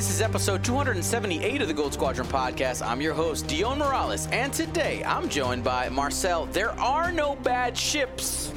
This 0.00 0.08
is 0.08 0.22
episode 0.22 0.64
278 0.64 1.60
of 1.60 1.68
the 1.68 1.74
Gold 1.74 1.92
Squadron 1.92 2.26
podcast. 2.26 2.80
I'm 2.80 3.02
your 3.02 3.12
host, 3.12 3.46
Dion 3.46 3.80
Morales, 3.80 4.28
and 4.28 4.50
today 4.50 5.04
I'm 5.04 5.28
joined 5.28 5.62
by 5.62 5.90
Marcel. 5.90 6.46
There 6.46 6.70
are 6.80 7.12
no 7.12 7.36
bad 7.36 7.76
ships, 7.76 8.50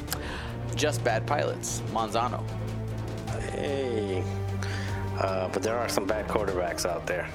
just 0.74 1.04
bad 1.04 1.26
pilots. 1.26 1.82
Monzano. 1.92 2.42
Hey. 3.50 4.24
Uh, 5.18 5.48
but 5.48 5.62
there 5.62 5.76
are 5.76 5.86
some 5.86 6.06
bad 6.06 6.26
quarterbacks 6.28 6.86
out 6.86 7.06
there. 7.06 7.28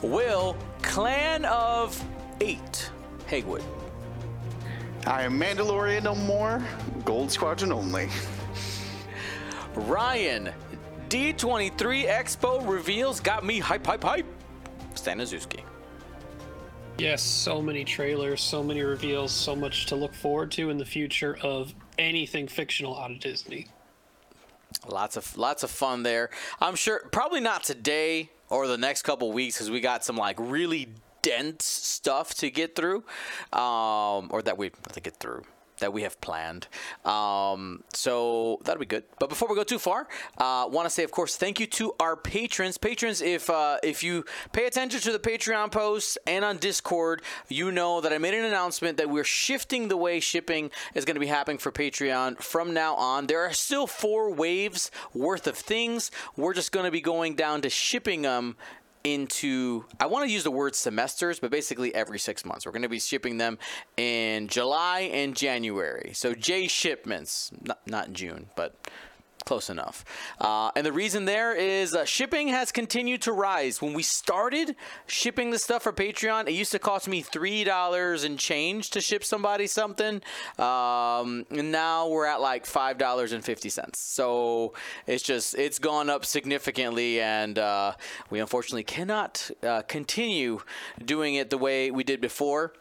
Will, 0.00 0.56
Clan 0.80 1.44
of 1.44 2.02
Eight, 2.40 2.90
Hagwood. 3.28 3.62
I 5.06 5.24
am 5.24 5.38
Mandalorian 5.38 6.04
no 6.04 6.14
more, 6.14 6.64
Gold 7.04 7.30
Squadron 7.30 7.72
only. 7.72 8.08
Ryan, 9.74 10.54
D23 11.16 12.08
Expo 12.08 12.68
reveals 12.68 13.20
got 13.20 13.42
me 13.42 13.58
hype, 13.58 13.86
hype, 13.86 14.04
hype. 14.04 14.26
Staniszewski. 14.94 15.62
Yes, 16.98 17.22
so 17.22 17.62
many 17.62 17.84
trailers, 17.84 18.42
so 18.42 18.62
many 18.62 18.82
reveals, 18.82 19.32
so 19.32 19.56
much 19.56 19.86
to 19.86 19.96
look 19.96 20.12
forward 20.12 20.50
to 20.52 20.68
in 20.68 20.76
the 20.76 20.84
future 20.84 21.38
of 21.42 21.74
anything 21.98 22.46
fictional 22.46 22.98
out 22.98 23.10
of 23.10 23.20
Disney. 23.20 23.66
Lots 24.86 25.16
of 25.16 25.38
lots 25.38 25.62
of 25.62 25.70
fun 25.70 26.02
there. 26.02 26.28
I'm 26.60 26.74
sure 26.74 27.08
probably 27.12 27.40
not 27.40 27.64
today 27.64 28.30
or 28.50 28.66
the 28.66 28.76
next 28.76 29.00
couple 29.00 29.32
weeks 29.32 29.56
because 29.56 29.70
we 29.70 29.80
got 29.80 30.04
some 30.04 30.18
like 30.18 30.36
really 30.38 30.88
dense 31.22 31.64
stuff 31.64 32.34
to 32.34 32.50
get 32.50 32.76
through, 32.76 33.04
um, 33.54 34.28
or 34.30 34.42
that 34.44 34.58
we 34.58 34.66
have 34.66 34.92
to 34.92 35.00
get 35.00 35.16
through 35.16 35.44
that 35.78 35.92
we 35.92 36.02
have 36.02 36.20
planned. 36.20 36.68
Um, 37.04 37.84
so 37.92 38.60
that'll 38.64 38.80
be 38.80 38.86
good. 38.86 39.04
But 39.18 39.28
before 39.28 39.48
we 39.48 39.54
go 39.54 39.64
too 39.64 39.78
far, 39.78 40.08
uh, 40.38 40.68
want 40.70 40.86
to 40.86 40.90
say, 40.90 41.04
of 41.04 41.10
course, 41.10 41.36
thank 41.36 41.60
you 41.60 41.66
to 41.66 41.94
our 42.00 42.16
patrons. 42.16 42.78
Patrons, 42.78 43.22
if 43.22 43.48
uh, 43.50 43.78
if 43.82 44.02
you 44.02 44.24
pay 44.52 44.66
attention 44.66 45.00
to 45.00 45.12
the 45.12 45.18
Patreon 45.18 45.70
posts 45.70 46.18
and 46.26 46.44
on 46.44 46.58
Discord, 46.58 47.22
you 47.48 47.70
know 47.70 48.00
that 48.00 48.12
I 48.12 48.18
made 48.18 48.34
an 48.34 48.44
announcement 48.44 48.96
that 48.98 49.10
we're 49.10 49.24
shifting 49.24 49.88
the 49.88 49.96
way 49.96 50.20
shipping 50.20 50.70
is 50.94 51.04
going 51.04 51.16
to 51.16 51.20
be 51.20 51.26
happening 51.26 51.58
for 51.58 51.72
Patreon 51.72 52.42
from 52.42 52.74
now 52.74 52.94
on. 52.94 53.26
There 53.26 53.40
are 53.40 53.52
still 53.52 53.86
four 53.86 54.32
waves 54.32 54.90
worth 55.14 55.46
of 55.46 55.56
things. 55.56 56.10
We're 56.36 56.54
just 56.54 56.72
going 56.72 56.84
to 56.84 56.90
be 56.90 57.00
going 57.00 57.34
down 57.34 57.62
to 57.62 57.70
shipping 57.70 58.22
them 58.22 58.56
into 59.06 59.84
I 60.00 60.06
want 60.06 60.26
to 60.26 60.32
use 60.32 60.42
the 60.42 60.50
word 60.50 60.74
semesters, 60.74 61.38
but 61.38 61.50
basically 61.50 61.94
every 61.94 62.18
six 62.18 62.44
months. 62.44 62.66
We're 62.66 62.72
going 62.72 62.82
to 62.82 62.88
be 62.88 62.98
shipping 62.98 63.38
them 63.38 63.58
in 63.96 64.48
July 64.48 65.10
and 65.12 65.36
January. 65.36 66.10
So 66.12 66.34
J 66.34 66.66
shipments, 66.66 67.52
not 67.62 67.78
not 67.86 68.12
June, 68.12 68.48
but 68.56 68.74
close 69.46 69.70
enough. 69.70 70.04
Uh, 70.38 70.70
and 70.76 70.84
the 70.84 70.92
reason 70.92 71.24
there 71.24 71.54
is 71.54 71.94
uh, 71.94 72.04
shipping 72.04 72.48
has 72.48 72.70
continued 72.72 73.22
to 73.22 73.32
rise. 73.32 73.80
When 73.80 73.94
we 73.94 74.02
started 74.02 74.76
shipping 75.06 75.50
the 75.50 75.58
stuff 75.58 75.84
for 75.84 75.92
Patreon, 75.92 76.48
it 76.48 76.52
used 76.52 76.72
to 76.72 76.78
cost 76.78 77.08
me 77.08 77.22
three 77.22 77.64
dollars 77.64 78.24
and 78.24 78.38
change 78.38 78.90
to 78.90 79.00
ship 79.00 79.24
somebody 79.24 79.66
something. 79.66 80.20
Um, 80.58 81.46
and 81.50 81.72
now 81.72 82.08
we're 82.08 82.26
at 82.26 82.40
like 82.40 82.66
five 82.66 82.98
dollars 82.98 83.32
and 83.32 83.42
fifty 83.42 83.70
cents. 83.70 83.98
So 83.98 84.74
it's 85.06 85.22
just 85.22 85.54
it's 85.54 85.78
gone 85.78 86.10
up 86.10 86.26
significantly, 86.26 87.20
and 87.20 87.58
uh, 87.58 87.94
we 88.28 88.40
unfortunately 88.40 88.84
cannot 88.84 89.50
uh, 89.62 89.82
continue 89.82 90.60
doing 91.02 91.36
it 91.36 91.50
the 91.50 91.58
way 91.58 91.90
we 91.90 92.04
did 92.04 92.20
before. 92.20 92.72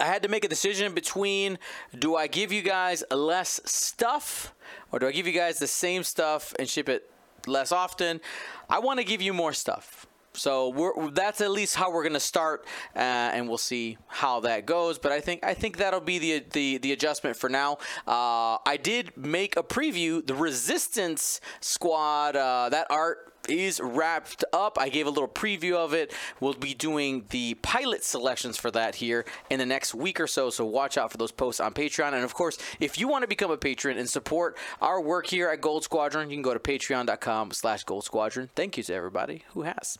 I 0.00 0.06
had 0.06 0.22
to 0.22 0.28
make 0.28 0.44
a 0.44 0.48
decision 0.48 0.94
between 0.94 1.58
do 1.98 2.16
I 2.16 2.26
give 2.26 2.52
you 2.52 2.62
guys 2.62 3.04
less 3.10 3.60
stuff 3.64 4.54
or 4.90 4.98
do 4.98 5.06
I 5.06 5.12
give 5.12 5.26
you 5.26 5.32
guys 5.32 5.58
the 5.58 5.66
same 5.66 6.02
stuff 6.02 6.54
and 6.58 6.68
ship 6.68 6.88
it 6.88 7.10
less 7.46 7.72
often? 7.72 8.20
I 8.68 8.78
want 8.78 8.98
to 8.98 9.04
give 9.04 9.22
you 9.22 9.32
more 9.32 9.52
stuff. 9.52 10.06
So 10.34 11.10
that's 11.12 11.40
at 11.40 11.50
least 11.50 11.74
how 11.74 11.92
we're 11.92 12.04
gonna 12.04 12.18
start, 12.18 12.64
uh, 12.96 12.98
and 12.98 13.48
we'll 13.48 13.58
see 13.58 13.98
how 14.06 14.40
that 14.40 14.64
goes. 14.64 14.98
But 14.98 15.12
I 15.12 15.20
think 15.20 15.44
I 15.44 15.52
think 15.54 15.76
that'll 15.76 16.00
be 16.00 16.18
the 16.18 16.44
the, 16.52 16.78
the 16.78 16.92
adjustment 16.92 17.36
for 17.36 17.50
now. 17.50 17.78
Uh, 18.06 18.56
I 18.64 18.78
did 18.82 19.14
make 19.16 19.56
a 19.56 19.62
preview. 19.62 20.26
The 20.26 20.34
Resistance 20.34 21.40
Squad 21.60 22.36
uh, 22.36 22.70
that 22.70 22.86
art 22.88 23.31
is 23.48 23.80
wrapped 23.82 24.44
up. 24.52 24.78
I 24.78 24.88
gave 24.88 25.06
a 25.06 25.10
little 25.10 25.28
preview 25.28 25.74
of 25.74 25.92
it. 25.92 26.12
We'll 26.40 26.54
be 26.54 26.74
doing 26.74 27.24
the 27.30 27.54
pilot 27.54 28.04
selections 28.04 28.56
for 28.56 28.70
that 28.70 28.96
here 28.96 29.24
in 29.50 29.58
the 29.58 29.66
next 29.66 29.94
week 29.94 30.20
or 30.20 30.26
so. 30.26 30.50
So 30.50 30.64
watch 30.64 30.96
out 30.96 31.10
for 31.10 31.18
those 31.18 31.32
posts 31.32 31.60
on 31.60 31.74
Patreon. 31.74 32.12
And 32.12 32.24
of 32.24 32.34
course, 32.34 32.58
if 32.80 32.98
you 32.98 33.08
want 33.08 33.22
to 33.22 33.28
become 33.28 33.50
a 33.50 33.56
patron 33.56 33.98
and 33.98 34.08
support 34.08 34.56
our 34.80 35.00
work 35.00 35.26
here 35.26 35.48
at 35.48 35.60
Gold 35.60 35.84
Squadron, 35.84 36.30
you 36.30 36.36
can 36.36 36.42
go 36.42 36.54
to 36.54 36.60
patreon.com 36.60 37.52
slash 37.52 37.84
Gold 37.84 38.04
Squadron. 38.04 38.50
Thank 38.54 38.76
you 38.76 38.82
to 38.84 38.94
everybody 38.94 39.44
who 39.54 39.62
has. 39.62 39.98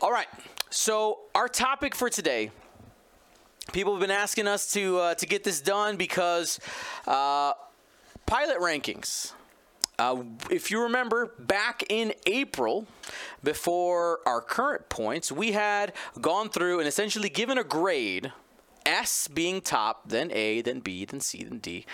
All 0.00 0.12
right. 0.12 0.28
So 0.70 1.20
our 1.34 1.48
topic 1.48 1.94
for 1.94 2.08
today 2.08 2.50
people 3.72 3.92
have 3.92 4.00
been 4.00 4.10
asking 4.10 4.48
us 4.48 4.72
to 4.72 4.98
uh, 4.98 5.14
to 5.14 5.26
get 5.26 5.44
this 5.44 5.60
done 5.60 5.96
because 5.96 6.58
uh, 7.06 7.52
pilot 8.26 8.58
rankings. 8.58 9.32
Uh, 9.98 10.22
if 10.50 10.70
you 10.70 10.82
remember, 10.82 11.34
back 11.38 11.84
in 11.88 12.12
April, 12.26 12.86
before 13.44 14.20
our 14.26 14.40
current 14.40 14.88
points, 14.88 15.30
we 15.30 15.52
had 15.52 15.92
gone 16.20 16.48
through 16.48 16.78
and 16.78 16.88
essentially 16.88 17.28
given 17.28 17.58
a 17.58 17.64
grade. 17.64 18.32
S 18.84 19.28
being 19.28 19.60
top, 19.60 20.08
then 20.08 20.32
A, 20.32 20.60
then 20.60 20.80
B, 20.80 21.04
then 21.04 21.20
C, 21.20 21.44
then 21.44 21.58
D, 21.58 21.86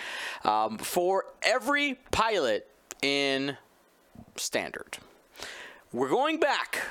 um, 0.43 0.79
for 0.79 1.25
every 1.43 1.99
pilot 2.09 2.67
in 3.03 3.57
standard. 4.35 4.97
We're 5.93 6.09
going 6.09 6.39
back 6.39 6.81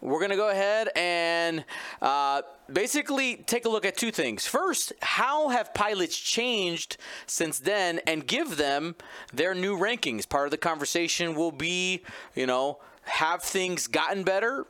we're 0.00 0.18
going 0.18 0.30
to 0.30 0.36
go 0.36 0.50
ahead 0.50 0.90
and 0.94 1.64
uh, 2.00 2.42
basically 2.72 3.36
take 3.36 3.64
a 3.64 3.68
look 3.68 3.84
at 3.84 3.96
two 3.96 4.10
things. 4.10 4.46
First, 4.46 4.92
how 5.02 5.48
have 5.48 5.74
pilots 5.74 6.18
changed 6.18 6.96
since 7.26 7.58
then 7.58 8.00
and 8.06 8.26
give 8.26 8.56
them 8.56 8.94
their 9.32 9.54
new 9.54 9.76
rankings? 9.76 10.28
Part 10.28 10.46
of 10.46 10.50
the 10.50 10.58
conversation 10.58 11.34
will 11.34 11.52
be, 11.52 12.02
you 12.34 12.46
know, 12.46 12.78
have 13.02 13.42
things 13.42 13.86
gotten 13.86 14.22
better? 14.22 14.66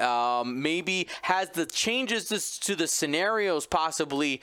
Um, 0.00 0.62
maybe 0.62 1.08
has 1.22 1.50
the 1.50 1.66
changes 1.66 2.58
to 2.60 2.74
the 2.74 2.86
scenarios 2.86 3.66
possibly 3.66 4.40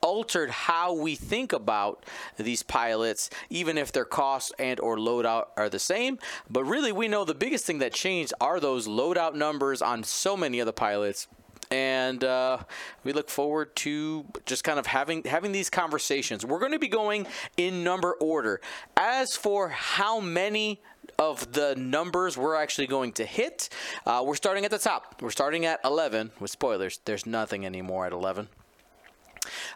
altered 0.00 0.50
how 0.50 0.92
we 0.92 1.14
think 1.14 1.52
about 1.52 2.04
these 2.36 2.62
pilots, 2.62 3.30
even 3.50 3.78
if 3.78 3.92
their 3.92 4.04
costs 4.04 4.52
and 4.58 4.78
or 4.80 4.96
loadout 4.96 5.46
are 5.56 5.68
the 5.68 5.78
same. 5.78 6.18
But 6.48 6.64
really, 6.64 6.92
we 6.92 7.08
know 7.08 7.24
the 7.24 7.34
biggest 7.34 7.64
thing 7.64 7.78
that 7.78 7.92
changed 7.92 8.32
are 8.40 8.60
those 8.60 8.86
loadout 8.86 9.34
numbers 9.34 9.82
on 9.82 10.04
so 10.04 10.36
many 10.36 10.60
of 10.60 10.66
the 10.66 10.72
pilots 10.72 11.28
and 11.72 12.22
uh, 12.22 12.58
we 13.02 13.12
look 13.14 13.30
forward 13.30 13.74
to 13.76 14.26
just 14.44 14.62
kind 14.62 14.78
of 14.78 14.86
having 14.86 15.24
having 15.24 15.52
these 15.52 15.70
conversations. 15.70 16.44
We're 16.44 16.58
going 16.58 16.72
to 16.72 16.78
be 16.78 16.88
going 16.88 17.26
in 17.56 17.82
number 17.82 18.12
order. 18.12 18.60
As 18.96 19.34
for 19.34 19.70
how 19.70 20.20
many 20.20 20.82
of 21.18 21.52
the 21.52 21.74
numbers 21.76 22.36
we're 22.36 22.54
actually 22.54 22.86
going 22.86 23.12
to 23.12 23.24
hit. 23.24 23.68
Uh, 24.06 24.22
we're 24.24 24.34
starting 24.34 24.64
at 24.64 24.70
the 24.70 24.78
top. 24.78 25.20
We're 25.20 25.30
starting 25.30 25.64
at 25.64 25.80
11 25.84 26.32
with 26.40 26.50
spoilers. 26.50 27.00
There's 27.04 27.26
nothing 27.26 27.66
anymore 27.66 28.06
at 28.06 28.12
11. 28.12 28.48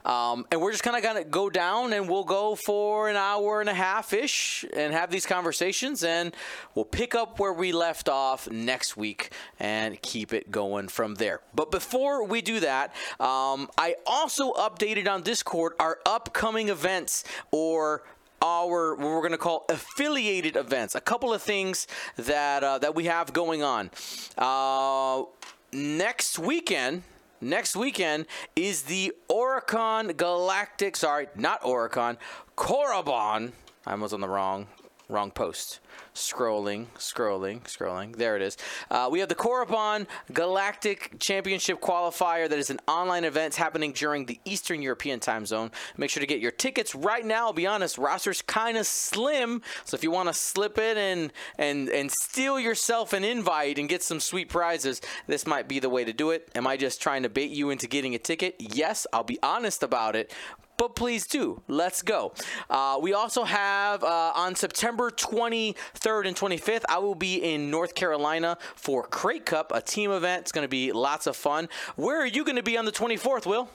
Um, 0.04 0.46
and 0.52 0.60
we're 0.60 0.70
just 0.70 0.84
kind 0.84 0.96
of 0.96 1.02
going 1.02 1.16
to 1.16 1.28
go 1.28 1.50
down 1.50 1.92
and 1.92 2.08
we'll 2.08 2.24
go 2.24 2.54
for 2.54 3.08
an 3.08 3.16
hour 3.16 3.60
and 3.60 3.68
a 3.68 3.74
half 3.74 4.12
ish 4.12 4.64
and 4.72 4.92
have 4.92 5.10
these 5.10 5.26
conversations. 5.26 6.04
And 6.04 6.34
we'll 6.74 6.84
pick 6.84 7.14
up 7.14 7.38
where 7.40 7.52
we 7.52 7.72
left 7.72 8.08
off 8.08 8.48
next 8.48 8.96
week 8.96 9.32
and 9.58 10.00
keep 10.02 10.32
it 10.32 10.50
going 10.50 10.88
from 10.88 11.16
there. 11.16 11.40
But 11.54 11.70
before 11.70 12.24
we 12.24 12.42
do 12.42 12.60
that, 12.60 12.94
um, 13.18 13.68
I 13.76 13.96
also 14.06 14.52
updated 14.52 15.08
on 15.08 15.22
Discord 15.22 15.72
our 15.80 15.98
upcoming 16.06 16.68
events 16.68 17.24
or 17.50 18.04
our 18.42 18.94
what 18.94 19.04
we're 19.04 19.20
going 19.20 19.32
to 19.32 19.38
call 19.38 19.64
affiliated 19.68 20.56
events. 20.56 20.94
A 20.94 21.00
couple 21.00 21.32
of 21.32 21.42
things 21.42 21.86
that 22.16 22.62
uh, 22.62 22.78
that 22.78 22.94
we 22.94 23.04
have 23.04 23.32
going 23.32 23.62
on. 23.62 23.90
Uh, 24.36 25.24
next 25.72 26.38
weekend. 26.38 27.02
Next 27.38 27.76
weekend 27.76 28.26
is 28.56 28.82
the 28.82 29.12
Oricon 29.28 30.16
Galactic. 30.16 30.96
Sorry, 30.96 31.28
not 31.36 31.60
Oricon. 31.60 32.16
Korriban. 32.56 33.52
I 33.86 33.94
was 33.94 34.14
on 34.14 34.20
the 34.20 34.28
wrong 34.28 34.66
wrong 35.08 35.30
post. 35.30 35.80
Scrolling, 36.14 36.86
scrolling, 36.98 37.62
scrolling. 37.62 38.16
There 38.16 38.36
it 38.36 38.42
is. 38.42 38.56
Uh, 38.90 39.08
we 39.10 39.20
have 39.20 39.28
the 39.28 39.34
Korriban 39.34 40.06
Galactic 40.32 41.18
Championship 41.18 41.80
Qualifier 41.80 42.48
that 42.48 42.58
is 42.58 42.70
an 42.70 42.80
online 42.88 43.24
event 43.24 43.54
happening 43.54 43.92
during 43.92 44.26
the 44.26 44.40
Eastern 44.44 44.82
European 44.82 45.20
time 45.20 45.46
zone. 45.46 45.70
Make 45.96 46.10
sure 46.10 46.20
to 46.20 46.26
get 46.26 46.40
your 46.40 46.50
tickets 46.50 46.94
right 46.94 47.24
now. 47.24 47.46
I'll 47.46 47.52
be 47.52 47.66
honest, 47.66 47.98
roster's 47.98 48.42
kind 48.42 48.76
of 48.76 48.86
slim, 48.86 49.62
so 49.84 49.94
if 49.94 50.02
you 50.02 50.10
want 50.10 50.28
to 50.28 50.34
slip 50.34 50.78
in 50.78 50.96
and 50.96 51.32
and 51.58 51.88
and 51.88 52.10
steal 52.10 52.58
yourself 52.58 53.12
an 53.12 53.24
invite 53.24 53.78
and 53.78 53.88
get 53.88 54.02
some 54.02 54.20
sweet 54.20 54.48
prizes, 54.48 55.00
this 55.26 55.46
might 55.46 55.68
be 55.68 55.78
the 55.78 55.88
way 55.88 56.04
to 56.04 56.12
do 56.12 56.30
it. 56.30 56.50
Am 56.54 56.66
I 56.66 56.76
just 56.76 57.00
trying 57.00 57.22
to 57.22 57.28
bait 57.28 57.50
you 57.50 57.70
into 57.70 57.86
getting 57.86 58.14
a 58.14 58.18
ticket? 58.18 58.56
Yes, 58.58 59.06
I'll 59.12 59.24
be 59.24 59.38
honest 59.42 59.82
about 59.82 60.16
it, 60.16 60.32
but 60.76 60.94
please 60.94 61.26
do. 61.26 61.62
Let's 61.68 62.02
go. 62.02 62.32
Uh, 62.68 62.98
we 63.00 63.12
also 63.14 63.44
have 63.44 64.04
uh, 64.04 64.32
on 64.34 64.54
September 64.54 65.10
23rd 65.10 66.26
and 66.26 66.36
25th, 66.36 66.84
I 66.88 66.98
will 66.98 67.14
be 67.14 67.36
in 67.36 67.70
North 67.70 67.94
Carolina 67.94 68.58
for 68.74 69.02
Crate 69.04 69.46
Cup, 69.46 69.72
a 69.74 69.80
team 69.80 70.10
event. 70.10 70.42
It's 70.42 70.52
going 70.52 70.64
to 70.64 70.68
be 70.68 70.92
lots 70.92 71.26
of 71.26 71.36
fun. 71.36 71.68
Where 71.96 72.20
are 72.20 72.26
you 72.26 72.44
going 72.44 72.56
to 72.56 72.62
be 72.62 72.76
on 72.76 72.84
the 72.84 72.92
24th, 72.92 73.46
Will? 73.46 73.68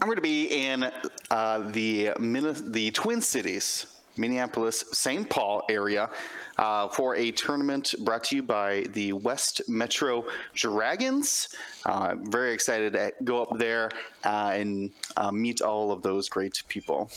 I'm 0.00 0.06
going 0.06 0.16
to 0.16 0.22
be 0.22 0.46
in 0.46 0.90
uh, 1.30 1.58
the 1.70 2.12
Min- 2.18 2.72
the 2.72 2.90
Twin 2.92 3.20
Cities, 3.20 3.86
Minneapolis, 4.16 4.84
St. 4.92 5.28
Paul 5.28 5.62
area 5.68 6.10
uh, 6.58 6.88
for 6.88 7.16
a 7.16 7.30
tournament 7.30 7.94
brought 8.00 8.24
to 8.24 8.36
you 8.36 8.42
by 8.42 8.86
the 8.92 9.12
West 9.12 9.62
Metro 9.68 10.24
Dragons. 10.54 11.48
Uh, 11.84 12.14
very 12.22 12.52
excited 12.52 12.92
to 12.92 13.12
go 13.24 13.42
up 13.42 13.58
there 13.58 13.90
uh, 14.24 14.52
and 14.54 14.90
uh, 15.16 15.30
meet 15.30 15.60
all 15.62 15.92
of 15.92 16.02
those 16.02 16.28
great 16.28 16.62
people. 16.68 17.10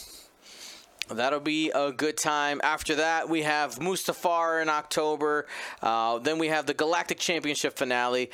That'll 1.09 1.41
be 1.41 1.69
a 1.71 1.91
good 1.91 2.17
time. 2.17 2.61
After 2.63 2.95
that, 2.95 3.27
we 3.27 3.41
have 3.41 3.79
Mustafar 3.79 4.61
in 4.61 4.69
October. 4.69 5.47
Uh, 5.81 6.19
then 6.19 6.39
we 6.39 6.47
have 6.47 6.65
the 6.65 6.73
Galactic 6.73 7.19
Championship 7.19 7.77
finale. 7.77 8.31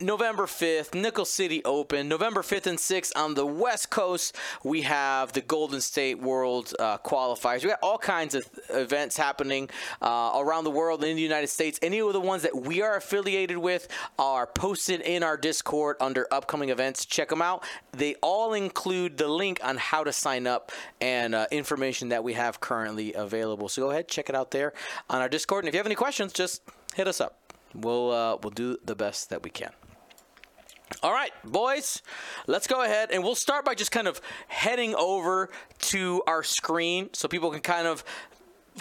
November 0.00 0.46
5th, 0.46 0.94
Nickel 0.94 1.24
City 1.24 1.64
Open. 1.64 2.08
November 2.08 2.42
5th 2.42 2.66
and 2.66 2.78
6th 2.78 3.12
on 3.16 3.34
the 3.34 3.44
West 3.44 3.90
Coast, 3.90 4.36
we 4.62 4.82
have 4.82 5.32
the 5.32 5.40
Golden 5.40 5.80
State 5.80 6.20
World 6.20 6.74
uh, 6.78 6.98
qualifiers. 6.98 7.62
We 7.62 7.70
got 7.70 7.80
all 7.82 7.98
kinds 7.98 8.34
of 8.34 8.48
events 8.70 9.16
happening 9.16 9.68
uh, 10.00 10.32
around 10.36 10.64
the 10.64 10.70
world 10.70 11.02
in 11.02 11.16
the 11.16 11.22
United 11.22 11.48
States. 11.48 11.78
Any 11.82 12.00
of 12.00 12.12
the 12.12 12.20
ones 12.20 12.42
that 12.42 12.54
we 12.54 12.82
are 12.82 12.96
affiliated 12.96 13.58
with 13.58 13.88
are 14.18 14.46
posted 14.46 15.00
in 15.00 15.22
our 15.22 15.36
Discord 15.36 15.96
under 16.00 16.26
upcoming 16.30 16.68
events. 16.68 17.04
Check 17.04 17.28
them 17.28 17.42
out. 17.42 17.64
They 17.92 18.14
all 18.16 18.54
include 18.54 19.18
the 19.18 19.28
link 19.28 19.60
on 19.64 19.76
how 19.76 20.04
to 20.04 20.12
sign 20.12 20.46
up 20.46 20.70
and 21.00 21.34
uh, 21.34 21.46
information 21.50 22.10
that 22.10 22.22
we 22.22 22.34
have 22.34 22.60
currently 22.60 23.14
available. 23.14 23.68
So 23.68 23.82
go 23.82 23.90
ahead, 23.90 24.08
check 24.08 24.28
it 24.28 24.34
out 24.34 24.52
there 24.52 24.72
on 25.10 25.20
our 25.20 25.28
Discord. 25.28 25.64
And 25.64 25.68
if 25.68 25.74
you 25.74 25.78
have 25.78 25.86
any 25.86 25.94
questions, 25.94 26.32
just 26.32 26.62
hit 26.94 27.08
us 27.08 27.20
up. 27.20 27.38
We'll 27.74 28.10
uh, 28.10 28.38
we'll 28.42 28.50
do 28.50 28.78
the 28.84 28.94
best 28.94 29.30
that 29.30 29.42
we 29.42 29.50
can. 29.50 29.72
All 31.02 31.12
right, 31.12 31.32
boys, 31.44 32.02
let's 32.46 32.66
go 32.66 32.82
ahead 32.82 33.10
and 33.12 33.22
we'll 33.22 33.34
start 33.34 33.64
by 33.64 33.74
just 33.74 33.92
kind 33.92 34.08
of 34.08 34.20
heading 34.48 34.94
over 34.94 35.50
to 35.80 36.22
our 36.26 36.42
screen 36.42 37.10
so 37.12 37.28
people 37.28 37.50
can 37.50 37.60
kind 37.60 37.86
of 37.86 38.02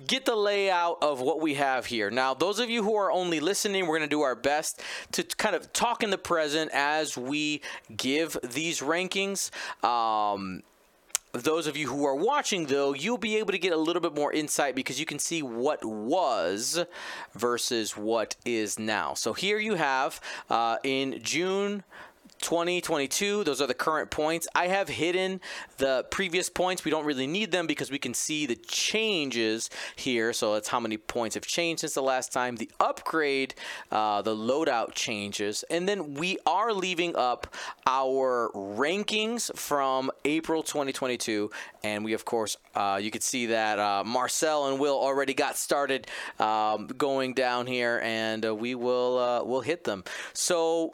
get 0.06 0.25
the 0.25 0.36
layout 0.36 0.98
of 1.01 1.19
what 1.21 1.42
we 1.42 1.56
have 1.56 1.86
here. 1.86 2.09
Now, 2.09 2.33
those 2.33 2.59
of 2.59 2.69
you 2.69 2.83
who 2.83 2.95
are 2.95 3.12
only 3.12 3.39
listening, 3.39 3.88
we're 3.88 3.98
going 3.98 4.09
to 4.09 4.15
do 4.15 4.21
our 4.21 4.36
best 4.36 4.81
to 5.13 5.24
kind 5.24 5.56
of 5.56 5.74
talk 5.74 6.01
in 6.01 6.09
the 6.09 6.18
present 6.18 6.71
as 6.74 7.18
we 7.18 7.62
give 7.95 8.38
these 8.42 8.80
rankings. 8.80 9.51
Um, 9.83 10.63
those 11.44 11.68
of 11.68 11.75
you 11.78 11.88
who 11.88 12.06
are 12.06 12.16
watching, 12.16 12.66
though, 12.66 12.94
you'll 12.94 13.18
be 13.18 13.38
able 13.38 13.51
to 13.51 13.60
get 13.60 13.74
a 13.74 13.78
little 13.78 14.01
bit 14.01 14.16
more 14.16 14.31
insight 14.31 14.75
because 14.75 15.00
you 15.00 15.06
can 15.06 15.19
see 15.19 15.42
what 15.42 15.84
was 15.84 16.86
versus 17.34 17.98
what 17.98 18.36
is 18.45 18.80
now. 18.80 19.13
So 19.13 19.34
here 19.34 19.60
you 19.60 19.75
have 19.75 20.22
uh, 20.50 20.78
in 20.84 21.19
June 21.22 21.84
2022 22.42 23.44
those 23.44 23.62
are 23.62 23.68
the 23.68 23.74
current 23.74 24.10
points. 24.10 24.48
I 24.54 24.68
have 24.68 24.89
hidden 24.89 25.42
the 25.78 26.06
previous 26.10 26.50
points. 26.50 26.84
We 26.84 26.92
don't 26.92 27.06
really 27.06 27.28
need 27.28 27.51
them 27.51 27.68
because 27.68 27.92
we 27.92 28.00
can 28.00 28.13
see 28.13 28.45
the 28.45 28.56
changes 28.56 29.69
here. 29.95 30.34
So 30.34 30.54
that's 30.54 30.68
how 30.68 30.80
many 30.80 30.98
points 30.98 31.36
have 31.36 31.45
changed 31.45 31.81
since 31.81 31.94
the 31.94 32.01
last 32.01 32.31
time. 32.31 32.56
The 32.57 32.69
upgrade 32.80 33.56
uh, 33.92 34.22
the 34.22 34.36
loadout 34.36 34.94
changes. 34.94 35.63
And 35.69 35.88
then 35.88 36.16
we 36.16 36.38
are 36.45 36.74
leaving 36.74 37.16
up 37.16 37.56
our 37.86 38.51
rankings 38.54 39.56
from 39.56 40.12
april 40.25 40.62
2022 40.63 41.50
and 41.83 42.04
we 42.04 42.13
of 42.13 42.25
course 42.25 42.57
uh, 42.75 43.00
you 43.01 43.12
can 43.12 43.22
see 43.22 43.48
that 43.48 43.80
uh, 43.80 44.04
marcel 44.06 44.68
and 44.68 44.80
will 44.80 44.98
already 44.98 45.33
got 45.33 45.57
started 45.57 46.07
um, 46.40 46.88
going 46.98 47.33
down 47.33 47.66
here 47.68 48.01
and 48.04 48.45
uh, 48.45 48.54
we 48.54 48.75
will 48.75 49.18
uh, 49.18 49.44
will 49.44 49.62
hit 49.62 49.83
them. 49.83 50.04
So 50.33 50.94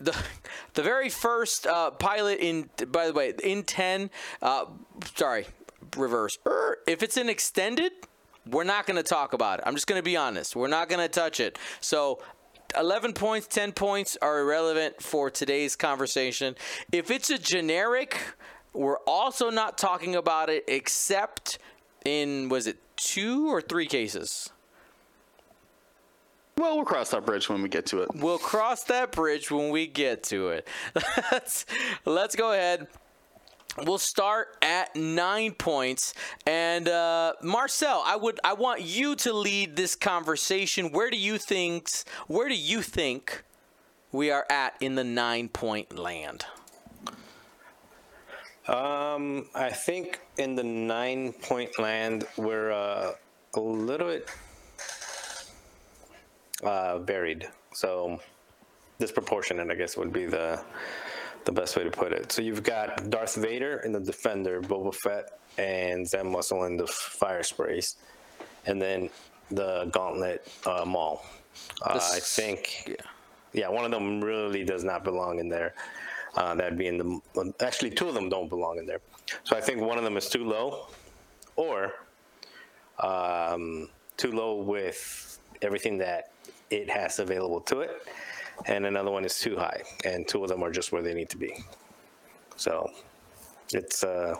the 0.00 0.16
the 0.74 0.82
very 0.82 1.08
first 1.08 1.66
uh, 1.66 1.90
pilot 1.92 2.38
in 2.40 2.70
by 2.88 3.06
the 3.06 3.12
way 3.12 3.34
in 3.42 3.62
10 3.62 4.10
uh, 4.42 4.66
sorry 5.14 5.46
reverse. 5.96 6.38
Er, 6.46 6.78
if 6.86 7.02
it's 7.02 7.16
an 7.16 7.28
extended 7.28 7.92
we're 8.50 8.64
not 8.64 8.86
going 8.86 8.96
to 8.96 9.02
talk 9.02 9.34
about 9.34 9.58
it. 9.58 9.64
I'm 9.66 9.74
just 9.74 9.86
going 9.86 9.98
to 9.98 10.04
be 10.04 10.16
honest. 10.16 10.56
We're 10.56 10.68
not 10.68 10.88
going 10.88 11.00
to 11.00 11.08
touch 11.08 11.38
it. 11.38 11.58
So 11.82 12.22
11 12.78 13.12
points 13.12 13.46
10 13.46 13.72
points 13.72 14.16
are 14.22 14.40
irrelevant 14.40 15.02
for 15.02 15.30
today's 15.30 15.76
conversation. 15.76 16.54
If 16.92 17.10
it's 17.10 17.30
a 17.30 17.38
generic 17.38 18.18
we're 18.74 18.98
also 19.06 19.50
not 19.50 19.78
talking 19.78 20.14
about 20.14 20.50
it 20.50 20.64
except 20.68 21.58
in 22.04 22.48
was 22.48 22.66
it 22.66 22.78
two 22.96 23.48
or 23.48 23.60
three 23.60 23.86
cases 23.86 24.50
Well, 26.58 26.74
we'll 26.74 26.84
cross 26.84 27.10
that 27.10 27.24
bridge 27.24 27.48
when 27.48 27.62
we 27.62 27.68
get 27.68 27.86
to 27.86 28.02
it. 28.02 28.08
We'll 28.16 28.38
cross 28.38 28.82
that 28.84 29.12
bridge 29.12 29.48
when 29.48 29.70
we 29.70 29.86
get 29.86 30.24
to 30.24 30.48
it. 30.48 30.66
let's, 31.32 31.64
let's 32.04 32.34
go 32.34 32.52
ahead. 32.52 32.88
We'll 33.84 33.98
start 33.98 34.56
at 34.60 34.96
nine 34.96 35.52
points, 35.52 36.14
and 36.44 36.88
uh, 36.88 37.34
Marcel, 37.44 38.02
I 38.04 38.16
would 38.16 38.40
I 38.42 38.54
want 38.54 38.80
you 38.80 39.14
to 39.16 39.32
lead 39.32 39.76
this 39.76 39.94
conversation. 39.94 40.90
Where 40.90 41.10
do 41.10 41.16
you 41.16 41.38
think 41.38 41.88
Where 42.26 42.48
do 42.48 42.56
you 42.56 42.82
think 42.82 43.44
we 44.10 44.32
are 44.32 44.44
at 44.50 44.74
in 44.80 44.96
the 44.96 45.04
nine 45.04 45.48
point 45.48 45.96
land? 45.96 46.44
Um, 48.66 49.46
I 49.54 49.70
think 49.70 50.22
in 50.38 50.56
the 50.56 50.64
nine 50.64 51.34
point 51.34 51.78
land, 51.78 52.26
we're 52.36 52.72
uh, 52.72 53.12
a 53.54 53.60
little 53.60 54.08
bit 54.08 54.28
uh, 56.62 56.98
varied. 56.98 57.48
So 57.72 58.20
disproportionate, 58.98 59.70
I 59.70 59.74
guess, 59.74 59.96
would 59.96 60.12
be 60.12 60.26
the 60.26 60.62
the 61.44 61.52
best 61.52 61.76
way 61.76 61.84
to 61.84 61.90
put 61.90 62.12
it. 62.12 62.30
So 62.30 62.42
you've 62.42 62.62
got 62.62 63.08
Darth 63.08 63.36
Vader 63.36 63.78
in 63.78 63.92
the 63.92 64.00
Defender, 64.00 64.60
Boba 64.60 64.94
Fett, 64.94 65.38
and 65.56 66.06
Zam 66.06 66.26
Wesell 66.26 66.66
in 66.66 66.76
the 66.76 66.86
Fire 66.86 67.42
Sprays, 67.42 67.96
and 68.66 68.80
then 68.82 69.08
the 69.50 69.86
Gauntlet 69.92 70.46
uh, 70.66 70.84
Maul. 70.84 71.24
Uh, 71.82 71.98
I 72.12 72.20
think, 72.20 72.84
yeah. 72.86 72.94
yeah, 73.52 73.68
one 73.68 73.84
of 73.84 73.90
them 73.90 74.20
really 74.20 74.62
does 74.62 74.84
not 74.84 75.04
belong 75.04 75.38
in 75.38 75.48
there. 75.48 75.74
Uh, 76.34 76.54
that'd 76.54 76.78
be 76.78 76.86
in 76.86 76.98
the. 76.98 77.20
well, 77.34 77.52
Actually, 77.60 77.90
two 77.90 78.08
of 78.08 78.14
them 78.14 78.28
don't 78.28 78.48
belong 78.48 78.78
in 78.78 78.86
there. 78.86 79.00
So 79.44 79.56
I 79.56 79.60
think 79.60 79.80
one 79.80 79.96
of 79.98 80.04
them 80.04 80.16
is 80.16 80.28
too 80.28 80.44
low, 80.44 80.88
or 81.56 81.94
um, 83.00 83.88
too 84.16 84.32
low 84.32 84.56
with 84.56 85.38
everything 85.62 85.98
that 85.98 86.30
it 86.70 86.90
has 86.90 87.18
available 87.18 87.60
to 87.62 87.80
it, 87.80 87.90
and 88.66 88.86
another 88.86 89.10
one 89.10 89.24
is 89.24 89.38
too 89.38 89.56
high, 89.56 89.82
and 90.04 90.26
two 90.26 90.42
of 90.42 90.48
them 90.48 90.62
are 90.62 90.70
just 90.70 90.92
where 90.92 91.02
they 91.02 91.14
need 91.14 91.30
to 91.30 91.38
be. 91.38 91.52
So 92.56 92.90
it's. 93.72 94.04
Uh, 94.04 94.36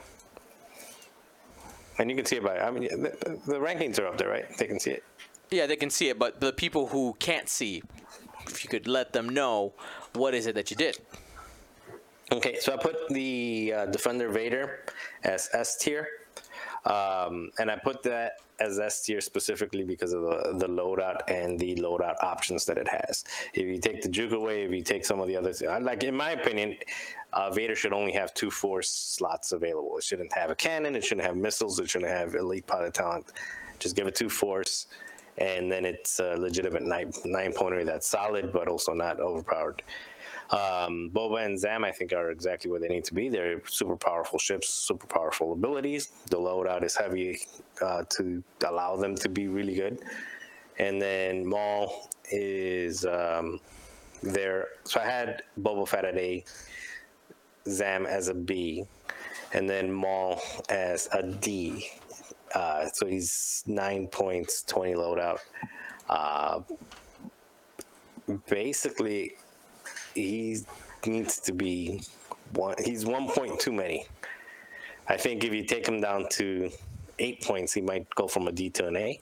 and 1.98 2.08
you 2.08 2.16
can 2.16 2.24
see 2.24 2.36
it 2.36 2.44
by, 2.44 2.58
I 2.58 2.70
mean, 2.70 2.84
the, 2.84 3.40
the 3.46 3.58
rankings 3.58 3.98
are 3.98 4.06
up 4.06 4.18
there, 4.18 4.28
right? 4.28 4.44
They 4.56 4.66
can 4.66 4.78
see 4.78 4.92
it. 4.92 5.04
Yeah, 5.50 5.66
they 5.66 5.76
can 5.76 5.90
see 5.90 6.08
it, 6.08 6.18
but 6.18 6.40
the 6.40 6.52
people 6.52 6.86
who 6.86 7.16
can't 7.18 7.48
see, 7.48 7.82
if 8.46 8.62
you 8.62 8.70
could 8.70 8.86
let 8.86 9.12
them 9.12 9.28
know, 9.28 9.72
what 10.12 10.34
is 10.34 10.46
it 10.46 10.54
that 10.54 10.70
you 10.70 10.76
did? 10.76 10.98
Okay, 12.30 12.58
so 12.60 12.72
I 12.72 12.76
put 12.76 13.08
the 13.08 13.72
uh, 13.74 13.86
Defender 13.86 14.28
Vader 14.28 14.84
as 15.24 15.48
S 15.52 15.76
tier, 15.76 16.06
um, 16.84 17.50
and 17.58 17.70
I 17.70 17.76
put 17.76 18.02
that 18.04 18.34
as 18.60 18.78
S 18.78 19.04
tier 19.04 19.20
specifically 19.20 19.84
because 19.84 20.12
of 20.12 20.22
the, 20.22 20.54
the 20.58 20.66
loadout 20.66 21.20
and 21.28 21.58
the 21.58 21.74
loadout 21.76 22.16
options 22.22 22.64
that 22.66 22.78
it 22.78 22.88
has. 22.88 23.24
If 23.54 23.66
you 23.66 23.78
take 23.78 24.02
the 24.02 24.08
juke 24.08 24.32
away, 24.32 24.64
if 24.64 24.72
you 24.72 24.82
take 24.82 25.04
some 25.04 25.20
of 25.20 25.28
the 25.28 25.36
others, 25.36 25.62
like 25.62 26.02
in 26.04 26.16
my 26.16 26.32
opinion, 26.32 26.76
uh, 27.32 27.50
Vader 27.50 27.76
should 27.76 27.92
only 27.92 28.12
have 28.12 28.34
two 28.34 28.50
force 28.50 28.88
slots 28.90 29.52
available. 29.52 29.96
It 29.98 30.04
shouldn't 30.04 30.32
have 30.32 30.50
a 30.50 30.54
cannon, 30.54 30.96
it 30.96 31.04
shouldn't 31.04 31.26
have 31.26 31.36
missiles, 31.36 31.78
it 31.78 31.88
shouldn't 31.88 32.10
have 32.10 32.34
elite 32.34 32.66
pilot 32.66 32.94
talent. 32.94 33.26
Just 33.78 33.94
give 33.94 34.06
it 34.06 34.14
two 34.14 34.28
force, 34.28 34.86
and 35.38 35.70
then 35.70 35.84
it's 35.84 36.18
a 36.18 36.34
legitimate 36.36 36.82
nine, 36.82 37.12
nine 37.24 37.52
pointer 37.52 37.84
that's 37.84 38.08
solid, 38.08 38.52
but 38.52 38.66
also 38.66 38.92
not 38.92 39.20
overpowered. 39.20 39.82
Um, 40.50 41.10
Boba 41.12 41.44
and 41.44 41.58
Zam, 41.58 41.84
I 41.84 41.92
think, 41.92 42.12
are 42.12 42.30
exactly 42.30 42.70
where 42.70 42.80
they 42.80 42.88
need 42.88 43.04
to 43.04 43.14
be. 43.14 43.28
They're 43.28 43.60
super 43.66 43.96
powerful 43.96 44.38
ships, 44.38 44.68
super 44.68 45.06
powerful 45.06 45.52
abilities. 45.52 46.08
The 46.30 46.38
loadout 46.38 46.82
is 46.84 46.96
heavy 46.96 47.40
uh, 47.82 48.04
to 48.10 48.42
allow 48.66 48.96
them 48.96 49.14
to 49.16 49.28
be 49.28 49.48
really 49.48 49.74
good. 49.74 49.98
And 50.78 51.02
then 51.02 51.46
Maul 51.46 52.08
is 52.30 53.04
um, 53.04 53.60
there. 54.22 54.68
So 54.84 55.00
I 55.00 55.04
had 55.04 55.42
Boba 55.60 55.86
Fett 55.86 56.04
at 56.06 56.16
A, 56.16 56.44
Zam 57.68 58.06
as 58.06 58.28
a 58.28 58.34
B, 58.34 58.84
and 59.52 59.68
then 59.68 59.92
Maul 59.92 60.40
as 60.70 61.08
a 61.12 61.22
D. 61.22 61.90
Uh, 62.54 62.86
so 62.86 63.06
he's 63.06 63.62
nine 63.66 64.06
points, 64.06 64.62
20 64.62 64.94
loadout. 64.94 65.38
Uh, 66.08 66.60
basically, 68.48 69.34
he's 70.22 70.66
needs 71.06 71.38
to 71.40 71.52
be 71.52 72.02
one. 72.54 72.74
He's 72.84 73.06
one 73.06 73.28
point 73.28 73.58
too 73.60 73.72
many. 73.72 74.06
I 75.08 75.16
think 75.16 75.44
if 75.44 75.52
you 75.52 75.64
take 75.64 75.86
him 75.86 76.00
down 76.00 76.28
to 76.32 76.70
eight 77.18 77.42
points, 77.42 77.72
he 77.72 77.80
might 77.80 78.08
go 78.14 78.28
from 78.28 78.48
a 78.48 78.52
D 78.52 78.70
to 78.70 78.88
an 78.88 78.96
A. 78.96 79.20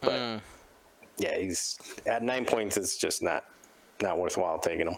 But 0.00 0.18
hmm. 0.18 0.36
yeah, 1.18 1.36
he's 1.36 1.78
at 2.06 2.22
nine 2.22 2.44
points. 2.44 2.76
It's 2.76 2.96
just 2.96 3.22
not 3.22 3.44
not 4.02 4.18
worthwhile 4.18 4.58
taking 4.58 4.88
him. 4.88 4.96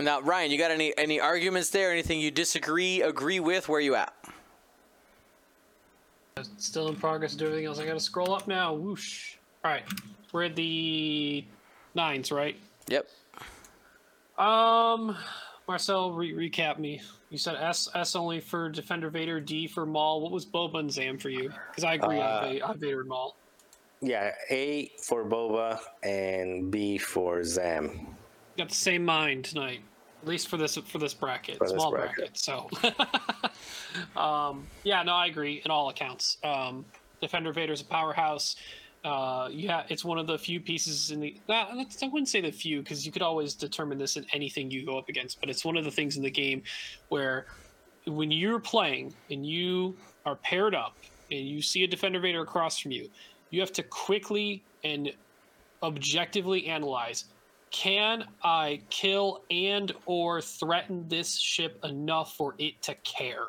Now, 0.00 0.20
Ryan, 0.20 0.50
you 0.50 0.58
got 0.58 0.70
any 0.70 0.96
any 0.96 1.20
arguments 1.20 1.70
there? 1.70 1.92
Anything 1.92 2.20
you 2.20 2.30
disagree, 2.30 3.02
agree 3.02 3.40
with? 3.40 3.68
Where 3.68 3.80
you 3.80 3.94
at? 3.94 4.14
Still 6.56 6.88
in 6.88 6.96
progress. 6.96 7.34
Do 7.34 7.46
everything 7.46 7.66
else. 7.66 7.78
I 7.78 7.86
gotta 7.86 8.00
scroll 8.00 8.34
up 8.34 8.48
now. 8.48 8.72
Whoosh. 8.72 9.34
All 9.64 9.70
right, 9.70 9.84
we're 10.32 10.44
at 10.44 10.56
the 10.56 11.44
nines, 11.94 12.32
right? 12.32 12.56
Yep. 12.88 13.08
Um, 14.38 15.16
Marcel, 15.68 16.12
re- 16.12 16.32
recap 16.32 16.78
me. 16.78 17.00
You 17.30 17.38
said 17.38 17.56
S 17.56 17.88
S 17.94 18.16
only 18.16 18.40
for 18.40 18.68
Defender 18.68 19.10
Vader, 19.10 19.40
D 19.40 19.66
for 19.66 19.86
Maul. 19.86 20.20
What 20.20 20.32
was 20.32 20.44
Boba 20.44 20.78
and 20.80 20.92
Zam 20.92 21.18
for 21.18 21.28
you? 21.30 21.50
Because 21.70 21.84
I 21.84 21.94
agree 21.94 22.20
on, 22.20 22.54
Va- 22.58 22.60
on 22.66 22.78
Vader 22.78 23.00
and 23.00 23.08
Maul. 23.08 23.36
Yeah, 24.00 24.32
A 24.50 24.90
for 25.00 25.24
Boba 25.24 25.78
and 26.02 26.70
B 26.70 26.98
for 26.98 27.44
Zam. 27.44 28.16
Got 28.58 28.70
the 28.70 28.74
same 28.74 29.04
mind 29.04 29.44
tonight, 29.44 29.80
at 30.22 30.28
least 30.28 30.48
for 30.48 30.56
this 30.56 30.76
for 30.76 30.98
this 30.98 31.14
bracket, 31.14 31.58
For 31.58 31.68
this 31.68 31.74
small 31.74 31.90
bracket. 31.92 32.16
bracket. 32.16 32.38
So, 32.38 32.68
um, 34.20 34.66
yeah, 34.84 35.02
no, 35.04 35.12
I 35.14 35.26
agree 35.26 35.62
in 35.64 35.70
all 35.70 35.88
accounts. 35.88 36.38
Um, 36.42 36.84
Defender 37.20 37.52
Vader's 37.52 37.80
a 37.80 37.84
powerhouse. 37.84 38.56
Uh, 39.04 39.48
yeah, 39.50 39.82
it's 39.88 40.04
one 40.04 40.18
of 40.18 40.26
the 40.28 40.38
few 40.38 40.60
pieces 40.60 41.10
in 41.10 41.20
the. 41.20 41.36
Uh, 41.48 41.52
I 41.52 42.06
wouldn't 42.06 42.28
say 42.28 42.40
the 42.40 42.52
few 42.52 42.80
because 42.82 43.04
you 43.04 43.10
could 43.10 43.22
always 43.22 43.54
determine 43.54 43.98
this 43.98 44.16
in 44.16 44.24
anything 44.32 44.70
you 44.70 44.86
go 44.86 44.96
up 44.96 45.08
against, 45.08 45.40
but 45.40 45.50
it's 45.50 45.64
one 45.64 45.76
of 45.76 45.84
the 45.84 45.90
things 45.90 46.16
in 46.16 46.22
the 46.22 46.30
game 46.30 46.62
where 47.08 47.46
when 48.06 48.30
you're 48.30 48.60
playing 48.60 49.14
and 49.30 49.44
you 49.44 49.96
are 50.24 50.36
paired 50.36 50.74
up 50.74 50.96
and 51.30 51.48
you 51.48 51.62
see 51.62 51.82
a 51.82 51.86
Defender 51.88 52.20
Vader 52.20 52.42
across 52.42 52.78
from 52.78 52.92
you, 52.92 53.08
you 53.50 53.60
have 53.60 53.72
to 53.72 53.82
quickly 53.82 54.64
and 54.84 55.12
objectively 55.82 56.66
analyze 56.66 57.24
can 57.70 58.24
i 58.42 58.80
kill 58.90 59.44
and 59.50 59.92
or 60.06 60.40
threaten 60.40 61.08
this 61.08 61.38
ship 61.38 61.78
enough 61.84 62.36
for 62.36 62.54
it 62.58 62.80
to 62.82 62.94
care 62.96 63.46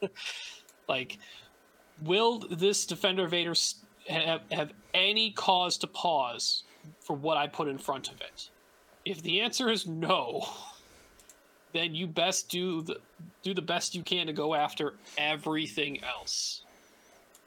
like 0.88 1.18
will 2.02 2.40
this 2.50 2.86
defender 2.86 3.26
vader 3.28 3.52
s- 3.52 3.83
have, 4.08 4.42
have 4.50 4.72
any 4.92 5.30
cause 5.32 5.78
to 5.78 5.86
pause 5.86 6.64
for 7.00 7.16
what 7.16 7.36
i 7.36 7.46
put 7.46 7.68
in 7.68 7.78
front 7.78 8.08
of 8.08 8.20
it 8.20 8.50
if 9.04 9.22
the 9.22 9.40
answer 9.40 9.70
is 9.70 9.86
no 9.86 10.46
then 11.72 11.94
you 11.94 12.06
best 12.06 12.48
do 12.48 12.82
the 12.82 12.98
do 13.42 13.54
the 13.54 13.62
best 13.62 13.94
you 13.94 14.02
can 14.02 14.26
to 14.26 14.32
go 14.32 14.54
after 14.54 14.94
everything 15.18 16.02
else 16.04 16.64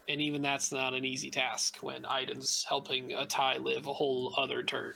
and 0.09 0.21
even 0.21 0.41
that's 0.41 0.71
not 0.71 0.93
an 0.93 1.05
easy 1.05 1.29
task 1.29 1.77
when 1.81 2.05
Iden's 2.05 2.65
helping 2.67 3.13
a 3.13 3.25
tie 3.25 3.57
live 3.57 3.87
a 3.87 3.93
whole 3.93 4.33
other 4.37 4.63
turn. 4.63 4.93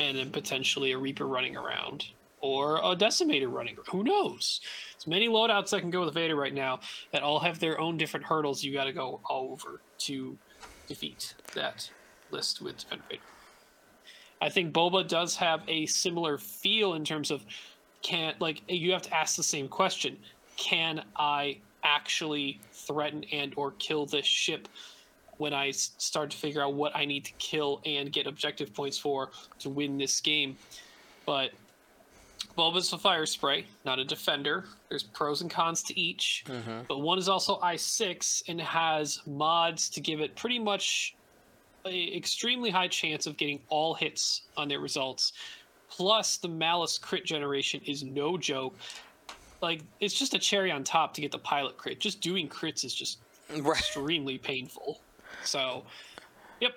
And 0.00 0.16
then 0.16 0.30
potentially 0.30 0.92
a 0.92 0.98
Reaper 0.98 1.26
running 1.26 1.56
around. 1.56 2.06
Or 2.40 2.76
a 2.76 2.94
Decimator 2.96 3.52
running 3.52 3.76
Who 3.90 4.04
knows? 4.04 4.60
There's 4.92 5.06
many 5.06 5.28
loadouts 5.28 5.70
that 5.70 5.80
can 5.80 5.90
go 5.90 6.04
with 6.04 6.14
Vader 6.14 6.36
right 6.36 6.54
now 6.54 6.80
that 7.12 7.22
all 7.22 7.40
have 7.40 7.58
their 7.58 7.80
own 7.80 7.96
different 7.96 8.26
hurdles 8.26 8.62
you 8.62 8.72
gotta 8.72 8.92
go 8.92 9.20
over 9.28 9.80
to 9.98 10.36
defeat 10.86 11.34
that 11.54 11.90
list 12.30 12.60
with 12.60 12.78
Defender 12.78 13.04
I 14.40 14.48
think 14.48 14.72
Boba 14.72 15.06
does 15.08 15.36
have 15.36 15.62
a 15.66 15.86
similar 15.86 16.38
feel 16.38 16.94
in 16.94 17.04
terms 17.04 17.30
of 17.30 17.44
can 18.02 18.34
like 18.38 18.62
you 18.68 18.92
have 18.92 19.02
to 19.02 19.16
ask 19.16 19.36
the 19.36 19.42
same 19.42 19.68
question. 19.68 20.16
Can 20.56 21.02
I 21.16 21.58
actually 21.82 22.60
threaten 22.72 23.24
and 23.32 23.52
or 23.56 23.72
kill 23.72 24.06
this 24.06 24.26
ship 24.26 24.68
When 25.38 25.52
I 25.52 25.70
start 25.70 26.30
to 26.30 26.36
figure 26.36 26.62
out 26.62 26.74
what 26.74 26.96
I 26.96 27.04
need 27.04 27.24
to 27.26 27.32
kill 27.38 27.80
and 27.84 28.10
get 28.10 28.26
objective 28.26 28.72
points 28.74 28.98
for 28.98 29.30
to 29.60 29.70
win 29.70 29.98
this 29.98 30.20
game? 30.20 30.56
But 31.26 31.50
Boba's 32.46 32.92
a 32.92 32.98
fire 32.98 33.26
spray, 33.26 33.66
not 33.84 33.98
a 33.98 34.04
defender. 34.04 34.64
There's 34.88 35.02
pros 35.02 35.42
and 35.42 35.50
cons 35.50 35.82
to 35.84 35.98
each, 35.98 36.44
mm-hmm. 36.46 36.82
but 36.88 36.98
one 37.00 37.18
is 37.18 37.28
also 37.28 37.58
i6 37.60 38.42
and 38.48 38.60
has 38.60 39.20
mods 39.26 39.88
to 39.90 40.00
give 40.00 40.20
it 40.20 40.36
pretty 40.36 40.58
much 40.58 41.14
a 41.86 42.16
extremely 42.16 42.70
high 42.70 42.88
chance 42.88 43.26
of 43.26 43.36
getting 43.36 43.60
all 43.68 43.94
hits 43.94 44.42
on 44.56 44.68
their 44.68 44.80
results. 44.80 45.32
Plus, 45.88 46.36
the 46.36 46.48
malice 46.48 46.98
crit 46.98 47.24
generation 47.24 47.80
is 47.86 48.02
no 48.02 48.36
joke. 48.36 48.76
Like, 49.62 49.82
it's 50.00 50.14
just 50.14 50.34
a 50.34 50.38
cherry 50.38 50.70
on 50.70 50.84
top 50.84 51.14
to 51.14 51.20
get 51.20 51.32
the 51.32 51.38
pilot 51.38 51.76
crit. 51.76 52.00
Just 52.00 52.20
doing 52.20 52.48
crits 52.48 52.84
is 52.84 52.94
just 52.94 53.18
Right. 53.60 53.78
extremely 53.78 54.38
painful. 54.38 55.00
So, 55.44 55.84
yep, 56.60 56.72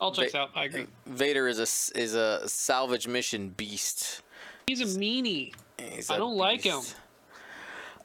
all 0.00 0.12
checks 0.12 0.32
Va- 0.32 0.38
out. 0.38 0.50
I 0.54 0.64
agree. 0.64 0.86
Vader 1.06 1.46
is 1.46 1.58
a 1.58 1.98
is 1.98 2.14
a 2.14 2.48
salvage 2.48 3.06
mission 3.06 3.50
beast. 3.50 4.22
He's 4.70 4.80
a 4.82 4.98
meanie. 5.00 5.52
He's 5.78 6.10
I 6.10 6.14
a 6.14 6.18
don't 6.18 6.36
like 6.36 6.62
him. 6.62 6.80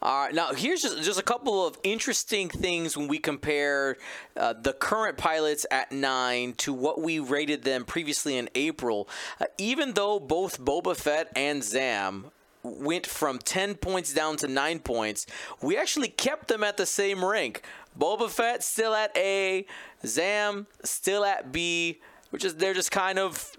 All 0.01 0.25
right, 0.25 0.33
now 0.33 0.51
here's 0.51 0.81
just, 0.81 1.03
just 1.03 1.19
a 1.19 1.23
couple 1.23 1.67
of 1.67 1.77
interesting 1.83 2.49
things 2.49 2.97
when 2.97 3.07
we 3.07 3.19
compare 3.19 3.97
uh, 4.35 4.53
the 4.53 4.73
current 4.73 5.15
pilots 5.15 5.67
at 5.69 5.91
nine 5.91 6.53
to 6.53 6.73
what 6.73 6.99
we 6.99 7.19
rated 7.19 7.61
them 7.61 7.85
previously 7.85 8.35
in 8.35 8.49
April. 8.55 9.07
Uh, 9.39 9.45
even 9.59 9.93
though 9.93 10.19
both 10.19 10.59
Boba 10.59 10.95
Fett 10.95 11.31
and 11.35 11.63
Zam 11.63 12.31
went 12.63 13.05
from 13.05 13.37
10 13.37 13.75
points 13.75 14.11
down 14.11 14.35
to 14.37 14.47
9 14.47 14.79
points, 14.79 15.27
we 15.61 15.77
actually 15.77 16.07
kept 16.07 16.47
them 16.47 16.63
at 16.63 16.77
the 16.77 16.87
same 16.87 17.23
rank. 17.23 17.61
Boba 17.97 18.27
Fett 18.27 18.63
still 18.63 18.95
at 18.95 19.15
A, 19.15 19.67
Zam 20.03 20.65
still 20.83 21.23
at 21.23 21.51
B, 21.51 21.99
which 22.31 22.43
is 22.43 22.55
they're 22.55 22.73
just 22.73 22.89
kind 22.89 23.19
of 23.19 23.55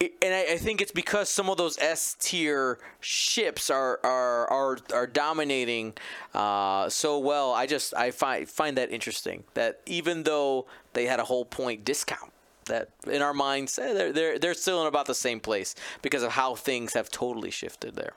and 0.00 0.34
I, 0.34 0.52
I 0.52 0.56
think 0.58 0.80
it's 0.80 0.92
because 0.92 1.28
some 1.28 1.50
of 1.50 1.56
those 1.56 1.76
S 1.78 2.16
tier 2.20 2.78
ships 3.00 3.68
are 3.68 3.98
are 4.04 4.48
are, 4.48 4.78
are 4.94 5.06
dominating 5.06 5.94
uh, 6.34 6.88
so 6.88 7.18
well. 7.18 7.52
I 7.52 7.66
just 7.66 7.94
I 7.94 8.12
find 8.12 8.48
find 8.48 8.76
that 8.78 8.92
interesting 8.92 9.44
that 9.54 9.80
even 9.86 10.22
though 10.22 10.66
they 10.92 11.06
had 11.06 11.18
a 11.18 11.24
whole 11.24 11.44
point 11.44 11.84
discount, 11.84 12.32
that 12.66 12.90
in 13.10 13.22
our 13.22 13.34
minds 13.34 13.78
eh, 13.78 13.92
they're 13.92 14.12
they're 14.12 14.38
they're 14.38 14.54
still 14.54 14.80
in 14.82 14.86
about 14.86 15.06
the 15.06 15.14
same 15.14 15.40
place 15.40 15.74
because 16.00 16.22
of 16.22 16.32
how 16.32 16.54
things 16.54 16.94
have 16.94 17.10
totally 17.10 17.50
shifted 17.50 17.96
there. 17.96 18.12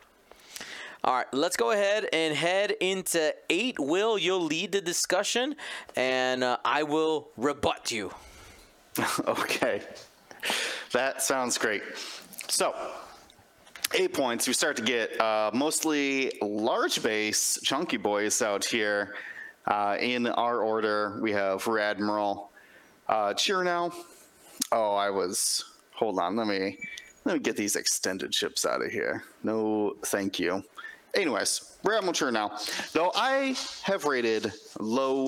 All 1.03 1.15
right, 1.15 1.33
let's 1.33 1.57
go 1.57 1.71
ahead 1.71 2.07
and 2.13 2.35
head 2.35 2.75
into 2.79 3.33
eight. 3.49 3.79
Will 3.79 4.19
you'll 4.19 4.43
lead 4.43 4.71
the 4.71 4.81
discussion, 4.81 5.55
and 5.95 6.43
uh, 6.43 6.57
I 6.63 6.83
will 6.83 7.29
rebut 7.37 7.91
you. 7.91 8.13
Okay. 9.27 9.81
That 10.93 11.21
sounds 11.21 11.57
great. 11.57 11.83
So, 12.49 12.75
eight 13.93 14.13
points. 14.13 14.45
We 14.45 14.53
start 14.53 14.75
to 14.75 14.83
get 14.83 15.19
uh, 15.21 15.49
mostly 15.53 16.33
large 16.41 17.01
base, 17.01 17.59
chunky 17.63 17.97
boys 17.97 18.41
out 18.41 18.65
here. 18.65 19.15
Uh, 19.65 19.95
in 19.99 20.27
our 20.27 20.59
order, 20.61 21.17
we 21.21 21.31
have 21.31 21.65
Rear 21.65 21.83
Admiral 21.83 22.51
uh, 23.07 23.33
Chiraneau. 23.33 23.93
Oh, 24.71 24.95
I 24.95 25.09
was. 25.09 25.63
Hold 25.93 26.19
on. 26.19 26.35
Let 26.35 26.47
me 26.47 26.77
let 27.23 27.33
me 27.35 27.39
get 27.39 27.55
these 27.55 27.75
extended 27.75 28.33
ships 28.33 28.65
out 28.65 28.81
of 28.81 28.91
here. 28.91 29.23
No, 29.43 29.95
thank 30.05 30.39
you. 30.39 30.63
Anyways, 31.13 31.77
Rear 31.83 31.99
Admiral 31.99 32.13
Chiraneau. 32.13 32.91
Though 32.91 33.11
I 33.15 33.55
have 33.83 34.05
rated 34.05 34.51
low, 34.79 35.27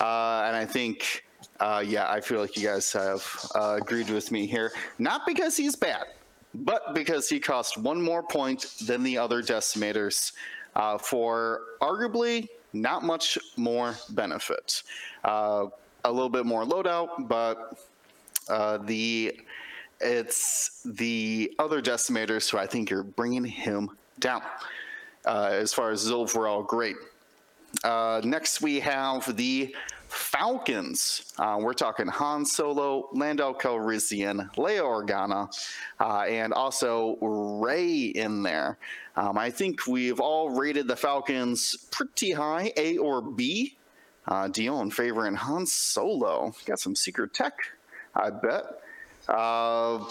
uh, 0.00 0.42
and 0.46 0.56
I 0.56 0.66
think 0.66 1.24
uh, 1.60 1.82
yeah, 1.84 2.10
I 2.10 2.20
feel 2.20 2.40
like 2.40 2.56
you 2.56 2.66
guys 2.66 2.92
have 2.92 3.50
uh, 3.54 3.78
agreed 3.80 4.10
with 4.10 4.30
me 4.30 4.46
here. 4.46 4.72
Not 4.98 5.26
because 5.26 5.56
he's 5.56 5.74
bad, 5.74 6.04
but 6.54 6.94
because 6.94 7.28
he 7.28 7.40
cost 7.40 7.76
one 7.76 8.00
more 8.00 8.22
point 8.22 8.74
than 8.86 9.02
the 9.02 9.18
other 9.18 9.42
decimators 9.42 10.32
uh, 10.76 10.98
for 10.98 11.62
arguably 11.80 12.48
not 12.72 13.02
much 13.02 13.38
more 13.56 13.96
benefit. 14.10 14.82
Uh, 15.24 15.66
a 16.04 16.12
little 16.12 16.28
bit 16.28 16.46
more 16.46 16.64
loadout, 16.64 17.28
but 17.28 17.76
uh, 18.48 18.78
the 18.78 19.40
it's 20.00 20.82
the 20.84 21.52
other 21.58 21.82
decimators 21.82 22.48
who 22.48 22.56
I 22.56 22.66
think 22.66 22.92
are 22.92 23.02
bringing 23.02 23.44
him 23.44 23.90
down 24.20 24.42
uh, 25.26 25.48
as 25.50 25.74
far 25.74 25.90
as 25.90 26.02
his 26.02 26.12
overall 26.12 26.62
grade. 26.62 26.94
Next, 27.84 28.62
we 28.62 28.78
have 28.78 29.36
the 29.36 29.74
Falcons. 30.08 31.32
Uh, 31.38 31.58
we're 31.60 31.74
talking 31.74 32.06
Han 32.06 32.44
Solo, 32.44 33.08
Lando 33.12 33.52
Calrissian, 33.52 34.52
Leia 34.56 34.82
Organa, 34.82 35.48
uh, 36.00 36.22
and 36.22 36.52
also 36.52 37.16
Rey 37.20 38.06
in 38.06 38.42
there. 38.42 38.78
Um, 39.16 39.36
I 39.36 39.50
think 39.50 39.86
we've 39.86 40.20
all 40.20 40.50
rated 40.50 40.88
the 40.88 40.96
Falcons 40.96 41.76
pretty 41.90 42.32
high, 42.32 42.72
A 42.76 42.98
or 42.98 43.20
B. 43.20 43.76
Uh, 44.26 44.48
Dion 44.48 44.90
favoring 44.90 45.34
Han 45.34 45.66
Solo. 45.66 46.54
Got 46.66 46.78
some 46.78 46.94
secret 46.94 47.32
tech, 47.32 47.54
I 48.14 48.30
bet. 48.30 48.64
Uh, 49.26 50.04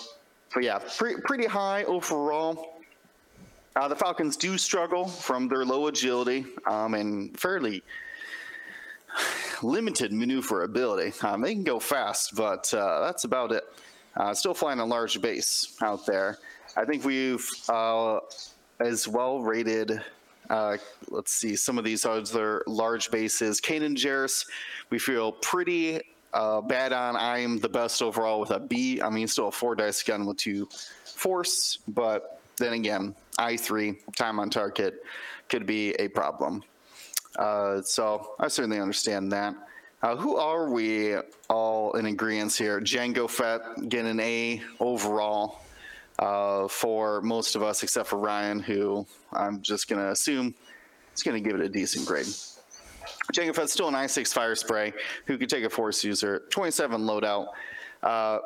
but 0.53 0.63
yeah, 0.63 0.79
pre- 0.97 1.21
pretty 1.21 1.45
high 1.45 1.83
overall. 1.83 2.79
Uh, 3.75 3.87
the 3.87 3.95
Falcons 3.95 4.35
do 4.35 4.57
struggle 4.57 5.07
from 5.07 5.47
their 5.47 5.63
low 5.63 5.85
agility 5.85 6.45
um, 6.65 6.95
and 6.95 7.39
fairly 7.39 7.83
limited 9.63 10.11
maneuverability. 10.11 11.13
Um, 11.25 11.41
they 11.41 11.53
can 11.53 11.63
go 11.63 11.79
fast, 11.79 12.35
but 12.35 12.73
uh, 12.73 13.01
that's 13.01 13.23
about 13.23 13.51
it. 13.51 13.63
Uh, 14.15 14.33
still 14.33 14.53
flying 14.53 14.79
a 14.79 14.85
large 14.85 15.21
base 15.21 15.75
out 15.81 16.05
there. 16.05 16.37
I 16.75 16.85
think 16.85 17.03
we've 17.03 17.47
uh, 17.69 18.19
as 18.79 19.07
well 19.07 19.41
rated. 19.41 20.01
Uh, 20.49 20.77
let's 21.09 21.33
see 21.33 21.55
some 21.55 21.77
of 21.77 21.83
these 21.83 22.05
other 22.05 22.63
large 22.67 23.11
bases. 23.11 23.59
Kanan 23.59 23.95
Jarrus, 23.95 24.45
we 24.89 24.97
feel 24.97 25.33
pretty 25.33 26.01
uh, 26.33 26.61
bad 26.61 26.93
on. 26.93 27.15
I'm 27.15 27.59
the 27.59 27.69
best 27.69 28.01
overall 28.01 28.39
with 28.39 28.51
a 28.51 28.59
B. 28.59 29.01
I 29.01 29.09
mean, 29.09 29.27
still 29.27 29.49
a 29.49 29.51
four 29.51 29.75
dice 29.75 30.03
gun 30.03 30.25
with 30.25 30.37
two 30.37 30.67
force, 31.03 31.79
but 31.87 32.39
then 32.57 32.73
again, 32.73 33.15
I3 33.39 33.97
time 34.15 34.39
on 34.39 34.49
target 34.49 35.03
could 35.49 35.65
be 35.65 35.91
a 35.93 36.07
problem. 36.07 36.63
Uh, 37.37 37.81
so 37.81 38.33
I 38.39 38.47
certainly 38.47 38.79
understand 38.79 39.31
that. 39.31 39.55
Uh, 40.01 40.15
who 40.15 40.37
are 40.37 40.69
we 40.69 41.15
all 41.49 41.93
in 41.93 42.05
agreement 42.05 42.53
here? 42.53 42.79
Django 42.79 43.29
Fett 43.29 43.61
getting 43.89 44.11
an 44.11 44.19
A 44.19 44.61
overall 44.79 45.61
uh, 46.19 46.67
for 46.67 47.21
most 47.21 47.55
of 47.55 47.63
us, 47.63 47.83
except 47.83 48.09
for 48.09 48.17
Ryan, 48.17 48.59
who 48.59 49.05
I'm 49.33 49.61
just 49.61 49.87
going 49.87 49.99
to 49.99 50.11
assume 50.11 50.53
is 51.15 51.23
going 51.23 51.41
to 51.41 51.49
give 51.49 51.59
it 51.59 51.65
a 51.65 51.69
decent 51.69 52.05
grade. 52.05 52.27
Django 53.33 53.55
Fett's 53.55 53.73
still 53.73 53.87
an 53.87 53.93
I6 53.93 54.33
fire 54.33 54.55
spray 54.55 54.93
who 55.25 55.37
could 55.37 55.49
take 55.49 55.63
a 55.63 55.69
force 55.69 56.03
user, 56.03 56.43
27 56.49 57.01
loadout. 57.01 57.47
Uh, 58.03 58.39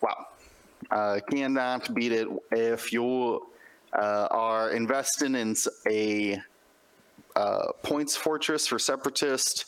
wow. 0.00 0.26
Uh, 0.90 1.20
cannot 1.30 1.94
beat 1.94 2.12
it 2.12 2.28
if 2.50 2.92
you 2.92 3.46
uh, 3.92 4.28
are 4.30 4.70
investing 4.70 5.34
in 5.34 5.54
a 5.86 6.40
uh, 7.36 7.72
points 7.82 8.16
fortress 8.16 8.66
for 8.66 8.78
separatist. 8.78 9.66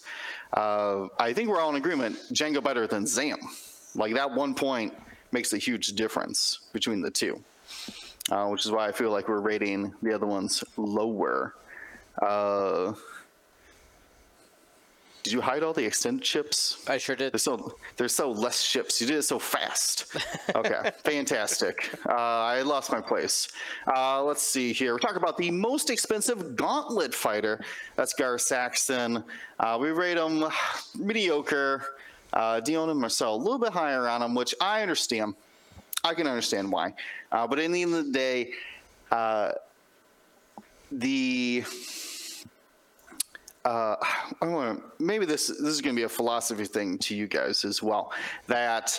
Uh, 0.53 1.09
I 1.19 1.33
think 1.33 1.49
we're 1.49 1.61
all 1.61 1.71
in 1.71 1.77
agreement. 1.77 2.17
Django 2.33 2.63
better 2.63 2.87
than 2.87 3.07
Zam. 3.07 3.39
Like 3.95 4.15
that 4.15 4.31
one 4.31 4.55
point 4.55 4.95
makes 5.33 5.53
a 5.53 5.59
huge 5.59 5.89
difference 5.89 6.61
between 6.73 7.01
the 7.01 7.11
two, 7.11 7.43
uh, 8.31 8.47
which 8.47 8.65
is 8.65 8.71
why 8.71 8.89
I 8.89 8.93
feel 8.93 9.11
like 9.11 9.29
we're 9.29 9.41
rating 9.41 9.93
the 10.03 10.15
other 10.15 10.27
ones 10.27 10.63
lower. 10.77 11.55
Did 15.27 15.33
you 15.33 15.41
hide 15.41 15.65
all 15.65 15.73
the 15.73 15.85
extended 15.85 16.23
chips? 16.23 16.85
I 16.87 16.99
sure 16.99 17.17
did. 17.17 17.33
There's 17.33 17.43
so 17.43 17.75
there's 17.97 18.15
so 18.15 18.31
less 18.31 18.63
ships. 18.63 19.01
You 19.01 19.09
did 19.09 19.17
it 19.17 19.23
so 19.23 19.41
fast. 19.41 20.07
Okay, 20.55 20.93
fantastic. 21.03 21.91
Uh, 22.09 22.13
I 22.13 22.63
lost 22.63 22.93
my 22.93 23.01
place. 23.01 23.49
Uh, 23.89 24.23
let's 24.23 24.43
see 24.43 24.73
here. 24.73 24.93
We're 24.93 25.01
talking 25.01 25.17
about 25.17 25.37
the 25.37 25.51
most 25.51 25.91
expensive 25.91 26.55
gauntlet 26.55 27.13
fighter. 27.13 27.61
That's 27.97 28.15
Gar 28.15 28.39
Saxon. 28.39 29.25
Uh, 29.59 29.79
we 29.81 29.91
rate 29.91 30.17
him 30.17 30.45
mediocre. 30.97 31.83
Uh, 32.33 32.61
Dion 32.61 32.89
and 32.89 33.01
Marcel 33.01 33.35
a 33.35 33.37
little 33.37 33.59
bit 33.59 33.73
higher 33.73 34.07
on 34.07 34.23
him, 34.23 34.37
which 34.37 34.55
I 34.61 34.83
understand. 34.83 35.35
I 36.05 36.15
can 36.15 36.29
understand 36.29 36.71
why. 36.71 36.95
Uh, 37.33 37.49
but 37.49 37.59
in 37.59 37.73
the 37.73 37.83
end 37.83 37.95
of 37.95 38.07
the 38.07 38.13
day, 38.13 38.53
uh, 39.11 39.53
the 40.93 41.65
uh, 43.67 43.97
I 44.41 44.47
want 44.47 44.79
to 44.79 45.05
maybe 45.05 45.27
this 45.27 45.49
this 45.49 45.59
is 45.59 45.81
going 45.81 45.95
to 45.95 45.99
be 45.99 46.05
a 46.05 46.09
philosophy 46.09 46.65
thing 46.65 46.99
to 46.99 47.17
you 47.17 47.27
guys 47.27 47.65
as 47.65 47.83
well. 47.83 48.13
That 48.47 48.99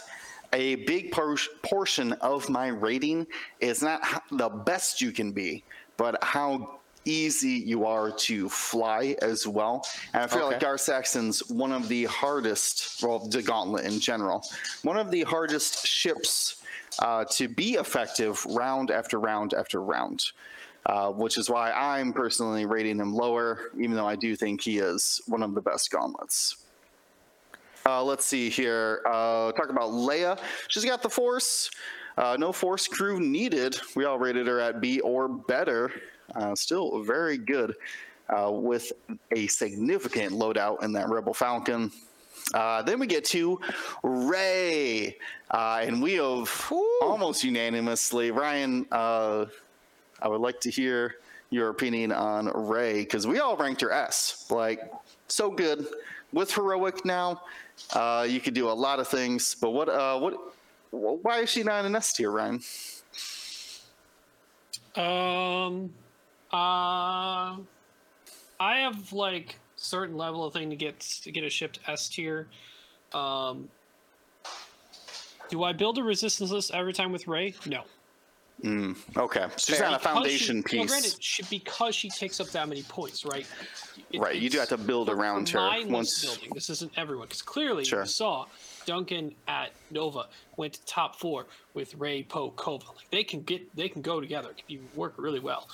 a 0.53 0.75
big 0.75 1.11
por- 1.11 1.37
portion 1.63 2.13
of 2.13 2.49
my 2.49 2.67
rating 2.67 3.27
is 3.61 3.81
not 3.81 4.01
the 4.31 4.49
best 4.49 5.01
you 5.01 5.11
can 5.11 5.31
be, 5.31 5.63
but 5.95 6.21
how 6.21 6.79
easy 7.05 7.63
you 7.65 7.85
are 7.85 8.11
to 8.11 8.49
fly 8.49 9.15
as 9.21 9.47
well. 9.47 9.87
And 10.13 10.23
I 10.23 10.27
feel 10.27 10.45
like 10.45 10.57
Okay. 10.57 10.65
Gar 10.65 10.77
Saxon's 10.77 11.49
one 11.49 11.71
of 11.71 11.87
the 11.87 12.03
hardest, 12.05 13.01
well, 13.01 13.19
the 13.19 13.41
Gauntlet 13.41 13.85
in 13.85 14.01
general, 14.01 14.43
one 14.83 14.97
of 14.97 15.09
the 15.11 15.23
hardest 15.23 15.87
ships 15.87 16.61
uh, 16.99 17.23
to 17.31 17.47
be 17.47 17.75
effective 17.75 18.45
round 18.47 18.91
after 18.91 19.19
round 19.19 19.53
after 19.53 19.81
round 19.81 20.25
uh, 20.87 21.11
which 21.11 21.37
is 21.37 21.49
why 21.49 21.71
I'm 21.71 22.13
personally 22.13 22.65
rating 22.65 22.97
him 22.99 23.13
lower, 23.13 23.71
even 23.77 23.95
though 23.95 24.07
I 24.07 24.15
do 24.15 24.35
think 24.35 24.61
he 24.61 24.79
is 24.79 25.21
one 25.27 25.43
of 25.43 25.53
the 25.53 25.61
best 25.61 25.91
gauntlets. 25.91 26.57
Uh, 27.85 28.03
let's 28.03 28.25
see 28.25 28.49
here. 28.49 29.01
Uh, 29.05 29.51
talk 29.51 29.69
about 29.69 29.91
Leia. 29.91 30.39
She's 30.67 30.85
got 30.85 31.03
the 31.03 31.09
Force. 31.09 31.69
Uh, 32.17 32.35
no 32.39 32.51
Force 32.51 32.87
crew 32.87 33.19
needed. 33.19 33.77
We 33.95 34.05
all 34.05 34.17
rated 34.17 34.47
her 34.47 34.59
at 34.59 34.81
B 34.81 34.99
or 35.01 35.27
better. 35.27 35.91
Uh, 36.35 36.55
still 36.55 37.03
very 37.03 37.37
good 37.37 37.75
uh, 38.29 38.49
with 38.51 38.91
a 39.31 39.47
significant 39.47 40.33
loadout 40.33 40.83
in 40.83 40.91
that 40.93 41.09
Rebel 41.09 41.33
Falcon. 41.33 41.91
Uh, 42.53 42.81
then 42.81 42.99
we 42.99 43.07
get 43.07 43.25
to 43.25 43.59
Rey, 44.03 45.17
uh, 45.51 45.81
and 45.81 46.01
we 46.01 46.13
have 46.13 46.71
almost 47.01 47.43
unanimously. 47.43 48.31
Ryan, 48.31 48.85
uh, 48.91 49.45
I 50.21 50.27
would 50.27 50.41
like 50.41 50.59
to 50.61 50.71
hear 50.71 51.15
your 51.49 51.69
opinion 51.69 52.11
on 52.11 52.47
Rey 52.47 53.01
because 53.01 53.25
we 53.25 53.39
all 53.39 53.55
ranked 53.55 53.81
her 53.81 53.91
S. 53.91 54.45
Like, 54.49 54.91
so 55.27 55.49
good 55.49 55.87
with 56.33 56.53
heroic 56.53 57.05
now. 57.05 57.41
Uh, 57.93 58.25
you 58.27 58.39
could 58.39 58.53
do 58.53 58.69
a 58.69 58.71
lot 58.71 58.99
of 58.99 59.07
things, 59.07 59.55
but 59.55 59.71
what? 59.71 59.89
Uh, 59.89 60.19
what? 60.19 60.53
Why 60.91 61.39
is 61.39 61.49
she 61.49 61.63
not 61.63 61.85
an 61.85 61.95
S 61.95 62.13
tier, 62.13 62.31
Ryan? 62.31 62.61
Um, 64.95 65.93
uh, 66.51 67.57
I 68.59 68.79
have 68.79 69.13
like 69.13 69.59
certain 69.75 70.17
level 70.17 70.43
of 70.43 70.53
thing 70.53 70.69
to 70.71 70.75
get 70.75 70.99
to 70.99 71.31
get 71.31 71.43
a 71.43 71.49
ship 71.49 71.73
to 71.73 71.91
S 71.91 72.09
tier. 72.09 72.47
Um, 73.13 73.69
do 75.49 75.63
I 75.63 75.71
build 75.73 75.97
a 75.97 76.03
resistance 76.03 76.51
list 76.51 76.71
every 76.73 76.93
time 76.93 77.11
with 77.11 77.27
Rey? 77.27 77.53
No. 77.65 77.83
Okay, 78.65 79.45
she's 79.57 79.77
Fair. 79.77 79.91
not 79.91 80.01
a 80.01 80.03
foundation 80.03 80.63
she, 80.67 80.77
well, 80.77 80.85
piece, 80.85 80.91
granted, 80.91 81.23
she, 81.23 81.43
because 81.43 81.93
she 81.95 82.09
takes 82.09 82.39
up 82.39 82.47
that 82.49 82.67
many 82.67 82.81
points, 82.83 83.23
right? 83.23 83.45
It- 84.11 84.19
right? 84.19 84.35
You 84.35 84.49
do 84.49 84.57
have 84.59 84.69
to 84.69 84.77
build 84.77 85.09
around 85.09 85.47
her 85.49 85.59
once. 85.85 86.23
building. 86.25 86.49
This 86.53 86.69
isn't 86.71 86.91
everyone 86.97 87.27
because 87.27 87.41
clearly 87.43 87.85
Sure. 87.85 88.01
you 88.01 88.07
saw 88.07 88.45
Duncan 88.85 89.35
at 89.47 89.71
Nova 89.91 90.25
went 90.55 90.73
to 90.73 90.85
top 90.85 91.19
four 91.19 91.45
with 91.75 91.93
Rey 91.95 92.23
Poe 92.23 92.51
Kova. 92.51 92.87
Like 92.95 93.09
they 93.11 93.23
can 93.23 93.41
get 93.41 93.75
they 93.75 93.89
can 93.89 94.01
go 94.01 94.19
together. 94.19 94.49
You 94.67 94.79
work 94.95 95.13
really 95.17 95.39
well. 95.39 95.67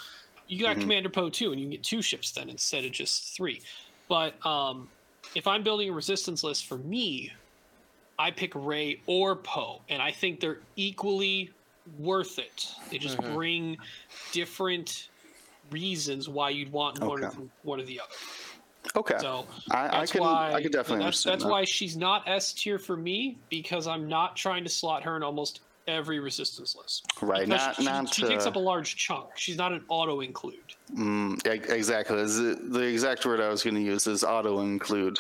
You 0.48 0.58
Mm-hmm. 0.66 0.74
got 0.74 0.82
Commander 0.82 1.10
Poe 1.10 1.30
too, 1.30 1.52
and 1.52 1.60
you 1.62 1.66
can 1.68 1.72
get 1.72 1.84
two 1.84 2.02
ships 2.02 2.32
then 2.32 2.50
instead 2.50 2.84
of 2.84 2.92
just 2.92 3.36
three. 3.36 3.62
But 4.10 4.46
um, 4.46 4.90
if 5.36 5.48
I'm 5.48 5.64
building 5.64 5.90
a 5.90 5.94
resistance 5.94 6.44
list 6.44 6.66
for 6.66 6.78
me, 6.78 7.32
I 8.20 8.30
pick 8.32 8.52
Rey 8.54 9.00
or 9.08 9.38
Poe, 9.38 9.82
and 9.90 10.02
I 10.02 10.12
think 10.12 10.42
they're 10.42 10.60
equally 10.76 11.50
worth 12.00 12.40
it. 12.40 12.68
They 12.90 12.98
just 12.98 13.18
Mm-hmm. 13.18 13.34
bring 13.34 13.78
different 14.32 15.10
reasons 15.72 16.30
why 16.30 16.50
you'd 16.50 16.72
want 16.72 17.00
one, 17.00 17.24
Okay. 17.24 17.38
or, 17.38 17.48
one 17.64 17.80
or 17.80 17.84
the 17.84 18.00
other. 18.00 18.14
Okay, 18.96 19.16
So 19.20 19.46
I, 19.72 20.02
I 20.02 20.06
can 20.06 20.22
why 20.22 20.52
I 20.54 20.62
can 20.62 20.70
definitely 20.72 21.06
that's, 21.06 21.24
that's 21.24 21.44
that. 21.44 21.50
why 21.50 21.64
she's 21.64 21.96
not 21.96 22.28
S 22.28 22.54
tier 22.54 22.78
for 22.78 22.98
me 22.98 23.38
because 23.50 23.88
I'm 23.88 24.08
not 24.10 24.36
trying 24.36 24.64
to 24.66 24.70
slot 24.70 25.04
her 25.04 25.16
in 25.16 25.24
almost 25.24 25.62
every 25.88 26.20
resistance 26.20 26.76
list. 26.76 27.06
Right, 27.22 27.48
not 27.48 27.78
she, 27.78 27.86
not. 27.86 28.14
she 28.14 28.26
takes 28.26 28.46
uh, 28.46 28.50
up 28.50 28.56
a 28.58 28.60
large 28.60 28.96
chunk. 28.98 29.30
She's 29.36 29.58
not 29.58 29.72
an 29.72 29.84
auto 29.88 30.20
include. 30.20 30.56
Mm, 30.96 31.46
exactly. 31.46 32.18
The 32.26 32.82
exact 32.82 33.26
word 33.26 33.40
I 33.40 33.48
was 33.50 33.64
going 33.64 33.76
to 33.76 33.82
use 33.82 34.06
is 34.06 34.24
auto 34.24 34.60
include, 34.60 35.18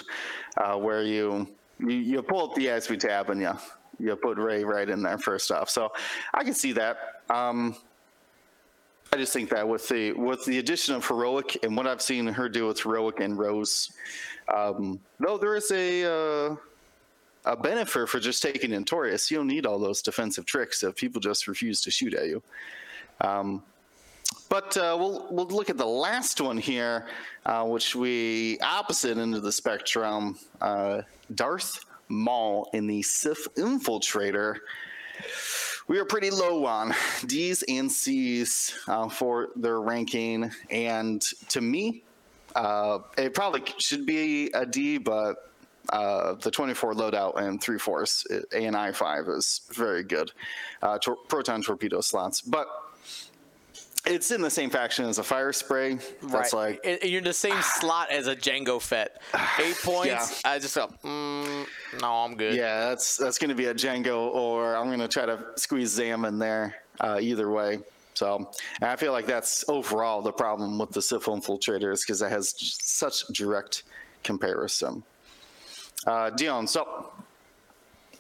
uh, 0.58 0.76
where 0.78 1.02
you, 1.04 1.48
you 1.80 1.96
you 1.96 2.22
pull 2.22 2.50
up 2.50 2.56
the 2.56 2.68
ISP 2.68 3.00
tab 3.00 3.30
and 3.30 3.42
you 3.42 3.54
you 4.00 4.16
put 4.16 4.38
Rey 4.38 4.64
right 4.64 4.90
in 4.90 5.04
there 5.04 5.18
first 5.18 5.52
off. 5.52 5.70
So 5.70 5.92
I 6.34 6.44
can 6.44 6.54
see 6.54 6.72
that. 6.74 7.22
Um, 7.30 7.76
I 9.12 9.18
just 9.18 9.34
think 9.34 9.50
that 9.52 9.68
with 9.68 9.88
the 9.90 10.14
with 10.14 10.44
the 10.46 10.60
addition 10.60 10.96
of 10.96 11.08
heroic 11.08 11.58
and 11.64 11.78
what 11.78 11.86
I've 11.86 12.02
seen 12.02 12.28
her 12.28 12.50
do 12.50 12.68
with 12.68 12.80
heroic 12.82 13.20
and 13.20 13.38
Rose, 13.38 13.92
um, 14.54 15.00
though 15.20 15.38
there 15.38 15.56
is 15.56 15.72
a 15.72 16.06
uh, 16.06 16.56
a 17.46 17.56
benefit 17.56 18.10
for 18.10 18.20
just 18.20 18.42
taking 18.42 18.72
Notorious. 18.72 19.30
You 19.30 19.38
don't 19.38 19.48
need 19.48 19.66
all 19.66 19.78
those 19.78 20.02
defensive 20.02 20.46
tricks 20.46 20.84
if 20.84 20.96
people 20.96 21.22
just 21.22 21.48
refuse 21.48 21.82
to 21.82 21.92
shoot 21.92 22.14
at 22.14 22.28
you. 22.28 22.42
But 24.50 24.78
uh, 24.78 24.96
we'll 25.00 25.28
we'll 25.32 25.48
look 25.48 25.70
at 25.70 25.78
the 25.78 25.86
last 25.86 26.42
one 26.42 26.58
here, 26.58 27.08
uh, 27.46 27.66
which 27.66 27.96
we 27.96 28.60
opposite 28.60 29.18
end 29.18 29.36
of 29.36 29.44
the 29.44 29.52
spectrum. 29.52 30.38
Uh, 30.62 31.02
Darth 31.36 31.86
Maul 32.14 32.70
in 32.74 32.88
the 32.88 33.02
Sith 33.02 33.48
Infiltrator. 33.56 34.58
We 35.88 36.00
are 36.00 36.06
pretty 36.06 36.30
low 36.30 36.66
on 36.66 36.94
D's 37.26 37.64
and 37.68 37.92
C's 37.92 38.78
uh, 38.88 39.10
for 39.10 39.50
their 39.56 39.82
ranking, 39.82 40.50
and 40.70 41.22
to 41.50 41.60
me, 41.60 42.04
uh, 42.56 43.00
it 43.18 43.34
probably 43.34 43.64
should 43.80 44.06
be 44.06 44.50
a 44.52 44.66
D, 44.66 44.98
but 44.98 45.50
uh, 45.90 46.34
the 46.36 46.50
24 46.50 46.94
loadout 46.94 47.38
and 47.38 47.62
three 47.62 47.78
force 47.78 48.26
A 48.54 48.66
and 48.66 48.76
I 48.76 48.92
five 48.94 49.28
is 49.28 49.62
very 49.72 50.04
good. 50.04 50.32
Uh, 50.82 50.98
proton 51.28 51.62
torpedo 51.62 52.00
slots, 52.00 52.42
but 52.42 52.68
it's 54.06 54.32
in 54.32 54.42
the 54.42 54.50
same 54.50 54.70
faction 54.70 55.06
as 55.06 55.18
a 55.18 55.24
fire 55.24 55.54
spray. 55.54 55.98
That's 56.24 56.54
like 56.54 56.82
And- 56.84 57.02
you're 57.04 57.20
in 57.20 57.24
the 57.24 57.34
same 57.34 57.62
slot 57.62 58.12
as 58.12 58.28
a 58.28 58.36
Django 58.36 58.82
Fett. 58.82 59.22
Eight 59.60 59.78
points. 59.84 60.42
Yeah. 60.44 60.52
I 60.52 60.60
just 60.60 60.74
felt, 60.74 61.02
mm, 61.04 61.66
no, 62.02 62.08
I'm 62.12 62.36
good. 62.36 62.56
Yeah, 62.56 62.90
that's 62.90 63.18
that's 63.18 63.38
going 63.38 63.50
to 63.50 63.56
be 63.56 63.66
a 63.66 63.74
Django, 63.74 64.34
or 64.34 64.76
I'm 64.76 64.88
going 64.88 65.00
to 65.00 65.08
try 65.08 65.26
to 65.26 65.40
squeeze 65.56 65.90
Zam 65.92 66.26
in 66.26 66.40
there. 66.40 66.76
Uh, 67.00 67.18
either 67.20 67.50
way, 67.50 67.80
so 68.14 68.52
and 68.80 68.90
I 68.90 68.96
feel 68.96 69.14
like 69.14 69.26
that's 69.26 69.66
overall 69.68 70.22
the 70.22 70.32
problem 70.32 70.78
with 70.78 70.92
the 70.92 71.02
Sith 71.02 71.24
infiltrators 71.24 72.02
because 72.06 72.22
it 72.22 72.30
has 72.30 72.54
such 72.58 73.28
direct 73.30 73.82
comparison. 74.24 75.02
Uh, 76.06 76.30
Dion, 76.30 76.68
so 76.68 77.12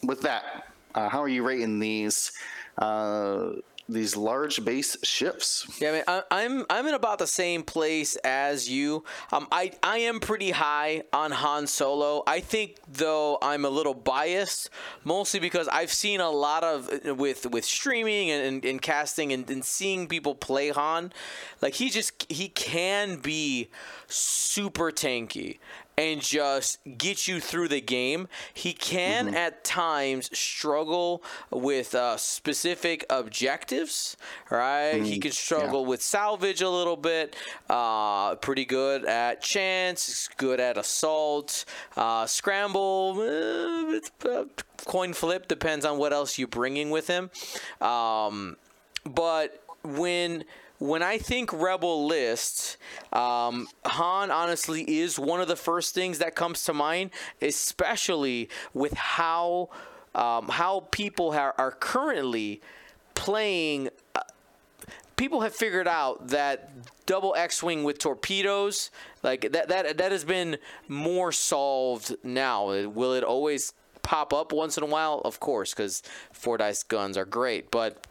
with 0.01 0.21
that, 0.21 0.65
uh, 0.95 1.07
how 1.07 1.21
are 1.21 1.27
you 1.29 1.43
rating 1.43 1.77
these 1.79 2.31
uh, 2.79 3.51
these 3.87 4.15
large 4.15 4.63
base 4.63 4.97
ships? 5.03 5.67
Yeah, 5.79 5.89
I 5.89 5.91
mean, 5.91 6.03
I, 6.07 6.23
I'm 6.31 6.65
I'm 6.69 6.87
in 6.87 6.93
about 6.93 7.19
the 7.19 7.27
same 7.27 7.63
place 7.63 8.15
as 8.17 8.69
you. 8.69 9.03
Um, 9.31 9.47
I 9.51 9.71
I 9.83 9.99
am 9.99 10.19
pretty 10.19 10.51
high 10.51 11.03
on 11.11 11.31
Han 11.31 11.67
Solo. 11.67 12.23
I 12.25 12.39
think 12.39 12.77
though 12.87 13.37
I'm 13.41 13.65
a 13.65 13.69
little 13.69 13.93
biased, 13.93 14.69
mostly 15.03 15.39
because 15.39 15.67
I've 15.67 15.91
seen 15.91 16.21
a 16.21 16.29
lot 16.29 16.63
of 16.63 16.89
with 17.17 17.49
with 17.49 17.65
streaming 17.65 18.31
and, 18.31 18.43
and, 18.45 18.65
and 18.65 18.81
casting 18.81 19.31
and, 19.31 19.49
and 19.49 19.63
seeing 19.63 20.07
people 20.07 20.35
play 20.35 20.69
Han. 20.69 21.11
Like 21.61 21.75
he 21.75 21.89
just 21.89 22.31
he 22.31 22.49
can 22.49 23.17
be 23.17 23.69
super 24.07 24.91
tanky 24.91 25.59
and 25.97 26.21
just 26.21 26.79
get 26.97 27.27
you 27.27 27.39
through 27.39 27.67
the 27.67 27.81
game. 27.81 28.27
He 28.53 28.73
can 28.73 29.35
at 29.35 29.63
times 29.63 30.29
struggle 30.37 31.23
with 31.51 31.93
uh, 31.93 32.17
specific 32.17 33.05
objectives, 33.09 34.17
right? 34.49 35.01
he 35.03 35.19
can 35.19 35.31
struggle 35.31 35.85
with 35.85 36.01
salvage 36.01 36.61
a 36.61 36.69
little 36.69 36.97
bit. 36.97 37.35
Uh, 37.69 38.35
pretty 38.35 38.65
good 38.65 39.05
at 39.05 39.41
chance, 39.41 40.29
good 40.37 40.59
at 40.59 40.77
assault, 40.77 41.65
uh, 41.97 42.25
scramble, 42.25 43.15
uh, 43.19 43.95
it's, 43.95 44.11
uh, 44.25 44.45
coin 44.85 45.13
flip 45.13 45.47
depends 45.47 45.85
on 45.85 45.97
what 45.97 46.13
else 46.13 46.37
you're 46.37 46.47
bringing 46.47 46.89
with 46.89 47.07
him. 47.07 47.29
Um, 47.81 48.57
but 49.05 49.63
when 49.83 50.45
when 50.83 51.01
I 51.01 51.17
think 51.17 51.53
Rebel 51.53 52.05
list, 52.05 52.75
um, 53.13 53.69
Han 53.85 54.29
honestly 54.31 54.99
is 54.99 55.17
one 55.17 55.39
of 55.39 55.47
the 55.47 55.55
first 55.55 55.95
things 55.95 56.19
that 56.19 56.35
comes 56.35 56.65
to 56.65 56.73
mind, 56.73 57.11
especially 57.41 58.49
with 58.73 58.91
how 58.93 59.69
um, 60.13 60.49
how 60.49 60.81
people 60.91 61.31
are 61.31 61.77
currently 61.79 62.61
playing. 63.15 63.91
Uh, 64.13 64.19
people 65.15 65.39
have 65.39 65.55
figured 65.55 65.87
out 65.87 66.27
that 66.27 66.69
double 67.05 67.33
X-wing 67.33 67.85
with 67.85 67.97
torpedoes, 67.97 68.91
like 69.23 69.53
that 69.53 69.69
that 69.69 69.97
that 69.97 70.11
has 70.11 70.25
been 70.25 70.57
more 70.89 71.31
solved 71.31 72.13
now. 72.25 72.65
Will 72.89 73.13
it 73.13 73.23
always 73.23 73.71
pop 74.01 74.33
up 74.33 74.51
once 74.51 74.77
in 74.77 74.83
a 74.83 74.87
while? 74.87 75.21
Of 75.23 75.39
course, 75.39 75.73
because 75.73 76.03
four 76.33 76.57
dice 76.57 76.83
guns 76.83 77.15
are 77.15 77.23
great, 77.25 77.71
but 77.71 78.05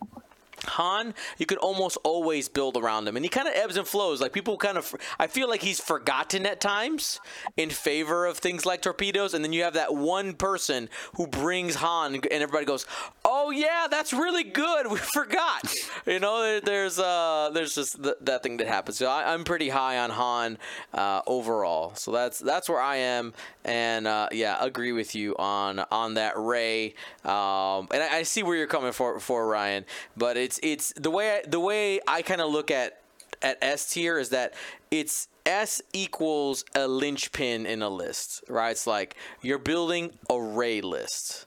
Han, 0.66 1.14
you 1.38 1.46
could 1.46 1.59
almost 1.59 1.98
always 2.05 2.48
build 2.48 2.77
around 2.77 3.09
him, 3.09 3.16
and 3.16 3.25
he 3.25 3.29
kind 3.29 3.48
of 3.48 3.55
ebbs 3.55 3.77
and 3.77 3.87
flows. 3.87 4.20
Like 4.20 4.33
people 4.33 4.57
kind 4.57 4.79
of, 4.79 4.94
I 5.18 5.27
feel 5.27 5.48
like 5.48 5.62
he's 5.62 5.81
forgotten 5.81 6.46
at 6.46 6.61
times 6.61 7.20
in 7.57 7.70
favor 7.70 8.27
of 8.27 8.38
things 8.38 8.64
like 8.64 8.83
torpedoes, 8.83 9.35
and 9.35 9.44
then 9.44 9.53
you 9.53 9.62
have 9.64 9.75
that 9.75 9.94
one 9.94 10.35
person 10.35 10.88
who 11.16 11.27
brings 11.27 11.77
Han, 11.77 12.14
and 12.14 12.27
everybody 12.31 12.64
goes, 12.64 12.87
"Oh 13.25 13.51
yeah, 13.51 13.87
that's 13.90 14.12
really 14.12 14.44
good. 14.44 14.87
We 14.92 14.98
forgot." 14.98 15.75
you 16.07 16.20
know, 16.20 16.61
there's 16.61 16.98
uh, 16.98 17.51
there's 17.53 17.75
just 17.75 18.03
th- 18.03 18.16
that 18.20 18.42
thing 18.42 18.59
that 18.59 18.66
happens. 18.68 18.98
So 18.98 19.07
I, 19.07 19.33
I'm 19.33 19.44
pretty 19.44 19.68
high 19.70 19.98
on 19.98 20.11
Han 20.11 20.59
uh, 20.92 21.22
overall. 21.27 21.94
So 21.94 22.12
that's 22.12 22.38
that's 22.38 22.68
where 22.68 22.81
I 22.81 22.96
am, 22.96 23.33
and 23.64 24.07
uh, 24.07 24.29
yeah, 24.33 24.57
agree 24.61 24.92
with 24.92 25.14
you 25.14 25.37
on 25.37 25.81
on 25.90 26.14
that 26.14 26.37
Rey. 26.37 26.94
Um, 27.25 27.88
and 27.92 28.03
I, 28.03 28.18
I 28.18 28.22
see 28.22 28.42
where 28.42 28.57
you're 28.57 28.66
coming 28.66 28.92
for 28.92 29.18
for 29.20 29.46
Ryan, 29.46 29.85
but 30.16 30.37
it's 30.61 30.93
it's 30.93 31.01
the 31.01 31.11
way 31.11 31.38
I, 31.38 31.43
the 31.49 31.61
way 31.61 32.01
I 32.07 32.23
kind 32.23 32.41
of 32.41 32.51
look 32.51 32.71
at 32.71 33.01
at 33.41 33.59
S 33.62 33.91
tier 33.91 34.19
is 34.19 34.31
that 34.31 34.55
it's 34.91 35.29
S 35.47 35.81
equals 35.93 36.65
a 36.75 36.87
linchpin 36.87 37.67
in 37.67 37.83
a 37.83 37.88
list, 37.88 38.45
right? 38.49 38.71
It's 38.71 38.87
like 38.87 39.17
you're 39.41 39.59
building 39.59 40.12
array 40.31 40.77
Rey 40.77 40.81
list 40.81 41.47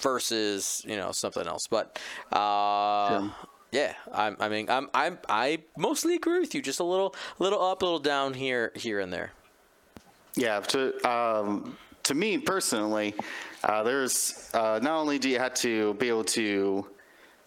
versus 0.00 0.84
you 0.86 0.96
know 0.96 1.12
something 1.12 1.46
else. 1.46 1.66
But 1.66 1.98
uh, 2.32 3.28
yeah, 3.70 3.94
I'm, 4.12 4.36
I 4.40 4.48
mean 4.48 4.68
I'm 4.68 4.88
I'm 4.92 5.18
I 5.28 5.60
mostly 5.76 6.16
agree 6.16 6.40
with 6.40 6.54
you. 6.54 6.62
Just 6.62 6.80
a 6.80 6.84
little 6.84 7.14
little 7.38 7.62
up, 7.62 7.82
a 7.82 7.84
little 7.84 8.00
down 8.00 8.34
here 8.34 8.72
here 8.74 9.00
and 9.00 9.12
there. 9.12 9.32
Yeah, 10.34 10.60
to 10.60 11.08
um, 11.08 11.76
to 12.04 12.14
me 12.14 12.38
personally, 12.38 13.14
uh, 13.64 13.82
there's 13.82 14.50
uh, 14.54 14.78
not 14.82 14.98
only 14.98 15.18
do 15.18 15.28
you 15.28 15.38
have 15.38 15.54
to 15.54 15.94
be 15.94 16.08
able 16.08 16.24
to 16.24 16.86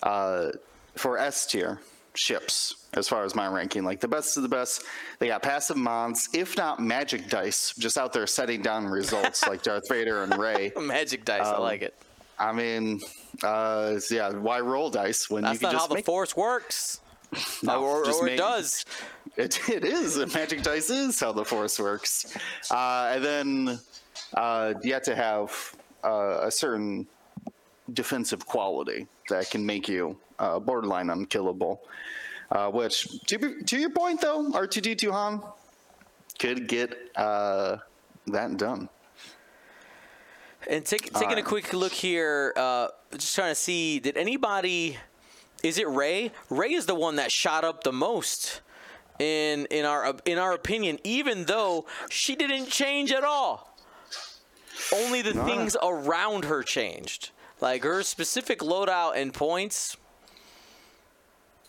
uh, 0.03 0.51
for 0.95 1.17
S 1.17 1.45
tier 1.45 1.79
ships 2.13 2.75
as 2.93 3.07
far 3.07 3.23
as 3.23 3.35
my 3.35 3.47
ranking, 3.47 3.83
like 3.83 3.99
the 3.99 4.07
best 4.07 4.35
of 4.37 4.43
the 4.43 4.49
best, 4.49 4.83
they 5.19 5.27
got 5.27 5.41
passive 5.41 5.77
mons, 5.77 6.27
if 6.33 6.57
not 6.57 6.79
magic 6.79 7.29
dice, 7.29 7.73
just 7.77 7.97
out 7.97 8.11
there 8.11 8.27
setting 8.27 8.61
down 8.61 8.85
results 8.85 9.47
like 9.47 9.63
Darth 9.63 9.87
Vader 9.87 10.23
and 10.23 10.37
Rey. 10.37 10.71
Magic 10.79 11.23
dice, 11.23 11.45
I 11.45 11.57
like 11.57 11.81
it. 11.81 11.95
I 12.37 12.51
mean, 12.51 12.99
uh, 13.43 13.97
yeah, 14.09 14.31
why 14.31 14.59
roll 14.59 14.89
dice 14.89 15.29
when 15.29 15.43
That's 15.43 15.53
you 15.53 15.59
can 15.59 15.65
not 15.67 15.73
how 15.73 15.79
just 15.79 15.89
the 15.89 15.95
make 15.95 16.05
Force 16.05 16.35
works. 16.35 16.99
No, 17.63 17.83
or 17.83 18.03
just 18.03 18.21
or 18.21 18.25
make- 18.25 18.33
it 18.33 18.37
does. 18.37 18.85
It, 19.37 19.69
it 19.69 19.85
is. 19.85 20.17
Magic 20.33 20.63
dice 20.63 20.89
is 20.89 21.17
how 21.17 21.31
the 21.31 21.45
force 21.45 21.79
works. 21.79 22.37
Uh, 22.69 23.13
and 23.15 23.23
then 23.23 23.79
uh, 24.33 24.73
you 24.83 24.91
have 24.93 25.03
to 25.03 25.15
have 25.15 25.75
uh, 26.03 26.39
a 26.41 26.51
certain 26.51 27.07
defensive 27.93 28.45
quality 28.45 29.07
that 29.29 29.49
can 29.49 29.65
make 29.65 29.87
you 29.87 30.17
uh, 30.39 30.59
borderline 30.59 31.09
unkillable. 31.09 31.81
Uh, 32.51 32.69
which, 32.69 33.07
to, 33.27 33.37
be- 33.37 33.63
to 33.63 33.77
your 33.77 33.89
point 33.89 34.19
though, 34.19 34.49
R2D2 34.51 35.11
Han 35.11 35.41
could 36.37 36.67
get 36.67 36.97
uh, 37.15 37.77
that 38.27 38.57
done. 38.57 38.89
And 40.69 40.85
take, 40.85 41.11
taking 41.13 41.37
a 41.37 41.43
quick 41.43 41.73
look 41.73 41.91
here, 41.91 42.53
uh, 42.55 42.89
just 43.13 43.35
trying 43.35 43.51
to 43.51 43.55
see, 43.55 43.99
did 43.99 44.15
anybody? 44.15 44.97
Is 45.63 45.77
it 45.77 45.87
Rey? 45.87 46.31
Rey 46.49 46.73
is 46.73 46.85
the 46.85 46.95
one 46.95 47.15
that 47.15 47.31
shot 47.31 47.63
up 47.63 47.83
the 47.83 47.91
most 47.91 48.61
in 49.19 49.65
in 49.67 49.85
our 49.85 50.15
in 50.25 50.37
our 50.37 50.53
opinion, 50.53 50.99
even 51.03 51.45
though 51.45 51.85
she 52.09 52.35
didn't 52.35 52.67
change 52.67 53.11
at 53.11 53.23
all. 53.23 53.75
Only 54.93 55.21
the 55.21 55.33
things 55.33 55.77
around 55.81 56.45
her 56.45 56.63
changed, 56.63 57.29
like 57.61 57.83
her 57.83 58.03
specific 58.03 58.59
loadout 58.59 59.15
and 59.15 59.33
points. 59.33 59.95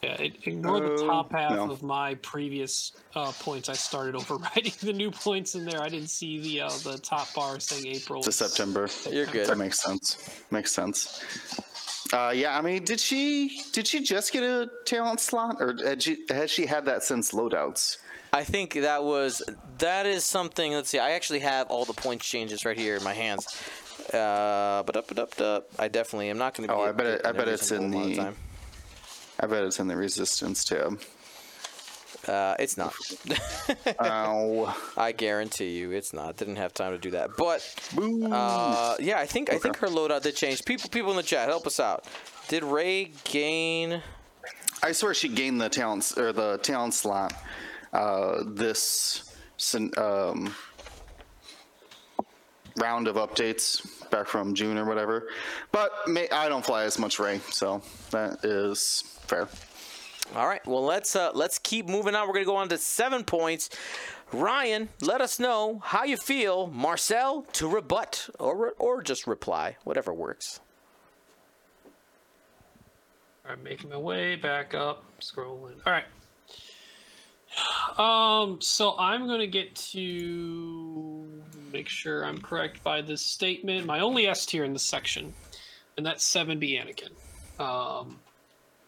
Yeah, 0.03 0.21
ig- 0.21 0.49
ignore 0.49 0.81
the 0.81 0.95
Uh, 0.95 1.07
top 1.07 1.31
half 1.31 1.53
no. 1.53 1.71
of 1.71 1.83
my 1.85 2.15
previous 2.17 2.91
uh, 3.15 3.31
points. 3.39 3.69
I 3.69 3.75
started 3.75 4.17
overriding 4.17 4.73
the 4.83 4.93
new 4.93 5.13
points 5.13 5.55
in 5.55 5.65
there. 5.65 5.81
I 5.81 5.89
didn't 5.89 6.09
see 6.11 6.41
the 6.41 6.63
uh, 6.63 6.71
the 6.83 6.99
top 6.99 7.33
bar 7.35 7.61
saying 7.61 7.87
April. 7.87 8.21
To 8.23 8.33
September. 8.33 8.89
You're 9.09 9.27
good. 9.27 9.47
That 9.47 9.59
makes 9.59 9.81
sense. 9.81 10.43
Makes 10.51 10.73
sense. 10.73 11.23
Uh, 12.13 12.33
yeah, 12.35 12.59
I 12.59 12.61
mean, 12.63 12.85
did 12.85 12.99
she 12.99 13.63
did 13.73 13.87
she 13.87 14.03
just 14.03 14.33
get 14.33 14.43
a 14.43 14.69
talent 14.87 15.21
slot, 15.21 15.57
or 15.61 15.77
had 15.85 16.03
she, 16.03 16.25
has 16.31 16.51
she 16.51 16.67
had 16.67 16.85
that 16.87 17.05
since 17.05 17.31
loadouts? 17.31 17.99
I 18.35 18.43
think 18.45 18.75
that 18.75 19.05
was 19.05 19.41
that 19.79 20.05
is 20.07 20.25
something. 20.25 20.73
Let's 20.73 20.89
see. 20.91 20.99
I 20.99 21.13
actually 21.13 21.39
have 21.41 21.69
all 21.69 21.85
the 21.85 21.93
points 21.93 22.27
changes 22.29 22.65
right 22.65 22.77
here 22.77 22.97
in 22.97 23.05
my 23.05 23.15
hands. 23.15 23.47
Uh, 24.13 24.83
but 24.85 24.97
up, 24.97 25.09
but 25.09 25.19
up, 25.19 25.41
up. 25.41 25.69
I 25.79 25.89
definitely 25.89 26.31
am 26.31 26.39
not 26.39 26.55
going 26.55 26.69
to. 26.69 26.75
Be 26.75 26.81
Oh, 26.81 26.85
I 26.85 26.93
bet 26.93 27.07
it- 27.07 27.27
I 27.27 27.33
bet 27.33 27.49
it's 27.49 27.71
in 27.71 27.91
the- 27.91 28.17
time. 28.17 28.37
I 29.41 29.47
bet 29.47 29.65
it's 29.65 29.81
in 29.81 29.89
the 29.89 29.97
resistance 29.97 30.65
tab. 30.65 31.01
Uh, 32.29 32.55
it's 32.61 32.77
not. 32.77 32.95
Ow. 34.01 34.77
I 34.97 35.11
guarantee 35.13 35.71
you, 35.71 35.91
it's 35.91 36.13
not. 36.13 36.37
Didn't 36.37 36.57
have 36.57 36.73
time 36.73 36.93
to 36.93 36.99
do 36.99 37.11
that. 37.13 37.31
But 37.37 37.63
uh, 37.99 38.95
yeah, 39.01 39.19
I 39.19 39.27
think 39.27 39.53
I 39.53 39.59
think 39.59 39.77
her 39.79 39.89
loadout 39.89 40.23
did 40.23 40.37
change. 40.37 40.65
People, 40.65 40.89
people 40.91 41.11
in 41.11 41.17
the 41.17 41.23
chat, 41.25 41.49
help 41.49 41.67
us 41.67 41.81
out. 41.81 42.05
Did 42.49 42.63
Rey 42.63 43.11
gain? 43.25 44.03
I 44.85 44.93
swear 44.93 45.15
she 45.15 45.29
gained 45.29 45.61
the 45.61 45.69
talents 45.69 46.17
or 46.17 46.33
the 46.33 46.59
talent 46.59 46.95
slot 46.95 47.33
uh, 47.93 48.43
this 48.47 49.35
um, 49.97 50.55
round 52.77 53.09
of 53.09 53.17
updates 53.17 54.09
back 54.11 54.27
from 54.27 54.55
June 54.55 54.79
or 54.79 54.85
whatever. 54.85 55.29
But 55.71 55.93
may, 56.07 56.29
I 56.31 56.49
don't 56.49 56.65
fly 56.65 56.85
as 56.85 56.99
much 56.99 57.19
Rey, 57.19 57.41
so 57.51 57.83
that 58.11 58.45
is 58.45 59.03
fair. 59.23 59.49
All 60.35 60.47
right. 60.47 60.65
Well, 60.67 60.85
let's 60.85 61.15
uh, 61.15 61.31
let's 61.35 61.59
keep 61.59 61.89
moving 61.89 62.15
on. 62.15 62.27
We're 62.27 62.35
gonna 62.35 62.47
go 62.47 62.57
on 62.57 62.69
to 62.71 62.79
seven 62.79 63.25
points. 63.25 63.69
Ryan, 64.33 64.89
let 65.03 65.21
us 65.21 65.39
know 65.39 65.81
how 65.85 66.05
you 66.05 66.17
feel. 66.17 66.69
Marcel 66.69 67.43
to 67.53 67.69
rebut 67.69 68.31
or 68.39 68.57
re- 68.57 68.71
or 68.79 69.03
just 69.03 69.27
reply, 69.27 69.77
whatever 69.85 70.13
works. 70.13 70.61
I'm 73.47 73.63
making 73.63 73.91
my 73.91 73.99
way 73.99 74.37
back 74.37 74.73
up, 74.73 75.05
scrolling. 75.21 75.77
All 75.87 75.93
right. 75.93 76.05
Um, 77.99 78.63
so 78.63 78.97
I'm 78.99 79.27
gonna 79.27 79.47
get 79.47 79.77
to 79.93 81.43
make 81.73 81.89
sure 81.89 82.25
I'm 82.25 82.41
correct 82.41 82.83
by 82.83 83.01
this 83.01 83.23
statement. 83.23 83.87
My 83.87 84.01
only 84.01 84.27
S 84.27 84.47
tier 84.47 84.65
in 84.65 84.73
this 84.73 84.83
section, 84.83 85.33
and 85.97 86.05
that's 86.05 86.31
7B 86.31 86.81
Anakin. 86.81 87.11
Um, 87.61 88.19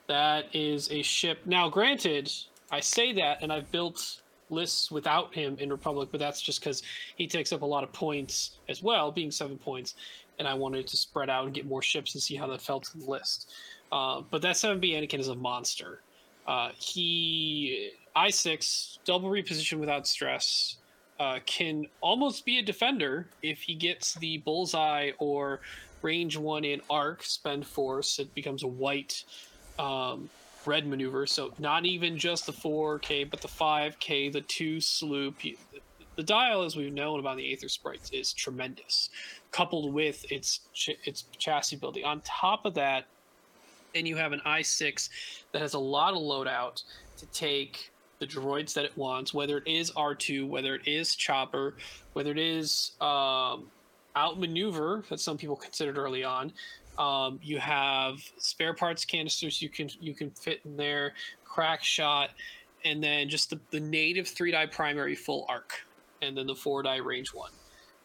that 0.07 0.47
is 0.55 0.91
a 0.91 1.03
ship. 1.03 1.39
Now, 1.47 1.69
granted, 1.69 2.31
I 2.71 2.81
say 2.81 3.13
that, 3.15 3.43
and 3.43 3.53
I've 3.53 3.71
built 3.71 4.21
lists 4.51 4.91
without 4.91 5.35
him 5.35 5.57
in 5.59 5.71
Republic, 5.71 6.09
but 6.11 6.21
that's 6.21 6.41
just 6.41 6.61
because 6.61 6.83
he 7.17 7.27
takes 7.27 7.53
up 7.53 7.63
a 7.63 7.67
lot 7.67 7.85
of 7.85 7.93
points 7.93 8.59
as 8.69 8.83
well, 8.83 9.11
being 9.11 9.31
seven 9.31 9.59
points, 9.59 9.95
and 10.39 10.47
I 10.47 10.55
wanted 10.55 10.87
to 10.89 10.97
spread 10.97 11.31
out 11.31 11.45
and 11.47 11.55
get 11.55 11.67
more 11.67 11.83
ships 11.83 12.15
and 12.15 12.23
see 12.23 12.37
how 12.37 12.47
that 12.49 12.61
felt 12.61 12.91
in 12.95 13.01
the 13.01 13.11
list. 13.11 13.53
Uh, 13.91 14.23
but 14.31 14.43
that 14.43 14.57
7B 14.57 14.93
Anakin 14.93 15.21
is 15.21 15.29
a 15.29 15.35
monster. 15.35 16.01
Uh, 16.47 16.71
he 16.77 17.91
I6 18.17 18.99
double 19.05 19.31
reposition 19.31 19.79
without 19.79 20.07
stress 20.07 20.77
uh, 21.21 21.39
can 21.47 21.87
almost 22.01 22.45
be 22.45 22.59
a 22.59 22.63
defender 22.63 23.27
if 23.43 23.63
he 23.63 23.75
gets 23.75 24.15
the 24.15 24.39
bullseye 24.39 25.11
or 25.19 25.61
range 26.03 26.37
one 26.37 26.65
in 26.65 26.81
arc 26.91 27.23
spend 27.23 27.67
force. 27.67 28.19
It 28.19 28.35
becomes 28.35 28.63
a 28.63 28.69
white 28.69 29.25
um, 29.79 30.29
red 30.67 30.87
maneuver. 30.87 31.27
So 31.27 31.53
not 31.59 31.87
even 31.87 32.19
just 32.19 32.47
the 32.47 32.53
4K, 32.53 33.31
but 33.31 33.41
the 33.41 33.49
5K, 33.49 34.33
the 34.33 34.41
two 34.43 34.81
sloop. 34.81 35.37
The 36.17 36.23
dial, 36.23 36.63
as 36.63 36.77
we've 36.77 36.93
known 36.93 37.19
about 37.19 37.37
the 37.37 37.43
Aethersprites, 37.43 38.13
is 38.13 38.33
tremendous, 38.33 39.11
coupled 39.51 39.93
with 39.93 40.31
its 40.31 40.61
ch- 40.73 40.97
its 41.05 41.25
chassis 41.39 41.75
ability. 41.77 42.05
On 42.05 42.21
top 42.21 42.67
of 42.67 42.75
that, 42.75 43.07
then 43.95 44.07
you 44.07 44.17
have 44.17 44.33
an 44.33 44.41
i6 44.47 45.09
that 45.53 45.63
has 45.63 45.75
a 45.75 45.79
lot 45.79 46.15
of 46.15 46.21
loadout 46.21 46.83
to 47.17 47.27
take 47.27 47.91
the 48.25 48.41
droids 48.41 48.73
that 48.75 48.85
it 48.85 48.97
wants, 48.97 49.35
whether 49.35 49.59
it 49.59 49.67
is 49.67 49.91
R2, 49.93 50.49
whether 50.49 50.75
it 50.75 50.83
is 50.87 51.15
Chopper, 51.15 51.75
whether 52.15 52.31
it 52.31 52.39
is 52.39 52.93
um, 53.01 53.71
outmaneuver 54.17 55.05
that 55.11 55.21
some 55.21 55.37
people 55.37 55.57
considered 55.57 55.99
early 55.99 56.25
on. 56.25 56.53
Um, 56.97 57.39
you 57.43 57.59
have 57.59 58.21
spare 58.39 58.73
parts 58.73 59.05
canisters 59.05 59.61
you 59.61 59.69
can 59.69 59.91
you 60.01 60.15
can 60.15 60.31
fit 60.31 60.61
in 60.65 60.77
there, 60.77 61.13
crack 61.45 61.83
shot, 61.83 62.31
and 62.85 63.03
then 63.03 63.29
just 63.29 63.51
the, 63.51 63.61
the 63.71 63.81
native 63.81 64.29
three 64.29 64.53
die 64.53 64.67
primary 64.67 65.17
full 65.17 65.45
arc, 65.49 65.85
and 66.23 66.37
then 66.37 66.47
the 66.47 66.55
four 66.55 66.83
die 66.83 66.97
range 66.97 67.35
one, 67.35 67.51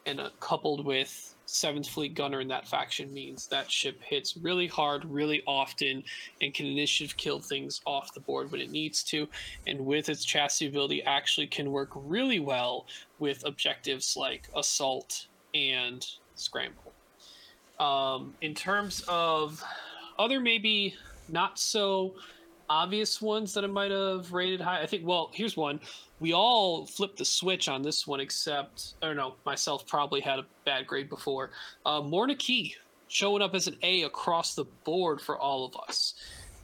and 0.06 0.20
uh, 0.20 0.30
coupled 0.40 0.84
with 0.86 1.36
seventh 1.50 1.88
fleet 1.88 2.14
gunner 2.14 2.42
in 2.42 2.48
that 2.48 2.68
faction 2.68 3.12
means 3.14 3.48
that 3.48 3.72
ship 3.72 4.00
hits 4.04 4.38
really 4.38 4.68
hard, 4.68 5.04
really 5.06 5.42
often, 5.48 6.04
and 6.42 6.54
can 6.54 6.66
initiative 6.66 7.18
kill 7.18 7.40
things 7.40 7.82
off 7.86 8.14
the 8.14 8.20
board 8.20 8.52
when 8.52 8.62
it 8.62 8.70
needs 8.70 9.04
to. 9.04 9.28
And 9.68 9.86
with 9.86 10.10
its 10.10 10.24
chassis 10.24 10.68
ability, 10.68 11.04
actually 11.04 11.48
can 11.48 11.72
work 11.72 11.90
really 11.96 12.40
well 12.40 12.86
with 13.18 13.46
objectives 13.46 14.16
like 14.16 14.48
assault 14.56 15.28
and 15.54 16.06
scramble. 16.36 16.94
Um, 17.80 18.36
in 18.42 18.54
terms 18.54 19.04
of 19.08 19.64
other 20.18 20.40
maybe 20.40 20.96
not 21.30 21.58
so 21.58 22.14
obvious 22.70 23.22
ones 23.22 23.54
that 23.54 23.64
I 23.64 23.68
might 23.68 23.92
have 23.92 24.32
rated 24.32 24.62
high, 24.62 24.82
I 24.82 24.86
think. 24.86 25.06
Well, 25.06 25.32
here's 25.34 25.58
one. 25.58 25.80
We 26.20 26.34
all 26.34 26.86
flipped 26.86 27.18
the 27.18 27.26
switch 27.26 27.70
on 27.70 27.82
this 27.82 28.06
one, 28.06 28.20
except, 28.20 28.96
or 29.02 29.14
no, 29.14 29.36
myself 29.46 29.88
probably 29.88 30.20
had 30.20 30.40
a 30.40 30.46
bad 30.66 30.86
grade 30.86 31.10
before. 31.10 31.52
Uh, 31.86 32.02
Morna 32.02 32.36
Kee 32.36 32.76
showing 33.08 33.42
up 33.42 33.56
as 33.56 33.68
an 33.68 33.78
A 33.84 34.04
across 34.04 34.54
the 34.54 34.66
board 34.84 35.22
for 35.22 35.38
all 35.38 35.66
of 35.66 35.76
us. 35.88 36.16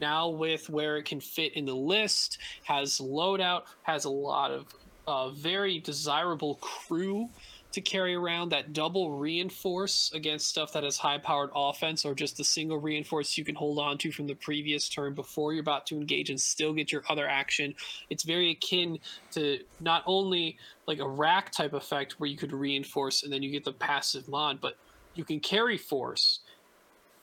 Now, 0.02 0.28
with 0.28 0.70
where 0.70 0.98
it 0.98 1.06
can 1.06 1.22
fit 1.22 1.54
in 1.54 1.66
the 1.66 1.76
list, 1.76 2.38
has 2.64 3.00
loadout, 3.00 3.64
has 3.84 4.06
a 4.06 4.10
lot 4.10 4.52
of 4.52 4.76
uh, 5.08 5.30
very 5.30 5.80
desirable 5.80 6.56
crew 6.56 7.30
to 7.76 7.82
carry 7.82 8.16
around 8.16 8.50
that 8.50 8.72
double 8.72 9.12
reinforce 9.12 10.10
against 10.14 10.48
stuff 10.48 10.72
that 10.72 10.86
has 10.86 10.98
high 10.98 11.18
powered 11.18 11.50
offense 11.54 12.06
or 12.06 12.16
just 12.16 12.38
the 12.38 12.44
single 12.44 12.78
reinforce 12.78 13.38
you 13.38 13.44
can 13.44 13.54
hold 13.54 13.78
on 13.80 13.98
to 13.98 14.14
from 14.14 14.28
the 14.28 14.34
previous 14.34 14.88
turn 14.88 15.14
before 15.14 15.52
you're 15.52 15.60
about 15.60 15.86
to 15.86 15.98
engage 15.98 16.30
and 16.30 16.40
still 16.40 16.72
get 16.72 16.90
your 16.90 17.04
other 17.10 17.28
action. 17.28 17.76
It's 18.10 18.24
very 18.24 18.52
akin 18.52 18.98
to 19.32 19.60
not 19.82 20.04
only 20.06 20.58
like 20.88 21.00
a 21.00 21.08
rack 21.08 21.52
type 21.52 21.74
effect 21.74 22.18
where 22.18 22.30
you 22.30 22.38
could 22.38 22.54
reinforce 22.54 23.24
and 23.24 23.34
then 23.34 23.44
you 23.44 23.52
get 23.52 23.66
the 23.66 23.74
passive 23.74 24.30
mod, 24.30 24.62
but 24.62 24.78
you 25.14 25.26
can 25.26 25.42
carry 25.42 25.78
force, 25.78 26.40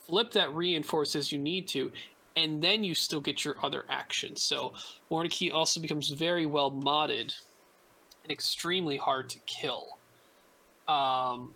flip 0.06 0.32
that 0.32 0.54
reinforce 0.54 1.16
as 1.16 1.32
you 1.32 1.38
need 1.38 1.66
to, 1.68 1.90
and 2.36 2.62
then 2.62 2.84
you 2.84 2.94
still 2.94 3.22
get 3.22 3.42
your 3.42 3.56
other 3.62 3.86
action. 3.88 4.36
So 4.36 4.74
Morna 5.10 5.50
also 5.50 5.80
becomes 5.80 6.10
very 6.10 6.44
well 6.44 6.70
modded 6.70 7.34
and 8.22 8.30
extremely 8.30 8.98
hard 8.98 9.30
to 9.30 9.38
kill. 9.46 9.96
Um, 10.92 11.55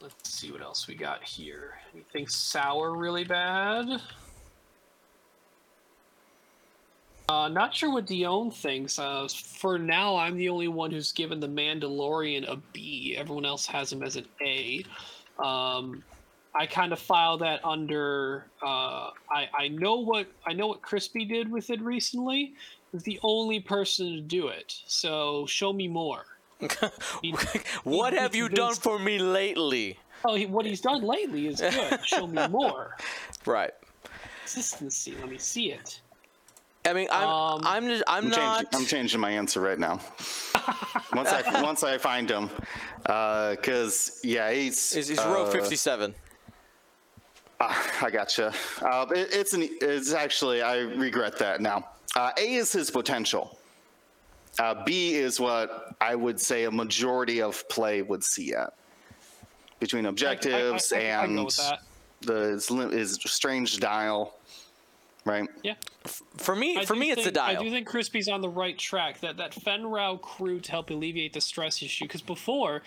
let's 0.00 0.28
see 0.28 0.52
what 0.52 0.60
else 0.60 0.86
we 0.86 0.94
got 0.94 1.22
here. 1.22 1.78
Anything 1.94 2.26
sour 2.26 2.94
really 2.94 3.24
bad? 3.24 4.00
Uh, 7.28 7.48
not 7.48 7.74
sure 7.74 7.90
what 7.90 8.06
Dion 8.06 8.50
thinks. 8.50 8.98
Uh, 8.98 9.26
for 9.28 9.78
now, 9.78 10.16
I'm 10.16 10.36
the 10.36 10.50
only 10.50 10.68
one 10.68 10.90
who's 10.90 11.12
given 11.12 11.40
the 11.40 11.48
Mandalorian 11.48 12.46
a 12.50 12.56
B. 12.72 13.14
Everyone 13.16 13.46
else 13.46 13.64
has 13.66 13.90
him 13.90 14.02
as 14.02 14.16
an 14.16 14.26
A. 14.42 14.84
Um, 15.42 16.04
I 16.54 16.66
kind 16.66 16.92
of 16.92 16.98
file 16.98 17.38
that 17.38 17.64
under. 17.64 18.44
Uh, 18.62 19.10
I 19.30 19.48
I 19.58 19.68
know 19.68 19.96
what 19.96 20.26
I 20.44 20.52
know 20.52 20.66
what 20.66 20.82
Crispy 20.82 21.24
did 21.24 21.50
with 21.50 21.70
it 21.70 21.80
recently. 21.80 22.52
Is 22.92 23.02
the 23.04 23.18
only 23.22 23.60
person 23.60 24.16
to 24.16 24.20
do 24.20 24.48
it. 24.48 24.74
So 24.86 25.46
show 25.46 25.72
me 25.72 25.88
more. 25.88 26.26
He- 27.22 27.34
what 27.84 28.12
he 28.12 28.18
have 28.18 28.34
you 28.34 28.48
done 28.48 28.74
for 28.74 28.98
me 28.98 29.18
lately? 29.18 29.98
Oh, 30.24 30.34
he, 30.34 30.46
what 30.46 30.64
he's 30.66 30.80
done 30.80 31.02
lately 31.02 31.48
is 31.48 31.60
good. 31.60 31.98
Show 32.06 32.26
me 32.26 32.46
more 32.48 32.96
Right. 33.44 33.72
consistency. 34.40 35.14
Let 35.20 35.28
me 35.28 35.38
see 35.38 35.72
it. 35.72 36.00
I 36.84 36.92
mean, 36.92 37.08
I'm 37.12 37.28
Um, 37.28 37.60
I'm 37.64 37.86
just, 37.86 38.02
I'm, 38.08 38.24
I'm 38.24 38.30
not. 38.30 38.38
changing, 38.58 38.68
I'm 38.80 38.86
changing 38.86 39.20
my 39.20 39.30
answer 39.30 39.60
right 39.60 39.78
now. 39.78 40.00
once 41.14 41.28
I 41.32 41.62
once 41.62 41.84
I 41.84 41.96
find 41.98 42.28
him, 42.28 42.50
because 43.02 44.20
yeah, 44.24 44.50
he's 44.52 44.92
he's 44.92 45.10
is 45.10 45.18
row 45.18 45.44
uh, 45.44 45.50
57? 45.50 46.12
I 47.60 48.10
gotcha. 48.10 48.52
Uh, 48.80 49.06
it, 49.14 49.28
it's 49.32 49.52
an 49.52 49.68
it's 49.80 50.12
actually 50.12 50.62
I 50.62 50.78
regret 50.78 51.38
that 51.38 51.60
now. 51.60 51.88
Uh, 52.16 52.30
a 52.36 52.54
is 52.54 52.72
his 52.72 52.90
potential. 52.90 53.56
Uh, 54.58 54.84
B 54.84 55.14
is 55.14 55.40
what 55.40 55.94
I 56.00 56.14
would 56.14 56.40
say 56.40 56.64
a 56.64 56.70
majority 56.70 57.40
of 57.40 57.66
play 57.68 58.02
would 58.02 58.22
see 58.22 58.54
at 58.54 58.74
between 59.80 60.06
objectives 60.06 60.92
I, 60.92 60.96
I, 60.96 61.00
I, 61.00 61.04
I 61.04 61.24
and 61.24 61.36
go 61.36 61.48
the 62.22 62.36
is, 62.52 62.70
lim- 62.70 62.90
his 62.90 63.14
strange 63.14 63.78
dial, 63.78 64.34
right? 65.24 65.48
Yeah. 65.62 65.74
For 66.04 66.54
me, 66.54 66.78
I 66.78 66.84
for 66.84 66.94
do 66.94 67.00
me, 67.00 67.10
it's 67.10 67.24
the 67.24 67.30
think- 67.30 67.38
I 67.38 67.54
do 67.54 67.70
think 67.70 67.86
Crispy's 67.86 68.28
on 68.28 68.40
the 68.40 68.48
right 68.48 68.78
track. 68.78 69.20
That 69.20 69.36
that 69.36 69.52
Fenrau 69.52 70.20
crew 70.20 70.60
to 70.60 70.70
help 70.70 70.90
alleviate 70.90 71.32
the 71.32 71.40
stress 71.40 71.82
issue. 71.82 72.04
Because 72.04 72.22
before, 72.22 72.82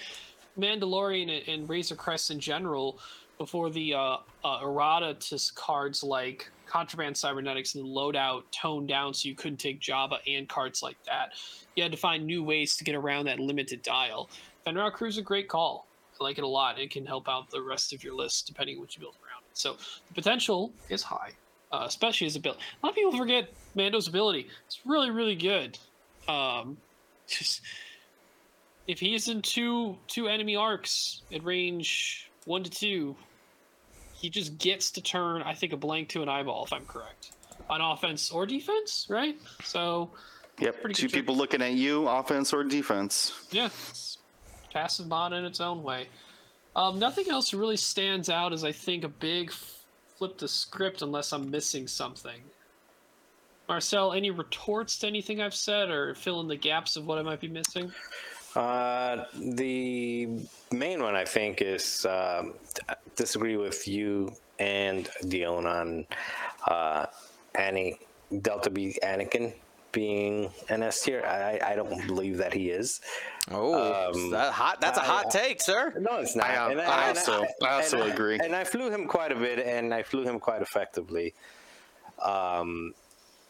Mandalorian 0.58 1.39
and, 1.39 1.47
and 1.47 1.69
Razor 1.69 1.95
Crest 1.95 2.32
in 2.32 2.39
general, 2.39 2.99
before 3.38 3.69
the 3.69 3.93
uh, 3.93 4.17
uh, 4.43 4.60
errata 4.63 5.15
to 5.15 5.39
cards 5.56 6.04
like 6.04 6.49
Contraband 6.65 7.15
Cybernetics 7.15 7.75
and 7.75 7.86
Loadout 7.86 8.43
toned 8.51 8.88
down 8.88 9.13
so 9.13 9.28
you 9.28 9.36
couldn't 9.36 9.58
take 9.58 9.80
Java 9.80 10.17
and 10.28 10.47
cards 10.47 10.82
like 10.84 10.97
that, 11.06 11.34
you 11.75 11.84
had 11.84 11.91
to 11.91 11.97
find 11.97 12.25
new 12.25 12.43
ways 12.43 12.75
to 12.78 12.84
get 12.84 12.95
around 12.95 13.25
that 13.25 13.39
limited 13.39 13.82
dial. 13.82 14.30
Fenrock 14.65 14.93
Crew 14.93 15.08
is 15.08 15.17
a 15.17 15.21
great 15.21 15.47
call. 15.47 15.88
I 16.19 16.23
like 16.23 16.38
it 16.38 16.43
a 16.43 16.47
lot. 16.47 16.80
It 16.80 16.91
can 16.91 17.06
help 17.06 17.28
out 17.28 17.49
the 17.51 17.62
rest 17.62 17.93
of 17.93 18.04
your 18.04 18.13
list 18.13 18.47
depending 18.47 18.78
on 18.78 18.82
what 18.82 18.95
you 18.95 19.01
build 19.01 19.15
around 19.15 19.43
it. 19.49 19.58
So 19.58 19.78
the 20.08 20.13
potential 20.13 20.71
is 20.89 21.04
high 21.04 21.32
uh, 21.75 21.86
especially 21.86 22.28
a 22.28 22.39
build. 22.39 22.58
A 22.58 22.86
lot 22.86 22.91
of 22.91 22.95
people 22.95 23.17
forget 23.17 23.49
Mando's 23.75 24.08
ability. 24.08 24.47
It's 24.65 24.80
really, 24.86 25.10
really 25.10 25.36
good. 25.36 25.78
Um, 26.28 26.78
just 27.28 27.62
if 28.88 28.99
he's 28.99 29.28
in 29.28 29.41
two 29.41 29.97
two 30.08 30.28
enemy 30.28 30.56
arcs 30.56 31.21
at 31.34 31.43
range 31.43 32.30
one 32.45 32.63
to 32.63 32.69
two, 32.69 33.15
he 34.25 34.31
just 34.31 34.57
gets 34.57 34.89
to 34.89 35.01
turn. 35.01 35.43
I 35.43 35.53
think 35.53 35.71
a 35.71 35.77
blank 35.77 36.09
to 36.09 36.23
an 36.23 36.29
eyeball, 36.29 36.65
if 36.65 36.73
I'm 36.73 36.83
correct, 36.88 37.33
on 37.69 37.79
offense 37.79 38.31
or 38.31 38.47
defense, 38.47 39.05
right? 39.07 39.38
So 39.63 40.09
Yep. 40.59 40.93
Two 40.93 41.09
people 41.09 41.35
looking 41.35 41.61
at 41.61 41.73
you, 41.73 42.07
offense 42.07 42.51
or 42.51 42.63
defense. 42.63 43.33
yeah, 43.51 43.69
it's 43.89 44.17
passive 44.73 45.05
mod 45.05 45.31
in 45.33 45.45
its 45.45 45.61
own 45.61 45.83
way. 45.83 46.07
Um, 46.75 46.97
nothing 46.97 47.29
else 47.29 47.53
really 47.53 47.77
stands 47.77 48.29
out 48.31 48.51
as 48.51 48.63
I 48.63 48.71
think 48.71 49.03
a 49.03 49.09
big 49.09 49.51
flip 50.17 50.39
the 50.39 50.47
script 50.47 51.03
unless 51.03 51.31
I'm 51.31 51.51
missing 51.51 51.88
something. 51.88 52.41
Marcel, 53.67 54.11
any 54.13 54.31
retorts 54.31 54.97
to 54.99 55.07
anything 55.07 55.39
I've 55.39 55.53
said, 55.53 55.91
or 55.91 56.15
fill 56.15 56.39
in 56.39 56.47
the 56.47 56.55
gaps 56.55 56.95
of 56.95 57.05
what 57.05 57.19
I 57.19 57.21
might 57.21 57.41
be 57.41 57.47
missing? 57.47 57.91
Uh, 58.56 59.26
the 59.34 60.30
main 60.72 61.02
one 61.02 61.15
I 61.15 61.26
think 61.26 61.62
is 61.62 62.06
um, 62.06 62.54
disagree 63.15 63.58
with 63.58 63.88
you 63.88 64.32
and 64.60 65.10
Dion 65.28 65.65
on 65.65 66.06
uh, 66.68 67.06
Annie 67.54 68.00
Delta 68.41 68.70
B 68.70 68.98
Anakin 69.04 69.54
being 69.91 70.50
an 70.70 70.84
S 70.84 71.02
tier. 71.04 71.24
I, 71.26 71.60
I 71.72 71.76
don't 71.76 72.06
believe 72.08 72.38
that 72.38 72.54
he 72.54 72.70
is. 72.70 73.02
Oh, 73.52 74.12
Um, 74.13 74.32
that 74.32 74.52
hot. 74.54 74.82
That's 74.82 74.98
a 74.98 75.02
I- 75.02 75.06
hot 75.06 75.32
take, 75.32 75.62
sir. 75.62 75.94
No, 76.00 76.18
it's 76.20 76.36
not. 76.36 76.48
I, 76.48 76.56
uh, 76.56 76.70
And 76.70 76.82
I 76.82 77.10
and 77.10 77.18
also, 77.18 77.46
I 77.62 77.70
also 77.76 78.02
and 78.02 78.12
agree. 78.12 78.39
And 78.41 78.56
I 78.56 78.63
flew 78.63 78.89
him 78.89 79.06
quite 79.08 79.32
a 79.32 79.36
bit, 79.36 79.60
and 79.60 79.94
I 79.94 80.04
flew 80.04 80.24
him 80.24 80.39
quite 80.39 80.62
effectively. 80.62 81.34
Um, 82.22 82.94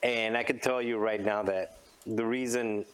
and 0.04 0.36
I 0.38 0.44
can 0.44 0.60
tell 0.60 0.82
you 0.82 0.98
right 0.98 1.24
now 1.24 1.44
that 1.44 1.78
the 2.06 2.26
reason 2.26 2.86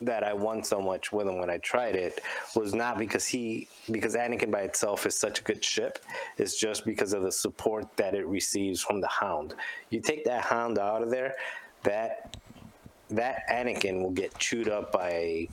that 0.00 0.22
I 0.24 0.32
won 0.32 0.62
so 0.62 0.80
much 0.80 1.12
with 1.12 1.26
him 1.26 1.38
when 1.38 1.50
I 1.50 1.58
tried 1.58 1.94
it 1.94 2.20
was 2.54 2.74
not 2.74 2.98
because 2.98 3.26
he, 3.26 3.68
because 3.90 4.14
Anakin 4.14 4.50
by 4.50 4.60
itself 4.60 5.06
is 5.06 5.16
such 5.16 5.40
a 5.40 5.42
good 5.42 5.64
ship. 5.64 5.98
It's 6.38 6.58
just 6.58 6.84
because 6.84 7.12
of 7.12 7.22
the 7.22 7.32
support 7.32 7.96
that 7.96 8.14
it 8.14 8.26
receives 8.26 8.82
from 8.82 9.00
the 9.00 9.08
Hound. 9.08 9.54
You 9.90 10.00
take 10.00 10.24
that 10.24 10.42
Hound 10.42 10.78
out 10.78 11.02
of 11.02 11.10
there, 11.10 11.34
that 11.84 12.36
that 13.10 13.42
Anakin 13.50 14.02
will 14.02 14.10
get 14.10 14.36
chewed 14.38 14.68
up 14.68 14.92
by 14.92 15.48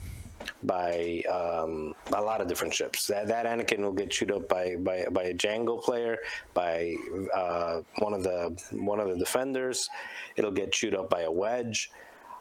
by 0.62 1.22
um, 1.30 1.94
a 2.14 2.20
lot 2.20 2.40
of 2.40 2.48
different 2.48 2.74
ships. 2.74 3.06
That, 3.06 3.28
that 3.28 3.46
Anakin 3.46 3.80
will 3.80 3.92
get 3.92 4.10
chewed 4.10 4.30
up 4.30 4.48
by 4.48 4.76
by, 4.76 5.06
by 5.10 5.24
a 5.24 5.34
Jango 5.34 5.82
player, 5.82 6.18
by 6.54 6.94
uh, 7.34 7.80
one 7.98 8.14
of 8.14 8.22
the 8.22 8.56
one 8.72 9.00
of 9.00 9.08
the 9.08 9.16
defenders. 9.16 9.88
It'll 10.36 10.50
get 10.50 10.72
chewed 10.72 10.94
up 10.94 11.10
by 11.10 11.22
a 11.22 11.30
wedge. 11.30 11.90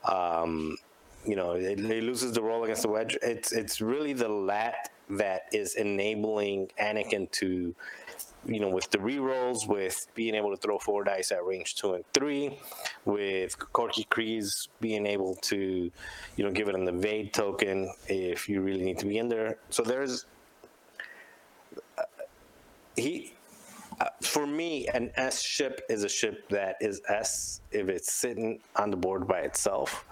Um, 0.06 0.78
you 1.26 1.36
know, 1.36 1.52
it, 1.52 1.80
it 1.80 2.04
loses 2.04 2.34
the 2.34 2.42
roll 2.42 2.64
against 2.64 2.84
the 2.84 2.88
wedge. 2.90 3.18
It's 3.22 3.52
it's 3.52 3.82
really 3.82 4.14
the 4.14 4.30
lat 4.30 4.92
that 5.10 5.44
is 5.52 5.76
enabling 5.76 6.70
Anakin 6.80 7.30
to, 7.32 7.76
you 8.46 8.60
know, 8.60 8.70
with 8.70 8.90
the 8.92 9.00
rerolls, 9.00 9.68
with 9.68 10.08
being 10.16 10.36
able 10.36 10.52
to 10.52 10.58
throw 10.58 10.78
four 10.78 11.04
dice 11.04 11.32
at 11.32 11.46
range 11.46 11.76
two 11.76 11.94
and 11.94 12.06
three, 12.14 12.58
with 13.06 13.58
Corky 13.74 14.08
Kreese 14.10 14.68
being 14.80 15.06
able 15.06 15.36
to, 15.36 15.92
you 16.36 16.44
know, 16.44 16.52
give 16.52 16.70
it 16.70 16.76
an 16.76 16.88
evade 16.88 17.34
token 17.34 17.92
if 18.08 18.48
you 18.48 18.62
really 18.62 18.84
need 18.84 19.00
to 19.00 19.06
be 19.06 19.18
in 19.18 19.30
there. 19.30 19.58
So 19.70 19.84
there's 19.84 20.26
uh, 21.98 22.04
he. 22.96 23.34
Uh, 24.00 24.06
for 24.22 24.48
me, 24.48 24.88
an 24.94 25.12
S 25.16 25.42
ship 25.42 25.82
is 25.90 26.06
a 26.06 26.10
ship 26.10 26.48
that 26.48 26.78
is 26.80 27.02
S 27.10 27.60
if 27.72 27.90
it's 27.90 28.14
sitting 28.14 28.62
on 28.78 28.92
the 28.92 28.96
board 28.96 29.28
by 29.28 29.40
itself 29.40 30.06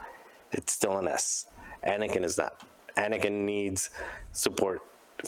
it's 0.51 0.73
still 0.73 0.97
an 0.97 1.07
S. 1.07 1.47
Anakin 1.85 2.23
is 2.23 2.37
not. 2.37 2.63
Anakin 2.97 3.45
needs 3.45 3.89
support 4.31 4.81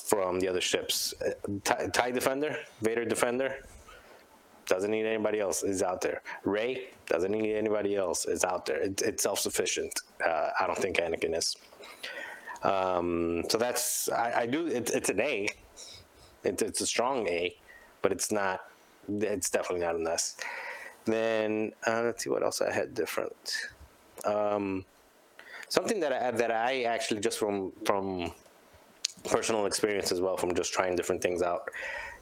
from 0.04 0.40
the 0.40 0.48
other 0.48 0.62
ships. 0.62 1.14
Uh, 1.22 1.32
TIE, 1.64 1.88
TIE 1.88 2.12
Defender, 2.12 2.58
Vader 2.82 3.06
Defender, 3.06 3.56
doesn't 4.68 4.92
need 4.92 5.06
anybody 5.06 5.40
else. 5.40 5.64
Is 5.64 5.82
out 5.82 6.02
there. 6.02 6.22
Rey 6.44 6.90
doesn't 7.08 7.32
need 7.32 7.56
anybody 7.56 7.96
else. 7.96 8.26
Is 8.26 8.44
out 8.44 8.66
there. 8.66 8.82
It, 8.82 9.02
it's 9.02 9.24
self-sufficient. 9.24 9.94
Uh, 10.26 10.50
I 10.60 10.68
don't 10.68 10.78
think 10.78 10.98
Anakin 10.98 11.36
is. 11.36 11.56
Um, 12.64 13.44
so 13.50 13.58
that's 13.58 14.10
I, 14.10 14.42
I 14.42 14.46
do. 14.46 14.68
It, 14.68 14.92
it's 14.92 15.10
an 15.10 15.22
A. 15.22 15.48
It, 16.44 16.62
it's 16.62 16.82
a 16.82 16.88
strong 16.88 17.28
A, 17.28 17.56
but 18.02 18.12
it's 18.12 18.32
not. 18.32 18.62
It's 19.08 19.50
definitely 19.50 19.86
not 19.86 19.96
an 19.96 20.08
S. 20.08 20.38
Then 21.06 21.72
uh, 21.88 22.04
let's 22.04 22.24
see 22.24 22.30
what 22.30 22.44
else 22.44 22.62
I 22.62 22.72
had 22.72 22.94
different. 22.94 23.58
Um, 24.26 24.86
something 25.70 26.00
that 26.02 26.12
I 26.12 26.32
that 26.32 26.52
I 26.52 26.84
actually 26.84 27.22
just 27.22 27.40
from 27.40 27.72
from 27.86 28.32
personal 29.30 29.66
experience 29.66 30.12
as 30.12 30.22
well 30.22 30.38
from 30.38 30.54
just 30.54 30.74
trying 30.74 30.96
different 30.96 31.22
things 31.22 31.42
out. 31.42 31.70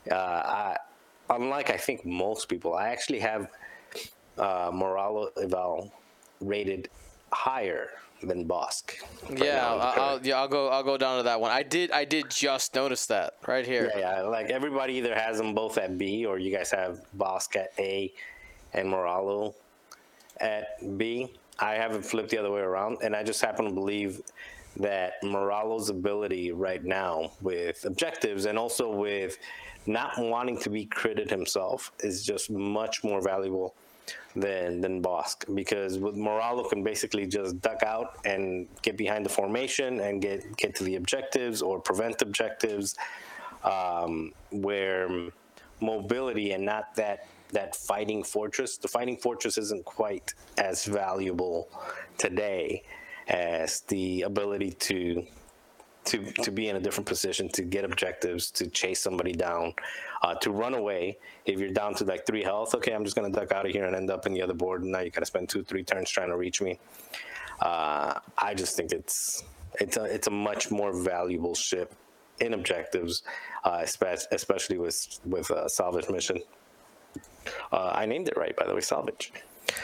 Uh, 0.10 0.16
I, 0.16 0.78
unlike 1.30 1.70
I 1.70 1.78
think 1.78 2.06
most 2.06 2.48
people, 2.48 2.74
I 2.76 2.90
actually 2.90 3.20
have 3.20 3.50
uh, 4.38 4.72
Moralo 4.72 5.30
Eval 5.42 5.92
rated 6.42 6.90
higher 7.32 7.90
than 8.24 8.48
Bossk. 8.48 8.94
right 9.30 9.40
Yeah, 9.44 9.68
I'll, 9.68 10.02
I'll, 10.02 10.26
yeah, 10.26 10.40
I'll 10.40 10.48
go. 10.48 10.70
I'll 10.70 10.84
go 10.84 10.98
down 10.98 11.18
to 11.18 11.24
that 11.24 11.40
one. 11.40 11.52
I 11.52 11.64
did. 11.64 11.92
I 11.92 12.06
did 12.06 12.30
just 12.30 12.74
notice 12.76 13.06
that 13.08 13.36
right 13.48 13.66
here. 13.66 13.92
Yeah, 13.96 14.22
yeah. 14.22 14.22
Like 14.24 14.50
everybody 14.50 14.94
either 14.94 15.14
has 15.14 15.38
them 15.38 15.54
both 15.54 15.78
at 15.78 15.98
B 15.98 16.26
or 16.26 16.40
you 16.40 16.52
guys 16.56 16.72
have 16.72 17.02
Bossk 17.18 17.56
at 17.56 17.74
A 17.78 18.12
and 18.74 18.88
Moralo 18.88 19.54
at 20.40 20.98
B. 20.98 21.32
I 21.60 21.76
have 21.76 21.94
it 21.94 22.06
flipped 22.06 22.30
the 22.30 22.38
other 22.38 22.52
way 22.52 22.62
around, 22.62 23.00
and 23.04 23.16
I 23.16 23.24
just 23.24 23.42
happen 23.42 23.66
to 23.66 23.72
believe 23.72 24.22
that 24.78 25.14
Moralo's 25.24 25.90
ability 25.90 26.52
right 26.52 26.84
now 26.84 27.32
with 27.42 27.84
objectives 27.86 28.46
and 28.46 28.58
also 28.58 28.92
with 28.92 29.38
not 29.88 30.18
wanting 30.18 30.58
to 30.60 30.70
be 30.70 30.86
critted 30.86 31.30
himself 31.30 31.92
is 32.00 32.26
just 32.26 32.52
much 32.52 33.04
more 33.04 33.22
valuable 33.22 33.74
than 34.36 34.82
than 34.82 35.02
Bossk. 35.02 35.54
Because 35.56 35.98
with 35.98 36.16
Moralo 36.16 36.70
can 36.70 36.84
basically 36.84 37.26
just 37.26 37.60
duck 37.62 37.82
out 37.84 38.18
and 38.26 38.68
get 38.82 38.98
behind 38.98 39.26
the 39.26 39.30
formation 39.30 40.02
and 40.02 40.22
get 40.22 40.58
get 40.58 40.76
to 40.76 40.84
the 40.84 40.96
objectives 40.96 41.62
or 41.62 41.80
prevent 41.80 42.22
objectives 42.22 42.96
um, 43.64 44.32
where 44.52 45.30
mobility 45.82 46.52
and 46.52 46.66
not 46.66 46.96
that 46.96 47.28
that 47.52 47.76
fighting 47.76 48.24
fortress 48.24 48.78
the 48.78 48.88
fighting 48.88 49.18
fortress 49.18 49.58
isn't 49.58 49.86
quite 49.86 50.34
as 50.58 50.86
valuable 50.86 51.70
today 52.18 52.84
as 53.28 53.82
the 53.82 54.22
ability 54.22 54.72
to 54.72 55.26
to 56.08 56.32
to 56.44 56.52
be 56.52 56.70
in 56.70 56.78
a 56.78 56.80
different 56.80 57.06
position 57.06 57.50
to 57.50 57.62
get 57.62 57.84
objectives 57.84 58.50
to 58.50 58.68
chase 58.68 59.02
somebody 59.02 59.34
down 59.34 59.74
uh, 60.24 60.34
to 60.36 60.52
run 60.52 60.74
away. 60.74 61.18
If 61.46 61.60
you're 61.60 61.72
down 61.72 61.94
to 61.96 62.06
like 62.06 62.26
three 62.26 62.44
health 62.44 62.74
okay 62.76 62.94
i'm 62.94 63.04
just 63.04 63.16
to 63.16 63.30
duck 63.30 63.52
out 63.52 63.66
of 63.66 63.72
here 63.72 63.86
and 63.86 63.96
end 63.96 64.10
up 64.10 64.26
in 64.26 64.34
the 64.34 64.42
other 64.42 64.54
board 64.54 64.84
and 64.84 64.92
now 64.92 65.00
you 65.00 65.12
got 65.12 65.20
to 65.20 65.26
spend 65.26 65.50
two 65.50 65.64
three 65.64 65.84
turns 65.84 66.10
trying 66.10 66.30
to 66.30 66.38
reach 66.38 66.62
me. 66.62 66.80
Uh, 67.60 68.20
i 68.38 68.54
just 68.54 68.76
think 68.76 68.92
it's 68.92 69.44
it's 69.82 69.98
a, 69.98 70.04
it's 70.06 70.28
a 70.28 70.32
much 70.32 70.72
more 70.72 70.94
valuable 70.94 71.56
ship 71.56 71.94
in 72.40 72.54
objectives 72.54 73.24
uh, 73.64 73.84
especially 73.84 74.78
with 74.78 75.20
with 75.26 75.50
uh, 75.52 75.68
salvage 75.68 76.10
mission 76.10 76.40
uh, 77.72 77.92
i 77.96 78.06
named 78.06 78.28
it 78.28 78.38
right 78.38 78.56
by 78.56 78.66
the 78.66 78.74
way 78.76 78.82
salvage 78.82 79.32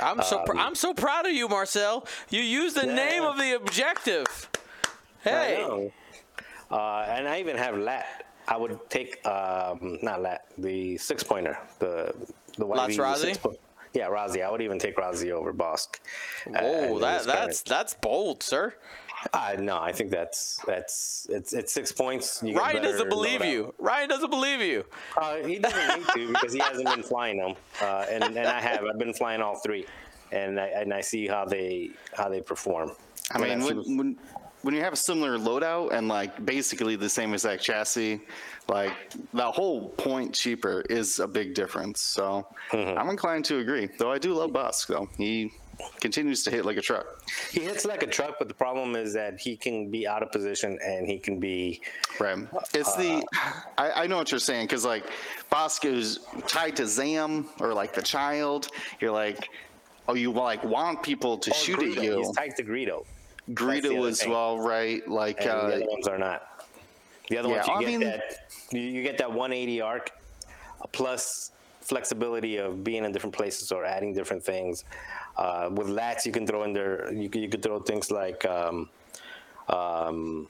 I'm 0.02 0.21
so. 0.23 0.39
Pr- 0.45 0.58
I'm 0.58 0.76
so 0.76 0.93
proud 0.93 1.26
of 1.26 1.34
you, 1.34 1.47
Marcel. 1.49 2.08
You 2.30 2.41
used 2.41 2.78
the 2.80 2.86
name 2.86 3.21
of 3.23 3.38
the 3.38 3.52
objective. 3.58 4.26
Hey. 5.23 5.91
Uh, 6.71 7.06
and 7.10 7.28
I 7.28 7.39
even 7.41 7.58
have 7.58 7.78
lat. 7.78 8.26
I 8.47 8.56
would 8.58 8.80
take 8.89 9.26
um, 9.28 9.99
not 10.02 10.21
lat 10.21 10.45
the 10.58 10.97
six 10.97 11.21
pointer 11.21 11.58
the 11.80 12.13
the 12.58 12.65
YV 12.65 12.97
Razzi? 12.97 13.17
six 13.17 13.38
po- 13.38 13.56
Yeah, 13.93 14.08
Razzi. 14.08 14.41
I 14.43 14.49
would 14.49 14.62
even 14.62 14.80
take 14.80 14.95
Razzi 14.95 15.32
over 15.32 15.54
Bossk. 15.54 15.99
Uh, 16.47 16.60
Oh, 16.62 16.93
and 16.95 17.04
that 17.04 17.23
that's 17.26 17.62
that's 17.62 17.93
bold, 17.93 18.41
sir. 18.41 18.73
Uh, 19.32 19.56
no, 19.60 19.80
I 19.80 19.92
think 19.92 20.12
that's 20.12 20.60
that's 20.68 21.28
it's 21.30 21.54
it's 21.54 21.72
six 21.74 21.92
points. 21.92 22.42
You 22.44 22.58
Ryan 22.58 22.78
better 22.78 22.92
doesn't 22.92 23.10
believe 23.10 23.44
you. 23.46 23.74
Ryan 23.80 24.10
doesn't 24.10 24.30
believe 24.30 24.62
you. 24.62 24.84
Uh, 25.16 25.36
he 25.38 25.60
doesn't 25.60 26.00
need 26.00 26.08
to 26.14 26.34
because 26.34 26.54
he 26.54 26.60
hasn't 26.60 26.90
been 26.90 27.04
flying 27.04 27.38
them, 27.38 27.56
uh, 27.82 28.06
and 28.10 28.24
and 28.24 28.48
I 28.48 28.60
have. 28.60 28.84
I've 28.84 29.00
been 29.00 29.14
flying 29.14 29.42
all 29.42 29.56
three, 29.56 29.86
and 30.32 30.60
I 30.60 30.68
and 30.68 30.94
I 30.94 31.02
see 31.02 31.28
how 31.28 31.46
they 31.46 31.92
how 32.18 32.28
they 32.28 32.42
perform. 32.42 32.92
I 33.32 33.38
mean, 33.40 33.64
When 33.64 33.78
when, 33.78 33.98
when 33.98 34.18
when 34.64 34.74
you 34.74 34.82
have 34.82 34.94
a 34.94 34.98
similar 34.98 35.38
loadout 35.38 35.94
and 35.94 36.08
like 36.08 36.46
basically 36.46 36.96
the 36.96 37.10
same 37.10 37.34
exact 37.34 37.62
chassis, 37.64 38.22
like 38.68 38.94
the 39.34 39.52
whole 39.52 39.90
point 39.90 40.34
cheaper 40.34 40.82
is 40.90 41.20
a 41.20 41.28
big 41.28 41.54
difference. 41.54 42.02
So 42.02 42.48
Mm-hmm. 42.72 42.98
I'm 42.98 43.10
inclined 43.10 43.46
to 43.46 43.60
agree. 43.60 43.88
Though 44.00 44.12
I 44.12 44.18
do 44.18 44.34
love 44.34 44.52
Bossk, 44.52 44.88
though 44.88 45.08
he 45.18 45.52
continues 46.00 46.44
to 46.44 46.52
hit 46.52 46.66
like 46.66 46.78
a 46.78 46.82
truck. 46.82 47.06
he 47.52 47.62
hits 47.62 47.86
like 47.86 48.04
a 48.04 48.08
truck, 48.08 48.36
but 48.40 48.48
the 48.48 48.54
problem 48.54 48.96
is 48.96 49.14
that 49.14 49.40
he 49.40 49.56
can 49.56 49.90
be 49.90 50.08
out 50.08 50.22
of 50.24 50.32
position 50.32 50.78
and 50.86 51.08
he 51.08 51.18
can 51.18 51.40
be 51.40 51.82
Right. 52.20 52.38
It's 52.74 52.96
the 52.96 53.26
I, 53.78 54.04
I 54.04 54.08
know 54.08 54.18
what 54.18 54.30
you're 54.32 54.40
saying 54.40 54.66
because 54.68 54.86
like 54.86 55.06
Bossk 55.52 55.86
is 55.86 56.20
tied 56.48 56.76
to 56.78 56.86
Zam 56.88 57.48
or 57.60 57.74
like 57.74 57.94
the 57.94 58.02
child. 58.04 58.68
You're 59.00 59.12
like, 59.12 59.50
oh, 60.08 60.14
you 60.14 60.32
like 60.32 60.64
want 60.64 61.02
people 61.02 61.38
to 61.40 61.54
shoot 61.54 61.80
Greedo. 61.80 61.98
at 61.98 62.04
you. 62.04 62.18
He's 62.20 62.32
tied 62.32 62.56
to 62.58 62.64
Greedo. 62.64 63.06
The 63.47 63.54
Greedo 63.56 64.08
as 64.08 64.22
thing. 64.22 64.30
well, 64.32 64.60
right? 64.60 65.06
Like, 65.08 65.39
And 65.41 65.50
the 65.50 65.54
uh, 65.56 65.58
other 65.78 65.86
ones 65.88 66.08
are 66.08 66.18
not. 66.18 66.68
The 67.30 67.38
other 67.39 67.50
Yeah, 67.50 67.56
ones 67.56 67.68
you 67.68 67.74
I 67.74 67.80
get 67.80 67.88
mean- 67.88 68.00
that 68.02 68.24
you 68.72 69.04
get 69.04 69.18
that 69.18 69.30
180 69.32 69.82
arc 69.82 70.12
plus 70.91 71.52
flexibility 71.82 72.58
of 72.58 72.84
being 72.84 73.04
in 73.04 73.12
different 73.12 73.36
places 73.36 73.72
or 73.72 73.84
adding 73.86 74.14
different 74.14 74.43
things. 74.43 74.84
Uh, 75.36 75.70
with 75.72 75.88
lats, 75.88 76.26
you 76.26 76.32
can 76.32 76.46
throw 76.46 76.64
in 76.64 76.74
there. 76.74 77.12
You, 77.14 77.30
can- 77.30 77.42
you 77.42 77.50
could 77.50 77.64
throw 77.64 77.80
things 77.80 78.12
like 78.12 78.46
um, 78.46 78.90
um, 79.70 80.48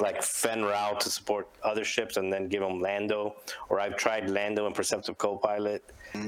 like 0.00 0.22
Fenn 0.22 0.64
Rau 0.64 0.94
to 0.94 1.08
support 1.08 1.48
other 1.62 1.84
ships 1.84 2.16
and 2.16 2.32
then 2.32 2.48
give 2.48 2.62
him 2.62 2.80
Lando, 2.80 3.36
or 3.68 3.78
I've 3.78 3.96
tried 3.96 4.28
Lando 4.28 4.66
and 4.66 4.74
Perceptive 4.74 5.16
Copilot 5.18 5.84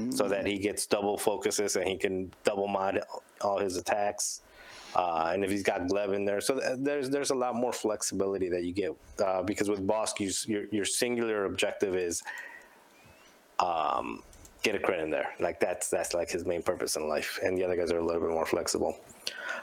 so 0.09 0.27
that 0.27 0.45
he 0.45 0.57
gets 0.57 0.85
double 0.85 1.17
focuses 1.17 1.77
and 1.77 1.87
he 1.87 1.95
can 1.97 2.29
double 2.43 2.67
mod 2.67 3.01
all 3.41 3.57
his 3.57 3.77
attacks. 3.77 4.41
Uh, 4.95 5.31
and 5.33 5.43
if 5.45 5.51
he's 5.51 5.63
got 5.63 5.81
Gleb 5.81 6.13
in 6.13 6.25
there, 6.25 6.41
so 6.41 6.59
th- 6.59 6.77
there's 6.79 7.09
there's 7.09 7.29
a 7.29 7.35
lot 7.35 7.55
more 7.55 7.71
flexibility 7.73 8.49
that 8.49 8.63
you 8.63 8.73
get 8.73 8.91
uh, 9.23 9.43
because 9.43 9.69
with 9.69 9.85
Bossk, 9.85 10.19
you, 10.19 10.31
your 10.53 10.65
your 10.71 10.85
singular 10.85 11.45
objective 11.45 11.93
is 11.95 12.23
um, 13.59 14.23
get 14.67 14.75
a 14.75 14.83
crit 14.83 14.99
in 14.99 15.09
there. 15.09 15.33
Like 15.39 15.59
that's 15.59 15.89
that's 15.89 16.13
like 16.13 16.29
his 16.29 16.45
main 16.45 16.61
purpose 16.61 16.95
in 16.95 17.07
life, 17.07 17.39
and 17.43 17.57
the 17.57 17.63
other 17.63 17.75
guys 17.75 17.91
are 17.91 17.99
a 17.99 18.05
little 18.05 18.21
bit 18.21 18.31
more 18.31 18.45
flexible. 18.45 18.99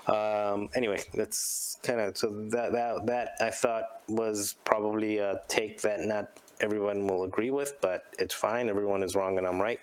Um, 0.07 0.69
anyway, 0.75 1.03
that's 1.15 1.79
kind 1.83 2.01
of 2.01 2.17
so 2.17 2.29
that 2.51 2.73
that 2.73 3.07
that 3.07 3.29
I 3.41 3.51
thought 3.51 3.85
was 4.09 4.57
probably 4.65 5.19
a 5.19 5.41
take 5.49 5.81
that 5.83 6.01
not 6.01 6.39
everyone 6.61 7.07
will 7.07 7.25
agree 7.25 7.51
with, 7.51 7.81
but 7.81 8.05
it's 8.19 8.35
fine. 8.35 8.69
Everyone 8.69 9.03
is 9.03 9.15
wrong 9.15 9.39
and 9.39 9.47
I'm 9.47 9.61
right. 9.61 9.81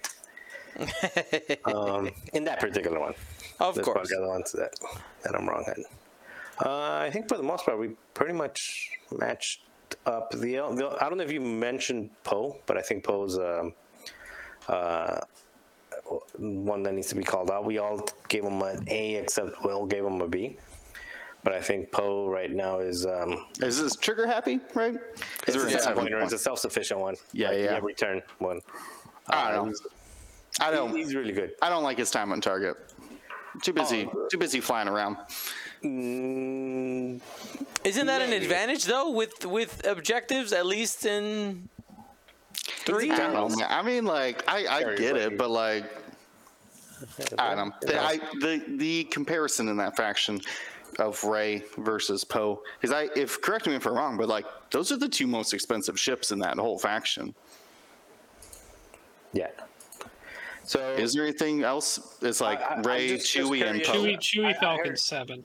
um, 1.66 2.10
in 2.34 2.46
that 2.46 2.60
particular 2.60 3.00
one, 3.00 3.14
Of 3.60 3.76
There's 3.76 3.86
course. 3.86 4.10
other 4.18 4.28
ones 4.28 4.52
that 4.54 4.74
that 5.24 5.36
I'm 5.36 5.48
wrong 5.48 5.66
in. 5.76 5.84
Uh, 6.66 7.00
I 7.08 7.10
think 7.12 7.28
for 7.28 7.38
the 7.38 7.44
most 7.44 7.66
part 7.66 7.78
we 7.80 7.90
pretty 8.14 8.34
much 8.34 8.92
matched 9.12 9.62
up. 10.06 10.32
The, 10.32 10.38
the 10.40 10.98
I 11.02 11.10
don't 11.10 11.18
know 11.18 11.24
if 11.24 11.32
you 11.32 11.42
mentioned 11.42 12.10
Poe, 12.24 12.58
but 12.66 12.78
I 12.78 12.82
think 12.82 13.04
Poe's. 13.04 13.38
Um, 13.38 13.74
uh, 14.68 15.20
one 16.38 16.84
that 16.84 16.94
needs 16.94 17.08
to 17.10 17.16
be 17.16 17.24
called 17.24 17.50
out. 17.52 17.66
We 17.66 17.78
all 17.78 18.08
gave 18.30 18.44
him 18.44 18.62
an 18.62 18.84
A 18.88 19.16
except 19.16 19.64
Will 19.64 19.86
gave 19.86 20.06
him 20.06 20.22
a 20.22 20.28
B. 20.28 20.58
But 21.44 21.54
I 21.54 21.62
think 21.62 21.92
Poe 21.92 22.30
right 22.30 22.52
now 22.52 22.80
is 22.80 23.06
um, 23.06 23.48
Is 23.62 23.82
this 23.82 23.96
trigger 23.96 24.28
happy, 24.28 24.60
right? 24.76 24.96
it's 25.48 25.58
we're 25.58 25.64
a 25.64 25.66
at 25.66 25.72
seven 25.72 25.80
seven 25.82 26.04
pointer. 26.04 26.20
It's 26.20 26.34
a 26.34 26.38
self-sufficient 26.38 27.00
one. 27.00 27.16
Yeah, 27.34 27.50
Like, 27.50 27.58
yeah. 27.60 27.80
return 27.82 28.22
one. 28.38 28.62
I 29.28 29.34
Uh, 29.50 29.52
don't 29.56 29.66
know. 29.70 29.74
I 30.60 30.66
he's, 30.70 30.76
don't. 30.76 30.96
he's 30.96 31.16
really 31.16 31.32
good. 31.32 31.54
I 31.62 31.70
don't 31.70 31.82
like 31.84 31.98
his 31.98 32.12
time 32.12 32.32
on 32.32 32.42
target. 32.42 32.76
Too 33.64 33.74
busy. 33.74 34.08
Oh. 34.14 34.28
Too 34.30 34.38
busy 34.38 34.60
flying 34.62 34.88
around. 34.88 35.18
Mm, 35.84 37.20
Isn't 37.84 38.06
that 38.08 38.22
an 38.22 38.34
advantage 38.34 38.86
though 38.86 39.10
with 39.10 39.46
with 39.46 39.86
objectives 39.86 40.54
at 40.54 40.66
least 40.68 41.06
in 41.06 41.70
three? 42.86 43.12
I 43.12 43.18
don't 43.18 43.34
know. 43.34 43.50
man. 43.50 43.68
I 43.70 43.82
mean, 43.82 44.06
like, 44.06 44.44
I, 44.48 44.66
I 44.68 44.84
Very 44.84 44.98
get 44.98 45.14
lucky. 45.14 45.26
it, 45.26 45.38
but 45.38 45.50
like, 45.50 45.86
I 47.40 47.56
don't. 47.56 47.74
The, 47.82 48.02
I, 48.02 48.18
the 48.40 48.62
the 48.78 49.04
comparison 49.06 49.68
in 49.70 49.78
that 49.78 49.96
faction 49.98 50.40
of 51.00 51.24
Rey 51.24 51.64
versus 51.78 52.24
Poe 52.24 52.62
is 52.82 52.92
I 52.92 53.10
if 53.16 53.42
correct 53.42 53.66
me 53.68 53.76
if 53.76 53.86
I'm 53.88 53.94
wrong, 53.94 54.18
but 54.18 54.28
like 54.28 54.46
those 54.72 54.92
are 54.92 54.98
the 54.98 55.10
two 55.10 55.26
most 55.28 55.54
expensive 55.54 56.00
ships 56.00 56.32
in 56.32 56.40
that 56.40 56.58
whole 56.58 56.78
faction. 56.78 57.34
yeah. 59.34 59.48
So 60.64 60.80
Is 60.92 61.14
there 61.14 61.24
anything 61.24 61.64
else? 61.64 62.18
It's 62.22 62.40
like 62.40 62.62
I- 62.62 62.76
I'm 62.76 62.84
Rey, 62.84 63.08
just- 63.18 63.34
just 63.34 63.50
Chewie, 63.50 63.66
and 63.68 63.82
curious. 63.82 63.88
Poe. 63.88 63.94
Chewy, 64.04 64.18
Chewy 64.20 64.46
I- 64.46 64.50
I 64.50 64.54
Falcon 64.60 64.86
heard- 64.90 65.00
seven. 65.00 65.44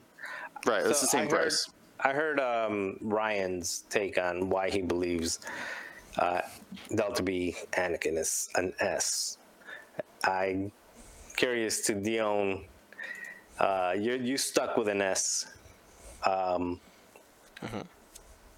Right, 0.65 0.83
that's 0.83 0.99
So 0.99 1.05
the 1.05 1.09
same 1.09 1.19
I 1.21 1.23
heard- 1.23 1.29
price. 1.31 1.69
I 1.99 2.13
heard 2.13 2.39
um, 2.39 2.97
Ryan's 3.01 3.83
take 3.89 4.19
on 4.19 4.49
why 4.49 4.69
he 4.69 4.81
believes 4.83 5.39
uh, 6.17 6.41
Delta 6.93 7.23
B 7.23 7.55
Anakin 7.73 8.17
is 8.17 8.49
an 8.55 8.73
S. 8.79 9.37
I'm 10.23 10.71
curious 11.35 11.81
to 11.87 11.93
Dion. 11.95 12.65
Uh, 13.59 13.93
you 13.97 14.13
you 14.15 14.37
stuck 14.37 14.77
with 14.77 14.87
an 14.87 15.01
S. 15.01 15.45
Um, 16.25 16.79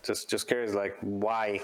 Just 0.04 0.30
just 0.30 0.48
curious, 0.48 0.74
like 0.74 0.96
why 1.02 1.60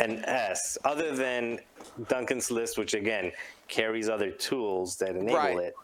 an 0.00 0.24
S 0.24 0.76
other 0.84 1.14
than 1.14 1.60
Duncan's 2.08 2.50
list, 2.50 2.76
which 2.76 2.94
again 2.94 3.32
carries 3.68 4.08
other 4.08 4.30
tools 4.30 4.96
that 4.96 5.14
enable 5.16 5.36
Right. 5.38 5.58
it. 5.58 5.74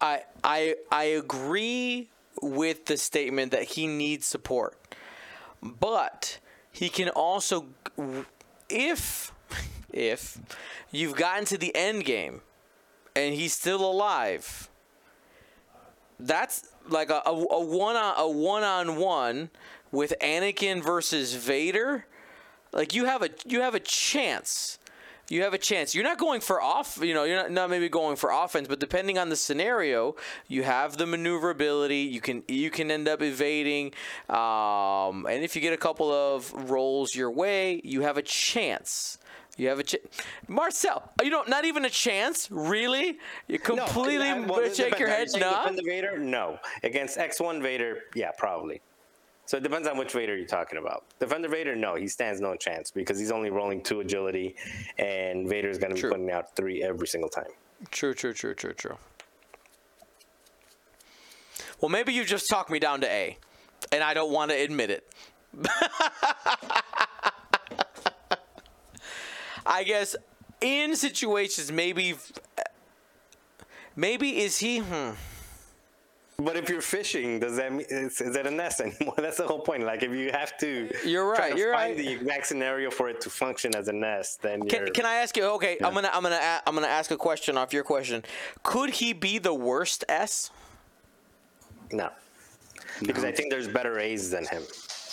I 0.00 0.22
I 0.42 0.74
I 0.90 1.04
agree 1.04 2.08
with 2.42 2.86
the 2.86 2.96
statement 2.96 3.52
that 3.52 3.62
he 3.62 3.86
needs 3.86 4.26
support, 4.26 4.76
but 5.62 6.38
he 6.72 6.88
can 6.88 7.10
also, 7.10 7.66
if 8.68 9.32
if 9.92 10.38
you've 10.90 11.14
gotten 11.14 11.44
to 11.44 11.58
the 11.58 11.74
end 11.76 12.04
game 12.04 12.40
and 13.14 13.34
he's 13.34 13.52
still 13.52 13.84
alive, 13.84 14.70
that's 16.18 16.68
like 16.88 17.10
a, 17.10 17.22
a, 17.26 17.32
one 17.32 17.96
on 17.96 18.14
a 18.18 18.28
one 18.28 18.62
on 18.62 18.96
one 18.96 19.50
with 19.90 20.14
Anakin 20.20 20.82
versus 20.82 21.34
Vader. 21.34 22.06
Like 22.72 22.94
you 22.94 23.04
have 23.04 23.22
a 23.22 23.28
you 23.46 23.60
have 23.60 23.74
a 23.74 23.80
chance. 23.80 24.78
You 25.32 25.44
have 25.44 25.54
a 25.54 25.58
chance. 25.58 25.94
You're 25.94 26.04
not 26.04 26.18
going 26.18 26.42
for 26.42 26.60
off. 26.60 26.98
You 27.00 27.14
know, 27.14 27.24
you're 27.24 27.38
not, 27.38 27.50
not 27.50 27.70
maybe 27.70 27.88
going 27.88 28.16
for 28.16 28.28
offense, 28.30 28.68
but 28.68 28.80
depending 28.80 29.16
on 29.16 29.30
the 29.30 29.36
scenario, 29.36 30.14
you 30.46 30.62
have 30.62 30.98
the 30.98 31.06
maneuverability. 31.06 32.00
You 32.00 32.20
can 32.20 32.42
you 32.48 32.68
can 32.70 32.90
end 32.90 33.08
up 33.08 33.22
evading, 33.22 33.92
um, 34.28 35.24
and 35.26 35.42
if 35.42 35.56
you 35.56 35.62
get 35.62 35.72
a 35.72 35.78
couple 35.78 36.12
of 36.12 36.52
rolls 36.70 37.14
your 37.14 37.30
way, 37.30 37.80
you 37.82 38.02
have 38.02 38.18
a 38.18 38.22
chance. 38.22 39.16
You 39.56 39.68
have 39.68 39.78
a 39.78 39.84
chance. 39.84 40.04
Marcel, 40.48 41.10
you 41.22 41.30
know, 41.30 41.44
not 41.48 41.64
even 41.64 41.86
a 41.86 41.90
chance. 41.90 42.50
Really? 42.50 43.18
You 43.48 43.58
No, 43.58 43.86
completely 43.86 44.28
I- 44.28 44.38
well, 44.40 44.58
it 44.60 44.76
shake 44.76 44.98
your 44.98 45.08
head. 45.08 45.20
Are 45.20 45.22
you 45.22 45.28
saying 45.28 45.42
No. 45.66 45.76
the 45.76 45.82
Vader? 45.82 46.18
No. 46.18 46.58
Against 46.82 47.16
X1 47.16 47.62
Vader, 47.62 48.00
yeah, 48.14 48.32
probably. 48.36 48.82
So 49.44 49.56
it 49.56 49.62
depends 49.62 49.88
on 49.88 49.98
which 49.98 50.12
Vader 50.12 50.36
you're 50.36 50.46
talking 50.46 50.78
about. 50.78 51.04
Defender 51.18 51.48
Vader, 51.48 51.74
no, 51.74 51.94
he 51.96 52.06
stands 52.06 52.40
no 52.40 52.54
chance 52.54 52.90
because 52.90 53.18
he's 53.18 53.32
only 53.32 53.50
rolling 53.50 53.82
two 53.82 54.00
agility, 54.00 54.54
and 54.98 55.48
Vader's 55.48 55.78
going 55.78 55.94
to 55.94 56.00
be 56.00 56.08
putting 56.08 56.30
out 56.30 56.54
three 56.54 56.82
every 56.82 57.08
single 57.08 57.28
time. 57.28 57.50
True, 57.90 58.14
true, 58.14 58.32
true, 58.32 58.54
true, 58.54 58.72
true. 58.72 58.96
Well, 61.80 61.88
maybe 61.88 62.12
you 62.12 62.24
just 62.24 62.48
talked 62.48 62.70
me 62.70 62.78
down 62.78 63.00
to 63.00 63.10
A, 63.10 63.36
and 63.90 64.04
I 64.04 64.14
don't 64.14 64.30
want 64.30 64.52
to 64.52 64.56
admit 64.56 64.90
it. 64.90 65.12
I 69.66 69.82
guess 69.84 70.14
in 70.60 70.94
situations, 70.94 71.72
maybe, 71.72 72.14
maybe 73.96 74.38
is 74.40 74.58
he? 74.58 74.78
Hmm. 74.78 75.10
But 76.44 76.56
if 76.56 76.68
you're 76.68 76.80
fishing, 76.80 77.38
does 77.40 77.56
that 77.56 77.72
mean 77.72 77.86
is, 77.88 78.20
is 78.20 78.34
that 78.34 78.46
a 78.46 78.50
nest 78.50 78.80
anymore? 78.86 79.14
That's 79.18 79.36
the 79.36 79.46
whole 79.46 79.60
point. 79.60 79.84
Like 79.84 80.02
if 80.02 80.10
you 80.12 80.30
have 80.32 80.56
to, 80.58 80.90
You're 81.06 81.34
try 81.36 81.44
right, 81.46 81.52
to 81.52 81.58
you're 81.58 81.72
find 81.74 81.96
right. 81.96 82.04
the 82.04 82.12
exact 82.12 82.46
scenario 82.46 82.90
for 82.90 83.08
it 83.08 83.20
to 83.22 83.30
function 83.30 83.74
as 83.76 83.88
a 83.88 83.92
nest, 83.92 84.42
then 84.42 84.60
Can, 84.68 84.80
you're. 84.86 84.90
can 84.90 85.06
I 85.06 85.14
ask 85.16 85.36
you? 85.36 85.44
Okay, 85.44 85.78
I'm 85.84 85.94
gonna 85.94 86.10
I'm 86.12 86.22
gonna 86.22 86.36
a- 86.36 86.62
I'm 86.66 86.74
gonna 86.74 86.86
ask 86.86 87.10
a 87.10 87.16
question 87.16 87.56
off 87.58 87.72
your 87.72 87.84
question. 87.84 88.24
Could 88.62 88.90
he 88.90 89.12
be 89.12 89.38
the 89.38 89.54
worst 89.54 90.04
S? 90.08 90.50
no, 91.92 92.08
because 93.02 93.24
I 93.24 93.32
think 93.32 93.50
there's 93.50 93.68
better 93.68 93.98
A's 93.98 94.30
than 94.30 94.46
him. 94.46 94.62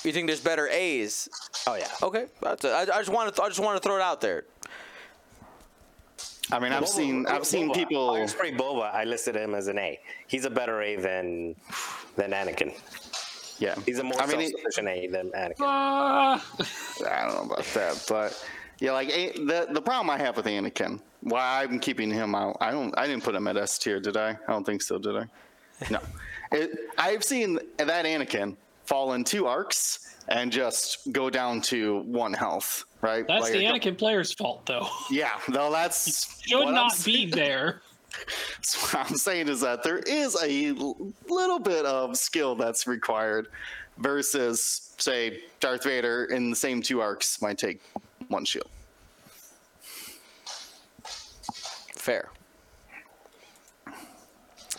You 0.03 0.13
think 0.13 0.27
there's 0.27 0.39
better 0.39 0.67
A's? 0.69 1.27
Oh 1.67 1.75
yeah. 1.75 1.87
Okay, 2.01 2.27
that's 2.41 2.63
I, 2.63 2.81
I 2.83 2.85
just 2.85 3.09
want 3.09 3.35
to 3.35 3.43
I 3.43 3.49
just 3.49 3.59
want 3.59 3.81
to 3.81 3.85
throw 3.85 3.97
it 3.97 4.01
out 4.01 4.21
there. 4.21 4.45
I 6.51 6.59
mean, 6.59 6.71
I've 6.71 6.83
Boba- 6.83 6.87
seen 6.87 7.25
I've 7.27 7.45
seen 7.45 7.69
Boba, 7.69 7.73
people. 7.75 8.13
Fire 8.13 8.27
Spray 8.27 8.51
Boba, 8.51 8.93
I 8.93 9.03
listed 9.03 9.35
him 9.35 9.53
as 9.55 9.67
an 9.67 9.77
A. 9.77 9.99
He's 10.27 10.45
a 10.45 10.49
better 10.49 10.81
A 10.81 10.95
than 10.95 11.55
than 12.15 12.31
Anakin. 12.31 12.73
Yeah, 13.59 13.75
He's 13.85 13.99
a 13.99 14.03
more 14.03 14.19
I 14.21 14.25
mean, 14.25 14.39
self-sufficient 14.49 14.87
A 14.87 15.07
than 15.07 15.29
Anakin. 15.31 15.55
Ah, 15.59 16.45
I 17.05 17.25
don't 17.27 17.35
know 17.35 17.53
about 17.53 17.65
that, 17.73 18.05
but 18.07 18.45
yeah, 18.79 18.93
like 18.93 19.09
A- 19.09 19.33
the 19.33 19.67
the 19.71 19.81
problem 19.81 20.09
I 20.09 20.17
have 20.17 20.37
with 20.37 20.45
Anakin, 20.45 20.99
why 21.21 21.63
I'm 21.63 21.79
keeping 21.79 22.09
him 22.09 22.33
out. 22.35 22.57
I 22.61 22.71
don't. 22.71 22.97
I 22.97 23.05
didn't 23.07 23.23
put 23.23 23.35
him 23.35 23.47
at 23.47 23.57
S 23.57 23.77
tier, 23.77 23.99
did 23.99 24.17
I? 24.17 24.29
I 24.31 24.51
don't 24.51 24.65
think 24.65 24.81
so, 24.81 24.97
did 24.97 25.15
I? 25.17 25.25
No. 25.89 25.99
It, 26.51 26.71
I've 26.97 27.23
seen 27.23 27.59
that 27.77 28.05
Anakin 28.05 28.55
fall 28.89 29.13
in 29.13 29.23
two 29.23 29.45
arcs 29.45 30.15
and 30.29 30.51
just 30.51 31.11
go 31.13 31.29
down 31.29 31.61
to 31.61 31.99
one 31.99 32.33
health. 32.33 32.85
Right. 33.01 33.25
that's 33.27 33.43
Like, 33.43 33.53
the 33.53 33.67
I 33.67 33.71
don't- 33.71 33.81
Anakin 33.81 33.97
player's 33.97 34.33
fault, 34.33 34.65
though. 34.65 34.87
Yeah. 35.11 35.39
No, 35.47 35.71
that's 35.71 36.41
Should 36.41 36.65
not 36.73 37.01
be 37.05 37.27
there. 37.27 37.81
So 38.61 38.79
what 38.97 39.11
I'm 39.11 39.15
saying 39.17 39.47
is 39.49 39.61
that 39.61 39.83
there 39.83 39.99
is 39.99 40.35
a 40.43 40.71
little 41.29 41.59
bit 41.59 41.85
of 41.85 42.17
skill 42.17 42.55
that's 42.55 42.87
required 42.87 43.47
versus, 43.99 44.93
say, 44.97 45.41
Darth 45.59 45.83
Vader 45.83 46.25
in 46.25 46.49
the 46.49 46.55
same 46.55 46.81
two 46.81 47.01
arcs 47.01 47.39
might 47.39 47.59
take 47.59 47.81
one 48.27 48.45
shield. 48.45 48.67
Fair. 51.95 52.29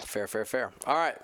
Fair, 0.04 0.26
fair, 0.26 0.44
fair. 0.44 0.72
All 0.86 0.96
right. 0.96 1.16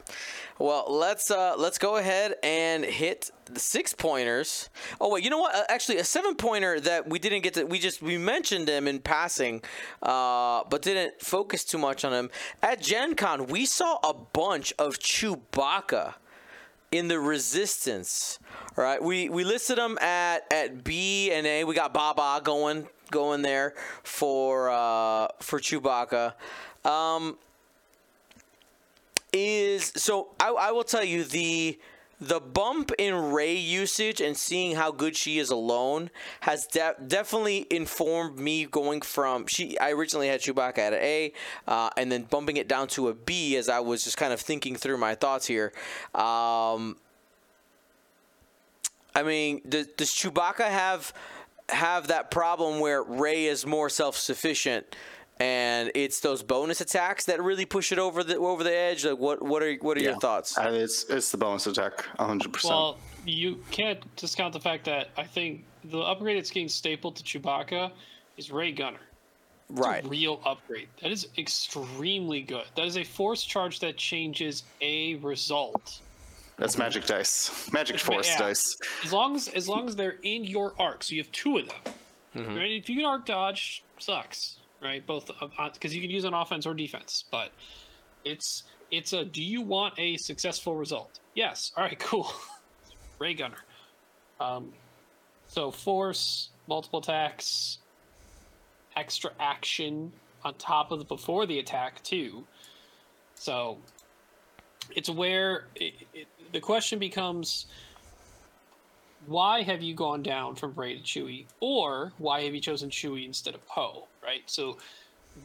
Well, 0.59 0.87
let's 0.89 1.31
uh, 1.31 1.55
let's 1.59 1.77
go 1.77 1.97
ahead 1.97 2.37
and 2.43 2.85
hit 2.85 3.31
the 3.45 3.61
six 3.61 3.93
pointers. 3.93 4.71
Oh 5.01 5.11
wait, 5.11 5.23
you 5.23 5.29
know 5.29 5.39
what? 5.39 5.55
Uh, 5.55 5.65
actually, 5.69 5.99
a 5.99 6.05
seven 6.05 6.35
pointer 6.35 6.81
that 6.81 7.09
we 7.09 7.19
didn't 7.19 7.43
get 7.43 7.55
to. 7.55 7.65
We 7.65 7.79
just 7.79 8.01
we 8.01 8.17
mentioned 8.17 8.69
him 8.69 8.89
in 8.89 9.01
passing, 9.01 9.63
uh, 10.03 10.65
but 10.71 10.81
didn't 10.81 11.21
focus 11.21 11.63
too 11.63 11.77
much 11.77 12.05
on 12.05 12.13
him. 12.15 12.31
At 12.63 12.81
Gen 12.81 13.17
Con, 13.17 13.47
we 13.47 13.67
saw 13.67 13.99
a 14.03 14.15
bunch 14.15 14.73
of 14.79 14.99
Chewbacca 14.99 16.15
in 16.91 17.09
the 17.09 17.21
resistance. 17.21 18.39
All 18.79 18.85
right, 18.85 19.03
we 19.03 19.29
we 19.29 19.45
listed 19.45 19.77
them 19.77 19.99
at 19.99 20.51
at 20.51 20.85
B 20.85 21.33
and 21.33 21.47
A. 21.47 21.65
We 21.65 21.75
got 21.75 21.93
Baba 21.93 22.43
going 22.43 22.89
going 23.11 23.43
there 23.43 23.75
for 24.03 24.71
uh, 24.71 25.29
for 25.41 25.61
Chewbacca. 25.61 26.33
Um, 26.85 27.37
is 29.37 29.93
so 29.97 30.29
I, 30.41 30.49
I 30.51 30.73
will 30.73 30.85
tell 30.85 31.05
you 31.05 31.25
the 31.25 31.79
the 32.19 32.41
bump 32.41 32.93
in 32.99 33.15
Rey 33.33 33.57
usage 33.57 34.23
and 34.23 34.35
seeing 34.37 34.75
how 34.75 34.91
good 34.91 35.15
she 35.15 35.39
is 35.39 35.51
alone 35.51 36.11
has 36.41 36.67
de- 36.67 36.97
definitely 37.07 37.67
informed 37.71 38.39
me 38.39 38.65
going 38.65 39.03
from 39.03 39.47
she 39.47 39.79
I 39.79 39.93
originally 39.93 40.29
had 40.29 40.41
Chewbacca 40.41 40.79
at 40.79 40.93
an 40.95 41.01
A 41.03 41.33
uh, 41.67 41.91
and 41.97 42.11
then 42.11 42.23
bumping 42.23 42.57
it 42.57 42.69
down 42.69 42.89
to 42.89 43.09
a 43.09 43.15
B 43.15 43.57
as 43.57 43.69
I 43.69 43.81
was 43.81 44.03
just 44.03 44.17
kind 44.17 44.33
of 44.33 44.41
thinking 44.41 44.77
through 44.77 44.97
my 44.97 45.15
thoughts 45.15 45.47
here. 45.47 45.73
Um, 46.15 46.97
I 49.15 49.23
mean, 49.23 49.61
does, 49.69 49.87
does 49.89 50.11
Chewbacca 50.11 50.69
have 50.69 51.13
have 51.69 52.09
that 52.09 52.31
problem 52.31 52.81
where 52.81 53.03
Rey 53.03 53.47
is 53.47 53.67
more 53.67 53.91
self 53.91 54.17
sufficient? 54.17 54.97
And 55.39 55.91
it's 55.95 56.21
those 56.21 56.43
bonus 56.43 56.81
attacks 56.81 57.27
that 57.27 57.43
really 57.43 57.67
push 57.67 57.93
it 57.93 57.99
over 57.99 58.25
the 58.25 58.39
over 58.39 58.65
the 58.65 58.75
edge. 58.75 59.05
Like, 59.05 59.19
what 59.19 59.43
what 59.43 59.63
are 59.63 59.75
what 59.77 59.99
are 59.99 60.03
your 60.03 60.19
thoughts? 60.19 60.57
Uh, 60.57 60.71
it's 60.73 61.05
it's 61.11 61.31
the 61.31 61.37
bonus 61.37 61.67
attack, 61.67 62.07
100. 62.17 62.53
percent 62.53 62.73
Well, 62.73 62.99
you 63.27 63.63
can't 63.71 64.01
discount 64.17 64.55
the 64.55 64.61
fact 64.61 64.85
that 64.87 65.11
I 65.17 65.25
think 65.25 65.65
the 65.85 65.99
upgrade 65.99 66.39
that's 66.39 66.51
getting 66.51 66.69
stapled 66.69 67.17
to 67.17 67.23
Chewbacca 67.23 67.93
is 68.39 68.51
Rey 68.51 68.73
Gunner. 68.73 69.01
It's 69.69 69.81
right. 69.81 70.05
a 70.05 70.09
real 70.09 70.41
upgrade. 70.45 70.89
That 71.03 71.11
is 71.11 71.29
extremely 71.37 72.41
good. 72.41 72.65
That 72.77 72.87
is 72.87 72.97
a 72.97 73.05
force 73.05 73.43
charge 73.43 73.81
that 73.81 73.97
changes 73.97 74.63
a 74.81 75.17
result. 75.17 76.01
That's 76.57 76.79
magic 76.79 77.05
dice, 77.05 77.71
magic 77.73 77.99
force 77.99 78.31
yeah. 78.31 78.39
dice. 78.39 78.79
As 79.05 79.13
long 79.13 79.37
as 79.37 79.49
as 79.49 79.69
long 79.69 79.87
as 79.87 79.97
they're 79.97 80.17
in 80.23 80.45
your 80.45 80.73
arc, 80.79 81.03
so 81.03 81.15
you 81.15 81.23
have 81.23 81.33
two 81.33 81.59
of 81.59 81.69
them. 81.69 82.57
Right? 82.57 82.73
If 82.73 82.89
you 82.89 82.97
can 82.97 83.05
arc 83.05 83.27
dodge, 83.27 83.83
sucks, 83.99 84.57
right? 84.83 85.05
Both 85.07 85.31
because 85.75 85.95
you 85.95 86.01
can 86.01 86.11
use 86.11 86.25
on 86.25 86.35
offense 86.35 86.67
or 86.67 86.75
defense, 86.75 87.25
but 87.31 87.51
it's 88.25 88.65
it's 88.91 89.13
a. 89.13 89.25
Do 89.25 89.43
you 89.43 89.63
want 89.63 89.95
a 89.99 90.17
successful 90.17 90.77
result? 90.77 91.21
Yes. 91.35 91.73
All 91.77 91.85
right. 91.85 91.99
Cool. 92.07 92.31
Rey 93.19 93.35
Gunner. 93.35 93.65
Um, 94.41 94.73
so 95.49 95.71
force, 95.71 96.51
multiple 96.69 96.99
attacks, 96.99 97.79
extra 98.97 99.31
action 99.41 100.13
on 100.45 100.55
top 100.55 100.93
of 100.93 100.99
the 100.99 101.05
before 101.05 101.47
the 101.47 101.59
attack 101.59 102.03
too. 102.03 102.45
So 103.35 103.79
it's 104.95 105.09
where 105.09 105.65
it, 105.77 105.95
it, 106.13 106.27
the 106.53 106.61
question 106.61 106.99
becomes 106.99 107.67
why 109.27 109.63
have 109.63 109.83
you 109.83 109.95
gone 109.95 110.23
down 110.23 110.55
from 110.55 110.73
Rey 110.75 110.97
to 110.97 111.03
Chewie, 111.03 111.47
or 111.61 112.13
why 112.19 112.43
have 112.43 112.55
you 112.55 112.61
chosen 112.61 112.91
Chewie 112.91 113.27
instead 113.27 113.55
of 113.55 113.67
Poe? 113.67 114.07
Right. 114.27 114.43
So, 114.47 114.77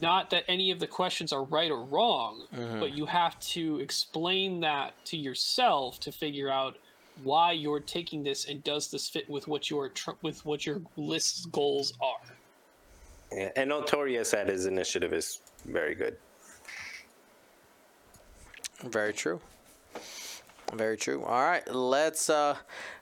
not 0.00 0.30
that 0.30 0.44
any 0.48 0.72
of 0.72 0.80
the 0.80 0.86
questions 0.86 1.32
are 1.32 1.44
right 1.44 1.70
or 1.70 1.84
wrong, 1.84 2.42
but 2.80 2.92
you 2.92 3.06
have 3.06 3.38
to 3.40 3.78
explain 3.78 4.60
that 4.60 4.94
to 5.06 5.16
yourself 5.16 6.00
to 6.00 6.10
figure 6.10 6.50
out 6.50 6.76
why 7.22 7.52
you're 7.52 7.80
taking 7.80 8.24
this 8.24 8.46
and 8.46 8.64
does 8.64 8.90
this 8.90 9.08
fit 9.08 9.28
with 9.28 9.46
what 9.46 9.70
your 9.70 9.90
tr- 9.90 10.12
with 10.22 10.44
what 10.44 10.66
your 10.66 10.80
list's 10.96 11.46
goals 11.46 11.92
are. 12.00 12.34
Yeah, 13.30 13.50
and 13.56 13.68
Notorious 13.68 14.34
at 14.34 14.48
his 14.48 14.66
initiative 14.66 15.12
is 15.12 15.40
very 15.64 15.94
good. 15.94 16.16
Very 18.82 19.12
true. 19.12 19.40
Very 20.72 20.96
true. 20.96 21.22
All 21.22 21.42
right, 21.44 21.66
let's 21.72 22.30
uh 22.30 22.56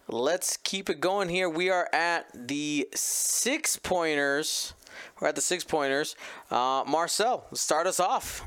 let's 0.08 0.56
keep 0.56 0.90
it 0.90 1.00
going 1.00 1.28
here. 1.28 1.48
We 1.48 1.70
are 1.70 1.88
at 1.92 2.26
the 2.34 2.88
six 2.94 3.76
pointers. 3.76 4.74
We're 5.20 5.28
at 5.28 5.34
the 5.34 5.40
six 5.40 5.64
pointers. 5.64 6.16
Uh, 6.50 6.84
Marcel, 6.86 7.44
start 7.52 7.86
us 7.86 8.00
off. 8.00 8.42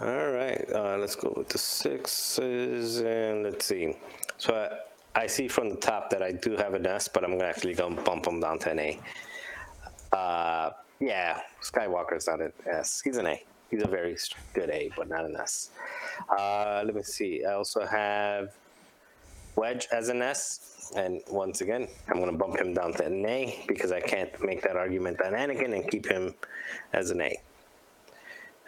All 0.00 0.08
right, 0.08 0.64
uh, 0.74 0.96
let's 0.98 1.14
go 1.14 1.32
with 1.36 1.48
the 1.48 1.58
sixes 1.58 3.00
and 3.00 3.44
let's 3.44 3.64
see. 3.64 3.96
So 4.38 4.54
I, 5.14 5.22
I 5.22 5.26
see 5.28 5.46
from 5.46 5.70
the 5.70 5.76
top 5.76 6.10
that 6.10 6.20
I 6.22 6.32
do 6.32 6.56
have 6.56 6.74
an 6.74 6.84
S, 6.84 7.06
but 7.06 7.22
I'm 7.22 7.40
actually 7.40 7.74
going 7.74 7.96
to 7.96 8.02
bump 8.02 8.26
him 8.26 8.40
down 8.40 8.58
to 8.60 8.70
an 8.70 8.80
A. 8.80 9.00
Uh, 10.12 10.70
yeah, 10.98 11.40
Skywalker's 11.62 12.26
not 12.26 12.40
an 12.40 12.52
S. 12.66 13.00
He's 13.04 13.18
an 13.18 13.26
A. 13.26 13.42
He's 13.70 13.82
a 13.82 13.88
very 13.88 14.16
good 14.52 14.70
A, 14.70 14.90
but 14.96 15.08
not 15.08 15.24
an 15.24 15.36
S. 15.36 15.70
Uh, 16.28 16.82
let 16.84 16.94
me 16.94 17.02
see. 17.02 17.44
I 17.44 17.54
also 17.54 17.86
have 17.86 18.54
Wedge 19.56 19.88
as 19.92 20.08
an 20.08 20.22
S. 20.22 20.92
And 20.96 21.22
once 21.30 21.60
again, 21.60 21.88
I'm 22.08 22.16
going 22.16 22.30
to 22.30 22.36
bump 22.36 22.58
him 22.58 22.74
down 22.74 22.92
to 22.94 23.06
an 23.06 23.24
A 23.26 23.64
because 23.66 23.90
I 23.90 24.00
can't 24.00 24.30
make 24.42 24.62
that 24.62 24.76
argument 24.76 25.20
on 25.22 25.32
Anakin 25.32 25.74
and 25.74 25.90
keep 25.90 26.06
him 26.06 26.34
as 26.92 27.10
an 27.10 27.20
A. 27.20 27.36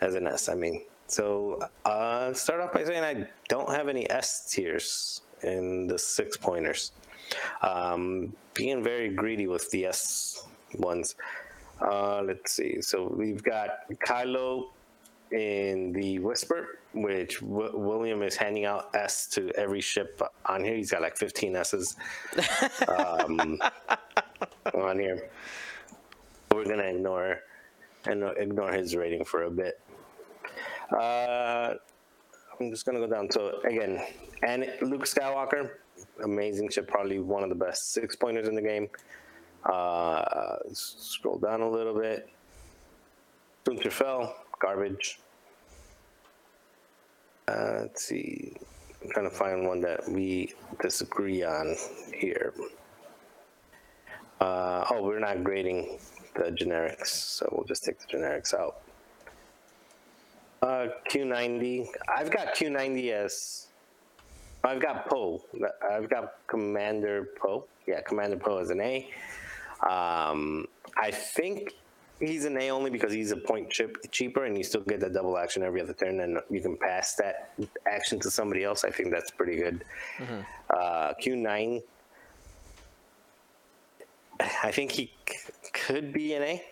As 0.01 0.15
an 0.15 0.27
S, 0.27 0.49
I 0.49 0.55
mean. 0.55 0.83
So, 1.09 1.61
uh, 1.85 2.33
start 2.33 2.61
off 2.61 2.73
by 2.73 2.85
saying 2.85 3.05
I 3.05 3.29
don't 3.49 3.71
have 3.71 3.89
any 3.89 4.09
S 4.11 4.51
tiers 4.51 5.23
in 5.43 5.87
the 5.87 5.99
six 5.99 6.37
pointers. 6.37 6.93
Um, 7.63 8.35
being 8.55 8.83
very 8.83 9.11
greedy 9.11 9.47
with 9.47 9.71
the 9.71 9.87
S 9.87 10.47
ones. 10.79 11.15
Uh, 11.81 12.23
let's 12.23 12.53
see. 12.53 12.81
So 12.81 13.13
we've 13.15 13.43
got 13.43 13.89
Kylo 14.07 14.69
in 15.31 15.93
the 15.93 16.19
Whisper, 16.21 16.79
which 16.97 17.41
w- 17.41 17.77
William 17.77 18.23
is 18.23 18.37
handing 18.37 18.65
out 18.65 18.95
S 18.95 19.27
to 19.29 19.51
every 19.57 19.81
ship 19.81 20.21
on 20.47 20.65
here. 20.65 20.75
He's 20.75 20.91
got 20.91 21.03
like 21.03 21.17
15 21.17 21.55
S's 21.57 21.97
um, 22.89 23.59
on 24.75 24.99
here. 24.99 25.29
We're 26.53 26.65
gonna 26.65 26.85
ignore 26.85 27.41
and 28.07 28.25
ignore 28.39 28.73
his 28.73 28.97
rating 28.97 29.25
for 29.25 29.45
a 29.45 29.51
bit. 29.51 29.81
Uh, 30.91 31.75
I'm 32.59 32.71
just 32.71 32.87
gonna 32.87 33.01
go 33.01 33.07
down. 33.07 33.31
So 33.31 33.61
again, 33.65 34.03
and 34.43 34.67
Luke 34.83 35.05
Skywalker, 35.05 35.71
amazing 36.25 36.71
ship, 36.71 36.89
probably 36.89 37.19
one 37.19 37.43
of 37.43 37.51
the 37.51 37.55
best 37.55 37.93
six 37.93 38.17
pointers 38.17 38.49
in 38.49 38.55
the 38.55 38.63
game. 38.63 38.89
Uh, 39.65 40.57
scroll 40.73 41.39
down 41.39 41.61
a 41.61 41.69
little 41.69 41.99
bit. 41.99 42.29
Winterfell, 43.65 44.33
garbage. 44.61 45.19
Uh, 47.49 47.83
let's 47.83 48.05
see. 48.05 48.53
I'm 49.03 49.11
trying 49.11 49.31
to 49.31 49.35
find 49.37 49.69
one 49.69 49.81
that 49.83 50.09
we 50.09 50.53
disagree 50.83 51.45
on 51.45 51.77
here. 52.13 52.53
Uh, 54.41 54.85
oh, 54.91 55.03
we're 55.03 55.21
not 55.21 55.45
grading 55.45 56.01
the 56.35 56.51
generics, 56.51 57.07
so 57.07 57.49
we'll 57.53 57.65
just 57.65 57.85
take 57.85 58.01
the 58.01 58.07
generics 58.07 58.53
out. 58.53 58.79
Uh, 60.61 60.89
Q90. 61.09 61.87
I've 62.09 62.33
got 62.33 62.55
Q90 62.57 63.13
as. 63.13 63.69
I've 64.65 64.81
got 64.81 65.09
Poe. 65.09 65.41
I've 65.89 66.11
got 66.11 66.35
Commander 66.49 67.29
Poe. 67.41 67.65
Yeah, 67.87 68.01
Commander 68.01 68.39
Poe 68.39 68.59
as 68.59 68.71
an 68.71 68.81
A. 68.81 69.09
Um, 69.89 70.67
I 70.97 71.13
think 71.13 71.75
he's 72.21 72.45
an 72.45 72.57
A 72.59 72.71
only 72.71 72.91
because 72.91 73.13
he's 73.13 73.31
a 73.33 73.37
point 73.37 73.71
chip 73.71 73.97
cheaper 74.11 74.45
and 74.45 74.57
you 74.57 74.65
still 74.65 74.81
get 74.83 75.01
that 75.01 75.13
double 75.13 75.37
action 75.39 75.63
every 75.63 75.81
other 75.81 75.93
turn 75.93 76.21
and 76.21 76.39
you 76.51 76.61
can 76.61 76.77
pass 76.77 77.15
that 77.17 77.51
action 77.87 78.19
to 78.21 78.31
somebody 78.31 78.65
else. 78.65 78.85
I 78.85 78.91
think 78.91 79.11
that's 79.11 79.31
pretty 79.31 79.57
good. 79.57 79.85
Uh, 80.71 81.13
Q9. 81.23 81.83
I 84.41 84.71
think 84.71 84.93
he 84.93 85.11
c- 85.29 85.37
could 85.73 86.13
be 86.13 86.35
an 86.35 86.43
A. 86.43 86.63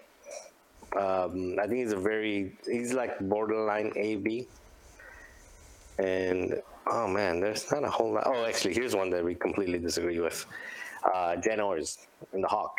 Um, 0.98 1.58
I 1.58 1.66
think 1.66 1.80
he's 1.80 1.92
a 1.92 1.96
very 1.96 2.56
he's 2.66 2.92
like 2.92 3.18
borderline 3.20 3.92
A 3.96 4.16
B. 4.16 4.46
And 5.98 6.60
oh 6.86 7.08
man, 7.08 7.40
there's 7.40 7.70
not 7.72 7.84
a 7.84 7.90
whole 7.90 8.12
lot. 8.12 8.24
Oh, 8.26 8.44
actually, 8.44 8.74
here's 8.74 8.94
one 8.94 9.10
that 9.10 9.24
we 9.24 9.34
completely 9.34 9.78
disagree 9.78 10.20
with. 10.20 10.44
Uh, 11.04 11.36
Jan 11.36 11.60
Ors 11.60 11.98
in 12.32 12.40
the 12.42 12.48
Hawk. 12.48 12.76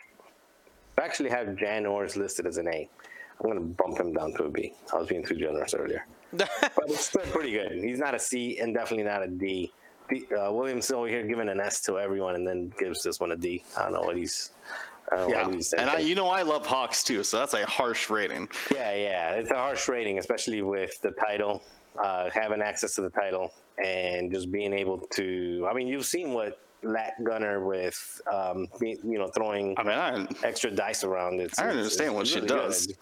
I 0.97 1.03
actually 1.03 1.29
have 1.29 1.55
Jan 1.55 1.85
Ors 1.85 2.15
listed 2.15 2.47
as 2.47 2.57
an 2.57 2.67
A. 2.67 2.89
I'm 3.39 3.49
gonna 3.49 3.61
bump 3.61 3.99
him 3.99 4.13
down 4.13 4.33
to 4.33 4.43
a 4.45 4.49
B. 4.49 4.73
I 4.93 4.97
was 4.97 5.07
being 5.07 5.25
too 5.25 5.35
generous 5.35 5.73
earlier, 5.73 6.05
but 6.33 6.49
it's 6.87 7.07
still 7.07 7.21
pretty 7.23 7.51
good. 7.51 7.83
He's 7.83 7.99
not 7.99 8.15
a 8.15 8.19
C 8.19 8.59
and 8.59 8.73
definitely 8.73 9.03
not 9.03 9.23
a 9.23 9.27
D. 9.27 9.71
D 10.09 10.25
uh, 10.31 10.51
Williams 10.53 10.91
over 10.91 11.07
here 11.07 11.23
giving 11.23 11.49
an 11.49 11.59
S 11.59 11.81
to 11.81 11.99
everyone 11.99 12.35
and 12.35 12.47
then 12.47 12.71
gives 12.79 13.03
this 13.03 13.19
one 13.19 13.31
a 13.31 13.35
D. 13.35 13.63
I 13.77 13.83
don't 13.83 13.93
know 13.93 14.01
what 14.01 14.15
he's. 14.15 14.51
Yeah, 15.11 15.45
what 15.45 15.53
he's 15.53 15.71
and 15.73 15.87
I, 15.87 15.99
you 15.99 16.15
know 16.15 16.29
I 16.29 16.41
love 16.41 16.65
Hawks 16.65 17.03
too, 17.03 17.23
so 17.23 17.37
that's 17.37 17.53
a 17.53 17.65
harsh 17.65 18.09
rating. 18.09 18.49
Yeah, 18.73 18.95
yeah, 18.95 19.31
it's 19.33 19.51
a 19.51 19.55
harsh 19.55 19.87
rating, 19.87 20.17
especially 20.17 20.63
with 20.63 20.99
the 21.01 21.11
title, 21.11 21.61
uh, 22.03 22.31
having 22.31 22.61
access 22.61 22.95
to 22.95 23.01
the 23.01 23.11
title, 23.11 23.53
and 23.83 24.31
just 24.31 24.51
being 24.51 24.73
able 24.73 24.99
to. 25.13 25.67
I 25.69 25.75
mean, 25.75 25.87
you've 25.87 26.05
seen 26.05 26.33
what 26.33 26.59
Lat 26.83 27.13
Gunner 27.23 27.65
with, 27.65 28.21
um, 28.31 28.67
you 28.81 29.17
know, 29.17 29.27
throwing 29.27 29.73
I 29.77 29.83
mean, 29.83 29.93
I, 29.93 30.27
extra 30.47 30.71
dice 30.71 31.03
around. 31.03 31.39
It's, 31.41 31.57
I 31.59 31.63
it's- 31.63 31.77
understand 31.77 32.09
it's 32.09 32.15
what 32.15 32.27
she 32.27 32.35
really 32.35 32.47
does. 32.47 32.87
good. 32.87 32.97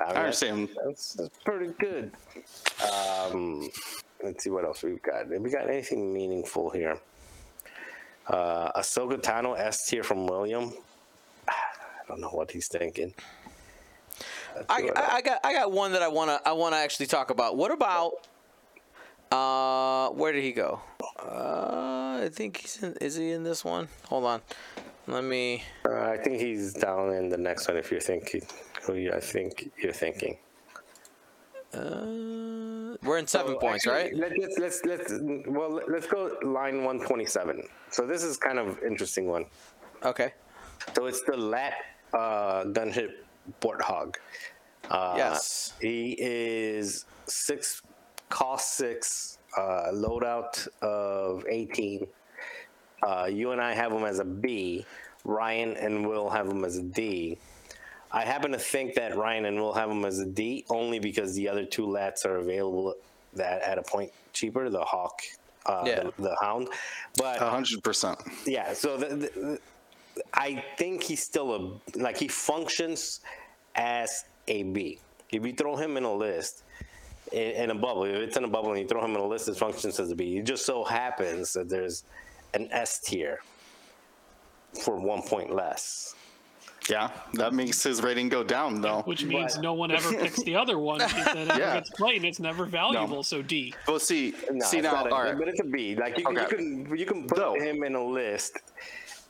I, 0.00 0.08
mean, 0.08 0.16
I 0.16 0.20
understand. 0.20 0.68
That's, 0.84 1.12
that's 1.14 1.38
pretty 1.44 1.72
good. 1.78 2.12
Um, 2.92 3.68
let's 4.22 4.44
see 4.44 4.50
what 4.50 4.64
else 4.64 4.82
we've 4.82 5.02
got. 5.02 5.30
Have 5.30 5.42
we 5.42 5.50
got 5.50 5.68
anything 5.68 6.12
meaningful 6.12 6.70
here? 6.70 6.98
Uh, 8.28 8.72
Ahsoka 8.80 9.20
Tano 9.20 9.58
S 9.58 9.86
tier 9.88 10.02
from 10.02 10.26
William. 10.26 10.72
I 11.48 11.52
don't 12.08 12.20
know 12.20 12.28
what 12.30 12.50
he's 12.50 12.68
thinking. 12.68 13.12
I, 14.68 14.90
I, 14.94 15.14
I 15.16 15.22
got 15.22 15.40
I 15.44 15.52
got 15.54 15.72
one 15.72 15.92
that 15.92 16.02
I 16.02 16.08
wanna 16.08 16.38
I 16.44 16.52
wanna 16.52 16.76
actually 16.76 17.06
talk 17.06 17.30
about. 17.30 17.56
What 17.56 17.72
about 17.72 18.12
uh 19.32 20.10
where 20.10 20.32
did 20.32 20.42
he 20.42 20.52
go? 20.52 20.80
Uh 21.18 22.20
I 22.22 22.28
think 22.32 22.58
he's 22.58 22.82
in 22.82 22.92
is 23.00 23.16
he 23.16 23.30
in 23.32 23.42
this 23.42 23.64
one? 23.64 23.88
Hold 24.08 24.24
on. 24.24 24.40
Let 25.06 25.24
me 25.24 25.64
Uh, 25.84 26.00
I 26.14 26.16
think 26.18 26.38
he's 26.40 26.72
down 26.74 27.12
in 27.14 27.28
the 27.28 27.36
next 27.38 27.66
one. 27.68 27.76
If 27.76 27.90
you're 27.90 28.00
thinking, 28.00 28.42
who 28.82 28.94
you, 28.94 29.12
I 29.12 29.20
think 29.20 29.70
you're 29.82 29.92
thinking. 29.92 30.36
uh 31.74 32.96
we're 33.02 33.18
in 33.18 33.26
seven 33.26 33.54
So 33.54 33.58
points, 33.58 33.86
actually, 33.86 34.20
right? 34.20 34.32
Let's, 34.38 34.58
let's 34.58 34.80
let's 34.84 35.10
let's 35.10 35.12
well 35.48 35.80
let's 35.88 36.06
go 36.06 36.20
line 36.44 36.84
127. 36.84 37.62
So 37.90 38.06
this 38.06 38.22
is 38.22 38.36
kind 38.36 38.58
of 38.58 38.78
interesting 38.82 39.26
one. 39.26 39.46
Okay. 40.04 40.34
So 40.94 41.06
it's 41.06 41.22
the 41.22 41.36
lat 41.36 41.74
uh, 42.12 42.64
gunship 42.76 43.10
warthog. 43.60 44.16
Uh, 44.90 45.14
Yes. 45.16 45.72
He 45.80 46.16
is 46.18 47.06
six, 47.26 47.82
cost 48.32 48.76
six, 48.78 49.38
uh, 49.58 49.90
loadout 49.92 50.66
of 50.80 51.44
18. 51.46 52.06
Uh, 53.06 53.28
you 53.30 53.50
and 53.52 53.60
I 53.60 53.74
have 53.74 53.92
him 53.92 54.04
as 54.04 54.20
a 54.20 54.24
B. 54.24 54.86
Ryan 55.24 55.76
and 55.76 56.08
Will 56.08 56.30
have 56.30 56.48
him 56.48 56.64
as 56.64 56.78
a 56.78 56.82
D. 56.82 57.38
I 58.10 58.22
happen 58.24 58.52
to 58.52 58.58
think 58.58 58.94
that 58.94 59.16
Ryan 59.16 59.44
and 59.44 59.60
Will 59.60 59.74
have 59.74 59.90
him 59.90 60.04
as 60.06 60.18
a 60.18 60.24
D 60.26 60.64
only 60.70 60.98
because 60.98 61.34
the 61.34 61.46
other 61.48 61.64
two 61.66 61.86
lats 61.86 62.24
are 62.24 62.36
available 62.36 62.94
that 63.34 63.60
at 63.62 63.76
a 63.78 63.82
point 63.82 64.10
cheaper, 64.32 64.70
the 64.70 64.80
Hawk, 64.82 65.20
uh, 65.66 65.82
Yeah. 65.86 66.04
the, 66.04 66.22
the 66.22 66.36
Hound. 66.40 66.68
But 67.18 67.38
hundred 67.38 67.82
percent. 67.84 68.18
yeah, 68.46 68.72
so 68.72 68.96
the, 68.96 69.06
the, 69.16 69.58
I 70.32 70.64
think 70.78 71.02
he's 71.02 71.22
still 71.22 71.54
a 71.54 71.98
like 71.98 72.16
he 72.16 72.28
functions 72.28 73.20
as 73.74 74.24
a 74.48 74.62
B. 74.62 74.98
If 75.30 75.44
you 75.46 75.52
throw 75.52 75.76
him 75.76 75.96
in 75.98 76.04
a 76.04 76.12
list 76.14 76.62
in, 77.32 77.64
in 77.64 77.70
a 77.70 77.74
bubble, 77.74 78.04
if 78.04 78.14
it's 78.16 78.36
in 78.36 78.44
a 78.44 78.48
bubble 78.48 78.70
and 78.72 78.80
you 78.80 78.86
throw 78.86 79.04
him 79.04 79.12
in 79.12 79.16
a 79.20 79.26
list, 79.26 79.48
it 79.48 79.56
functions 79.56 79.98
as 80.00 80.10
a 80.10 80.14
B. 80.16 80.38
It 80.38 80.44
just 80.44 80.64
so 80.66 80.84
happens 80.84 81.52
that 81.54 81.68
there's 81.68 82.04
an 82.54 82.68
S 82.70 82.98
tier 83.00 83.40
for 84.84 84.96
one 84.98 85.22
point 85.22 85.54
less. 85.54 86.14
Yeah, 86.90 87.10
that 87.34 87.52
makes 87.54 87.80
his 87.82 88.02
rating 88.02 88.28
go 88.28 88.42
down 88.42 88.80
though. 88.80 89.02
Which 89.02 89.24
means 89.24 89.54
But- 89.54 89.62
no 89.62 89.72
one 89.74 89.92
ever 89.92 90.12
picks 90.14 90.42
the 90.42 90.56
other 90.56 90.78
one 90.80 90.98
because 90.98 91.26
then 91.26 91.48
it 91.50 91.58
Yeah. 91.58 91.74
gets 91.74 91.90
played 91.90 92.16
and 92.16 92.24
it's 92.24 92.40
never 92.40 92.64
valuable. 92.64 93.22
So 93.22 93.40
D. 93.40 93.72
Well, 93.86 94.00
see, 94.00 94.34
No, 94.50 94.66
see 94.66 94.80
now, 94.80 94.92
not 94.92 95.06
a- 95.06 95.14
all 95.14 95.22
right. 95.22 95.38
but 95.38 95.46
it's 95.46 95.60
a 95.60 95.64
B. 95.64 95.94
Like 95.94 96.18
you, 96.18 96.24
can 96.24 96.34
you 96.36 96.46
can 96.88 96.98
you 96.98 97.06
can 97.06 97.26
put 97.28 97.38
Though- 97.38 97.54
him 97.54 97.84
in 97.84 97.94
a 97.94 98.04
list, 98.04 98.58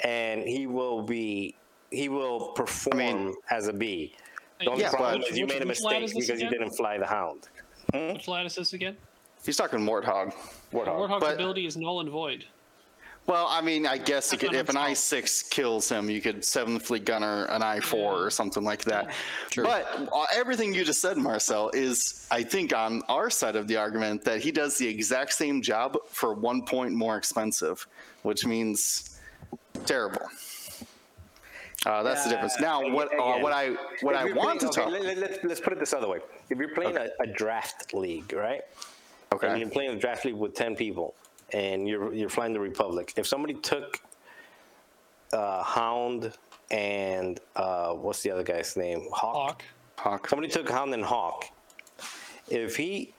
and 0.02 0.42
he 0.48 0.66
will 0.66 1.02
be 1.02 1.54
he 1.90 2.08
will 2.08 2.52
perform 2.52 3.34
as 3.50 3.68
a 3.68 3.72
B. 3.74 4.14
The 4.60 4.70
only 4.70 4.82
Yeah, 4.84 4.90
problem 4.90 5.20
but- 5.20 5.30
is 5.32 5.38
you 5.38 5.46
made 5.46 5.60
a 5.60 5.66
mistake 5.66 6.04
is 6.04 6.14
this 6.14 6.26
because 6.26 6.40
you 6.40 6.48
didn't 6.48 6.70
fly 6.70 6.96
the 6.96 7.06
Hound. 7.06 7.48
Which 7.92 8.28
lat 8.28 8.46
is 8.46 8.54
this 8.54 8.72
again? 8.72 8.96
He's 9.44 9.56
talking 9.56 9.80
Warthog. 9.80 10.32
Warthog's 10.72 11.20
But- 11.20 11.34
ability 11.34 11.66
is 11.66 11.76
null 11.76 12.00
and 12.00 12.08
void. 12.08 12.44
Well, 13.26 13.46
I 13.48 13.60
mean, 13.60 13.86
I 13.86 13.98
guess 13.98 14.32
you 14.32 14.38
could, 14.38 14.52
if 14.52 14.68
an. 14.68 14.76
I 14.76 14.94
six 14.94 15.44
kills 15.44 15.88
him, 15.88 16.10
you 16.10 16.20
could 16.20 16.44
seventh 16.44 16.86
fleet 16.86 17.04
gunner 17.04 17.44
an 17.50 17.62
I 17.62 17.78
four 17.78 18.14
or 18.14 18.30
something 18.30 18.64
like 18.64 18.82
that. 18.86 19.12
But 19.54 20.08
uh, 20.12 20.26
everything 20.34 20.74
you 20.74 20.84
just 20.84 21.00
said, 21.00 21.16
Marcel, 21.16 21.70
is 21.72 22.26
I 22.32 22.42
think 22.42 22.74
on 22.74 23.00
our 23.08 23.30
side 23.30 23.54
of 23.54 23.68
the 23.68 23.76
argument 23.76 24.24
that 24.24 24.40
he 24.40 24.50
does 24.50 24.76
the 24.76 24.88
exact 24.88 25.34
same 25.34 25.62
job 25.62 25.98
for 26.08 26.34
one 26.34 26.62
point 26.64 26.94
more 26.94 27.16
expensive, 27.16 27.86
which 28.22 28.44
means 28.44 29.20
terrible. 29.86 30.22
Uh, 31.84 32.02
that's 32.02 32.24
the 32.24 32.30
difference. 32.30 32.60
Now, 32.60 32.80
Again- 32.80 32.92
what 32.92 33.08
uh, 33.18 33.38
what 33.40 33.52
I 33.52 33.70
what 34.02 34.14
I 34.14 34.26
you're 34.26 34.36
want 34.36 34.60
to 34.60 34.68
talk. 34.68 34.88
okay, 34.88 35.14
let, 35.14 35.30
us 35.30 35.38
let's 35.42 35.60
put 35.60 35.72
it 35.72 35.78
this 35.80 35.92
other 35.92 36.08
way. 36.08 36.18
If 36.48 36.58
you're 36.58 36.74
playing 36.74 36.96
a, 36.96 37.08
a 37.20 37.26
draft 37.26 37.92
league, 37.94 38.32
right? 38.32 38.62
And 39.32 39.42
Okay. 39.42 39.58
you're 39.58 39.70
playing 39.70 39.92
a 39.96 39.98
draft 39.98 40.24
league 40.24 40.34
with 40.36 40.54
ten 40.54 40.76
people, 40.76 41.14
and 41.52 41.88
you're 41.88 42.12
you're 42.14 42.28
flying 42.28 42.52
the 42.52 42.60
Republic. 42.60 43.12
If 43.16 43.26
somebody 43.26 43.54
took 43.54 44.00
uh, 45.32 45.62
Hound 45.64 46.32
and 46.70 47.40
uh, 47.56 47.94
what's 47.94 48.22
the 48.22 48.30
other 48.30 48.44
guy's 48.44 48.76
name? 48.76 49.08
Hawk. 49.12 49.62
Hawk. 49.98 50.28
Somebody 50.28 50.48
took 50.52 50.68
Hound 50.70 50.94
and 50.94 51.04
Hawk. 51.04 51.46
If 52.48 52.76
he, 52.76 53.12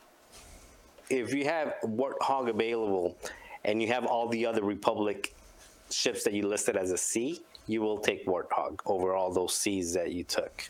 if 1.09 1.34
you 1.34 1.45
have 1.45 1.76
Warthog 1.84 2.49
available, 2.49 3.18
and 3.66 3.82
you 3.82 3.88
have 3.89 4.05
all 4.05 4.28
the 4.28 4.45
other 4.45 4.64
Republic 4.64 5.34
ships 5.89 6.24
that 6.24 6.34
you 6.34 6.47
listed 6.47 6.76
as 6.78 6.91
a 6.91 6.97
C, 6.97 7.41
you 7.68 7.82
will 7.82 7.97
take 7.97 8.26
Warthog 8.26 8.80
over 8.86 9.14
all 9.14 9.32
those 9.32 9.55
C's 9.55 9.93
that 9.93 10.11
you 10.11 10.24
took. 10.24 10.70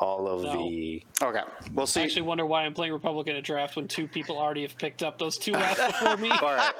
All 0.00 0.26
of 0.26 0.42
No. 0.42 0.52
the 0.68 1.02
Okay. 1.22 1.42
We'll 1.74 1.86
see. 1.86 2.00
I 2.00 2.02
see. 2.02 2.06
actually 2.08 2.22
wonder 2.22 2.46
why 2.46 2.64
I'm 2.64 2.74
playing 2.74 2.92
Republic 2.92 3.28
in 3.28 3.36
a 3.36 3.42
draft 3.42 3.76
when 3.76 3.86
two 3.86 4.08
people 4.08 4.38
already 4.38 4.62
have 4.62 4.76
picked 4.78 5.02
up 5.02 5.18
those 5.18 5.36
two 5.38 5.52
lats 5.52 5.86
before 5.86 6.16
me. 6.16 6.30
All 6.42 6.54
right. 6.54 6.72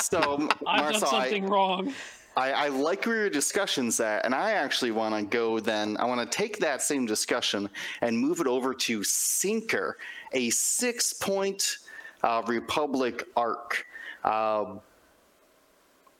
So, 0.00 0.48
I've 0.66 0.82
Marcel, 0.92 1.00
done 1.00 1.20
I, 1.20 1.22
something 1.24 1.46
wrong. 1.46 1.92
I, 2.36 2.52
I 2.52 2.68
like 2.68 3.04
where 3.06 3.16
your 3.16 3.30
discussion's 3.30 3.98
at, 4.00 4.24
and 4.24 4.34
I 4.34 4.52
actually 4.52 4.90
want 4.90 5.14
to 5.14 5.22
go 5.24 5.60
then. 5.60 5.96
I 5.98 6.04
want 6.04 6.20
to 6.20 6.36
take 6.38 6.58
that 6.60 6.82
same 6.82 7.04
discussion 7.04 7.68
and 8.00 8.16
move 8.18 8.40
it 8.40 8.46
over 8.46 8.72
to 8.74 9.02
Sinker, 9.02 9.98
a 10.32 10.48
six 10.50 11.12
point 11.12 11.78
uh, 12.22 12.42
Republic 12.46 13.24
arc. 13.36 13.84
Uh, 14.24 14.76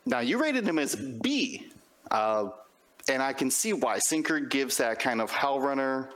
now, 0.07 0.19
you 0.21 0.41
rated 0.41 0.67
him 0.67 0.79
as 0.79 0.97
B, 0.97 1.71
uh, 2.11 2.49
and 3.09 3.23
I 3.23 3.33
can 3.33 3.51
see 3.51 3.73
why. 3.73 3.99
Sinker 3.99 4.41
gives 4.41 4.77
that 4.79 4.99
kind 4.99 5.21
of 5.21 5.31
Hell 5.31 5.61
Runner 5.61 6.11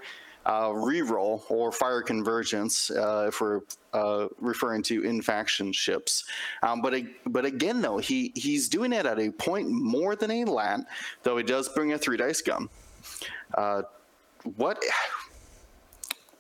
uh, 0.47 0.68
reroll 0.68 1.43
or 1.51 1.72
fire 1.72 2.01
convergence 2.03 2.91
uh, 2.91 3.26
if 3.28 3.41
we're 3.41 3.62
uh, 3.93 4.28
referring 4.41 4.82
to 4.84 5.03
in 5.03 5.20
faction 5.20 5.72
ships. 5.72 6.24
Um, 6.62 6.80
but 6.80 6.95
but 7.26 7.45
again, 7.45 7.82
though, 7.82 7.99
he 7.99 8.32
he's 8.34 8.68
doing 8.68 8.93
it 8.93 9.07
at 9.07 9.18
a 9.18 9.30
point 9.30 9.68
more 9.68 10.14
than 10.14 10.30
a 10.30 10.45
lat, 10.45 10.80
though 11.24 11.37
he 11.37 11.43
does 11.43 11.68
bring 11.68 11.93
a 11.93 11.99
three 11.99 12.16
dice 12.16 12.41
gun. 12.41 12.68
Uh, 13.55 13.82
what 14.57 14.82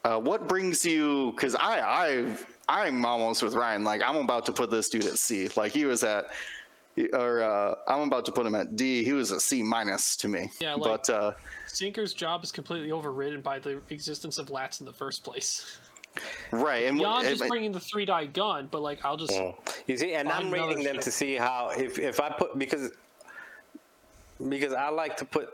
uh, 0.04 0.20
what 0.20 0.46
brings 0.46 0.84
you? 0.84 1.32
Because 1.32 1.56
I 1.56 1.80
I 1.80 2.36
I'm 2.68 3.04
almost 3.04 3.42
with 3.42 3.54
Ryan. 3.54 3.82
Like 3.82 4.02
I'm 4.02 4.16
about 4.16 4.46
to 4.46 4.52
put 4.52 4.70
this 4.70 4.88
dude 4.88 5.06
at 5.06 5.18
C. 5.18 5.48
Like 5.56 5.72
he 5.72 5.84
was 5.84 6.04
at. 6.04 6.26
Or 7.12 7.42
uh, 7.42 7.74
I'm 7.86 8.00
about 8.02 8.24
to 8.24 8.32
put 8.32 8.46
him 8.46 8.54
at 8.54 8.74
D. 8.74 9.04
He 9.04 9.12
was 9.12 9.30
a 9.30 9.38
C 9.38 9.62
minus 9.62 10.16
to 10.16 10.28
me. 10.28 10.50
Yeah, 10.60 10.74
like- 10.74 10.82
but 11.06 11.10
uh, 11.10 11.32
Sinker's 11.66 12.14
job 12.14 12.42
is 12.42 12.50
completely 12.50 12.90
overridden 12.90 13.42
by 13.42 13.58
the 13.58 13.80
existence 13.90 14.38
of 14.38 14.46
lats 14.48 14.80
in 14.80 14.86
the 14.86 14.92
first 14.92 15.22
place. 15.22 15.78
right, 16.50 16.84
and 16.86 16.96
Beyond 16.96 17.26
and- 17.26 17.36
just 17.36 17.48
bringing 17.50 17.72
the 17.72 17.80
three 17.80 18.06
die 18.06 18.24
gun, 18.24 18.68
but 18.70 18.80
like 18.80 19.04
I'll 19.04 19.18
just 19.18 19.32
You 19.86 19.96
see, 19.98 20.14
and 20.14 20.28
I'm 20.30 20.46
another 20.52 20.68
rating 20.70 20.84
them 20.84 20.94
ship. 20.96 21.04
to 21.04 21.10
see 21.12 21.34
how 21.34 21.70
if 21.76 21.98
if 21.98 22.18
I 22.20 22.30
put 22.30 22.58
because 22.58 22.92
because 24.48 24.72
I 24.72 24.88
like 24.88 25.16
to 25.18 25.24
put 25.26 25.50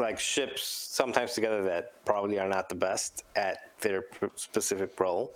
like 0.00 0.18
ships 0.18 0.62
sometimes 0.62 1.34
together 1.34 1.62
that 1.64 2.04
probably 2.04 2.38
are 2.38 2.48
not 2.48 2.68
the 2.68 2.74
best 2.74 3.24
at 3.36 3.58
their 3.80 4.04
specific 4.36 4.98
role, 4.98 5.32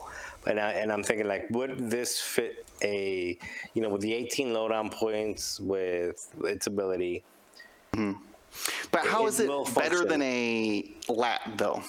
and 0.46 0.58
I 0.58 0.72
and 0.72 0.92
I'm 0.92 1.02
thinking 1.02 1.26
like 1.28 1.48
would 1.50 1.90
this 1.90 2.20
fit 2.20 2.66
a 2.82 3.38
you 3.74 3.82
know 3.82 3.88
with 3.88 4.00
the 4.00 4.12
18 4.12 4.52
lowdown 4.52 4.90
points 4.90 5.60
with 5.60 6.32
its 6.44 6.66
ability. 6.66 7.22
Hmm. 7.94 8.12
But 8.90 9.06
how 9.06 9.24
It 9.24 9.28
is 9.28 9.40
it 9.40 9.48
will 9.48 9.64
better 9.64 10.04
than 10.04 10.22
a 10.22 10.90
lat 11.08 11.40
though? 11.56 11.82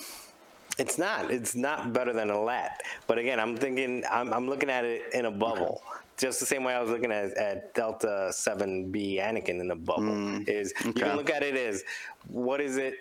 It's 0.78 0.98
not. 0.98 1.30
It's 1.30 1.56
not 1.56 1.94
better 1.94 2.14
than 2.14 2.30
a 2.30 2.40
lat. 2.40 2.82
But 3.06 3.18
again, 3.18 3.40
I'm 3.40 3.56
thinking. 3.56 4.04
I'm, 4.10 4.34
I'm 4.34 4.50
looking 4.50 4.70
at 4.70 4.86
it 4.86 5.04
in 5.14 5.26
a 5.26 5.32
bubble, 5.32 5.84
just 6.18 6.40
the 6.40 6.46
same 6.46 6.64
way 6.64 6.74
I 6.74 6.82
was 6.82 6.90
looking 6.90 7.12
at, 7.12 7.38
at 7.38 7.74
Delta 7.76 8.32
Seven 8.32 8.92
B 8.92 9.20
Anakin 9.22 9.60
in 9.60 9.72
a 9.72 9.76
bubble. 9.76 10.14
Hmm. 10.14 10.44
is 10.48 10.74
you 10.84 10.94
can 10.94 11.16
look 11.16 11.30
at 11.30 11.44
it 11.44 11.56
as 11.56 11.84
what 12.28 12.62
is 12.62 12.78
it? 12.78 12.96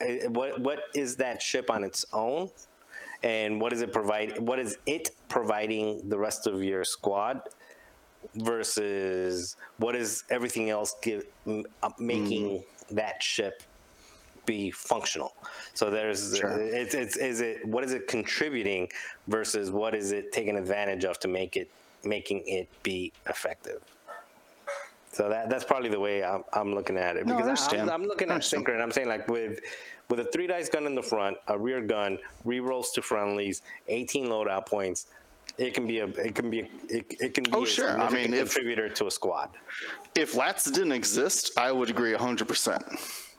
eh, 0.00 0.26
What 0.28 0.60
what 0.60 0.80
is 0.94 1.16
that 1.16 1.40
ship 1.42 1.70
on 1.70 1.84
its 1.84 2.04
own? 2.12 2.50
And 3.22 3.60
what 3.60 3.72
is 3.72 3.82
it 3.82 3.92
provide? 3.92 4.38
What 4.40 4.58
is 4.58 4.78
it 4.86 5.10
providing 5.28 6.08
the 6.08 6.18
rest 6.18 6.46
of 6.46 6.62
your 6.62 6.84
squad? 6.84 7.42
Versus 8.36 9.56
what 9.78 9.94
is 9.96 10.24
everything 10.30 10.70
else 10.70 10.94
give, 11.02 11.24
m- 11.46 11.64
uh, 11.82 11.90
making 11.98 12.62
that 12.90 13.22
ship 13.22 13.62
be 14.46 14.70
functional. 14.70 15.34
So 15.74 15.90
there's 15.90 16.36
Sure. 16.36 16.58
it's 16.60 16.94
it's 16.94 17.16
is 17.16 17.40
it 17.40 17.64
what 17.66 17.84
is 17.84 17.92
it 17.92 18.08
contributing 18.08 18.88
versus 19.28 19.70
what 19.70 19.94
is 19.94 20.12
it 20.12 20.32
taking 20.32 20.56
advantage 20.56 21.04
of 21.04 21.18
to 21.20 21.28
make 21.28 21.56
it 21.56 21.70
making 22.04 22.42
it 22.46 22.68
be 22.82 23.12
effective. 23.28 23.80
So 25.12 25.28
that 25.28 25.50
that's 25.50 25.64
probably 25.64 25.90
the 25.90 26.00
way 26.00 26.24
I'm, 26.24 26.42
I'm 26.52 26.74
looking 26.74 26.96
at 26.96 27.16
it 27.16 27.26
No, 27.26 27.34
I 27.34 27.42
because. 27.42 27.72
I'm, 27.72 27.88
I'm 27.90 28.04
looking 28.04 28.30
at. 28.30 28.42
Sinker 28.42 28.72
and 28.72 28.82
I'm 28.82 28.90
saying 28.90 29.08
like 29.08 29.28
with 29.28 29.60
with 30.08 30.20
a 30.20 30.24
three 30.24 30.46
dice 30.46 30.68
gun 30.68 30.86
in 30.86 30.94
the 30.94 31.02
front, 31.02 31.36
a 31.48 31.58
rear 31.58 31.80
gun, 31.82 32.18
re 32.44 32.60
rolls 32.60 32.90
to 32.92 33.02
friendlies, 33.02 33.62
18 33.88 34.26
loadout 34.26 34.66
points. 34.66 35.06
it 35.58 35.74
can 35.74 35.86
be 35.86 35.98
a 36.00 36.06
it 36.06 36.34
can 36.34 36.48
be 36.50 36.60
a, 36.60 36.68
it, 36.88 37.04
it 37.20 37.34
can 37.34 37.44
be 37.44 37.50
Oh, 37.52 37.64
a 37.64 37.66
sure. 37.66 38.00
I 38.00 38.08
mean, 38.10 38.32
if- 38.32 38.52
contributor 38.54 38.88
to 38.88 39.06
a 39.06 39.10
squad. 39.10 39.50
if 40.14 40.32
Lats 40.34 40.72
didn't 40.72 40.92
exist, 40.92 41.52
I 41.58 41.70
would 41.72 41.90
agree 41.90 42.12
100%. 42.14 42.80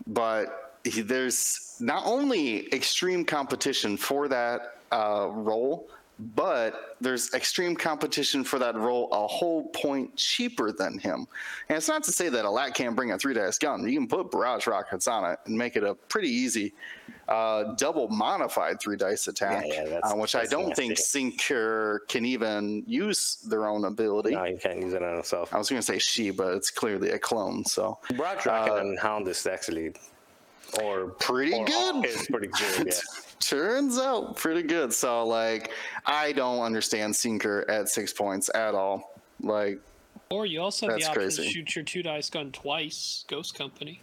But 0.07 0.75
he, 0.83 1.01
there's 1.01 1.75
not 1.79 2.03
only 2.05 2.71
extreme 2.73 3.25
competition 3.25 3.97
for 3.97 4.27
that 4.27 4.77
uh, 4.91 5.27
role, 5.31 5.87
but 6.19 6.95
there's 7.01 7.33
extreme 7.33 7.75
competition 7.75 8.43
for 8.43 8.59
that 8.59 8.75
role 8.75 9.09
a 9.11 9.27
whole 9.27 9.67
point 9.69 10.15
cheaper 10.15 10.71
than 10.71 10.99
him. 10.99 11.27
And 11.69 11.77
it's 11.77 11.87
not 11.87 12.03
to 12.03 12.11
say 12.11 12.29
that 12.29 12.45
a 12.45 12.49
Lat 12.49 12.73
can't 12.75 12.95
bring 12.95 13.11
a 13.11 13.17
three 13.17 13.33
dice 13.33 13.57
gun. 13.57 13.87
You 13.87 13.99
can 13.99 14.07
put 14.07 14.31
barrage 14.31 14.67
rockets 14.67 15.07
on 15.07 15.29
it 15.31 15.39
and 15.45 15.57
make 15.57 15.75
it 15.75 15.83
a 15.83 15.95
pretty 15.95 16.29
easy 16.29 16.73
uh, 17.27 17.73
double 17.75 18.07
modified 18.09 18.79
three 18.79 18.97
dice 18.97 19.27
attack, 19.27 19.65
Yeah, 19.67 19.85
yeah, 19.87 19.99
uh, 20.03 20.15
which 20.15 20.35
I 20.35 20.45
don't 20.45 20.75
think 20.75 20.91
nasty. 20.91 21.03
Sinker 21.03 22.03
can 22.07 22.25
even 22.25 22.83
use 22.85 23.37
their 23.47 23.67
own 23.67 23.85
ability. 23.85 24.31
No, 24.31 24.43
you 24.43 24.57
can't 24.57 24.81
use 24.81 24.93
it 24.93 25.01
on 25.01 25.13
himself. 25.15 25.53
I 25.53 25.57
was 25.57 25.69
going 25.69 25.81
to 25.81 25.85
say 25.85 25.99
she, 25.99 26.31
but 26.31 26.53
it's 26.53 26.69
clearly 26.69 27.11
a 27.11 27.19
clone. 27.19 27.63
So 27.65 27.99
Brock 28.15 28.45
Rocket 28.45 28.79
and 28.79 28.99
Hound 28.99 29.27
is 29.27 29.45
actually, 29.47 29.93
or 30.81 31.07
pretty 31.19 31.53
or 31.53 31.65
good. 31.65 32.05
Is 32.05 32.27
pretty 32.27 32.47
good. 32.47 32.87
Yeah. 32.87 32.93
Turns 33.39 33.99
out 33.99 34.37
pretty 34.37 34.63
good. 34.63 34.93
So 34.93 35.25
like, 35.25 35.71
I 36.05 36.31
don't 36.31 36.61
understand 36.61 37.15
Sinker 37.15 37.69
at 37.69 37.89
six 37.89 38.13
points 38.13 38.49
at 38.55 38.73
all. 38.73 39.13
Like, 39.41 39.79
Or 40.29 40.45
you 40.45 40.61
also 40.61 40.87
have 40.87 40.97
the 40.99 41.05
option 41.05 41.13
crazy. 41.23 41.43
to 41.43 41.49
shoot 41.49 41.75
your 41.75 41.83
two 41.83 42.03
dice 42.03 42.29
gun 42.29 42.51
twice, 42.53 43.25
Ghost 43.27 43.55
Company. 43.55 43.99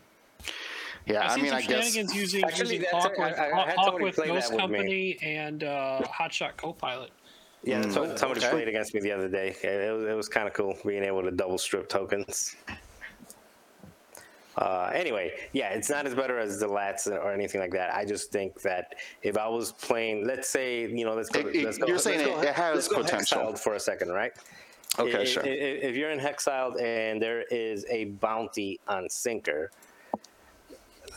yeah, 1.07 1.25
I've 1.25 1.31
I 1.31 1.35
seen 1.37 1.45
mean, 1.45 1.53
I 1.55 1.61
guess 1.63 1.69
shenanigans 1.93 2.15
using, 2.15 2.45
Actually, 2.45 2.75
using 2.77 2.91
Hawk 2.93 3.13
it. 3.13 3.19
with, 3.19 3.39
I- 3.39 3.47
I 3.47 3.51
Hawk- 3.51 3.67
had 3.69 3.77
Hawk 3.79 3.99
with 3.99 4.15
play 4.17 4.27
that 4.29 4.35
Ghost 4.35 4.53
with 4.53 4.71
me. 4.71 5.19
And 5.23 5.65
uh, 5.65 6.03
Hotshot 6.05 6.57
Copilot. 6.59 7.11
Yeah, 7.65 7.83
Mm. 7.83 7.93
so, 7.93 8.17
somebody 8.17 8.41
okay. 8.41 8.51
played 8.51 8.69
against 8.69 8.93
me 8.95 9.01
the 9.01 9.13
other 9.13 9.29
day. 9.29 9.55
It 9.63 9.93
was, 9.93 10.05
it 10.05 10.15
was 10.15 10.29
kind 10.29 10.47
of 10.49 10.53
cool 10.55 10.77
being 10.87 11.03
able 11.05 11.23
to 11.23 11.31
double 11.31 11.59
strip 11.59 11.89
tokens. 11.89 12.57
Uh, 14.61 14.91
anyway, 14.95 15.33
yeah, 15.53 15.71
it's 15.71 15.89
not 15.89 16.07
as 16.07 16.15
better 16.15 16.39
as 16.39 16.61
the 16.61 16.67
lats 16.69 17.07
or 17.07 17.33
anything 17.33 17.61
like 17.63 17.73
that. 17.73 17.95
I 17.95 18.05
just 18.05 18.31
think 18.31 18.61
that 18.61 18.95
if 19.23 19.39
I 19.39 19.49
was 19.49 19.73
playing, 19.73 20.27
let's 20.27 20.49
say, 20.51 20.83
you 20.87 21.05
know, 21.07 21.15
let's 21.15 21.31
go. 21.31 21.41
It- 21.41 21.57
it- 21.57 21.65
let's 21.65 21.79
go 21.79 21.87
you're 21.87 21.95
let's 21.97 22.05
saying 22.05 22.27
go- 22.27 22.43
it- 22.43 22.55
has 22.55 22.87
potential. 22.87 23.57
For 23.57 23.75
a 23.75 23.81
second, 23.81 24.11
right? 24.11 24.33
Okay, 24.99 25.23
I- 25.23 25.25
sure. 25.25 25.43
i- 25.45 25.49
i- 25.49 25.81
If 25.89 25.97
you're 25.97 26.11
in 26.11 26.19
Hexiled 26.21 26.79
and 26.81 27.23
there 27.23 27.43
is 27.51 27.87
a 27.89 28.05
bounty 28.27 28.79
on 28.87 29.09
Sinker, 29.09 29.71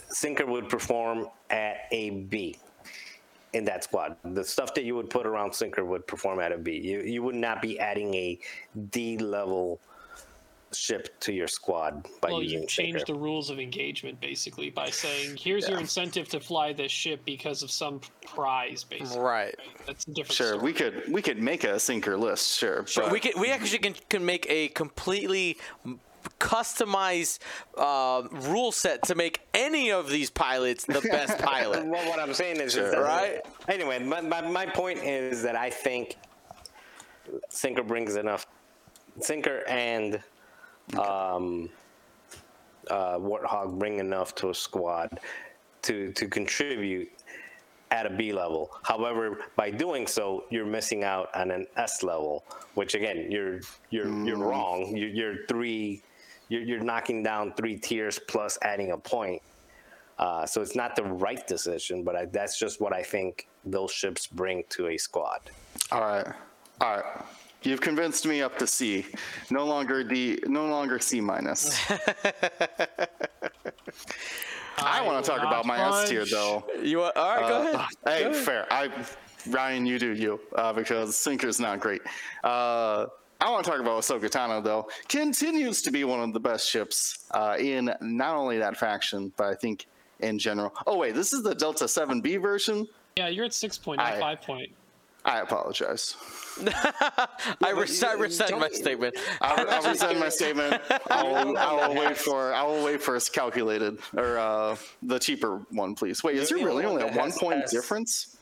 Sinker 0.10 0.46
would 0.46 0.70
perform 0.70 1.28
at 1.50 1.88
a 1.91 2.12
B 2.12 2.56
in 3.54 3.66
that 3.66 3.84
squad. 3.84 4.16
The 4.24 4.44
stuff 4.44 4.74
that 4.76 4.84
you 4.86 4.96
would 4.96 5.10
put 5.10 5.26
around 5.26 5.54
Sinker 5.54 5.84
would 5.84 6.08
perform 6.08 6.39
at 6.39 6.52
a 6.54 6.58
B. 6.58 6.78
You 6.78 7.02
you 7.02 7.24
would 7.24 7.36
not 7.36 7.62
be 7.62 7.78
adding 7.80 8.14
a 8.14 8.39
D 8.89 9.18
level 9.18 9.80
ship 10.74 11.20
to 11.22 11.32
your 11.34 11.48
squad 11.48 12.06
by 12.22 12.30
Well, 12.32 12.42
using 12.44 12.62
you 12.62 12.68
change 12.68 12.98
Sinker. 12.98 13.14
the 13.14 13.20
rules 13.20 13.50
of 13.50 13.60
engagement 13.60 14.20
basically 14.22 14.70
by 14.70 14.90
saying, 14.90 15.38
"Here's 15.38 15.68
your 15.68 15.80
incentive 15.80 16.28
to 16.30 16.40
fly 16.40 16.74
this 16.74 16.92
ship 16.92 17.22
because 17.26 17.64
of 17.64 17.72
some 17.72 18.02
prize." 18.26 18.84
Basically, 18.84 19.20
Right. 19.20 19.56
that's 19.86 20.06
a 20.08 20.12
different. 20.12 20.36
sure, 20.36 20.48
story. 20.54 20.64
we 20.64 20.74
could 20.74 21.04
we 21.12 21.22
could 21.22 21.42
make 21.42 21.64
a 21.64 21.80
Sinker 21.80 22.18
list, 22.18 22.58
sure. 22.60 22.86
Sure, 22.88 23.04
but 23.04 23.12
we 23.14 23.20
can 23.20 23.40
we 23.40 23.50
actually 23.50 23.80
can, 23.80 23.96
can 24.10 24.26
make 24.26 24.46
a 24.50 24.70
completely 24.70 25.58
customized 26.40 27.40
uh, 27.78 28.24
rule 28.32 28.72
set 28.72 29.04
to 29.04 29.16
make 29.16 29.42
any 29.54 29.92
of 29.92 30.10
these 30.10 30.30
pilots 30.30 30.86
the 30.86 31.02
best 31.02 31.38
pilot. 31.44 31.86
Well, 31.86 32.08
what 32.10 32.20
I'm 32.20 32.34
saying 32.34 32.60
is, 32.62 32.74
Sure. 32.74 32.92
that- 32.92 33.00
Right. 33.02 33.42
Anyway, 33.68 34.00
my, 34.00 34.22
my, 34.22 34.42
my 34.42 34.66
point 34.66 35.00
is 35.00 35.44
that 35.44 35.56
I 35.56 35.70
think 35.70 36.16
Sinker 37.50 37.84
brings 37.84 38.16
enough. 38.16 38.46
Sinker 39.20 39.64
and 39.68 40.22
um, 40.98 41.70
uh, 42.90 43.18
Warthog 43.18 43.80
bring 43.80 44.00
enough 44.00 44.36
to 44.36 44.50
a 44.50 44.56
squad 44.56 45.20
to 45.84 46.12
to 46.14 46.28
contribute 46.28 47.10
at 47.92 48.08
a 48.08 48.10
B 48.10 48.34
level. 48.34 48.72
However, 48.84 49.40
by 49.56 49.70
doing 49.70 50.08
so, 50.08 50.46
you're 50.50 50.66
missing 50.66 51.04
out 51.04 51.30
on 51.36 51.52
an 51.52 51.68
S 51.78 52.02
level, 52.02 52.44
which 52.74 52.96
again, 52.96 53.32
you're 53.32 53.60
you're 53.92 54.12
you're 54.26 54.38
wrong. 54.38 54.96
You're, 54.98 55.10
you're 55.10 55.46
three. 55.48 56.02
You're, 56.50 56.62
you're 56.64 56.84
knocking 56.84 57.24
down 57.24 57.54
three 57.54 57.78
tiers 57.78 58.20
plus 58.28 58.58
adding 58.62 58.92
a 58.92 58.98
point. 58.98 59.42
Uh, 60.20 60.46
so 60.46 60.62
it's 60.62 60.76
not 60.76 60.96
the 60.96 61.04
right 61.04 61.48
decision, 61.48 62.04
but 62.04 62.16
I, 62.16 62.26
that's 62.26 62.60
just 62.60 62.80
what 62.82 62.94
I 62.94 63.02
think 63.02 63.48
those 63.66 63.92
ships 63.92 64.28
bring 64.28 64.64
to 64.70 64.88
a 64.88 64.98
squad. 64.98 65.40
all 65.92 66.02
right, 66.02 66.28
all 66.82 66.98
right. 66.98 67.26
You've 67.64 67.82
convinced 67.82 68.28
me 68.28 68.41
up 68.41 68.57
to 68.59 68.68
C. 68.68 69.05
No 69.49 69.66
longer 69.66 70.03
D. 70.03 70.39
No 70.45 70.68
longer 70.68 70.99
C 70.99 71.22
minus. 71.22 71.80
I, 74.78 75.01
want 75.01 75.24
to 75.24 75.32
talk 75.32 75.41
about 75.41 75.66
my 75.66 76.01
S 76.01 76.09
tier 76.09 76.26
though. 76.26 76.66
You 76.82 76.99
want, 76.99 77.16
all 77.16 77.39
right? 77.39 77.47
go 77.47 77.74
ahead. 77.74 77.88
Hey, 78.05 78.34
fair. 78.34 78.68
I, 78.72 78.89
Ryan, 79.47 79.86
you 79.86 79.97
do 79.99 80.14
you, 80.14 80.39
uh, 80.55 80.74
because 80.74 81.16
Sinker's 81.16 81.59
not 81.59 81.80
great. 81.80 82.01
Uh, 82.43 83.07
I 83.39 83.49
want 83.49 83.66
to 83.66 83.72
talk 83.72 83.80
about 83.80 84.01
Ahsoka 84.01 84.30
Tano, 84.30 84.64
though. 84.64 84.88
Continues 85.09 85.82
to 85.82 85.91
be 85.91 86.05
one 86.05 86.22
of 86.22 86.32
the 86.34 86.39
best 86.39 86.70
ships 86.70 87.26
uh, 87.32 87.57
in 87.59 87.93
not 88.01 88.36
only 88.36 88.57
that 88.57 88.78
faction, 88.78 89.34
but 89.36 89.47
I 89.47 89.55
think 89.55 89.86
in 90.22 90.39
general. 90.39 90.74
Oh, 90.88 90.97
wait, 90.97 91.14
this 91.14 91.34
is 91.34 91.43
the 91.43 91.53
Delta 91.53 91.86
7B 91.86 92.41
version? 92.41 92.88
Yeah, 93.18 93.28
you're 93.28 93.45
at 93.45 93.53
six 93.53 93.78
point, 93.78 93.97
not 93.97 94.14
I- 94.14 94.20
five 94.20 94.41
point. 94.41 94.72
I 95.26 95.39
apologize. 95.39 96.16
I, 97.62 97.72
res- 97.76 98.04
I 98.04 98.14
rescind 98.28 98.60
my 98.60 98.70
statement. 98.70 99.16
I'll, 99.41 99.70
I'll 99.70 99.84
resend 99.84 100.20
my 100.20 100.30
statement. 100.30 100.82
I'll, 101.10 101.58
I 101.58 101.88
will 101.88 101.95
wait 101.95 102.18
for 102.18 102.54
I 102.54 102.64
will 102.64 102.84
wait 102.84 103.01
for 103.01 103.16
it's 103.16 103.30
calculated 103.30 103.97
or 104.16 104.38
uh, 104.38 104.76
the 105.01 105.20
cheaper 105.20 105.62
one, 105.72 105.95
please. 105.95 106.24
Wait, 106.24 106.36
is 106.38 106.49
there 106.49 106.58
really 106.60 106.86
only 106.86 107.04
a 107.04 107.12
one 107.14 107.32
point 107.32 107.64
S. 107.64 107.72
difference? 107.72 108.38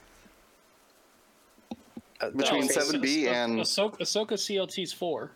Uh, 2.20 2.30
Between 2.32 2.62
no, 2.62 2.68
seven- 2.68 3.02
7B 3.02 3.28
Ah- 3.28 3.32
and- 3.32 3.60
Ahsoka, 3.60 3.98
Ahsoka 4.00 4.34
CLT's 4.34 4.94
four. 4.94 5.32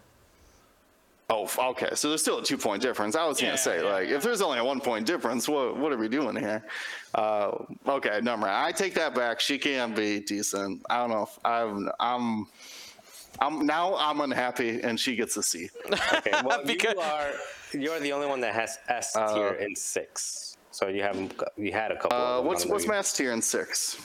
Oh, 1.29 1.45
f- 1.45 1.57
okay. 1.57 1.89
So 1.95 2.09
there's 2.09 2.21
still 2.21 2.37
a 2.37 2.43
two 2.43 2.57
point 2.57 2.81
difference. 2.83 3.15
I 3.15 3.25
was 3.25 3.41
Yeah, 3.41 3.47
gonna 3.49 3.57
say, 3.57 3.83
yeah, 3.83 3.91
like, 3.93 4.09
if 4.09 4.21
there's 4.21 4.41
only 4.41 4.59
a 4.59 4.63
one 4.63 4.79
point 4.79 5.07
difference, 5.07 5.49
what 5.49 5.75
what 5.77 5.91
are 5.91 5.97
we 5.97 6.07
doing 6.07 6.35
here? 6.35 6.63
Uh, 7.15 7.51
okay, 7.87 8.19
number. 8.21 8.47
I 8.47 8.71
take 8.71 8.93
that 8.95 9.15
back. 9.15 9.39
She 9.39 9.57
can 9.57 9.95
be 9.95 10.19
decent. 10.19 10.83
I 10.89 10.97
don't 10.99 11.09
know. 11.09 11.23
If 11.23 11.39
I'm 11.43 11.89
I'm 11.99 12.47
I'm 13.39 13.65
now 13.65 13.95
I'm 13.97 14.21
unhappy, 14.21 14.81
and 14.81 14.99
she 14.99 15.15
gets 15.15 15.35
a 15.37 15.41
C. 15.43 15.69
Okay, 15.91 16.31
well, 16.43 16.63
Because- 16.63 16.93
you 16.93 17.01
are 17.01 17.31
you're 17.73 17.99
the 17.99 18.13
only 18.13 18.27
one 18.27 18.39
that 18.41 18.53
has 18.53 18.77
S 18.87 19.13
tier 19.13 19.53
in 19.53 19.75
six. 19.75 20.57
So 20.71 20.89
you 20.89 21.01
haven't 21.01 21.41
you 21.57 21.71
had 21.71 21.91
a 21.91 21.95
couple. 21.97 22.15
Uh, 22.17 22.21
of 22.21 22.37
them 22.37 22.45
what's 22.47 22.65
on 22.65 22.71
what's 22.71 22.83
the- 22.85 22.91
Matt's 22.91 23.13
tier 23.13 23.31
in 23.31 23.41
six? 23.41 23.97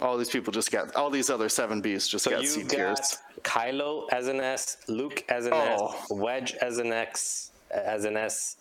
All 0.00 0.16
these 0.18 0.28
people 0.30 0.52
just 0.52 0.70
got 0.70 0.94
all 0.94 1.10
these 1.10 1.30
other 1.30 1.48
seven 1.48 1.82
Bs 1.82 2.08
just 2.08 2.24
So 2.24 2.30
got 2.30 2.42
you 2.42 2.46
C 2.48 2.62
got 2.62 2.70
tiers. 2.70 3.18
Kylo 3.46 4.08
as 4.12 4.26
an 4.28 4.40
S, 4.40 4.76
Luke 4.88 5.24
as 5.28 5.46
an 5.46 5.52
Oh. 5.54 5.94
S, 6.02 6.10
Wedge 6.10 6.54
as 6.60 6.78
an 6.78 6.92
X 6.92 7.52
as 7.70 8.04
an 8.04 8.16
S. 8.16 8.56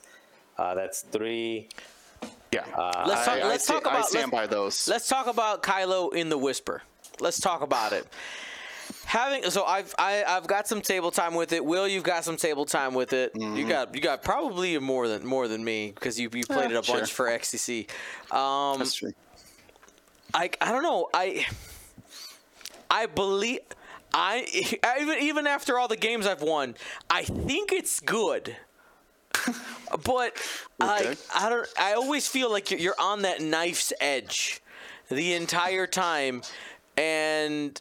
Uh, 0.58 0.74
that's 0.76 1.02
three. 1.02 1.68
Yeah. 2.52 2.64
Let's 3.08 3.28
I, 3.28 3.36
talk- 3.36 3.44
I 3.44 3.48
let's 3.48 3.64
sta- 3.64 3.74
talk 3.80 3.88
I 3.88 3.96
about- 3.96 4.08
stand 4.10 4.32
let's- 4.32 4.44
by 4.44 4.48
those. 4.48 4.88
Let's 4.88 5.08
talk 5.08 5.28
about 5.28 5.64
Kylo 5.64 6.14
in 6.14 6.30
the 6.30 6.38
Whisper. 6.38 6.82
Let's 7.20 7.40
talk 7.40 7.62
about 7.62 7.92
it. 7.94 8.06
Having 9.06 9.50
so 9.50 9.66
I've 9.66 9.94
I, 9.98 10.24
I've 10.24 10.46
got 10.48 10.68
some 10.68 10.82
table 10.82 11.10
time 11.12 11.34
with 11.36 11.52
it. 11.54 11.64
Will 11.66 11.88
you've 11.88 12.04
got 12.04 12.24
some 12.24 12.38
table 12.38 12.66
time 12.66 12.94
with 12.94 13.14
it? 13.14 13.34
Mm-hmm. 13.34 13.56
You 13.58 13.68
got 13.68 13.96
you 13.96 14.02
got 14.02 14.24
probably 14.24 14.78
more 14.80 15.08
than 15.08 15.26
more 15.26 15.48
than 15.48 15.64
me 15.64 15.92
because 15.94 16.20
you 16.20 16.30
you 16.34 16.44
played 16.46 16.70
Yeah, 16.72 16.78
it 16.78 16.80
a 16.80 16.84
sure. 16.84 16.98
bunch 16.98 17.12
for 17.14 17.26
XCC. 17.28 17.88
Um, 18.32 18.78
That's 18.80 18.94
true. 18.94 19.14
I 20.34 20.50
I 20.62 20.72
don't 20.72 20.84
know. 20.84 21.10
I 21.14 21.46
I 22.90 23.06
believe 23.08 23.60
I 24.18 24.78
even 25.02 25.20
even 25.20 25.46
after 25.48 25.78
all 25.78 25.88
the 25.90 25.98
games 25.98 26.26
I've 26.26 26.42
won, 26.42 26.76
I 27.10 27.24
think 27.24 27.72
it's 27.72 28.00
good. 28.00 28.56
but 30.06 30.42
I 30.80 31.02
Okay. 31.02 31.16
I 31.36 31.50
don't 31.50 31.68
I 31.78 31.94
always 31.94 32.26
feel 32.28 32.50
like 32.50 32.72
you're- 32.72 32.82
you're 32.82 32.96
on 33.00 33.24
that 33.24 33.42
knife's 33.42 33.92
edge 34.00 34.62
the 35.10 35.34
entire 35.34 35.86
time 35.86 36.42
and 36.98 37.80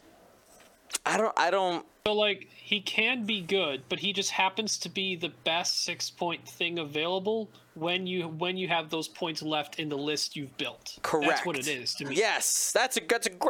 I 1.05 1.17
don't 1.17 1.33
I 1.39 1.49
don't 1.51 1.85
So 2.05 2.13
like 2.13 2.49
he 2.65 2.81
can 2.81 3.27
be 3.27 3.41
good, 3.41 3.83
but 3.89 3.99
he 3.99 4.11
just 4.11 4.31
happens 4.31 4.79
to 4.79 4.89
be 4.89 5.15
the 5.15 5.29
best 5.43 5.83
six 5.83 6.09
point 6.09 6.47
thing 6.47 6.79
available 6.79 7.47
when 7.75 8.07
you 8.07 8.27
when 8.27 8.57
you 8.57 8.67
have 8.67 8.89
those 8.89 9.07
points 9.07 9.43
left 9.43 9.77
in 9.77 9.87
the 9.87 9.95
list 9.95 10.35
you've 10.35 10.57
built. 10.57 10.97
correct. 11.03 11.27
That's 11.29 11.45
what 11.45 11.59
it 11.59 11.67
is 11.67 11.93
to 11.93 12.05
me. 12.05 12.15
Yes, 12.15 12.71
that's 12.73 12.97
a 12.97 13.01
that's 13.07 13.27
a 13.27 13.29
gr- 13.29 13.49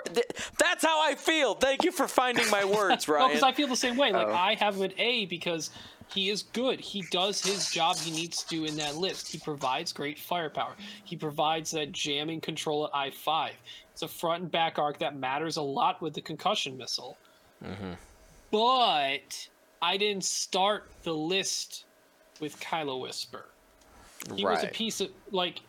that's 0.59 0.83
how 0.83 1.01
I 1.01 1.15
feel. 1.15 1.53
Thank 1.55 1.85
you 1.85 1.93
for 1.93 2.09
finding 2.09 2.49
my 2.49 2.65
words, 2.65 3.07
No, 3.07 3.13
Ryan. 3.13 3.29
because 3.29 3.43
I 3.43 3.53
feel 3.53 3.69
the 3.69 3.77
same 3.77 3.95
way. 3.95 4.11
Like 4.11 4.27
oh. 4.27 4.33
I 4.33 4.55
have 4.55 4.81
an 4.81 4.91
A 4.97 5.27
because 5.27 5.69
he 6.09 6.29
is 6.29 6.43
good. 6.43 6.81
He 6.81 7.05
does 7.09 7.41
his 7.41 7.69
job 7.69 7.95
he 7.95 8.11
needs 8.11 8.43
to 8.43 8.49
do 8.49 8.65
in 8.65 8.75
that 8.75 8.97
list. 8.97 9.29
He 9.31 9.37
provides 9.37 9.93
great 9.93 10.19
firepower. 10.19 10.75
He 11.05 11.15
provides 11.15 11.71
that 11.71 11.93
jamming 11.93 12.41
control 12.41 12.87
at 12.87 12.91
I 12.93 13.11
five. 13.11 13.53
It's 13.93 14.01
a 14.01 14.09
front 14.09 14.41
and 14.43 14.51
back 14.51 14.77
arc 14.77 14.99
that 14.99 15.15
matters 15.15 15.55
a 15.55 15.61
lot 15.61 16.01
with 16.01 16.15
the 16.15 16.21
concussion 16.21 16.77
missile. 16.77 17.17
Mm-hmm. 17.63 17.93
But 18.51 19.49
I 19.81 19.97
didn't 19.97 20.23
start 20.23 20.89
the 21.03 21.13
list 21.13 21.85
with 22.39 22.59
Kylo 22.59 23.01
Whisper. 23.01 23.45
He 24.35 24.45
was 24.45 24.63
a 24.63 24.67
piece 24.67 25.01
of 25.01 25.09
like 25.31 25.61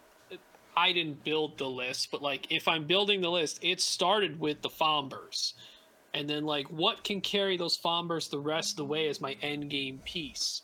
I 0.76 0.92
didn't 0.92 1.24
build 1.24 1.58
the 1.58 1.68
list, 1.68 2.10
but 2.10 2.22
like 2.22 2.46
if 2.50 2.68
I'm 2.68 2.84
building 2.84 3.20
the 3.20 3.30
list, 3.30 3.58
it 3.62 3.80
started 3.80 4.38
with 4.38 4.62
the 4.62 4.68
Fombers. 4.68 5.54
And 6.14 6.28
then 6.28 6.44
like 6.44 6.66
what 6.68 7.04
can 7.04 7.20
carry 7.20 7.56
those 7.56 7.76
Fombers 7.76 8.28
the 8.28 8.38
rest 8.38 8.72
of 8.72 8.76
the 8.76 8.84
way 8.84 9.08
as 9.08 9.20
my 9.20 9.36
end 9.42 9.70
game 9.70 10.00
piece. 10.04 10.62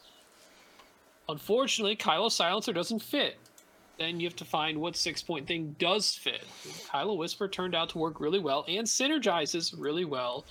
Unfortunately, 1.28 1.96
Kylo 1.96 2.30
Silencer 2.30 2.72
doesn't 2.72 3.00
fit. 3.00 3.36
Then 3.98 4.18
you 4.20 4.26
have 4.26 4.36
to 4.36 4.44
find 4.44 4.80
what 4.80 4.96
six 4.96 5.22
point 5.22 5.46
thing 5.46 5.76
does 5.78 6.14
fit. 6.14 6.44
Kylo 6.90 7.16
Whisper 7.16 7.48
turned 7.48 7.74
out 7.74 7.90
to 7.90 7.98
work 7.98 8.20
really 8.20 8.38
well 8.38 8.64
and 8.68 8.86
synergizes 8.86 9.74
really 9.76 10.04
well 10.04 10.44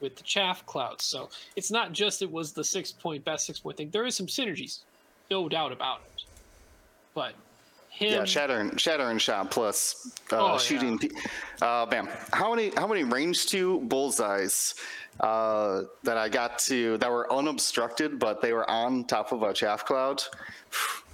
with 0.00 0.16
the 0.16 0.22
chaff 0.22 0.64
clouds. 0.66 1.04
So 1.04 1.28
it's 1.56 1.70
not 1.70 1.92
just 1.92 2.22
it 2.22 2.30
was 2.30 2.52
the 2.52 2.64
six 2.64 2.92
point 2.92 3.24
best 3.24 3.46
six 3.46 3.58
point 3.58 3.76
thing. 3.76 3.90
There 3.90 4.06
is 4.06 4.14
some 4.16 4.26
synergies, 4.26 4.80
no 5.30 5.48
doubt 5.48 5.72
about 5.72 6.00
it. 6.14 6.22
But 7.14 7.34
him, 7.90 8.12
Yeah, 8.12 8.24
shatter 8.24 8.58
and 8.60 8.80
shatter 8.80 9.08
and 9.10 9.20
shot 9.20 9.50
plus 9.50 10.12
uh, 10.32 10.36
Oh, 10.38 10.52
yeah. 10.52 10.58
shooting. 10.58 10.98
pe- 10.98 11.08
Uh, 11.60 11.84
bam. 11.86 12.08
How 12.32 12.54
many 12.54 12.70
how 12.76 12.86
many 12.86 13.02
range 13.02 13.46
two 13.46 13.80
bullseyes 13.88 14.74
uh, 15.20 15.82
that 16.04 16.16
I 16.16 16.28
got 16.28 16.60
to 16.60 16.96
that 16.98 17.10
were 17.10 17.32
unobstructed, 17.32 18.20
but 18.20 18.40
they 18.40 18.52
were 18.52 18.68
on 18.70 19.04
top 19.04 19.32
of 19.32 19.42
a 19.42 19.52
chaff 19.52 19.84
cloud, 19.84 20.22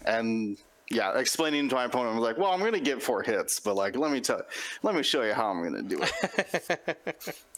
and 0.04 0.58
yeah, 0.90 1.16
explaining 1.18 1.70
to 1.70 1.74
my 1.74 1.84
opponent, 1.84 2.12
I 2.12 2.18
was 2.18 2.22
like, 2.22 2.36
"Well, 2.36 2.50
I'm 2.50 2.60
gonna 2.60 2.78
get 2.80 3.02
four 3.02 3.22
hits, 3.22 3.58
but 3.60 3.74
like, 3.76 3.96
let 3.96 4.10
me 4.12 4.20
tell, 4.20 4.42
let 4.82 4.94
me 4.94 5.02
show 5.02 5.22
you 5.22 5.32
how 5.32 5.48
I'm 5.48 5.62
gonna 5.62 5.80
do 5.82 6.02
it." 6.02 7.38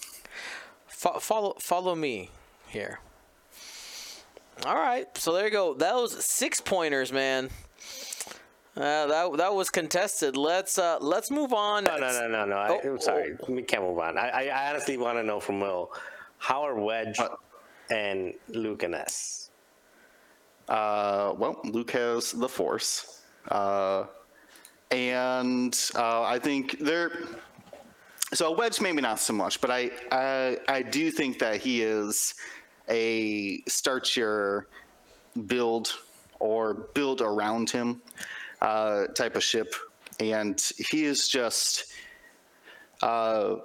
Fo- 0.96 1.18
follow 1.18 1.54
follow 1.60 1.94
me 1.94 2.30
here. 2.68 3.00
All 4.64 4.74
right, 4.76 5.06
so 5.18 5.34
there 5.34 5.44
you 5.44 5.50
go. 5.50 5.74
That 5.74 5.94
was 5.94 6.24
six 6.24 6.58
pointers, 6.58 7.12
man. 7.12 7.50
Uh, 8.74 9.06
that 9.06 9.36
that 9.36 9.54
was 9.54 9.68
contested. 9.68 10.38
Let's 10.38 10.78
uh 10.78 10.96
let's 11.02 11.30
move 11.30 11.52
on. 11.52 11.84
No, 11.84 11.98
no, 11.98 12.08
no, 12.12 12.28
no, 12.28 12.44
no. 12.46 12.56
I, 12.56 12.68
Oh, 12.82 12.92
I'm 12.92 13.00
sorry. 13.00 13.36
We 13.46 13.60
can't 13.62 13.82
move 13.82 13.98
on. 13.98 14.16
I, 14.16 14.28
I 14.30 14.42
I 14.48 14.70
honestly 14.70 14.96
want 14.96 15.18
to 15.18 15.22
know 15.22 15.38
from 15.38 15.60
Will, 15.60 15.90
how 16.38 16.62
are 16.62 16.74
Wedge 16.74 17.18
Uh, 17.18 17.28
and 17.90 18.32
Luke 18.48 18.82
and 18.82 18.94
S? 18.94 19.50
Uh, 20.66 21.34
well, 21.36 21.60
Luke 21.64 21.90
has 21.90 22.32
the 22.32 22.48
Force, 22.48 23.20
uh, 23.50 24.04
and 24.90 25.78
uh, 25.94 26.22
I 26.22 26.38
think 26.38 26.78
they're. 26.80 27.12
So 28.34 28.52
a 28.52 28.56
Wedge 28.56 28.80
maybe 28.80 29.00
not 29.00 29.20
so 29.20 29.32
much, 29.32 29.60
but 29.60 29.70
I 29.70 29.90
I, 30.10 30.58
I 30.68 30.82
do 30.82 31.10
think 31.10 31.38
that 31.38 31.60
he 31.60 31.82
is 31.82 32.34
a 32.88 33.62
start 33.68 34.16
your 34.16 34.66
build 35.46 35.94
or 36.40 36.74
build 36.74 37.20
around 37.20 37.70
him 37.70 38.02
uh, 38.60 39.06
type 39.08 39.36
of 39.36 39.44
ship, 39.44 39.74
and 40.20 40.60
he 40.90 41.04
is 41.04 41.28
just. 41.28 41.92
Uh, 43.02 43.56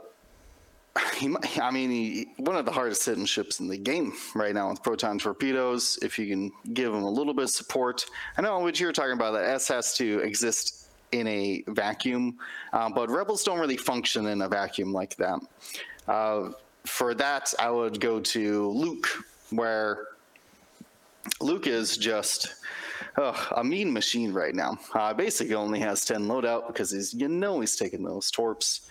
he, 1.15 1.33
I 1.61 1.71
mean, 1.71 1.89
he, 1.89 2.27
one 2.35 2.57
of 2.57 2.65
the 2.65 2.71
hardest 2.71 3.05
hitting 3.05 3.25
ships 3.25 3.61
in 3.61 3.69
the 3.69 3.77
game 3.77 4.11
right 4.35 4.53
now 4.53 4.69
with 4.69 4.83
proton 4.83 5.17
torpedoes. 5.19 5.97
If 6.01 6.19
you 6.19 6.27
can 6.27 6.51
give 6.73 6.93
him 6.93 7.03
a 7.03 7.09
little 7.09 7.33
bit 7.33 7.45
of 7.45 7.49
support, 7.49 8.05
I 8.37 8.41
know 8.41 8.59
what 8.59 8.77
you're 8.77 8.91
talking 8.91 9.13
about. 9.13 9.31
That 9.31 9.45
S 9.45 9.69
has 9.69 9.95
to 9.97 10.19
exist 10.19 10.80
in 11.11 11.27
a 11.27 11.63
vacuum, 11.67 12.37
uh, 12.73 12.89
but 12.89 13.09
rebels 13.09 13.43
don't 13.43 13.59
really 13.59 13.77
function 13.77 14.27
in 14.27 14.41
a 14.41 14.49
vacuum 14.49 14.93
like 14.93 15.15
that. 15.17 15.39
Uh, 16.07 16.51
for 16.85 17.13
that, 17.15 17.53
I 17.59 17.69
would 17.69 17.99
go 17.99 18.19
to 18.19 18.69
Luke, 18.69 19.07
where 19.51 20.07
Luke 21.39 21.67
is 21.67 21.97
just 21.97 22.55
ugh, 23.17 23.53
a 23.55 23.63
mean 23.63 23.91
machine 23.91 24.33
right 24.33 24.55
now. 24.55 24.77
Uh, 24.93 25.13
basically, 25.13 25.55
only 25.55 25.79
has 25.79 26.05
10 26.05 26.23
loadout 26.27 26.67
because 26.67 26.91
he's 26.91 27.13
you 27.13 27.27
know 27.27 27.59
he's 27.59 27.75
taking 27.75 28.03
those 28.03 28.31
torps, 28.31 28.89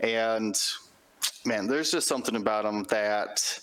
and 0.00 0.60
man, 1.44 1.66
there's 1.66 1.90
just 1.90 2.08
something 2.08 2.36
about 2.36 2.64
him 2.64 2.84
that 2.84 3.60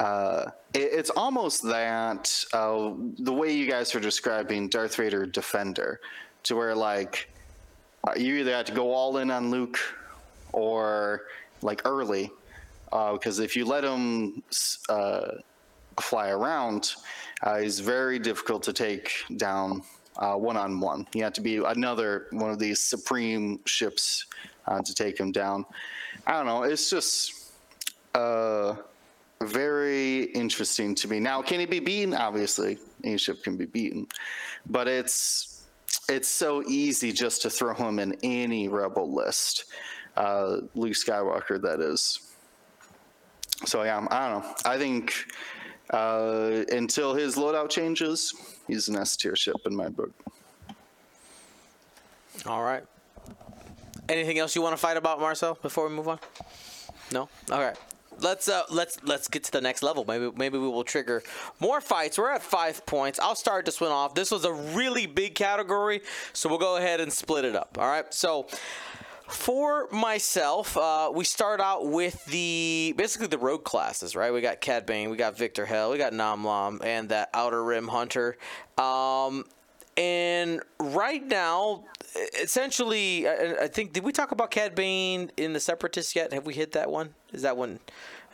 uh, 0.00 0.50
it, 0.74 0.88
it's 0.92 1.10
almost 1.10 1.62
that 1.62 2.44
uh, 2.52 2.92
the 3.18 3.32
way 3.32 3.52
you 3.52 3.70
guys 3.70 3.94
are 3.94 4.00
describing 4.00 4.68
Darth 4.68 4.96
Vader 4.96 5.26
Defender, 5.26 6.00
to 6.44 6.56
where 6.56 6.74
like 6.74 7.30
uh, 8.06 8.12
you 8.16 8.36
either 8.36 8.52
have 8.52 8.66
to 8.66 8.72
go 8.72 8.92
all 8.92 9.18
in 9.18 9.30
on 9.30 9.50
Luke 9.50 9.78
or 10.52 11.22
like 11.62 11.82
early, 11.84 12.30
because 12.90 13.38
if 13.38 13.56
you 13.56 13.64
let 13.64 13.84
him 13.84 14.42
uh, 14.88 15.28
fly 16.00 16.30
around, 16.30 16.94
uh, 17.42 17.58
he's 17.58 17.80
very 17.80 18.18
difficult 18.18 18.62
to 18.64 18.72
take 18.72 19.12
down 19.36 19.82
one 20.18 20.56
on 20.56 20.80
one. 20.80 21.06
You 21.14 21.22
have 21.24 21.32
to 21.34 21.40
be 21.40 21.56
another 21.56 22.26
one 22.32 22.50
of 22.50 22.58
these 22.58 22.80
supreme 22.80 23.60
ships 23.64 24.26
uh, 24.66 24.82
to 24.82 24.94
take 24.94 25.18
him 25.18 25.32
down. 25.32 25.64
I 26.26 26.32
don't 26.32 26.46
know. 26.46 26.62
It's 26.64 26.90
just 26.90 27.52
uh, 28.14 28.76
very 29.42 30.24
interesting 30.24 30.94
to 30.96 31.08
me. 31.08 31.20
Now, 31.20 31.42
can 31.42 31.60
he 31.60 31.66
be 31.66 31.80
beaten? 31.80 32.14
Obviously, 32.14 32.78
any 33.04 33.18
ship 33.18 33.42
can 33.42 33.56
be 33.56 33.66
beaten, 33.66 34.06
but 34.66 34.86
it's 34.86 35.51
it's 36.08 36.28
so 36.28 36.62
easy 36.66 37.12
just 37.12 37.42
to 37.42 37.50
throw 37.50 37.74
him 37.74 37.98
in 37.98 38.16
any 38.22 38.68
rebel 38.68 39.12
list. 39.12 39.64
Uh, 40.16 40.58
Luke 40.74 40.92
Skywalker, 40.92 41.60
that 41.62 41.80
is. 41.80 42.32
So 43.64 43.82
yeah, 43.82 44.06
I 44.10 44.30
don't 44.30 44.42
know. 44.42 44.54
I 44.64 44.76
think 44.76 45.14
uh, 45.90 46.64
until 46.70 47.14
his 47.14 47.36
loadout 47.36 47.70
changes, 47.70 48.34
he's 48.66 48.88
an 48.88 48.96
S 48.96 49.16
tier 49.16 49.36
ship 49.36 49.56
in 49.66 49.74
my 49.74 49.88
book. 49.88 50.10
All 52.46 52.62
right. 52.62 52.82
Anything 54.08 54.38
else 54.38 54.56
you 54.56 54.62
want 54.62 54.72
to 54.72 54.80
fight 54.80 54.96
about, 54.96 55.20
Marcel? 55.20 55.56
Before 55.62 55.88
we 55.88 55.94
move 55.94 56.08
on? 56.08 56.18
No. 57.12 57.28
All 57.50 57.60
right. 57.60 57.76
Let's 58.20 58.48
uh 58.48 58.62
let's 58.70 58.98
let's 59.02 59.28
get 59.28 59.44
to 59.44 59.52
the 59.52 59.60
next 59.60 59.82
level. 59.82 60.04
Maybe 60.06 60.30
maybe 60.36 60.58
we 60.58 60.68
will 60.68 60.84
trigger 60.84 61.22
more 61.60 61.80
fights. 61.80 62.18
We're 62.18 62.30
at 62.30 62.42
five 62.42 62.84
points. 62.86 63.18
I'll 63.18 63.34
start 63.34 63.64
this 63.64 63.80
one 63.80 63.90
off. 63.90 64.14
This 64.14 64.30
was 64.30 64.44
a 64.44 64.52
really 64.52 65.06
big 65.06 65.34
category, 65.34 66.02
so 66.32 66.48
we'll 66.48 66.58
go 66.58 66.76
ahead 66.76 67.00
and 67.00 67.12
split 67.12 67.44
it 67.44 67.56
up. 67.56 67.76
All 67.78 67.86
right. 67.86 68.12
So 68.12 68.46
for 69.28 69.88
myself, 69.90 70.76
uh, 70.76 71.10
we 71.14 71.24
start 71.24 71.60
out 71.60 71.86
with 71.86 72.24
the 72.26 72.94
basically 72.96 73.28
the 73.28 73.38
rogue 73.38 73.64
classes, 73.64 74.14
right? 74.14 74.32
We 74.32 74.40
got 74.40 74.60
Cad 74.60 74.86
Bane, 74.86 75.10
we 75.10 75.16
got 75.16 75.36
Viktor 75.36 75.64
Hel, 75.64 75.90
we 75.90 75.98
got 75.98 76.12
Nom 76.12 76.44
Lumb, 76.44 76.80
and 76.84 77.08
that 77.08 77.30
Outer 77.32 77.62
Rim 77.64 77.88
Hunter. 77.88 78.36
Um, 78.76 79.44
and 79.96 80.62
right 80.78 81.26
now, 81.26 81.84
essentially, 82.40 83.28
I, 83.28 83.56
I 83.62 83.68
think 83.68 83.92
did 83.92 84.04
we 84.04 84.12
talk 84.12 84.32
about 84.32 84.50
Cad 84.50 84.74
Bane 84.74 85.30
in 85.36 85.52
the 85.52 85.60
Separatists 85.60 86.14
yet? 86.16 86.32
Have 86.32 86.46
we 86.46 86.54
hit 86.54 86.72
that 86.72 86.90
one? 86.90 87.14
Is 87.32 87.42
that 87.42 87.56
one? 87.56 87.78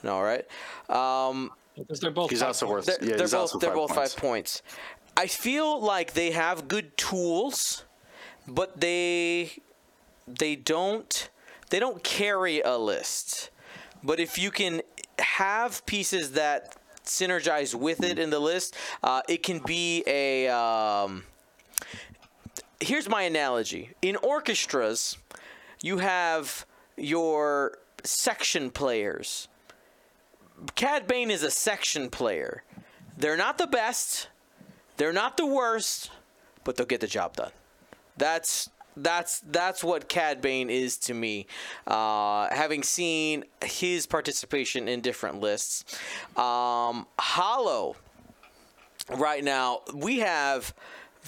No, 0.02 0.20
right? 0.20 0.46
Um, 0.88 1.50
because 1.76 2.00
they're 2.00 2.10
both 2.10 2.30
He's 2.30 2.42
also 2.42 2.66
points. 2.66 2.88
worth. 2.88 2.98
they're, 2.98 3.08
yeah, 3.08 3.16
they're 3.16 3.24
he's 3.24 3.32
both 3.32 3.40
also 3.40 3.58
they're 3.58 3.70
five 3.70 3.76
both 3.76 3.94
points. 3.94 4.14
five 4.14 4.22
points. 4.22 4.62
I 5.16 5.26
feel 5.26 5.80
like 5.80 6.12
they 6.12 6.30
have 6.30 6.68
good 6.68 6.96
tools, 6.96 7.84
but 8.46 8.80
they 8.80 9.52
they 10.26 10.54
don't 10.56 11.30
they 11.70 11.80
don't 11.80 12.02
carry 12.04 12.60
a 12.60 12.76
list. 12.76 13.50
But 14.02 14.20
if 14.20 14.38
you 14.38 14.50
can 14.50 14.82
have 15.18 15.84
pieces 15.86 16.32
that 16.32 16.76
synergize 17.04 17.74
with 17.74 18.02
it 18.04 18.18
in 18.18 18.30
the 18.30 18.38
list, 18.38 18.76
uh, 19.02 19.22
it 19.28 19.42
can 19.42 19.58
be 19.60 20.04
a. 20.06 20.48
Um, 20.48 21.24
here's 22.80 23.08
my 23.08 23.22
analogy: 23.22 23.90
in 24.02 24.16
orchestras, 24.16 25.18
you 25.82 25.98
have 25.98 26.66
your 26.96 27.78
section 28.04 28.70
players. 28.70 29.48
Cad 30.74 31.06
Bane 31.06 31.30
is 31.30 31.42
a 31.42 31.50
section 31.50 32.10
player. 32.10 32.64
They're 33.16 33.36
not 33.36 33.58
the 33.58 33.66
best, 33.66 34.28
they're 34.96 35.12
not 35.12 35.36
the 35.36 35.46
worst, 35.46 36.10
but 36.64 36.76
they'll 36.76 36.86
get 36.86 37.00
the 37.00 37.06
job 37.06 37.36
done. 37.36 37.52
That's 38.16 38.70
that's 38.96 39.40
that's 39.40 39.84
what 39.84 40.08
Cad 40.08 40.40
Bane 40.40 40.70
is 40.70 40.96
to 40.98 41.14
me. 41.14 41.46
Uh, 41.86 42.48
having 42.52 42.82
seen 42.82 43.44
his 43.64 44.06
participation 44.06 44.88
in 44.88 45.00
different 45.00 45.40
lists, 45.40 45.84
um, 46.36 47.06
Hollow. 47.18 47.96
Right 49.10 49.42
now, 49.42 49.80
we 49.94 50.18
have 50.18 50.74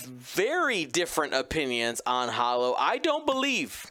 very 0.03 0.85
different 0.85 1.35
opinions 1.35 2.01
on 2.07 2.29
Hollow. 2.29 2.75
I 2.79 2.99
don't 2.99 3.27
believe. 3.27 3.91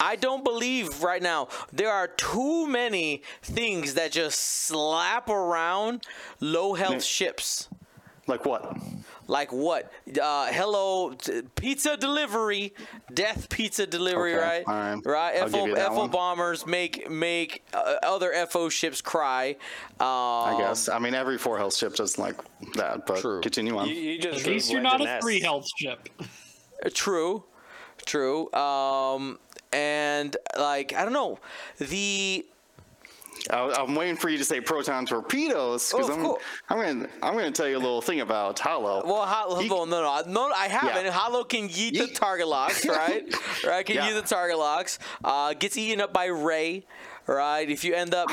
I 0.00 0.16
don't 0.16 0.42
believe 0.42 1.02
right 1.02 1.22
now 1.22 1.48
there 1.72 1.92
are 1.92 2.08
too 2.08 2.66
many 2.66 3.22
things 3.42 3.94
that 3.94 4.10
just 4.12 4.38
slap 4.40 5.28
around 5.28 6.04
low 6.40 6.74
health 6.74 7.04
ships. 7.04 7.68
Like 8.26 8.44
what? 8.44 8.76
Like 9.26 9.52
what? 9.52 9.92
Uh, 10.20 10.46
hello, 10.52 11.12
t- 11.14 11.42
pizza 11.54 11.96
delivery, 11.96 12.72
death 13.12 13.48
pizza 13.48 13.86
delivery, 13.86 14.34
Okay, 14.34 14.42
right? 14.42 14.64
all 14.66 14.74
right. 14.74 15.06
Right. 15.06 15.36
I'll 15.36 15.44
give 15.44 15.52
FO, 15.52 15.66
you 15.66 15.74
that 15.74 15.88
FO 15.88 15.94
one. 15.98 16.10
bombers 16.10 16.66
make 16.66 17.10
make 17.10 17.64
uh, 17.74 17.94
other 18.02 18.32
FO 18.48 18.68
ships 18.68 19.00
cry. 19.00 19.56
Um, 20.00 20.06
I 20.08 20.56
guess. 20.58 20.88
I 20.88 20.98
mean, 20.98 21.14
every 21.14 21.38
four 21.38 21.58
health 21.58 21.74
ship 21.76 21.94
doesn't 21.94 22.22
like 22.22 22.36
that, 22.74 23.06
but 23.06 23.18
True. 23.20 23.40
continue 23.40 23.76
on. 23.76 23.88
You, 23.88 23.94
you 23.94 24.18
just 24.20 24.46
At 24.46 24.52
least 24.52 24.70
you're 24.70 24.80
not 24.80 25.00
a 25.00 25.04
a 25.04 25.08
S. 25.08 25.22
three 25.22 25.40
health 25.40 25.66
ship. 25.78 26.08
True, 26.94 27.42
true. 28.04 28.52
Um, 28.52 29.38
and 29.72 30.36
like 30.58 30.92
I 30.94 31.02
don't 31.04 31.12
know, 31.12 31.38
the 31.78 32.46
I, 33.50 33.74
I'm 33.78 33.94
waiting 33.94 34.16
for 34.16 34.28
you 34.28 34.38
to 34.38 34.44
say 34.44 34.60
proton 34.60 35.06
torpedoes 35.06 35.90
because 35.92 36.10
Oh, 36.10 36.38
I'm. 36.70 36.78
I'm 36.78 36.84
gonna 36.98 37.08
I'm 37.22 37.34
gonna 37.34 37.50
tell 37.52 37.68
you 37.68 37.76
a 37.76 37.78
little 37.78 38.00
thing 38.02 38.20
about 38.20 38.58
Hollow. 38.58 39.02
well, 39.04 39.24
Hollow, 39.26 39.60
He- 39.60 39.68
no, 39.68 39.84
no, 39.84 40.22
no, 40.26 40.50
I 40.52 40.68
haven't. 40.68 41.04
Yeah. 41.04 41.10
Hollow 41.12 41.44
can 41.44 41.68
yeet 41.68 41.96
the 41.98 42.08
target 42.08 42.48
locks, 42.48 42.86
right? 42.88 43.32
right, 43.66 43.84
can 43.86 43.96
Yeah. 43.96 44.10
yeet 44.10 44.14
the 44.20 44.26
target 44.28 44.58
locks. 44.58 44.98
Uh, 45.24 45.52
gets 45.54 45.76
eaten 45.76 46.00
up 46.00 46.12
by 46.12 46.26
Rey, 46.26 46.84
right? 47.26 47.68
If 47.70 47.84
you 47.84 47.94
end 47.94 48.14
up. 48.14 48.28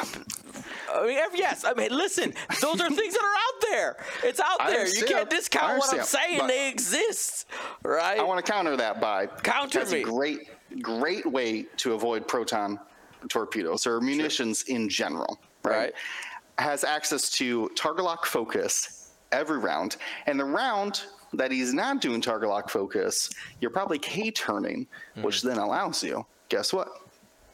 I 0.94 1.08
mean, 1.08 1.18
yes. 1.36 1.66
I 1.66 1.74
mean, 1.74 1.90
listen. 1.92 2.34
Those 2.62 2.80
are 2.80 2.90
things 2.90 3.14
that 3.16 3.24
are 3.24 3.26
out 3.26 3.62
there. 3.72 3.98
It's 4.24 4.40
out 4.40 4.62
I 4.62 4.70
there. 4.72 4.88
You 4.88 5.06
can't 5.06 5.30
discount 5.30 5.80
what 5.80 5.94
I'm 5.98 6.04
saying. 6.06 6.46
They 6.48 6.70
exist, 6.70 7.48
right? 7.84 8.20
I 8.20 8.24
want 8.24 8.46
to 8.46 8.52
counter 8.52 8.78
that 8.78 9.02
by 9.02 9.26
Counter 9.28 9.80
that's 9.80 9.92
me. 9.92 10.02
a 10.02 10.06
great 10.06 10.40
great 10.82 11.26
way 11.26 11.64
to 11.78 11.94
avoid 11.94 12.28
proton 12.28 12.80
torpedoes 13.30 13.86
or 13.88 14.00
munitions 14.02 14.64
in 14.64 14.90
general. 14.90 15.40
Right? 15.64 15.78
Right. 15.78 15.94
Has 16.60 16.84
access 16.84 17.30
to 17.32 17.70
target 17.70 18.06
lock 18.06 18.26
focus 18.26 19.12
every 19.32 19.58
round, 19.58 19.98
and 20.28 20.40
the 20.40 20.46
round 20.46 21.04
that 21.34 21.52
he's 21.52 21.74
not 21.74 22.00
doing 22.00 22.22
target 22.22 22.48
lock 22.50 22.70
focus, 22.70 23.32
you're 23.60 23.72
probably 23.72 23.98
K 23.98 24.30
turning, 24.30 24.86
which 25.22 25.38
Mm-hmm. 25.38 25.48
then 25.48 25.58
allows 25.58 26.04
you. 26.04 26.26
Guess 26.50 26.72
what? 26.74 26.90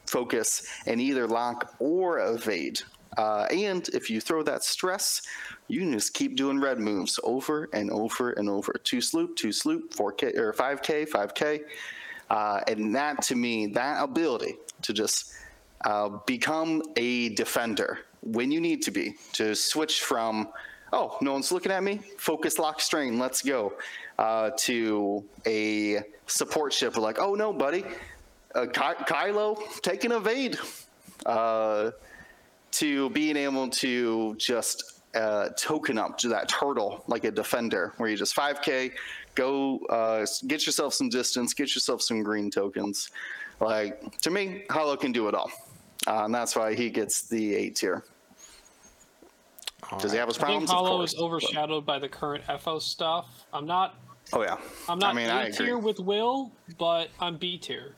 Focus 0.06 0.66
and 0.86 1.00
either 1.00 1.26
lock 1.26 1.74
or 1.78 2.18
evade. 2.18 2.80
Uh, 3.16 3.46
and 3.50 3.88
if 3.88 4.10
you 4.10 4.20
throw 4.20 4.42
that 4.42 4.62
stress, 4.62 5.22
you 5.68 5.80
can 5.80 5.92
just 5.92 6.12
keep 6.14 6.36
doing 6.36 6.60
red 6.60 6.78
moves 6.78 7.18
over 7.24 7.68
and 7.72 7.90
over 7.90 8.32
and 8.32 8.48
over. 8.48 8.72
Two 8.84 9.00
sloop, 9.00 9.34
two 9.36 9.50
sloop, 9.52 9.94
4K 9.94 10.36
or 10.36 10.52
5K, 10.52 11.08
5K. 11.08 11.60
Uh, 12.28 12.60
and 12.68 12.94
that 12.94 13.22
to 13.22 13.34
me, 13.34 13.66
that 13.68 14.02
ability 14.02 14.56
to 14.82 14.92
just 14.92 15.32
uh, 15.84 16.08
become 16.26 16.82
a 16.96 17.30
defender 17.30 18.00
when 18.22 18.50
you 18.50 18.60
need 18.60 18.82
to 18.82 18.90
be, 18.90 19.14
to 19.32 19.54
switch 19.54 20.02
from, 20.02 20.48
oh, 20.92 21.16
no 21.20 21.32
one's 21.32 21.50
looking 21.50 21.72
at 21.72 21.82
me, 21.82 22.00
focus, 22.18 22.58
lock, 22.58 22.80
strain, 22.80 23.18
let's 23.18 23.42
go, 23.42 23.72
uh, 24.18 24.50
to 24.58 25.24
a 25.46 26.00
support 26.26 26.72
ship 26.72 26.96
like, 26.96 27.18
oh 27.18 27.34
no, 27.34 27.52
buddy, 27.52 27.84
uh, 28.54 28.66
Ky- 28.66 29.04
Kylo, 29.04 29.58
take 29.82 30.04
an 30.04 30.12
evade. 30.12 30.58
Uh, 31.26 31.90
to 32.72 33.10
being 33.10 33.36
able 33.36 33.68
to 33.68 34.34
just 34.36 35.00
uh, 35.14 35.48
token 35.50 35.98
up 35.98 36.16
to 36.18 36.28
that 36.28 36.48
turtle 36.48 37.02
like 37.06 37.24
a 37.24 37.30
defender, 37.30 37.92
where 37.96 38.08
you 38.08 38.16
just 38.16 38.36
5K, 38.36 38.92
go 39.34 39.78
uh, 39.90 40.26
get 40.46 40.66
yourself 40.66 40.94
some 40.94 41.08
distance, 41.08 41.52
get 41.54 41.74
yourself 41.74 42.02
some 42.02 42.22
green 42.22 42.50
tokens. 42.50 43.10
Like 43.60 44.18
to 44.20 44.30
me, 44.30 44.64
Hollow 44.70 44.96
can 44.96 45.12
do 45.12 45.28
it 45.28 45.34
all, 45.34 45.50
uh, 46.06 46.24
and 46.24 46.34
that's 46.34 46.56
why 46.56 46.74
he 46.74 46.90
gets 46.90 47.28
the 47.28 47.54
A 47.54 47.70
tier. 47.70 48.04
Does 49.98 50.12
he 50.12 50.18
have 50.18 50.28
his 50.28 50.36
I 50.38 50.40
think 50.46 50.68
problems? 50.68 50.70
Of 50.70 50.76
Hollow 50.76 50.96
course. 50.98 51.14
is 51.14 51.20
overshadowed 51.20 51.84
by 51.86 51.98
the 51.98 52.08
current 52.08 52.44
FO 52.60 52.78
stuff. 52.78 53.44
I'm 53.52 53.66
not. 53.66 53.96
Oh 54.32 54.42
yeah, 54.42 54.56
I'm 54.88 54.98
not 54.98 55.14
I 55.14 55.16
mean, 55.16 55.28
A 55.28 55.32
I 55.32 55.42
agree. 55.46 55.66
tier 55.66 55.78
with 55.78 55.98
Will, 55.98 56.52
but 56.78 57.08
I'm 57.18 57.36
B 57.36 57.58
tier. 57.58 57.94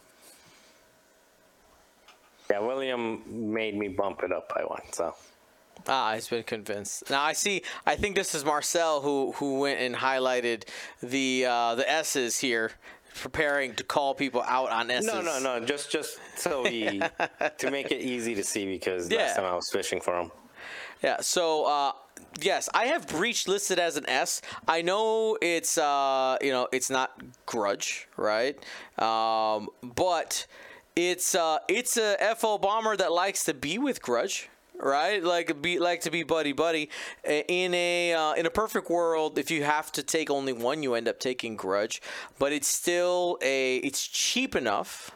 Yeah, 2.50 2.60
William 2.60 3.22
made 3.26 3.76
me 3.76 3.88
bump 3.88 4.22
it 4.22 4.32
up 4.32 4.48
by 4.54 4.62
one. 4.64 4.82
So 4.92 5.14
Ah, 5.86 6.14
he's 6.14 6.28
been 6.28 6.42
convinced. 6.44 7.10
Now 7.10 7.22
I 7.22 7.32
see. 7.32 7.62
I 7.86 7.96
think 7.96 8.14
this 8.14 8.34
is 8.34 8.44
Marcel 8.44 9.00
who 9.02 9.32
who 9.32 9.58
went 9.60 9.80
and 9.80 9.94
highlighted 9.94 10.64
the 11.02 11.44
uh, 11.46 11.74
the 11.74 11.90
S's 11.90 12.38
here, 12.38 12.72
preparing 13.14 13.74
to 13.74 13.84
call 13.84 14.14
people 14.14 14.42
out 14.42 14.70
on 14.70 14.90
S's. 14.90 15.06
no, 15.12 15.20
no, 15.20 15.38
no. 15.38 15.64
Just 15.64 15.90
just 15.90 16.18
so 16.36 16.64
he 16.64 17.02
to 17.58 17.70
make 17.70 17.90
it 17.90 18.00
easy 18.00 18.34
to 18.34 18.42
see 18.44 18.66
because 18.66 19.10
Yeah. 19.10 19.18
last 19.18 19.36
time 19.36 19.44
I 19.44 19.54
was 19.54 19.70
fishing 19.70 20.00
for 20.00 20.18
him. 20.18 20.30
Yeah. 21.02 21.20
So 21.20 21.64
uh, 21.64 21.92
yes, 22.40 22.68
I 22.74 22.86
have 22.86 23.08
breach 23.08 23.48
listed 23.48 23.78
as 23.78 23.96
an 23.96 24.08
S. 24.08 24.40
I 24.68 24.82
know 24.82 25.36
it's 25.42 25.76
uh, 25.78 26.36
you 26.40 26.52
know 26.52 26.68
it's 26.72 26.90
not 26.90 27.10
grudge, 27.46 28.08
right? 28.16 28.56
Um, 28.98 29.68
but 29.82 30.46
it's 30.94 31.34
uh, 31.34 31.58
it's 31.68 31.96
a 31.96 32.16
FO 32.36 32.58
bomber 32.58 32.96
that 32.96 33.12
likes 33.12 33.44
to 33.44 33.54
be 33.54 33.78
with 33.78 34.00
grudge. 34.02 34.48
Right, 34.84 35.22
like 35.22 35.62
be 35.62 35.78
like 35.78 36.00
to 36.00 36.10
be 36.10 36.24
buddy 36.24 36.52
buddy. 36.52 36.90
In 37.24 37.72
a 37.72 38.14
uh, 38.14 38.32
in 38.32 38.46
a 38.46 38.50
perfect 38.50 38.90
world, 38.90 39.38
if 39.38 39.48
you 39.48 39.62
have 39.62 39.92
to 39.92 40.02
take 40.02 40.28
only 40.28 40.52
one, 40.52 40.82
you 40.82 40.94
end 40.94 41.06
up 41.06 41.20
taking 41.20 41.54
grudge. 41.54 42.02
But 42.36 42.52
it's 42.52 42.66
still 42.66 43.38
a 43.42 43.76
it's 43.76 44.04
cheap 44.04 44.56
enough 44.56 45.12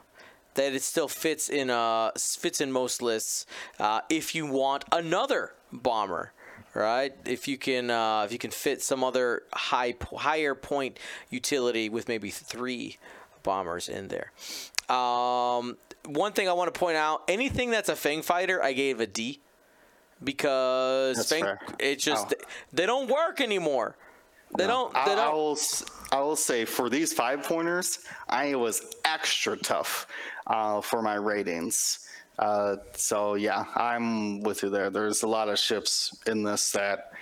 that 0.57 0.73
it 0.73 0.83
still 0.83 1.09
fits 1.09 1.49
in 1.49 1.71
uh 1.71 2.11
fits 2.17 2.61
in 2.61 2.73
most 2.73 3.01
lists 3.01 3.47
uh, 3.79 4.01
if 4.11 4.35
you 4.35 4.47
want 4.47 4.85
another 4.91 5.53
bomber 5.73 6.33
right 6.75 7.15
if 7.25 7.47
you 7.47 7.57
can 7.57 7.91
uh, 7.91 8.23
if 8.23 8.33
you 8.33 8.39
can 8.39 8.51
fit 8.51 8.83
some 8.83 9.05
other 9.05 9.43
high 9.53 9.95
higher 10.17 10.55
point 10.55 10.99
utility 11.31 11.89
with 11.89 12.09
maybe 12.09 12.31
three 12.31 12.99
bombers 13.43 13.89
in 13.89 14.09
there 14.09 14.33
um, 14.89 15.77
one 16.05 16.33
thing 16.33 16.49
I 16.49 16.53
want 16.53 16.73
to 16.73 16.79
point 16.79 16.97
out 16.97 17.23
anything 17.29 17.71
that's 17.71 17.89
a 17.89 17.97
Fang 17.97 18.23
fighter 18.23 18.63
I 18.63 18.73
gave 18.73 19.01
a 19.01 19.07
D 19.07 19.41
because 20.25 21.31
it 21.79 21.99
just 21.99 22.33
Oh. 22.37 22.45
they 22.73 22.87
don't 22.87 23.09
work 23.11 23.41
anymore 23.41 23.97
they 24.57 24.67
don't 24.67 24.93
they 24.95 24.99
I, 25.01 25.03
I 25.13 25.15
don't 25.17 25.35
will. 25.35 25.53
s- 25.53 25.85
I 26.13 26.21
will 26.21 26.37
say 26.37 26.65
for 26.65 26.89
these 26.89 27.13
five 27.13 27.43
pointers, 27.43 27.99
I 28.29 28.55
was 28.55 28.95
extra 29.05 29.57
tough 29.57 30.07
uh, 30.47 30.81
for 30.81 31.03
my 31.03 31.17
ratings. 31.17 32.09
Uh, 32.39 32.77
so 32.95 33.35
yeah, 33.35 33.65
I'm 33.75 34.43
with 34.43 34.63
you 34.63 34.71
there. 34.71 34.89
There's 34.89 35.25
a 35.25 35.27
lot 35.29 35.49
of 35.49 35.59
ships 35.59 36.17
in 36.27 36.45
this 36.45 36.71
that 36.73 37.13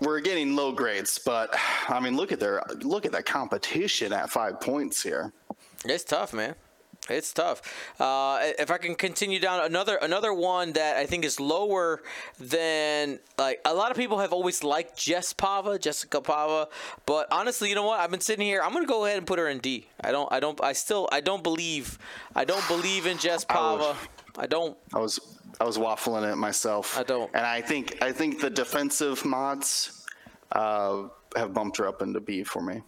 we're 0.00 0.20
getting 0.20 0.56
low 0.56 0.72
grades, 0.72 1.18
but 1.18 1.54
I 1.88 2.00
mean, 2.00 2.16
look 2.16 2.32
at 2.32 2.40
their 2.40 2.62
look 2.80 3.04
at 3.06 3.12
that 3.12 3.26
competition 3.26 4.12
at 4.14 4.30
five 4.30 4.60
points 4.60 5.02
here. 5.02 5.32
It's 5.84 6.04
tough, 6.04 6.32
man. 6.32 6.54
It's 7.10 7.32
tough. 7.32 7.62
Uh, 7.98 8.38
if 8.58 8.70
I 8.70 8.78
can 8.78 8.94
continue 8.94 9.40
down 9.40 9.64
another 9.64 9.96
another 9.96 10.32
one 10.32 10.72
that 10.74 10.96
I 10.96 11.04
think 11.06 11.24
is 11.24 11.40
lower 11.40 12.00
than 12.38 13.18
like 13.36 13.60
a 13.64 13.74
lot 13.74 13.90
of 13.90 13.96
people 13.96 14.20
have 14.20 14.32
always 14.32 14.62
liked 14.62 14.96
Jess 14.96 15.32
Pava, 15.32 15.80
Jessica 15.80 16.20
Pava, 16.20 16.68
but 17.04 17.26
honestly, 17.32 17.68
you 17.68 17.74
know 17.74 17.86
what? 17.86 17.98
I've 17.98 18.10
been 18.12 18.20
sitting 18.20 18.46
here. 18.46 18.62
I'm 18.62 18.72
gonna 18.72 18.86
go 18.86 19.04
ahead 19.04 19.18
and 19.18 19.26
put 19.26 19.40
her 19.40 19.48
in 19.48 19.58
D. 19.58 19.88
I 20.00 20.12
don't. 20.12 20.32
I 20.32 20.38
don't. 20.38 20.62
I 20.62 20.74
still. 20.74 21.08
I 21.10 21.20
don't 21.20 21.42
believe. 21.42 21.98
I 22.36 22.44
don't 22.44 22.66
believe 22.68 23.06
in 23.06 23.18
Jess 23.18 23.44
Pava. 23.44 23.96
I 24.38 24.46
don't. 24.46 24.78
I 24.94 24.98
was 24.98 25.18
I 25.60 25.64
was 25.64 25.78
waffling 25.78 26.30
it 26.30 26.36
myself. 26.36 26.96
I 26.96 27.02
don't. 27.02 27.30
and 27.34 27.44
I 27.44 27.62
think 27.62 28.00
I 28.00 28.12
think 28.12 28.40
the 28.40 28.50
defensive 28.50 29.24
mods 29.24 30.06
uh, 30.52 31.08
have 31.36 31.52
bumped 31.52 31.78
her 31.78 31.88
up 31.88 32.00
into 32.00 32.20
B 32.20 32.44
for 32.44 32.62
me. 32.62 32.82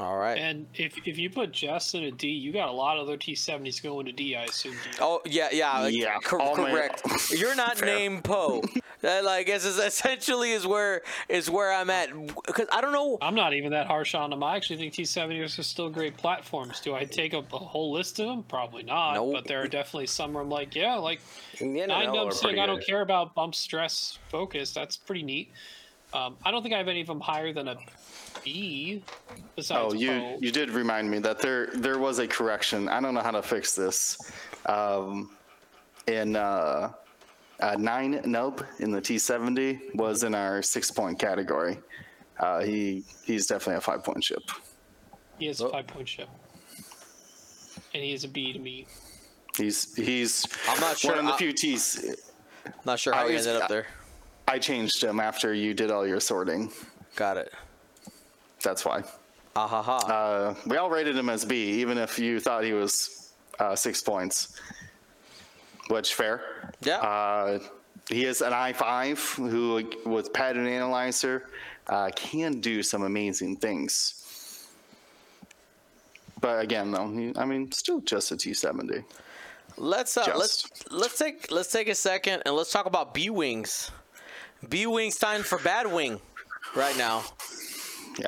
All 0.00 0.16
right. 0.16 0.38
And 0.38 0.66
if 0.74 0.96
if 1.06 1.18
you 1.18 1.28
put 1.28 1.52
Jess 1.52 1.94
in 1.94 2.04
a 2.04 2.10
D, 2.10 2.28
you 2.28 2.52
got 2.52 2.68
a 2.68 2.72
lot 2.72 2.96
of 2.96 3.02
other 3.06 3.18
T70s 3.18 3.82
going 3.82 4.06
to 4.06 4.12
D. 4.12 4.34
I 4.34 4.44
assume. 4.44 4.72
D. 4.72 4.98
Oh 5.00 5.20
yeah, 5.26 5.48
yeah, 5.52 5.78
like, 5.80 5.94
Yeah, 5.94 6.16
cor- 6.24 6.40
oh, 6.40 6.44
all 6.46 6.56
my- 6.56 6.70
correct. 6.70 7.02
You're 7.30 7.54
not 7.54 7.76
Fair. 7.78 7.86
named 7.98 8.24
Poe. 8.24 8.62
That 9.02 9.24
like 9.24 9.48
is, 9.48 9.64
is 9.64 9.78
essentially 9.78 10.52
is 10.52 10.66
where 10.66 11.02
is 11.28 11.50
where 11.50 11.72
I'm 11.72 11.90
at 11.90 12.10
because 12.46 12.66
I 12.72 12.80
don't 12.80 12.92
know. 12.92 13.18
I'm 13.20 13.34
not 13.34 13.52
even 13.54 13.72
that 13.72 13.86
harsh 13.86 14.14
on 14.14 14.30
them. 14.30 14.42
I 14.42 14.56
actually 14.56 14.76
think 14.78 14.94
T70s 14.94 15.58
are 15.58 15.62
still 15.62 15.90
great 15.90 16.16
platforms. 16.16 16.80
Do 16.80 16.94
I 16.94 17.04
take 17.04 17.34
up 17.34 17.52
a 17.52 17.58
whole 17.58 17.92
list 17.92 18.18
of 18.20 18.26
them? 18.26 18.42
Probably 18.44 18.82
not. 18.82 19.14
Nope. 19.14 19.32
But 19.34 19.46
there 19.46 19.62
are 19.62 19.68
definitely 19.68 20.06
some 20.06 20.32
where 20.32 20.42
I'm 20.42 20.48
like, 20.50 20.74
yeah, 20.74 20.94
like 20.96 21.20
The 21.58 21.66
nine 21.66 21.88
NNL 22.08 22.14
dub 22.14 22.28
are 22.28 22.32
saying 22.32 22.58
I 22.58 22.66
don't 22.66 22.84
care 22.84 23.02
about 23.02 23.34
bump 23.34 23.54
stress 23.54 24.18
focus. 24.30 24.72
That's 24.72 24.96
pretty 24.96 25.22
neat. 25.22 25.50
Um, 26.12 26.36
I 26.44 26.50
don't 26.50 26.62
think 26.62 26.74
I 26.74 26.78
have 26.78 26.88
any 26.88 27.00
of 27.02 27.06
them 27.06 27.20
higher 27.20 27.52
than 27.52 27.68
a 27.68 27.76
B. 28.44 29.02
Besides 29.56 29.94
Oh, 29.94 29.96
you 29.96 30.08
Poe. 30.10 30.38
you 30.40 30.50
did 30.50 30.70
remind 30.70 31.10
me 31.10 31.18
that 31.20 31.40
there 31.40 31.68
there 31.74 31.98
was 31.98 32.18
a 32.18 32.26
correction. 32.26 32.88
I 32.88 33.00
don't 33.00 33.14
know 33.14 33.20
how 33.22 33.30
to 33.30 33.42
fix 33.42 33.74
this. 33.74 34.18
Um, 34.66 35.30
in 36.06 36.34
uh, 36.36 36.92
uh, 37.60 37.76
Nien 37.78 38.22
Nunb 38.24 38.64
in 38.80 38.90
the 38.90 39.00
T70 39.00 39.94
was 39.94 40.24
in 40.24 40.34
our 40.34 40.62
six 40.62 40.90
point 40.90 41.18
category. 41.18 41.78
Uh, 42.40 42.60
he 42.62 43.04
he's 43.24 43.46
definitely 43.46 43.76
a 43.76 43.80
five 43.80 44.02
point 44.02 44.24
ship. 44.24 44.42
He 45.38 45.46
has 45.46 45.60
a 45.60 45.68
five 45.68 45.86
point 45.86 46.08
ship. 46.08 46.28
And 47.94 48.02
he 48.02 48.12
is 48.12 48.24
a 48.24 48.28
B 48.28 48.52
to 48.52 48.58
me. 48.58 48.86
He's 49.56 49.94
he's 49.94 50.46
I'm 50.68 50.80
not 50.80 50.98
sure 50.98 51.10
one 51.12 51.20
of 51.20 51.26
the 51.26 51.34
I- 51.34 51.38
few 51.38 51.52
T's. 51.52 52.16
Not 52.84 52.98
sure 52.98 53.12
how 53.12 53.22
I 53.22 53.26
we 53.26 53.34
was- 53.34 53.46
ended 53.46 53.62
up 53.62 53.68
there. 53.68 53.86
I 54.50 54.58
changed 54.58 55.04
him 55.04 55.20
after 55.20 55.54
you 55.54 55.74
did 55.74 55.92
all 55.92 56.04
your 56.04 56.18
sorting. 56.18 56.72
Got 57.14 57.36
it. 57.36 57.52
That's 58.64 58.84
why. 58.84 59.04
Ah 59.54 59.68
ha 59.68 59.80
ha. 59.80 59.96
Uh, 59.98 60.54
we 60.66 60.76
all 60.76 60.90
rated 60.90 61.16
him 61.16 61.28
as 61.28 61.44
B, 61.44 61.54
even 61.80 61.96
if 61.96 62.18
you 62.18 62.40
thought 62.40 62.64
he 62.64 62.72
was 62.72 63.30
uh, 63.60 63.76
six 63.76 64.02
points. 64.02 64.60
Which 65.86 66.14
fair. 66.14 66.72
Yeah. 66.82 66.96
Uh, 66.96 67.60
he 68.08 68.24
is 68.24 68.40
an 68.40 68.52
i5 68.52 69.50
who, 69.50 69.88
with 70.04 70.32
pattern 70.32 70.66
analyzer, 70.66 71.46
uh, 71.88 72.10
can 72.16 72.60
do 72.60 72.82
some 72.82 73.04
amazing 73.04 73.54
things. 73.54 74.66
But 76.40 76.64
again, 76.64 76.90
though, 76.90 77.08
he, 77.08 77.32
I 77.36 77.44
mean, 77.44 77.70
still 77.70 78.00
just 78.00 78.32
a 78.32 78.34
T70. 78.34 79.04
Let's 79.76 80.16
uh, 80.16 80.32
let's 80.36 80.68
let's 80.90 81.16
take 81.16 81.52
let's 81.52 81.70
take 81.70 81.88
a 81.88 81.94
second 81.94 82.42
and 82.44 82.56
let's 82.56 82.72
talk 82.72 82.86
about 82.86 83.14
B 83.14 83.30
wings. 83.30 83.92
B 84.68 84.86
wings 84.86 85.16
time 85.16 85.42
for 85.42 85.58
bad 85.58 85.90
wing 85.90 86.20
right 86.74 86.96
now. 86.96 87.24
Yeah. 88.18 88.26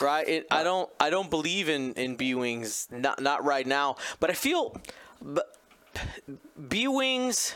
Right? 0.00 0.28
It, 0.28 0.46
I 0.50 0.62
don't 0.62 0.90
I 1.00 1.10
don't 1.10 1.30
believe 1.30 1.68
in 1.68 1.94
in 1.94 2.16
B 2.16 2.34
wings 2.34 2.88
not 2.90 3.20
not 3.20 3.44
right 3.44 3.66
now, 3.66 3.96
but 4.20 4.30
I 4.30 4.34
feel 4.34 4.76
B 6.68 6.88
wings 6.88 7.54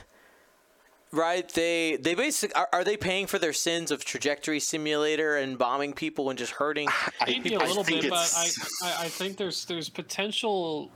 right 1.11 1.49
they 1.51 1.97
they 1.97 2.15
basically 2.15 2.55
are, 2.55 2.69
are 2.73 2.85
they 2.85 2.97
paying 2.97 3.27
for 3.27 3.39
their 3.39 3.53
sins 3.53 3.91
of 3.91 4.05
trajectory 4.05 4.61
simulator 4.61 5.37
and 5.37 5.57
bombing 5.57 5.95
people 5.95 6.29
and 6.29 6.39
just 6.39 6.53
hurting 6.53 6.89
Maybe 7.27 7.55
a 7.55 7.61
I 7.61 7.67
little 7.67 7.83
think 7.83 8.03
bit, 8.03 8.11
but 8.11 8.33
I, 8.37 8.51
I, 8.85 9.05
I 9.05 9.09
think 9.09 9.37
there's 9.37 9.65
there's 9.65 9.89
potential 9.89 10.91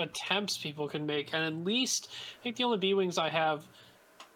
attempts 0.00 0.56
people 0.56 0.88
can 0.88 1.06
make, 1.06 1.32
and 1.34 1.44
at 1.44 1.54
least 1.64 2.08
I 2.40 2.42
think 2.42 2.56
the 2.56 2.64
only 2.64 2.78
B 2.78 2.94
wings 2.94 3.18
I 3.18 3.28
have 3.28 3.64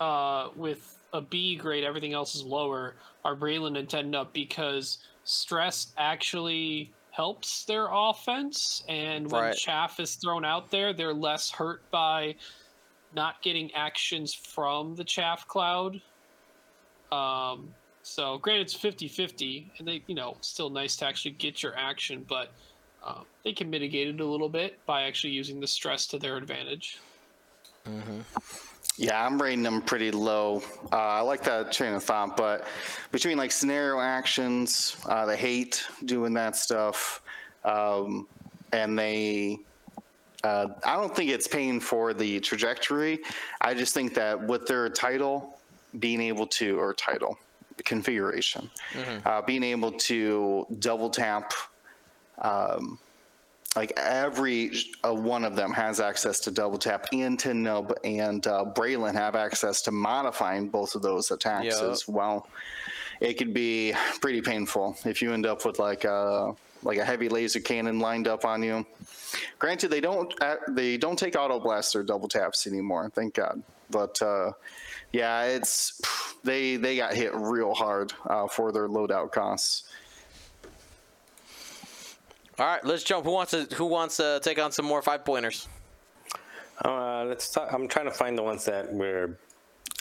uh, 0.01 0.49
with 0.55 0.99
a 1.15 1.21
B 1.23 1.57
grade, 1.57 1.85
everything 1.85 2.13
else 2.13 2.35
is 2.35 2.43
lower, 2.43 2.97
are 3.25 3.35
Braylen 3.35 3.79
and 3.79 3.89
Ten 3.89 4.11
Numb 4.11 4.29
because 4.35 4.99
stress 5.25 5.93
actually 5.97 6.93
helps 7.13 7.65
their 7.65 7.87
offense, 7.91 8.83
and 8.89 9.31
when 9.31 9.45
Right. 9.45 9.57
chaff 9.57 10.01
is 10.01 10.17
thrown 10.17 10.45
out 10.45 10.71
there, 10.71 10.93
they're 10.93 11.15
less 11.15 11.51
hurt 11.51 11.89
by 11.91 12.35
not 13.15 13.41
getting 13.41 13.73
actions 13.75 14.35
from 14.35 14.97
the 14.97 15.05
chaff 15.05 15.47
cloud. 15.47 16.03
Um, 17.13 17.73
so 18.03 18.37
granted 18.39 18.63
it's 18.63 18.75
50-50 18.77 19.71
and 19.79 19.89
they 19.89 20.03
you 20.09 20.15
know 20.15 20.37
still 20.43 20.69
nice 20.69 20.95
to 20.97 21.07
actually 21.07 21.31
get 21.31 21.63
your 21.63 21.75
action 21.75 22.23
but 22.29 22.51
um, 23.03 23.25
they 23.45 23.53
can 23.55 23.71
mitigate 23.71 24.09
it 24.09 24.21
a 24.21 24.25
little 24.25 24.49
bit 24.49 24.79
by 24.85 25.05
actually 25.05 25.33
using 25.33 25.59
the 25.59 25.67
stress 25.67 26.07
to 26.09 26.19
their 26.19 26.37
advantage 26.37 26.99
Yeah, 28.97 29.25
I'm 29.25 29.41
rating 29.43 29.65
them 29.65 29.83
pretty 29.83 30.13
low. 30.13 30.63
Uh, 30.93 30.97
I 30.97 31.21
like 31.21 31.43
that 31.45 31.73
train 31.73 31.95
of 31.95 32.05
thought, 32.05 32.37
but 32.37 32.67
between 33.11 33.37
like 33.37 33.51
scenario 33.51 34.01
actions, 34.01 34.97
uh, 35.09 35.27
they 35.27 35.37
hate 35.37 35.85
doing 36.05 36.33
that 36.35 36.57
stuff, 36.57 37.23
um, 37.65 38.27
and 38.73 38.99
they. 38.99 39.59
Uh, 40.45 40.69
I 40.85 40.97
don't 40.97 41.17
think 41.17 41.31
it's 41.31 41.49
paying 41.49 41.81
for 41.81 42.13
the 42.13 42.39
trajectory. 42.39 43.21
I 43.63 43.73
just 43.73 43.95
think 43.95 44.13
that 44.15 44.47
with 44.47 44.67
their 44.67 44.91
title, 44.91 45.59
being 45.99 46.21
able 46.21 46.47
to, 46.49 46.79
or 46.79 46.93
title 46.93 47.39
configuration, 47.85 48.71
uh, 49.25 49.41
being 49.43 49.63
able 49.63 49.91
to 49.93 50.67
double 50.81 51.09
tap 51.09 51.53
um, 52.43 52.99
like 53.77 53.93
every 53.97 54.73
uh, 55.05 55.13
one 55.13 55.45
of 55.45 55.57
them 55.57 55.73
has 55.73 56.01
access 56.01 56.41
to 56.41 56.51
double 56.51 56.79
tap 56.79 57.07
and 57.13 57.39
Ten 57.39 57.63
Numb 57.63 57.91
and 58.05 58.47
uh, 58.47 58.65
braylen 58.75 59.15
have 59.15 59.35
access 59.35 59.83
to 59.83 59.91
modifying 59.91 60.69
both 60.69 60.95
of 60.95 61.03
those 61.03 61.31
attacks 61.31 61.81
Yeah. 61.81 61.91
as 61.91 62.07
well. 62.09 62.49
It 63.21 63.35
could 63.35 63.55
be 63.55 63.95
pretty 64.21 64.41
painful 64.41 64.97
if 65.05 65.23
you 65.23 65.33
end 65.33 65.47
up 65.47 65.65
with 65.65 65.79
like 65.79 66.05
a 66.05 66.55
like 66.83 66.99
a 66.99 67.05
heavy 67.05 67.29
laser 67.29 67.61
cannon 67.61 67.99
lined 67.99 68.29
up 68.29 68.45
on 68.45 68.63
you. 68.63 68.85
Granted 69.59 69.89
they 69.89 70.01
don't 70.01 70.33
uh, 70.43 70.57
they 70.69 70.97
don't 70.97 71.19
take 71.19 71.37
auto 71.37 71.59
blast 71.61 71.97
or 71.97 72.03
double 72.03 72.29
taps 72.29 72.67
anymore 72.67 73.11
thank 73.15 73.35
god. 73.35 73.63
But 73.91 74.21
uh, 74.23 74.53
yeah 75.13 75.45
it's 75.45 76.01
they 76.43 76.77
they 76.77 76.97
got 76.97 77.15
hit 77.15 77.33
real 77.35 77.75
hard 77.75 78.13
uh, 78.29 78.47
for 78.49 78.73
their 78.73 78.89
loadout 78.89 79.33
costs 79.33 79.85
All 82.59 82.67
right, 82.67 82.85
let's 82.85 83.03
jump. 83.03 83.25
Who 83.25 83.33
wants 83.33 83.51
to 83.51 83.63
who 83.75 83.87
wants 83.87 84.17
to 84.19 84.41
take 84.43 84.59
on 84.59 84.71
some 84.71 84.85
more 84.85 85.03
five 85.03 85.25
pointers? 85.25 85.69
Uh, 86.85 87.25
let's 87.25 87.51
talk. 87.51 87.73
I'm 87.73 87.89
trying 87.89 88.07
to 88.07 88.13
find 88.13 88.39
the 88.39 88.43
ones 88.43 88.65
that 88.65 88.93
we're 88.93 89.37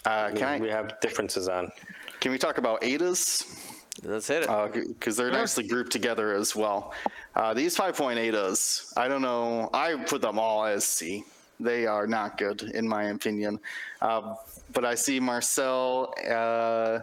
uh, 0.06 0.32
can 0.32 0.44
I 0.44 0.60
we 0.60 0.70
have 0.70 1.00
differences 1.00 1.48
on. 1.48 1.72
can 2.20 2.32
we 2.32 2.38
talk 2.38 2.58
about 2.58 2.82
Adas? 2.82 3.60
Let's 4.04 4.28
hit 4.28 4.44
it. 4.48 4.88
because 4.88 5.16
they're 5.16 5.32
nicely 5.32 5.68
grouped 5.68 5.92
together 5.92 6.34
as 6.34 6.56
well. 6.56 6.94
Uh, 7.36 7.54
these 7.54 7.78
5.8s, 7.78 8.92
I 8.98 9.08
don't 9.08 9.22
know, 9.22 9.70
I 9.74 9.96
put 9.96 10.22
them 10.22 10.40
all 10.40 10.66
as 10.66 10.84
C. 10.84 11.24
They 11.60 11.86
are 11.86 12.08
not 12.08 12.38
good, 12.38 12.64
in 12.64 12.88
my 12.88 13.06
opinion. 13.06 13.60
Uh, 14.02 14.36
but 14.74 14.84
I 14.84 14.96
see 14.96 15.20
Marcel 15.20 16.14
uh, 16.30 17.00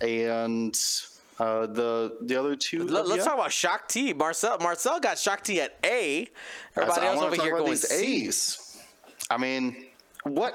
and 0.00 0.76
uh, 1.38 1.66
the 1.66 2.16
the 2.22 2.36
other 2.38 2.56
two. 2.56 2.84
Let, 2.86 3.06
us 3.06 3.16
ya. 3.16 3.24
talk 3.24 3.34
about 3.34 3.52
Shaak 3.52 3.88
Ti. 3.88 4.12
Marcel 4.14 4.58
Marcel 4.58 5.00
got 5.00 5.18
Shaak 5.18 5.42
Ti 5.42 5.60
at 5.60 5.76
A. 5.84 6.28
Everybody 6.76 7.00
I 7.00 7.06
else 7.06 7.16
wanna 7.16 7.26
over 7.28 7.42
here 7.42 7.56
going 7.56 7.70
these 7.70 7.88
C. 7.88 8.26
A's. 8.26 8.78
I 9.30 9.36
mean, 9.38 9.86
what 10.24 10.54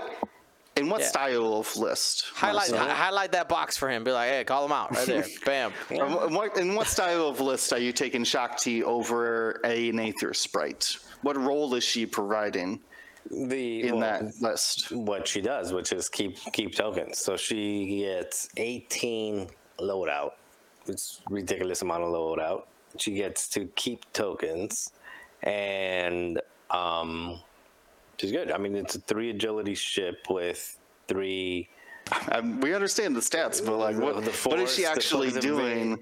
in 0.77 0.89
what 0.89 1.01
Yeah. 1.01 1.07
style 1.07 1.53
of 1.59 1.75
list? 1.75 2.25
Highlight 2.33 2.71
Marcel? 2.71 2.89
highlight 2.89 3.31
that 3.33 3.49
box 3.49 3.75
for 3.77 3.89
him. 3.89 4.03
Be 4.03 4.11
like, 4.11 4.29
hey, 4.29 4.43
call 4.45 4.65
him 4.65 4.71
out 4.71 4.95
right 4.95 5.05
there. 5.05 5.25
Bam. 5.45 5.73
In 5.89 5.99
what, 6.33 6.57
in 6.57 6.75
what 6.75 6.87
style 6.87 7.27
of 7.27 7.41
list 7.41 7.73
are 7.73 7.79
you 7.79 7.91
taking 7.91 8.23
Shaak 8.23 8.57
Ti 8.57 8.83
over 8.83 9.59
an 9.65 9.97
Aethersprite? 9.97 10.99
What 11.21 11.35
role 11.35 11.73
is 11.75 11.83
she 11.83 12.05
providing 12.05 12.79
The 13.29 13.81
in 13.87 13.99
well, 13.99 14.21
that 14.21 14.41
list? 14.41 14.91
what 14.93 15.27
she 15.27 15.41
does, 15.41 15.73
which 15.73 15.91
is 15.91 16.07
keep 16.07 16.37
keep 16.53 16.73
tokens. 16.75 17.17
So 17.17 17.35
she 17.35 17.99
gets 17.99 18.47
18 18.55 19.49
loadout. 19.79 20.31
It's 20.87 21.21
ridiculous 21.29 21.81
amount 21.81 22.03
of 22.03 22.09
loadout. 22.09 22.63
She 22.97 23.13
gets 23.13 23.47
to 23.49 23.65
keep 23.75 24.11
tokens, 24.13 24.91
and 25.43 26.41
um, 26.71 27.39
she's 28.17 28.31
good. 28.31 28.51
I 28.51 28.57
mean, 28.57 28.75
it's 28.75 28.95
a 28.95 28.99
three 28.99 29.29
agility 29.29 29.75
ship 29.75 30.25
with 30.29 30.77
three. 31.07 31.69
Um, 32.31 32.59
we 32.59 32.73
understand 32.73 33.15
the 33.15 33.19
stats, 33.19 33.63
but 33.63 33.77
like, 33.77 33.97
what, 33.97 34.23
The 34.25 34.31
what 34.49 34.59
is 34.59 34.73
she 34.73 34.85
actually 34.85 35.31
doing? 35.31 35.99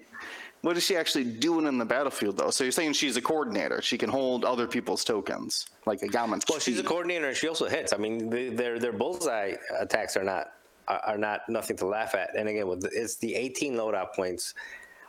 What 0.61 0.75
is 0.75 0.83
she 0.83 0.95
actually 0.95 1.23
doing 1.25 1.67
in 1.67 1.77
the 1.77 1.85
battlefield, 1.85 2.37
though? 2.37 2.49
So 2.49 2.63
you're 2.63 2.71
saying 2.71 2.93
she's 2.93 3.15
a 3.15 3.21
coordinator? 3.21 3.81
She 3.81 3.97
can 3.97 4.09
hold 4.09 4.43
other 4.43 4.65
people's 4.65 5.03
tokens, 5.03 5.67
like 5.85 6.01
a 6.01 6.07
Gammon. 6.07 6.41
Well, 6.49 6.59
she's 6.59 6.79
a 6.79 6.83
coordinator. 6.83 7.27
and 7.27 7.37
She 7.37 7.47
also 7.47 7.67
hits. 7.67 7.93
I 7.93 7.97
mean, 7.97 8.29
the, 8.29 8.49
their 8.49 8.79
their 8.79 8.91
bullseye 8.91 9.53
attacks 9.79 10.17
are 10.17 10.23
not 10.23 10.53
are 10.87 10.99
are 11.05 11.17
not 11.17 11.47
nothing 11.49 11.77
to 11.77 11.85
laugh 11.85 12.15
at. 12.15 12.35
And 12.35 12.47
again, 12.49 12.67
with 12.67 12.81
the, 12.81 12.89
it's 12.93 13.15
the 13.15 13.35
18 13.35 13.73
loadout 13.73 14.13
points. 14.13 14.53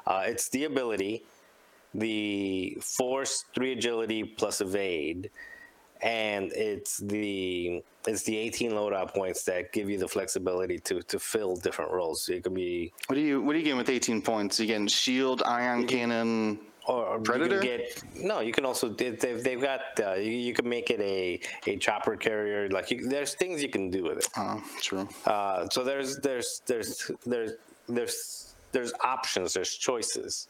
Uh, 0.07 0.25
it's 0.27 0.49
the 0.49 0.65
ability, 0.65 1.25
the 1.95 2.79
force, 2.81 3.45
three 3.55 3.73
agility 3.73 4.25
plus 4.25 4.61
evade, 4.61 5.31
and 6.03 6.51
it's 6.53 6.99
the 6.99 7.83
it's 8.07 8.23
the 8.23 8.37
18 8.37 8.73
loadout 8.73 9.13
points 9.15 9.45
that 9.45 9.73
give 9.73 9.91
you 9.91 9.99
the 9.99 10.09
flexibility 10.09 10.79
to 10.79 11.03
to 11.03 11.19
fill 11.19 11.57
different 11.57 11.91
roles. 11.91 12.23
So 12.23 12.33
it 12.33 12.45
could 12.45 12.55
be 12.55 12.93
What 13.07 13.17
do 13.17 13.21
you 13.21 13.43
What 13.43 13.55
are 13.55 13.59
you 13.59 13.65
getting 13.65 13.79
with 13.79 13.91
18 13.91 14.23
points? 14.23 14.59
You 14.59 14.67
getting 14.67 14.87
shield, 14.87 15.43
ion 15.45 15.87
cannon? 15.87 16.61
Or, 16.89 17.05
or 17.07 17.21
Predator? 17.21 17.57
You 17.57 17.61
can 17.61 17.79
get, 17.79 18.25
no, 18.25 18.41
you 18.41 18.53
can 18.53 18.65
also 18.65 18.89
they- 18.89 19.11
they've, 19.11 19.43
they've 19.43 19.61
got 19.61 19.81
uh, 20.01 20.15
you, 20.15 20.33
you 20.33 20.53
can 20.55 20.69
make 20.69 20.91
it 20.91 21.01
a 21.01 21.41
a 21.71 21.77
chopper 21.77 22.17
carrier. 22.17 22.69
Like 22.71 22.91
you, 22.91 23.09
there's 23.09 23.35
things 23.35 23.63
you 23.63 23.69
can 23.69 23.91
do 23.91 24.03
with 24.05 24.19
it. 24.19 24.29
Oh, 24.37 24.63
true. 24.81 25.09
Uh, 25.27 25.69
so 25.71 25.85
there's 25.85 26.19
there's 26.19 26.63
there's 26.67 27.11
there's 27.27 27.53
there's 27.89 28.55
there's 28.73 28.93
options. 29.05 29.55
There's 29.55 29.75
choices. 29.77 30.49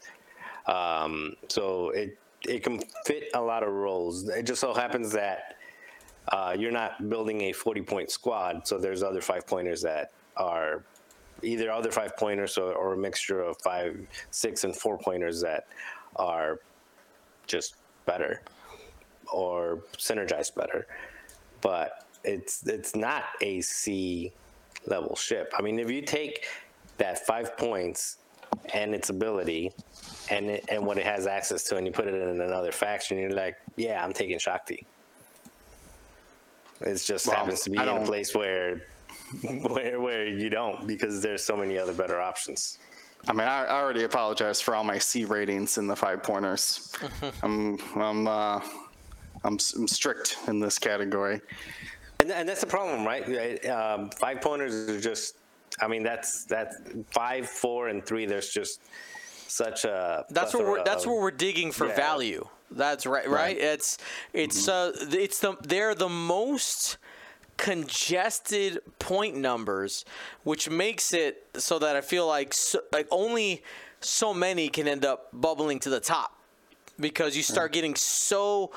Um, 0.65 1.35
so 1.47 1.89
it 1.89 2.17
it 2.47 2.63
can 2.63 2.81
fit 3.05 3.29
a 3.33 3.41
lot 3.41 3.63
of 3.63 3.71
roles. 3.73 4.27
It 4.29 4.43
just 4.43 4.61
so 4.61 4.73
happens 4.73 5.11
that 5.11 5.57
uh, 6.31 6.55
you're 6.57 6.71
not 6.71 7.09
building 7.09 7.41
a 7.41 7.51
40 7.53 7.81
point 7.81 8.11
squad. 8.11 8.67
So 8.67 8.77
there's 8.77 9.03
other 9.03 9.21
five 9.21 9.45
pointers 9.47 9.81
that 9.81 10.11
are 10.37 10.83
either 11.41 11.71
other 11.71 11.91
five 11.91 12.15
pointers 12.17 12.57
or, 12.57 12.73
or 12.73 12.93
a 12.93 12.97
mixture 12.97 13.41
of 13.41 13.57
five, 13.61 13.97
six, 14.31 14.63
and 14.63 14.75
four 14.75 14.97
pointers 14.97 15.41
that 15.41 15.67
are 16.19 16.59
just 17.47 17.75
better 18.05 18.41
or 19.31 19.79
synergize 19.97 20.53
better. 20.53 20.85
But 21.61 22.05
it's 22.23 22.65
it's 22.67 22.95
not 22.95 23.23
a 23.41 23.61
C 23.61 24.31
level 24.85 25.15
ship. 25.15 25.51
I 25.57 25.61
mean, 25.61 25.79
if 25.79 25.89
you 25.89 26.01
take 26.01 26.45
that 26.97 27.25
five 27.25 27.57
points 27.57 28.17
and 28.73 28.93
its 28.93 29.09
ability 29.09 29.71
and 30.29 30.49
it, 30.49 30.65
and 30.69 30.85
what 30.85 30.97
it 30.97 31.05
has 31.05 31.27
access 31.27 31.63
to, 31.65 31.77
and 31.77 31.87
you 31.87 31.93
put 31.93 32.07
it 32.07 32.13
in 32.13 32.41
another 32.41 32.71
faction, 32.71 33.17
you're 33.17 33.31
like, 33.31 33.55
yeah, 33.77 34.03
I'm 34.03 34.13
taking 34.13 34.37
Shaak 34.37 34.65
Ti. 34.65 34.85
It 36.81 36.95
just 36.95 37.27
Well, 37.27 37.35
happens 37.35 37.61
to 37.61 37.69
be 37.69 37.77
in 37.77 37.87
a 37.87 38.05
place 38.05 38.33
where 38.33 38.83
where 39.43 39.99
where 39.99 40.27
you 40.27 40.49
don't 40.49 40.87
because 40.87 41.21
there's 41.21 41.43
so 41.43 41.57
many 41.57 41.77
other 41.77 41.93
better 41.93 42.21
options. 42.21 42.79
I 43.27 43.33
mean, 43.33 43.47
I, 43.47 43.65
I 43.65 43.81
already 43.81 44.03
apologize 44.03 44.61
for 44.61 44.75
all 44.75 44.83
my 44.83 44.97
C 44.97 45.25
ratings 45.25 45.77
in 45.77 45.87
the 45.87 45.95
five 45.95 46.23
pointers. 46.23 46.93
I'm 47.43 47.77
I'm 47.95 48.27
uh, 48.27 48.61
I'm, 49.43 49.55
s- 49.55 49.73
I'm 49.73 49.87
strict 49.87 50.37
in 50.47 50.59
this 50.59 50.79
category. 50.79 51.41
And, 52.21 52.31
and 52.31 52.47
that's 52.49 52.61
the 52.61 52.67
problem, 52.67 53.05
right? 53.05 53.27
Right, 53.27 53.65
Um, 53.69 54.09
five 54.11 54.41
pointers 54.41 54.89
are 54.89 54.99
just. 54.99 55.35
I 55.81 55.87
mean, 55.87 56.03
that's 56.03 56.45
that's 56.45 56.75
five, 57.11 57.47
four, 57.47 57.89
and 57.89 58.05
three. 58.05 58.25
There's 58.25 58.49
just 58.49 58.81
such 59.47 59.85
a. 59.85 60.25
That's 60.29 60.53
where 60.53 60.63
we're 60.63 60.75
plethora 60.77 60.83
that's 60.85 61.03
of- 61.05 61.11
where 61.11 61.21
we're 61.21 61.31
digging 61.31 61.71
for 61.71 61.87
Yeah. 61.87 61.95
value. 61.95 62.47
That's 62.71 63.05
right, 63.07 63.27
right. 63.27 63.57
It's 63.57 63.97
it's 64.31 64.67
uh 64.67 64.91
it's 65.11 65.39
the 65.39 65.55
they're 65.63 65.95
the 65.95 66.07
most 66.09 66.98
congested 67.59 68.79
point 68.99 69.35
numbers, 69.35 70.05
which 70.43 70.69
makes 70.69 71.13
it 71.13 71.45
so 71.57 71.77
that 71.79 71.95
I 71.95 72.01
feel 72.01 72.25
like 72.27 72.53
so, 72.53 72.79
like 72.91 73.07
only 73.11 73.61
so 73.99 74.33
many 74.33 74.69
can 74.69 74.87
end 74.87 75.05
up 75.05 75.27
bubbling 75.33 75.79
to 75.81 75.89
the 75.89 75.99
top 75.99 76.35
because 76.99 77.35
you 77.37 77.43
start 77.43 77.71
getting 77.73 77.95
so 77.95 78.71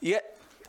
yeah 0.00 0.18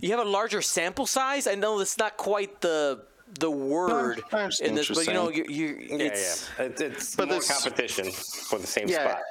you 0.02 0.12
have 0.12 0.20
a 0.20 0.30
larger 0.30 0.62
sample 0.62 1.06
size. 1.06 1.48
I 1.48 1.56
know 1.56 1.80
it's 1.80 1.98
not 1.98 2.18
quite 2.18 2.62
the 2.62 3.04
the 3.40 3.50
word 3.50 4.24
I 4.32 4.50
in 4.62 4.76
this, 4.76 4.88
but 4.90 5.08
you 5.08 5.14
know 5.14 5.30
you 5.30 5.46
saying. 5.48 5.50
you 5.50 5.98
Yeah, 5.98 6.06
it's 6.08 6.52
yeah. 6.60 6.66
It, 6.66 6.82
it's 6.82 7.16
But 7.16 7.30
more 7.30 7.42
competition 7.42 8.12
for 8.12 8.60
the 8.60 8.68
same 8.68 8.88
Yeah, 8.88 9.04
spot. 9.08 9.22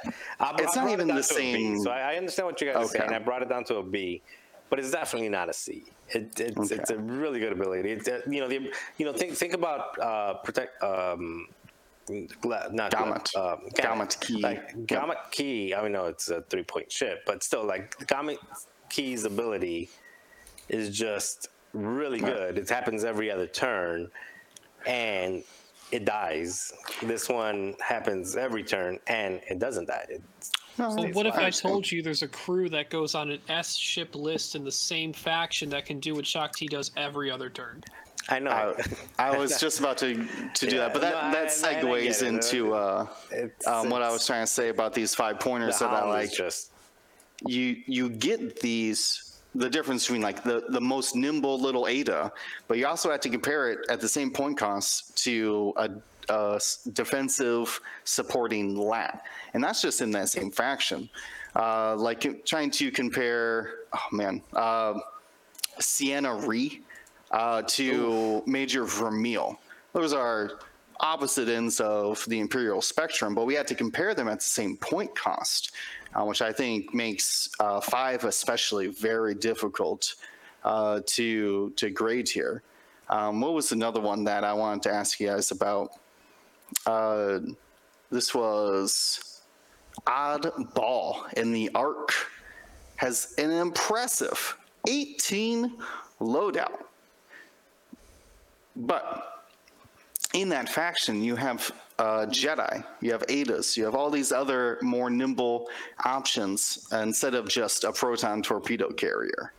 I, 0.41 0.51
I 0.51 0.63
it's 0.63 0.75
not 0.75 0.91
even 0.91 1.07
the 1.07 1.15
to 1.15 1.35
a 1.35 1.39
B, 1.39 1.53
same- 1.53 1.79
So 1.85 1.91
I, 1.91 2.13
I 2.13 2.17
understand 2.17 2.47
what 2.47 2.61
you 2.61 2.67
guys 2.67 2.77
are 2.77 2.85
Okay. 2.87 2.99
saying. 2.99 3.13
I 3.13 3.19
brought 3.21 3.43
it 3.43 3.49
down 3.49 3.65
to 3.65 3.77
a 3.77 3.83
B, 3.83 4.21
but 4.71 4.79
it's 4.79 4.91
definitely 4.91 5.29
not 5.29 5.49
a 5.49 5.53
C. 5.53 5.85
It, 6.11 6.39
it's, 6.39 6.71
it's 6.71 6.91
a 6.91 6.99
really 6.99 7.41
good 7.41 7.53
ability. 7.53 7.91
It, 7.91 8.09
uh, 8.09 8.19
you 8.29 8.41
know, 8.41 8.49
the, 8.49 8.71
you 8.99 9.07
know, 9.07 9.13
think 9.13 9.35
think 9.35 9.55
about 9.55 9.99
uh, 9.99 10.35
protect. 10.35 10.83
Um, 10.83 11.49
not 12.09 12.91
Gamut. 12.91 13.31
um, 13.35 13.61
Gamut 13.75 14.17
key. 14.21 14.43
Like. 14.43 14.87
Gamut 14.87 15.19
key. 15.31 15.75
I 15.75 15.83
mean, 15.83 15.93
no, 15.93 16.07
it's 16.07 16.29
a 16.29 16.43
three 16.43 16.63
point 16.63 16.93
ship, 16.93 17.23
but 17.27 17.43
still, 17.43 17.65
like 17.65 18.07
Gamut 18.07 18.39
key's 18.91 19.25
ability 19.25 19.89
is 20.69 20.97
just 20.97 21.49
really 21.73 22.21
good. 22.21 22.59
It 22.59 22.69
happens 22.69 23.05
every 23.05 23.31
other 23.31 23.47
turn, 23.47 24.11
and 24.87 25.43
it 25.93 26.05
dies. 26.05 26.73
This 27.03 27.29
one 27.29 27.75
happens 27.81 28.37
every 28.37 28.65
turn, 28.65 28.99
and 29.07 29.41
it 29.49 29.59
doesn't 29.59 29.87
die. 29.89 30.07
It 30.09 30.23
No, 30.79 30.89
Well, 30.95 31.09
what 31.13 31.27
if 31.27 31.35
I 31.35 31.51
told 31.51 31.91
you 31.91 32.03
there's 32.03 32.23
a 32.23 32.29
crew 32.29 32.69
that 32.71 32.91
goes 32.91 33.15
on 33.15 33.31
an 33.31 33.41
S 33.49 33.77
ship 33.77 34.15
list 34.15 34.55
in 34.57 34.65
the 34.65 34.73
same 34.73 35.13
faction 35.13 35.69
that 35.71 35.87
can 35.87 36.01
do 36.01 36.15
what 36.15 36.27
Shaak 36.27 36.53
Ti 36.57 36.67
does 36.67 36.91
every 36.97 37.31
other 37.31 37.49
turn? 37.49 37.83
I 38.29 38.39
know. 38.39 38.51
I, 38.51 38.75
I 39.19 39.37
was 39.39 39.61
just 39.65 39.79
about 39.81 39.99
to 39.99 40.15
to 40.55 40.67
do 40.67 40.77
Yeah, 40.77 40.83
that, 40.83 40.93
but 40.93 41.03
that 41.03 41.13
no, 41.27 41.31
that 41.33 41.65
I- 41.65 41.71
I 41.71 41.75
get 41.75 41.85
segues 41.85 42.23
it. 42.23 42.29
into 42.29 42.75
uh, 42.75 43.07
It's- 43.31 43.67
um, 43.67 43.91
what 43.91 44.03
I 44.03 44.11
was 44.11 44.27
trying 44.27 44.43
to 44.43 44.47
say 44.51 44.69
about 44.71 44.95
these 44.95 45.15
five 45.15 45.39
the 45.39 45.45
pointers 45.45 45.79
that 45.79 45.91
I 45.91 46.05
like. 46.09 46.33
just 46.33 46.71
you 47.47 47.83
you 47.87 48.09
get 48.09 48.61
these 48.61 49.39
the 49.55 49.69
difference 49.71 50.05
between 50.07 50.23
like 50.23 50.43
the 50.43 50.65
the 50.71 50.81
most 50.81 51.15
nimble 51.15 51.61
little 51.61 51.87
Ada, 51.87 52.33
but 52.67 52.79
you 52.79 52.87
also 52.89 53.11
have 53.11 53.21
to 53.21 53.29
compare 53.29 53.71
it 53.71 53.79
at 53.91 54.01
the 54.01 54.09
same 54.09 54.31
point 54.33 54.57
cost 54.59 55.17
to 55.25 55.73
a, 55.77 55.91
s- 56.29 56.89
defensive 56.93 57.81
supporting 58.05 58.77
lat, 58.77 59.25
and 59.55 59.63
that's 59.63 59.83
just 59.83 60.01
in 60.01 60.11
that 60.13 60.29
same 60.29 60.51
faction. 60.51 61.09
Uh, 61.57 61.95
like 61.97 62.45
trying 62.45 62.71
to 62.71 62.91
compare, 62.91 63.75
oh 63.95 64.09
man, 64.11 64.43
uh, 64.55 64.99
Sienna 65.79 66.35
Ree 66.35 66.83
uh, 67.31 67.63
to 67.63 68.43
Major 68.47 68.85
Vermeil. 68.85 69.59
Those 69.93 70.13
are 70.13 70.53
opposite 71.01 71.49
ends 71.49 71.81
of 71.81 72.25
the 72.29 72.41
imperial 72.41 72.81
spectrum, 72.81 73.35
but 73.35 73.45
we 73.47 73.55
had 73.55 73.67
to 73.69 73.75
compare 73.75 74.15
them 74.15 74.29
at 74.29 74.39
the 74.39 74.45
same 74.45 74.77
point 74.77 75.15
cost, 75.15 75.73
uh, 76.15 76.25
which 76.25 76.43
I 76.43 76.53
think 76.53 76.95
makes 76.95 77.51
uh, 77.61 77.81
five 77.81 78.25
especially 78.25 78.89
very 78.89 79.35
difficult 79.35 80.15
uh, 80.65 81.01
to 81.07 81.71
to 81.77 81.91
grade 81.91 82.29
here. 82.29 82.63
Um, 83.11 83.41
what 83.41 83.53
was 83.53 83.73
another 83.73 84.01
one 84.01 84.25
that 84.25 84.45
I 84.45 84.53
wanted 84.55 84.83
to 84.85 84.93
ask 84.93 85.21
you 85.21 85.29
guys 85.29 85.51
about? 85.51 85.91
Uh, 86.87 87.41
this 88.11 88.35
was 88.35 89.43
Oddball 90.07 91.33
in 91.35 91.53
the 91.53 91.71
Arc 91.75 92.13
has 92.97 93.35
an 93.39 93.51
impressive 93.51 94.57
18 94.89 95.73
loadout. 96.21 96.85
But 98.77 99.45
in 100.33 100.49
that 100.51 100.69
faction, 100.69 101.23
you 101.23 101.37
have 101.37 101.71
uh, 101.99 102.27
Jedi, 102.27 102.85
you 103.01 103.13
have 103.13 103.25
Adas, 103.29 103.77
you 103.77 103.85
have 103.85 103.95
all 103.95 104.11
these 104.11 104.33
other 104.33 104.79
more 104.83 105.11
nimble 105.11 105.69
options 106.05 106.89
instead 106.93 107.35
of 107.35 107.49
just 107.49 107.85
a 107.85 107.93
proton 107.93 108.43
torpedo 108.43 108.91
carrier, 108.91 109.53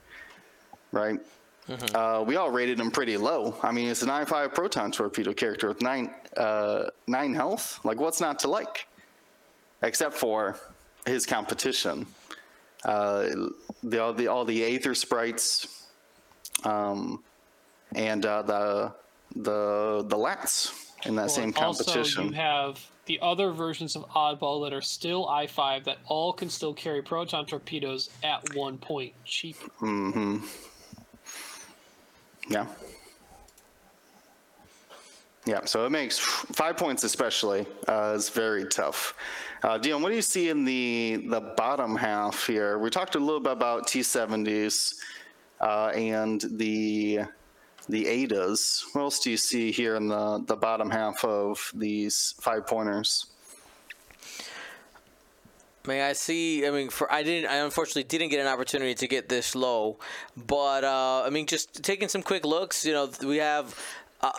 right? 0.91 1.19
Uh, 1.67 2.23
we 2.25 2.35
all 2.35 2.51
rated 2.51 2.79
him 2.79 2.91
pretty 2.91 3.17
low. 3.17 3.55
I 3.63 3.71
mean, 3.71 3.87
it's 3.87 4.03
an 4.03 4.09
I-5 4.09 4.53
proton 4.53 4.91
torpedo 4.91 5.33
character 5.33 5.67
with 5.67 5.81
nine 5.81 6.13
uh, 6.37 6.89
nine 7.07 7.33
health. 7.33 7.79
Like, 7.83 7.99
what's 7.99 8.21
not 8.21 8.39
to 8.39 8.49
like? 8.49 8.87
Except 9.81 10.13
for 10.13 10.57
his 11.05 11.25
competition, 11.25 12.05
uh, 12.83 13.29
the 13.83 13.99
all 13.99 14.13
the 14.13 14.27
all 14.27 14.45
the 14.45 14.61
Aethersprites, 14.61 15.67
um, 16.63 17.23
and 17.95 18.25
uh, 18.25 18.41
the 18.43 18.93
the 19.35 20.05
the 20.07 20.17
Lats 20.17 20.91
in 21.05 21.15
that 21.15 21.23
Well, 21.23 21.29
same 21.29 21.43
and 21.45 21.57
Also, 21.57 22.23
you 22.23 22.31
have 22.31 22.79
the 23.05 23.19
other 23.21 23.51
versions 23.51 23.95
of 23.95 24.07
Oddball 24.09 24.65
that 24.65 24.73
are 24.73 24.81
still 24.81 25.27
I5 25.27 25.83
that 25.85 25.97
all 26.07 26.33
can 26.33 26.49
still 26.49 26.73
carry 26.73 27.01
proton 27.01 27.45
torpedoes 27.45 28.09
at 28.23 28.55
one 28.55 28.77
point 28.77 29.13
cheaper. 29.25 29.69
Yeah. 32.49 32.65
Yeah, 35.45 35.63
so 35.65 35.85
it 35.85 35.91
makes 35.91 36.17
five 36.17 36.75
points 36.75 37.03
especially 37.03 37.67
uh, 37.87 38.13
is 38.15 38.29
very 38.29 38.65
tough. 38.65 39.13
Uh, 39.61 39.77
Dion, 39.77 40.01
what 40.01 40.09
do 40.09 40.15
you 40.15 40.21
see 40.23 40.49
in 40.49 40.65
the 40.65 41.27
the 41.27 41.41
bottom 41.55 41.95
half 41.95 42.47
here? 42.47 42.79
We 42.79 42.89
talked 42.89 43.13
a 43.15 43.19
little 43.19 43.39
bit 43.39 43.51
about 43.51 43.87
T70s 43.87 44.95
uh, 45.61 45.87
and 45.89 46.43
the 46.49 47.21
the 47.87 48.05
ADAs. 48.05 48.85
What 48.93 49.01
else 49.01 49.19
do 49.19 49.29
you 49.29 49.37
see 49.37 49.71
here 49.71 49.95
in 49.95 50.07
the, 50.07 50.43
the 50.47 50.55
bottom 50.55 50.89
half 50.89 51.23
of 51.23 51.71
these 51.75 52.33
five 52.41 52.65
pointers? 52.65 53.27
May 55.87 56.01
I 56.01 56.13
see? 56.13 56.65
I 56.65 56.71
mean, 56.71 56.89
for 56.89 57.11
I 57.11 57.23
didn't. 57.23 57.49
I 57.49 57.57
unfortunately 57.57 58.03
didn't 58.03 58.29
get 58.29 58.39
an 58.39 58.47
opportunity 58.47 58.95
to 58.95 59.07
get 59.07 59.29
this 59.29 59.55
low, 59.55 59.97
but 60.35 60.83
uh, 60.83 61.23
I 61.25 61.29
mean, 61.29 61.45
just 61.47 61.83
taking 61.83 62.07
some 62.07 62.23
quick 62.23 62.45
looks. 62.45 62.85
You 62.85 62.93
know, 62.93 63.09
we 63.23 63.37
have 63.37 63.79
uh, 64.21 64.31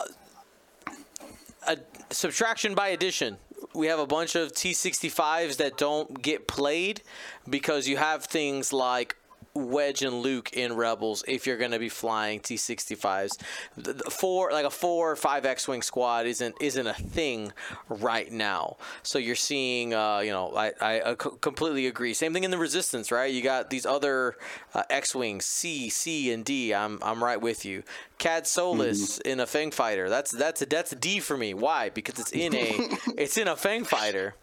a 1.66 1.76
subtraction 2.10 2.74
by 2.74 2.88
addition. 2.88 3.36
We 3.74 3.86
have 3.88 3.98
a 3.98 4.06
bunch 4.06 4.34
of 4.36 4.52
T65s 4.52 5.56
that 5.58 5.76
don't 5.76 6.22
get 6.22 6.46
played 6.46 7.02
because 7.48 7.86
you 7.88 7.96
have 7.96 8.24
things 8.24 8.72
like 8.72 9.16
Wedge 9.56 10.02
and 10.02 10.20
Luke 10.20 10.52
in 10.52 10.74
Rebels 10.76 11.24
if 11.26 11.46
you're 11.46 11.56
going 11.56 11.70
to 11.72 11.78
be 11.78 11.88
flying 11.88 12.40
T65s. 12.40 13.30
The- 13.76 13.92
the 13.94 14.10
Four 14.10 14.52
like 14.52 14.64
a 14.64 14.70
four 14.70 15.10
or 15.10 15.16
five 15.16 15.44
X-wing 15.44 15.82
squad 15.82 16.26
isn't 16.26 16.54
isn't 16.60 16.86
a 16.86 16.94
thing 16.94 17.52
right 17.88 18.30
now. 18.30 18.76
So 19.02 19.18
you're 19.18 19.34
seeing, 19.34 19.94
uh, 19.94 20.18
you 20.20 20.30
know, 20.30 20.54
I, 20.56 20.72
I 20.80 21.00
uh, 21.00 21.14
co- 21.14 21.30
completely 21.30 21.86
agree. 21.86 22.14
Same 22.14 22.32
thing 22.32 22.44
in 22.44 22.50
the 22.50 22.58
Resistance, 22.58 23.10
right? 23.10 23.32
You 23.32 23.42
got 23.42 23.70
these 23.70 23.86
other 23.86 24.36
uh, 24.74 24.82
X-wings, 24.90 25.44
C, 25.44 25.88
C, 25.88 26.30
and 26.32 26.44
D. 26.44 26.72
I'm 26.74 26.98
I'm 27.02 27.22
right 27.22 27.40
with 27.40 27.64
you. 27.64 27.82
Kad 28.18 28.46
Solus 28.46 29.18
in 29.18 29.40
a 29.40 29.46
Fang 29.46 29.70
Fighter. 29.70 30.08
That's 30.08 30.30
that's 30.30 30.62
a, 30.62 30.66
that's 30.66 30.92
a 30.92 30.96
D 30.96 31.20
for 31.20 31.36
me. 31.36 31.54
Why? 31.54 31.90
Because 31.90 32.18
it's 32.18 32.32
in 32.32 32.54
a 32.54 32.76
it's 33.16 33.36
in 33.36 33.48
a 33.48 33.56
Fang 33.56 33.84
Fighter. 33.84 34.34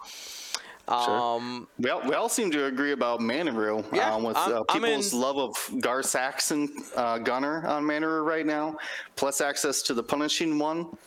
Um, 0.88 1.68
We 1.80 1.90
all, 1.90 2.02
we 2.08 2.14
all 2.14 2.28
seem 2.30 2.52
to 2.52 2.66
agree 2.66 2.92
about 2.92 3.20
Manaroo 3.22 3.86
Yeah, 3.94 4.14
um, 4.14 4.24
with 4.24 4.36
I'm- 4.38 4.54
uh, 4.58 4.64
people's 4.64 5.14
in- 5.14 5.20
love 5.20 5.38
of 5.38 5.82
Gar 5.82 6.04
Saxon 6.04 6.70
uh, 6.96 7.20
Gunner 7.20 7.66
on 7.66 7.84
Manaroo 7.84 8.26
right 8.26 8.46
now, 8.46 8.78
plus 9.16 9.40
access 9.40 9.82
to 9.84 9.94
the 9.94 10.04
Punishing 10.04 10.60
One. 10.60 10.98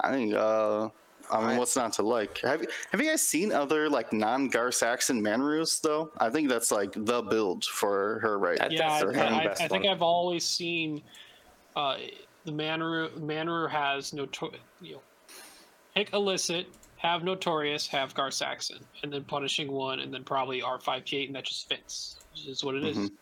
I 0.00 0.10
think, 0.10 0.34
uh, 0.34 0.88
I 1.30 1.46
mean, 1.46 1.58
what's 1.58 1.76
not 1.76 1.92
to 1.94 2.02
like? 2.02 2.38
Have, 2.38 2.62
you- 2.62 2.68
have 2.90 3.00
you 3.00 3.08
guys 3.08 3.22
seen 3.22 3.52
other 3.52 3.88
like 3.88 4.12
non 4.12 4.48
Gar 4.48 4.72
Saxon 4.72 5.22
Manaroos 5.22 5.80
though? 5.80 6.10
I 6.18 6.28
think 6.28 6.48
that's 6.48 6.72
like 6.72 6.90
the 6.92 7.22
build 7.22 7.64
for 7.64 8.18
her 8.20 8.36
right 8.36 8.60
I- 8.60 8.66
Yeah, 8.70 8.86
I, 8.86 8.88
That's 8.90 9.02
her 9.04 9.12
the 9.12 9.18
hand 9.18 9.34
I, 9.36 9.52
I 9.52 9.68
think 9.68 9.84
one. 9.84 9.88
I've 9.92 10.02
always 10.02 10.44
seen 10.44 11.02
uh, 11.76 11.98
the 12.44 12.50
Manaroo. 12.52 13.10
Manaroo 13.20 13.70
has 13.70 14.10
notor- 14.10 14.56
you 14.80 14.94
know, 14.94 15.00
pick 15.94 16.12
illicit, 16.14 16.66
have 17.00 17.24
notorious, 17.24 17.86
have 17.86 18.14
Gar 18.14 18.30
Saxon, 18.30 18.84
and 19.02 19.10
then 19.10 19.24
punishing 19.24 19.72
one, 19.72 20.00
and 20.00 20.12
then 20.12 20.22
probably 20.22 20.60
R5P8, 20.60 21.26
and 21.26 21.34
that 21.34 21.44
just 21.44 21.66
fits. 21.66 22.16
Is 22.46 22.62
what 22.62 22.74
it 22.74 22.84
is. 22.84 22.96
Mm-hmm. 22.96 23.14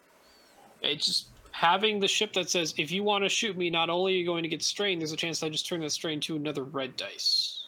It's 0.83 1.07
just 1.07 1.27
having 1.53 2.01
the 2.01 2.09
ship 2.09 2.33
that 2.33 2.51
says, 2.51 2.75
if 2.77 2.91
you 2.91 3.05
want 3.05 3.25
to 3.25 3.29
shoot 3.29 3.57
me, 3.57 3.71
not 3.71 3.89
only 3.89 4.15
are 4.15 4.17
you 4.17 4.27
going 4.27 4.43
to 4.43 4.49
get 4.49 4.63
strain, 4.63 4.99
there's 4.99 5.13
a 5.13 5.17
chance 5.17 5.43
I 5.45 5.49
just 5.49 5.67
turn 5.67 5.81
that 5.81 5.93
strain 5.93 6.19
to 6.21 6.35
another 6.37 6.65
red 6.65 6.97
dice. 6.97 7.67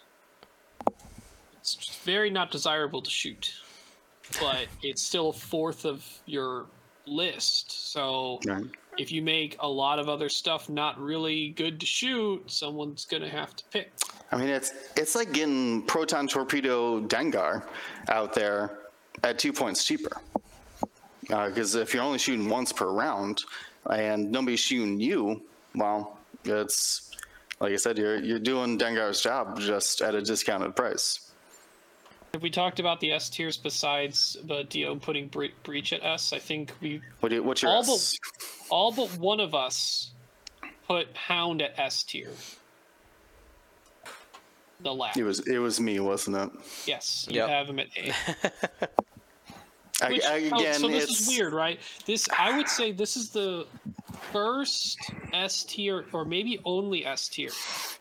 It's 1.61 1.77
just 1.77 2.01
very 2.01 2.29
not 2.29 2.51
desirable 2.51 3.03
to 3.03 3.11
shoot, 3.11 3.53
but 4.41 4.67
it's 4.83 5.03
still 5.03 5.29
a 5.31 5.33
fourth 5.33 5.85
of 5.85 6.05
your 6.27 6.67
list. 7.07 7.93
So 7.93 8.41
Right. 8.45 8.65
if 8.99 9.13
you 9.13 9.23
make 9.23 9.57
a 9.61 9.69
lot 9.69 9.99
of 10.01 10.09
other 10.09 10.29
stuff 10.29 10.69
not 10.69 11.01
really 11.01 11.51
good 11.51 11.79
to 11.81 11.87
shoot, 11.87 12.51
someone's 12.51 13.05
gonna 13.05 13.29
have 13.29 13.55
to 13.57 13.65
pick. 13.71 13.93
I 14.33 14.37
mean, 14.37 14.49
it's 14.49 14.73
it's 14.97 15.15
like 15.15 15.33
getting 15.33 15.83
proton 15.83 16.29
torpedo 16.29 17.01
Dengar 17.01 17.65
out 18.09 18.33
there 18.33 18.79
at 19.25 19.39
two 19.39 19.53
points 19.53 19.85
cheaper. 19.85 20.21
Because 21.23 21.75
if 21.75 21.95
you're 21.95 22.03
only 22.03 22.19
shooting 22.19 22.49
once 22.49 22.73
per 22.73 22.91
round 22.91 23.43
and 23.89 24.31
nobody's 24.33 24.61
shooting 24.61 24.99
you, 25.01 25.43
well, 25.75 26.19
it's 26.45 27.11
like 27.61 27.73
I 27.73 27.77
said, 27.77 27.99
you're 27.99 28.19
you're 28.19 28.39
doing 28.39 28.79
Dengar's 28.79 29.21
job 29.21 29.59
just 29.61 30.01
at 30.03 30.15
a 30.15 30.23
discounted 30.23 30.75
price. 30.77 31.31
Have 32.33 32.43
we 32.43 32.51
talked 32.51 32.79
about 32.79 33.01
the 33.01 33.11
S 33.11 33.29
tiers 33.29 33.57
besides 33.57 34.37
uh, 34.49 34.63
Dio 34.69 34.95
putting 34.95 35.27
bre- 35.27 35.47
breach 35.65 35.93
at 35.93 36.05
S? 36.05 36.33
I 36.33 36.39
think 36.39 36.73
we 36.81 37.01
What 37.19 37.31
do 37.31 37.35
you, 37.37 37.43
what's 37.43 37.63
your 37.63 37.73
All 37.73 37.85
but- 37.85 38.15
all 38.71 38.93
but 38.93 39.19
one 39.19 39.41
of 39.41 39.53
us 39.53 40.11
put 40.87 41.09
Hound 41.17 41.61
at 41.61 41.77
S 41.77 42.05
tier. 42.05 42.31
The 44.83 44.95
last. 44.95 45.17
It 45.17 45.25
was 45.25 45.41
it 45.41 45.59
was 45.59 45.81
me, 45.81 46.01
wasn't 46.01 46.37
it? 46.37 46.51
Yes, 46.87 47.27
you 47.29 47.37
Yep. 47.37 47.49
have 47.49 47.67
him 47.69 47.79
at 47.81 47.87
A. 47.97 48.13
I, 50.03 50.11
Which, 50.11 50.25
I- 50.25 50.51
oh, 50.53 50.59
again, 50.59 50.81
so 50.81 50.89
this 50.89 51.05
it's 51.05 51.21
is 51.21 51.29
weird, 51.29 51.53
right? 51.53 51.79
This 52.07 52.27
I 52.39 52.57
would 52.57 52.69
say 52.69 52.93
this 52.93 53.17
is 53.17 53.31
the 53.31 53.67
first 54.33 54.99
S 55.33 55.65
tier, 55.65 56.07
or 56.13 56.25
maybe 56.25 56.59
only 56.65 57.05
S 57.05 57.29
tier, 57.29 57.51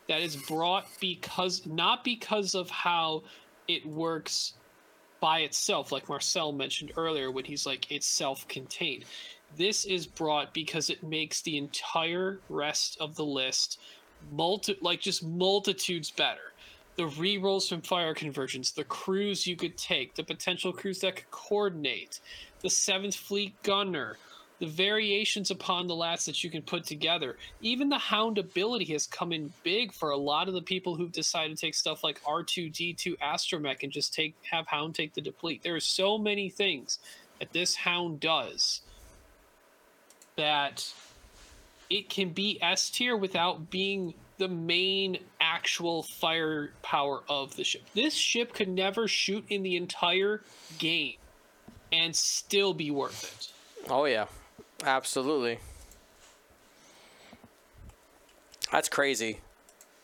that 0.08 0.22
is 0.22 0.36
brought 0.36 0.86
because 1.00 1.66
not 1.66 2.02
because 2.04 2.54
of 2.54 2.70
how 2.70 3.22
it 3.68 3.84
works 3.86 4.54
by 5.20 5.40
itself, 5.40 5.92
like 5.92 6.08
Marcel 6.08 6.52
mentioned 6.52 6.92
earlier 6.96 7.30
when 7.30 7.44
he's 7.44 7.66
like 7.66 7.90
it's 7.92 8.06
self-contained. 8.06 9.04
This 9.56 9.84
is 9.84 10.06
brought 10.06 10.54
because 10.54 10.88
it 10.88 11.02
makes 11.02 11.42
the 11.42 11.58
entire 11.58 12.40
rest 12.48 12.96
of 13.00 13.16
the 13.16 13.24
list 13.24 13.78
multi 14.32 14.76
like 14.80 15.00
just 15.00 15.24
multitudes 15.24 16.10
better 16.10 16.49
the 17.00 17.06
rerolls 17.06 17.66
from 17.66 17.80
fire 17.80 18.12
conversions, 18.12 18.72
the 18.72 18.84
crews 18.84 19.46
you 19.46 19.56
could 19.56 19.78
take, 19.78 20.14
the 20.16 20.22
potential 20.22 20.70
crews 20.70 21.00
that 21.00 21.16
could 21.16 21.30
coordinate, 21.30 22.20
the 22.60 22.68
seventh 22.68 23.14
fleet 23.14 23.54
gunner, 23.62 24.18
the 24.58 24.66
variations 24.66 25.50
upon 25.50 25.86
the 25.86 25.94
lats 25.94 26.26
that 26.26 26.44
you 26.44 26.50
can 26.50 26.60
put 26.60 26.84
together. 26.84 27.38
Even 27.62 27.88
the 27.88 27.96
hound 27.96 28.36
ability 28.36 28.84
has 28.92 29.06
come 29.06 29.32
in 29.32 29.50
big 29.62 29.94
for 29.94 30.10
a 30.10 30.16
lot 30.18 30.46
of 30.46 30.52
the 30.52 30.60
people 30.60 30.94
who've 30.94 31.10
decided 31.10 31.56
to 31.56 31.66
take 31.66 31.74
stuff 31.74 32.04
like 32.04 32.22
R2D2 32.22 33.16
Astromech 33.16 33.82
and 33.82 33.90
just 33.90 34.12
take 34.12 34.34
have 34.50 34.66
hound 34.66 34.94
take 34.94 35.14
the 35.14 35.22
deplete. 35.22 35.62
There 35.62 35.74
are 35.74 35.80
so 35.80 36.18
many 36.18 36.50
things 36.50 36.98
that 37.38 37.50
this 37.54 37.76
hound 37.76 38.20
does 38.20 38.82
that 40.36 40.92
it 41.88 42.10
can 42.10 42.28
be 42.28 42.58
S 42.60 42.90
tier 42.90 43.16
without 43.16 43.70
being 43.70 44.12
the 44.40 44.48
main 44.48 45.18
actual 45.38 46.02
firepower 46.02 47.22
of 47.28 47.54
the 47.56 47.62
ship. 47.62 47.82
This 47.94 48.14
ship 48.14 48.54
could 48.54 48.68
never 48.70 49.06
shoot 49.06 49.44
in 49.50 49.62
the 49.62 49.76
entire 49.76 50.40
game 50.78 51.16
and 51.92 52.16
still 52.16 52.72
be 52.72 52.90
worth 52.90 53.52
it. 53.84 53.90
Oh 53.90 54.06
yeah, 54.06 54.24
absolutely. 54.82 55.58
That's 58.72 58.88
crazy. 58.88 59.40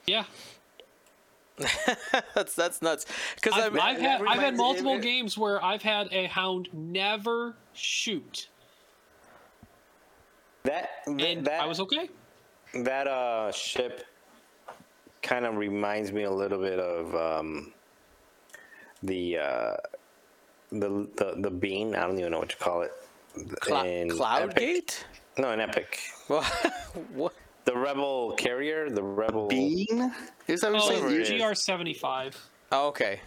Yeah, 0.07 0.25
That's 2.35 2.55
that's 2.55 2.83
nuts. 2.83 3.07
Because 3.37 3.55
I've, 3.55 3.77
I've 3.79 3.99
had 3.99 4.21
I've 4.23 4.39
had 4.41 4.57
multiple 4.57 4.93
games. 4.99 5.05
games 5.05 5.39
where 5.39 5.65
I've 5.65 5.83
had 5.83 6.13
a 6.13 6.27
hound 6.27 6.69
never 6.75 7.55
shoot, 7.73 8.49
That 10.65 10.91
and 11.07 11.47
that 11.47 11.61
I 11.63 11.67
was 11.67 11.81
okay. 11.81 12.11
that 12.75 13.07
uh 13.07 13.51
ship 13.53 14.05
kind 15.27 15.45
of 15.45 15.57
reminds 15.57 16.13
me 16.13 16.23
a 16.23 16.31
little 16.31 16.61
bit 16.61 16.79
of 16.79 17.15
um 17.15 17.73
the 19.03 19.39
uh 19.39 19.77
the 20.71 21.09
the 21.17 21.35
the 21.39 21.51
bean. 21.51 21.95
I 21.95 22.01
don't 22.07 22.19
even 22.19 22.31
know 22.33 22.39
what 22.39 22.49
to 22.51 22.57
call 22.57 22.83
it. 22.83 22.93
in 23.85 24.11
Cloud 24.11 24.43
Epic. 24.51 24.57
Gate. 24.57 25.05
No, 25.39 25.51
an 25.51 25.61
Epic. 25.61 26.01
What? 27.13 27.35
The 27.67 27.77
Rebel 27.77 28.33
carrier, 28.39 28.89
the 28.89 29.03
Rebel. 29.03 29.49
Bean. 29.49 30.13
Is 30.47 30.61
that 30.61 30.73
what 30.73 30.83
Oh, 30.83 30.91
you're 30.93 31.03
Whatever 31.03 31.21
it 31.21 31.27
saying? 31.27 31.41
is. 31.41 31.49
GR 31.49 31.55
seventy 31.55 31.95
five, 31.95 32.37
Oh, 32.73 32.89
okay. 32.89 33.21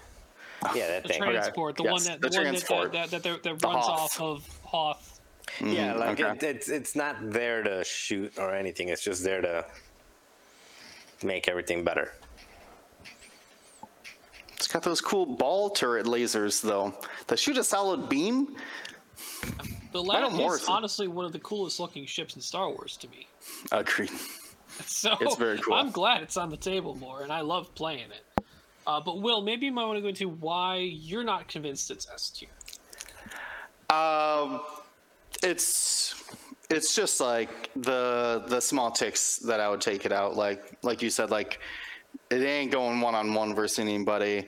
Yeah, 0.76 0.88
that 0.88 1.04
the 1.04 1.10
thing. 1.10 1.22
transport, 1.22 1.76
the 1.78 1.84
Yes, 1.84 1.92
one 1.92 2.04
that 2.06 2.22
the 2.22 2.30
the, 2.30 2.38
one 2.38 2.44
that 2.46 2.52
transport. 2.52 2.92
that, 2.94 3.12
that, 3.12 3.24
that, 3.24 3.44
that 3.44 3.60
The 3.60 3.68
runs 3.68 3.86
Hoth. 3.86 4.00
off 4.00 4.22
of 4.22 4.60
Hoth. 4.64 5.20
yeah, 5.62 5.94
like 5.94 6.20
okay. 6.20 6.32
it, 6.32 6.44
it's 6.56 6.70
it's 6.70 6.96
not 6.96 7.16
there 7.22 7.64
to 7.64 7.84
shoot 7.84 8.34
or 8.38 8.54
anything. 8.54 8.90
It's 8.90 9.04
just 9.04 9.24
there 9.24 9.42
to 9.42 9.66
make 11.24 11.48
everything 11.48 11.84
better. 11.84 12.12
It's 14.56 14.68
got 14.68 14.84
those 14.84 15.02
cool 15.02 15.26
ball 15.26 15.70
turret 15.70 16.06
lasers 16.06 16.62
though 16.62 16.94
They 17.28 17.36
shoot 17.36 17.58
a 17.58 17.64
solid 17.64 18.10
beam. 18.10 18.56
The 19.92 20.04
don't 20.04 20.36
more 20.36 20.56
is 20.56 20.62
so. 20.62 20.72
honestly 20.72 21.08
one 21.08 21.26
of 21.26 21.32
the 21.32 21.40
coolest 21.40 21.80
looking 21.80 22.06
ships 22.06 22.36
in 22.36 22.42
Star 22.42 22.70
Wars 22.70 22.98
to 22.98 23.10
me. 23.10 23.28
Agreed. 23.72 24.12
So 24.86 25.18
It's 25.20 25.36
very 25.36 25.58
cool. 25.58 25.74
I'm 25.74 25.92
glad 25.92 26.24
it's 26.24 26.38
on 26.38 26.50
the 26.50 26.56
table 26.56 26.96
more, 26.96 27.24
and 27.24 27.34
I 27.34 27.42
love 27.42 27.74
playing 27.76 28.12
it. 28.12 28.44
Uh, 28.88 29.02
but 29.02 29.22
Will, 29.22 29.42
maybe 29.42 29.66
you 29.66 29.74
might 29.74 29.86
want 29.86 29.98
to 29.98 30.02
go 30.02 30.08
into 30.08 30.30
why 30.30 30.78
you're 30.78 31.24
not 31.24 31.50
convinced 31.50 31.92
it's 31.92 32.08
S 32.10 32.30
tier. 32.30 32.50
Um, 33.94 34.62
it's 35.44 36.24
it's 36.70 36.96
just 36.96 37.20
like 37.20 37.72
the 37.76 38.44
the 38.48 38.60
small 38.60 38.92
ticks 38.92 39.38
that 39.38 39.60
I 39.60 39.70
would 39.70 39.82
take 39.82 40.06
it 40.06 40.12
out. 40.12 40.36
Like 40.36 40.78
like 40.84 41.02
you 41.02 41.10
said, 41.10 41.32
like 41.32 41.60
it 42.30 42.42
ain't 42.42 42.72
going 42.72 43.02
one 43.02 43.16
on 43.16 43.34
one 43.34 43.56
versus 43.56 43.80
anybody. 43.80 44.46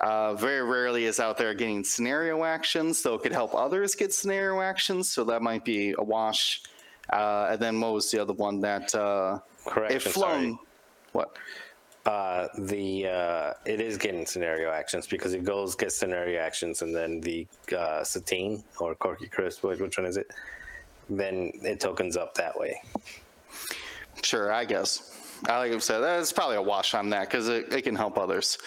Uh, 0.00 0.34
very 0.34 0.62
rarely 0.62 1.04
is 1.04 1.20
out 1.20 1.36
there 1.36 1.52
getting 1.52 1.84
scenario 1.84 2.42
actions, 2.42 2.98
so 2.98 3.14
it 3.14 3.22
could 3.22 3.32
help 3.32 3.54
others 3.54 3.94
get 3.94 4.14
scenario 4.14 4.60
actions. 4.62 5.10
So 5.10 5.24
that 5.24 5.42
might 5.42 5.64
be 5.64 5.94
a 5.98 6.02
wash. 6.02 6.62
Uh, 7.12 7.48
and 7.50 7.60
then 7.60 7.80
what 7.80 7.92
was 7.92 8.10
the 8.10 8.20
other 8.20 8.32
one 8.32 8.60
that 8.60 8.94
uh, 8.94 9.40
Correction, 9.66 9.96
if 9.96 10.02
flown? 10.04 10.42
sorry. 10.42 10.58
What? 11.12 11.36
Uh, 12.06 12.48
the 12.58 13.06
uh, 13.06 13.52
it 13.66 13.78
is 13.80 13.98
getting 13.98 14.24
scenario 14.24 14.70
actions 14.70 15.06
because 15.06 15.34
it 15.34 15.44
goes 15.44 15.74
gets 15.74 15.96
scenario 15.96 16.40
actions 16.40 16.80
and 16.80 16.96
then 16.96 17.20
the 17.20 17.46
uh, 17.76 18.02
Satine 18.02 18.64
or 18.78 18.94
Korkie 18.94 19.30
Kryze, 19.30 19.62
which 19.62 19.98
one 19.98 20.06
is 20.06 20.16
it? 20.16 20.30
Then 21.10 21.52
it 21.62 21.80
tokens 21.80 22.16
up 22.16 22.34
that 22.36 22.58
way. 22.58 22.80
Sure, 24.22 24.52
I 24.52 24.64
guess. 24.64 25.16
I 25.48 25.58
like 25.58 25.72
I 25.72 25.78
said, 25.78 26.00
that's 26.00 26.32
probably 26.32 26.56
a 26.56 26.62
wash 26.62 26.94
on 26.94 27.10
that 27.10 27.28
because 27.28 27.48
it, 27.48 27.72
it 27.72 27.82
can 27.82 27.96
help 27.96 28.16
others 28.18 28.58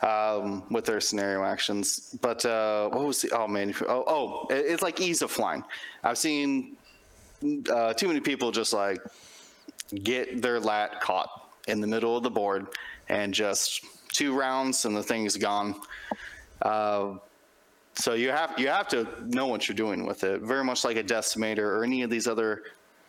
um, 0.00 0.64
with 0.70 0.84
their 0.84 1.00
scenario 1.00 1.44
actions. 1.44 2.16
But 2.20 2.44
uh, 2.44 2.88
what 2.88 3.04
was 3.04 3.22
the? 3.22 3.30
Oh 3.30 3.46
man, 3.46 3.74
oh, 3.88 4.04
oh 4.06 4.46
it- 4.50 4.66
it's 4.66 4.82
like 4.82 5.00
ease 5.00 5.22
of 5.22 5.30
flying. 5.30 5.62
I've 6.02 6.18
seen 6.18 6.76
uh, 7.70 7.92
too 7.94 8.08
many 8.08 8.20
people 8.20 8.50
just 8.50 8.72
like 8.72 8.98
get 10.02 10.40
their 10.42 10.58
lat 10.58 11.00
caught 11.00 11.28
in 11.68 11.80
the 11.80 11.86
middle 11.86 12.16
of 12.16 12.22
the 12.22 12.30
board 12.30 12.66
and 13.08 13.32
just 13.34 13.84
two 14.08 14.36
rounds 14.36 14.84
and 14.86 14.96
the 14.96 15.02
thing's 15.02 15.36
gone. 15.36 15.74
Uh, 16.62 17.14
so 17.94 18.14
you 18.14 18.30
have 18.30 18.58
you 18.58 18.68
have 18.68 18.88
to 18.88 19.06
know 19.26 19.46
what 19.46 19.68
you're 19.68 19.76
doing 19.76 20.06
with 20.06 20.24
it. 20.24 20.40
Very 20.42 20.64
much 20.64 20.84
like 20.84 20.96
a 20.96 21.04
decimator 21.04 21.58
or 21.58 21.84
any 21.84 22.02
of 22.02 22.10
these 22.10 22.26
other 22.26 22.62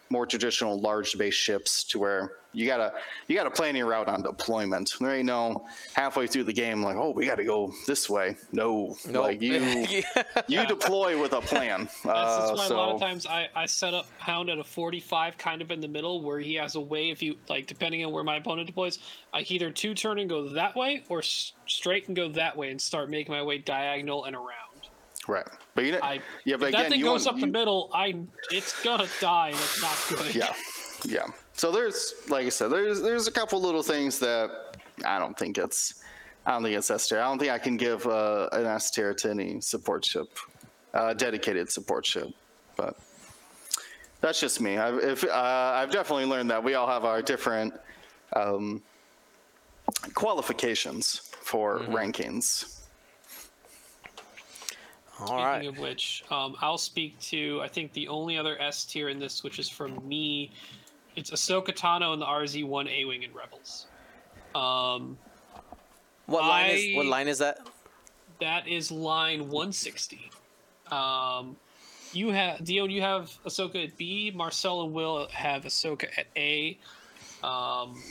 more 0.10 0.26
traditional 0.28 0.80
large 0.80 1.18
base 1.18 1.34
ships 1.34 1.84
to 1.86 1.98
where 1.98 2.34
you 2.52 2.68
gotta 2.68 2.94
you 3.28 3.36
gotta 3.36 3.50
plan 3.50 3.76
your 3.76 3.88
route 3.88 4.08
on 4.08 4.22
deployment. 4.22 4.94
There 5.00 5.16
ain't 5.16 5.26
no 5.26 5.66
halfway 5.94 6.28
through 6.28 6.44
the 6.44 6.54
game 6.54 6.84
like, 6.84 6.98
oh, 6.98 7.10
we 7.10 7.26
gotta 7.26 7.44
go 7.46 7.74
this 7.88 8.08
way. 8.12 8.36
No, 8.52 8.96
Nope. 9.08 9.24
like 9.24 9.42
you 9.42 9.54
you 10.48 10.68
deploy 10.68 11.20
with 11.20 11.34
a 11.34 11.42
plan. 11.42 11.86
That's, 12.04 12.04
that's 12.04 12.52
Uh, 12.52 12.54
why 12.56 12.68
so 12.68 12.76
a 12.76 12.78
lot 12.78 12.94
of 12.94 13.00
times 13.02 13.26
I, 13.26 13.48
I 13.56 13.66
set 13.66 13.96
up 13.96 14.06
Hound 14.20 14.50
at 14.52 14.60
a 14.60 14.64
45 14.64 15.38
kind 15.40 15.64
of 15.64 15.72
in 15.72 15.82
the 15.82 15.88
middle 15.88 16.22
where 16.22 16.38
he 16.40 16.54
has 16.56 16.76
a 16.76 16.82
way, 16.82 17.10
if 17.10 17.24
you 17.24 17.36
like, 17.50 17.66
depending 17.66 18.06
on 18.06 18.12
where 18.12 18.24
my 18.24 18.36
opponent 18.36 18.68
deploys, 18.68 19.00
I 19.34 19.42
can 19.44 19.56
either 19.56 19.72
two 19.72 19.96
turn 19.96 20.20
and 20.20 20.30
go 20.30 20.50
that 20.50 20.76
way 20.76 21.06
or 21.10 21.20
s- 21.20 21.54
straight 21.66 22.06
and 22.08 22.16
go 22.16 22.28
that 22.34 22.56
way 22.56 22.70
and 22.70 22.80
start 22.80 23.10
making 23.10 23.34
my 23.34 23.42
way 23.42 23.58
diagonal 23.58 24.26
and 24.26 24.36
around. 24.36 24.50
Right, 25.28 25.48
but 25.76 25.86
you 25.86 25.92
know, 25.94 26.00
I, 26.02 26.20
yeah, 26.46 26.58
but 26.58 26.66
if 26.66 26.70
again, 26.70 26.82
that 26.84 26.90
thing 26.92 27.02
goes 27.02 27.26
want- 27.26 27.36
up 27.38 27.42
the 27.42 27.48
you- 27.48 27.52
middle, 27.54 27.90
I 27.94 28.16
it's 28.52 28.82
gonna 28.84 29.08
die 29.20 29.50
and 29.50 29.58
it's 29.58 29.82
not 29.82 29.98
good. 30.24 30.36
yeah. 30.36 30.54
Yeah. 31.06 31.26
So 31.54 31.72
there's 31.72 32.14
like 32.30 32.46
i 32.46 32.50
said 32.50 32.70
there's 32.70 33.02
there's 33.02 33.28
a 33.28 33.32
couple 33.32 33.62
little 33.62 33.84
things 33.84 34.20
that 34.20 34.50
i 35.06 35.20
don't 35.20 35.38
think 35.38 35.58
it's 35.58 36.02
i 36.46 36.52
don't 36.52 36.64
think 36.64 36.76
it's 36.78 36.90
s 36.90 37.08
tier 37.10 37.20
i 37.20 37.24
don't 37.26 37.38
think 37.40 37.52
i 37.52 37.60
can 37.60 37.76
give 37.78 38.08
uh, 38.08 38.48
an 38.54 38.66
s 38.66 38.90
tier 38.90 39.14
to 39.14 39.30
any 39.30 39.60
support 39.62 40.04
ship 40.06 40.30
uh, 40.94 41.14
dedicated 41.14 41.70
support 41.70 42.06
ship 42.06 42.30
but 42.78 42.96
that's 44.22 44.40
just 44.40 44.62
me. 44.62 44.78
I've 44.78 44.98
if, 45.00 45.24
uh, 45.26 45.30
i've 45.76 45.92
definitely 45.92 46.26
learned 46.26 46.50
that 46.52 46.64
we 46.64 46.74
all 46.76 46.88
have 46.88 47.04
our 47.06 47.22
different 47.22 47.74
um, 48.36 48.82
qualifications 50.14 51.30
for 51.42 51.80
rankings 51.82 52.80
All 55.28 55.38
right. 55.38 55.56
Speaking 55.62 55.76
of 55.76 55.80
which, 55.80 56.24
um, 56.32 56.56
I'll 56.62 56.78
speak 56.78 57.20
to 57.22 57.62
I 57.64 57.68
think 57.68 57.94
the 57.94 58.08
only 58.08 58.38
other 58.38 58.60
S 58.62 58.86
tier 58.86 59.10
in 59.10 59.20
this, 59.20 59.44
which 59.44 59.60
is 59.60 59.70
from 59.70 60.08
me, 60.08 60.52
it's 61.16 61.32
Ahsoka 61.32 61.70
Tano 61.76 62.14
and 62.14 62.22
the 62.22 62.26
RZ1 62.26 62.90
A 62.90 63.06
Wing 63.06 63.24
and 63.24 63.34
Rebels. 63.36 63.88
Um, 64.56 65.18
What 66.26 66.44
line 66.44 66.72
is 66.72 66.96
what 66.96 67.06
line 67.06 67.28
is 67.28 67.40
that? 67.40 67.60
that 68.40 68.68
is 68.68 68.92
line 68.92 69.42
160. 69.50 70.30
Um, 70.92 71.56
you 72.12 72.30
have 72.30 72.64
Dion, 72.64 72.90
you 72.92 73.02
have 73.02 73.32
Ahsoka 73.46 73.84
at 73.86 73.98
B. 73.98 74.32
Marcel 74.34 74.84
and 74.84 74.94
Will 74.94 75.28
have 75.32 75.64
Ahsoka 75.64 76.08
at 76.18 76.28
A. 76.36 76.78
Um, 77.44 78.02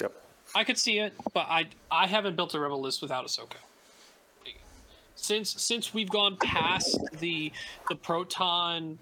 Yep. 0.00 0.12
I 0.54 0.64
could 0.64 0.78
see 0.78 0.98
it, 0.98 1.12
but 1.34 1.46
I 1.48 1.66
I 1.90 2.06
haven't 2.06 2.36
built 2.36 2.54
a 2.54 2.60
rebel 2.60 2.80
list 2.80 3.02
without 3.02 3.26
Ahsoka. 3.26 3.56
Since 5.20 5.60
since 5.62 5.92
we've 5.92 6.08
gone 6.10 6.36
past 6.36 6.98
the 7.18 7.52
the 7.88 7.94
proton 7.94 8.98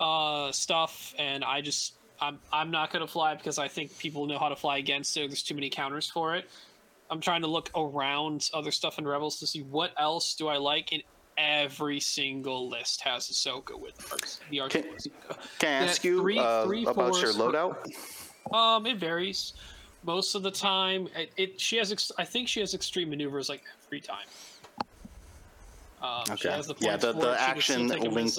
uh, 0.00 0.50
stuff, 0.52 1.14
and 1.18 1.44
I 1.44 1.60
just 1.60 1.94
I'm 2.20 2.38
I'm 2.52 2.70
not 2.70 2.92
gonna 2.92 3.06
fly 3.06 3.34
because 3.34 3.58
I 3.58 3.68
think 3.68 3.96
people 3.98 4.26
know 4.26 4.38
how 4.38 4.48
to 4.48 4.56
fly 4.56 4.78
against 4.78 5.16
it. 5.16 5.28
There's 5.28 5.42
too 5.42 5.54
many 5.54 5.70
counters 5.70 6.10
for 6.10 6.34
it. 6.34 6.50
I'm 7.10 7.20
trying 7.20 7.42
to 7.42 7.46
look 7.46 7.70
around 7.76 8.50
other 8.54 8.70
stuff 8.72 8.98
in 8.98 9.06
Rebels 9.06 9.38
to 9.40 9.46
see 9.46 9.62
what 9.62 9.92
else 9.98 10.34
do 10.34 10.48
I 10.48 10.56
like, 10.56 10.92
and 10.92 11.02
every 11.38 12.00
single 12.00 12.68
list 12.68 13.00
has 13.02 13.28
Ahsoka 13.28 13.78
with 13.78 13.94
the 14.50 14.60
Arcs. 14.60 14.72
Can- 14.82 14.98
Can 15.58 15.82
I 15.84 15.86
ask 15.88 16.02
you 16.04 16.20
three- 16.20 16.38
uh, 16.38 16.64
three 16.64 16.84
about 16.86 17.14
your 17.20 17.32
loadout? 17.34 17.76
Um, 18.52 18.86
it 18.86 18.96
varies. 18.98 19.52
Most 20.04 20.34
of 20.34 20.42
the 20.42 20.50
time, 20.50 21.08
it, 21.16 21.30
it 21.36 21.60
she 21.60 21.76
has. 21.76 21.92
Ex- 21.92 22.10
I 22.18 22.24
think 22.24 22.48
she 22.48 22.58
has 22.60 22.74
extreme 22.74 23.10
maneuvers 23.10 23.48
like 23.48 23.62
every 23.86 24.00
time. 24.00 24.26
Um, 26.02 26.24
she 26.26 26.32
Okay. 26.48 26.50
has 26.50 26.66
the 26.66 26.74
Yeah, 26.80 26.96
the, 26.96 27.12
the 27.12 27.32
it. 27.32 27.38
She 27.38 27.44
action 27.44 27.88
still 27.88 28.00
take 28.00 28.08
a 28.10 28.12
linked 28.12 28.38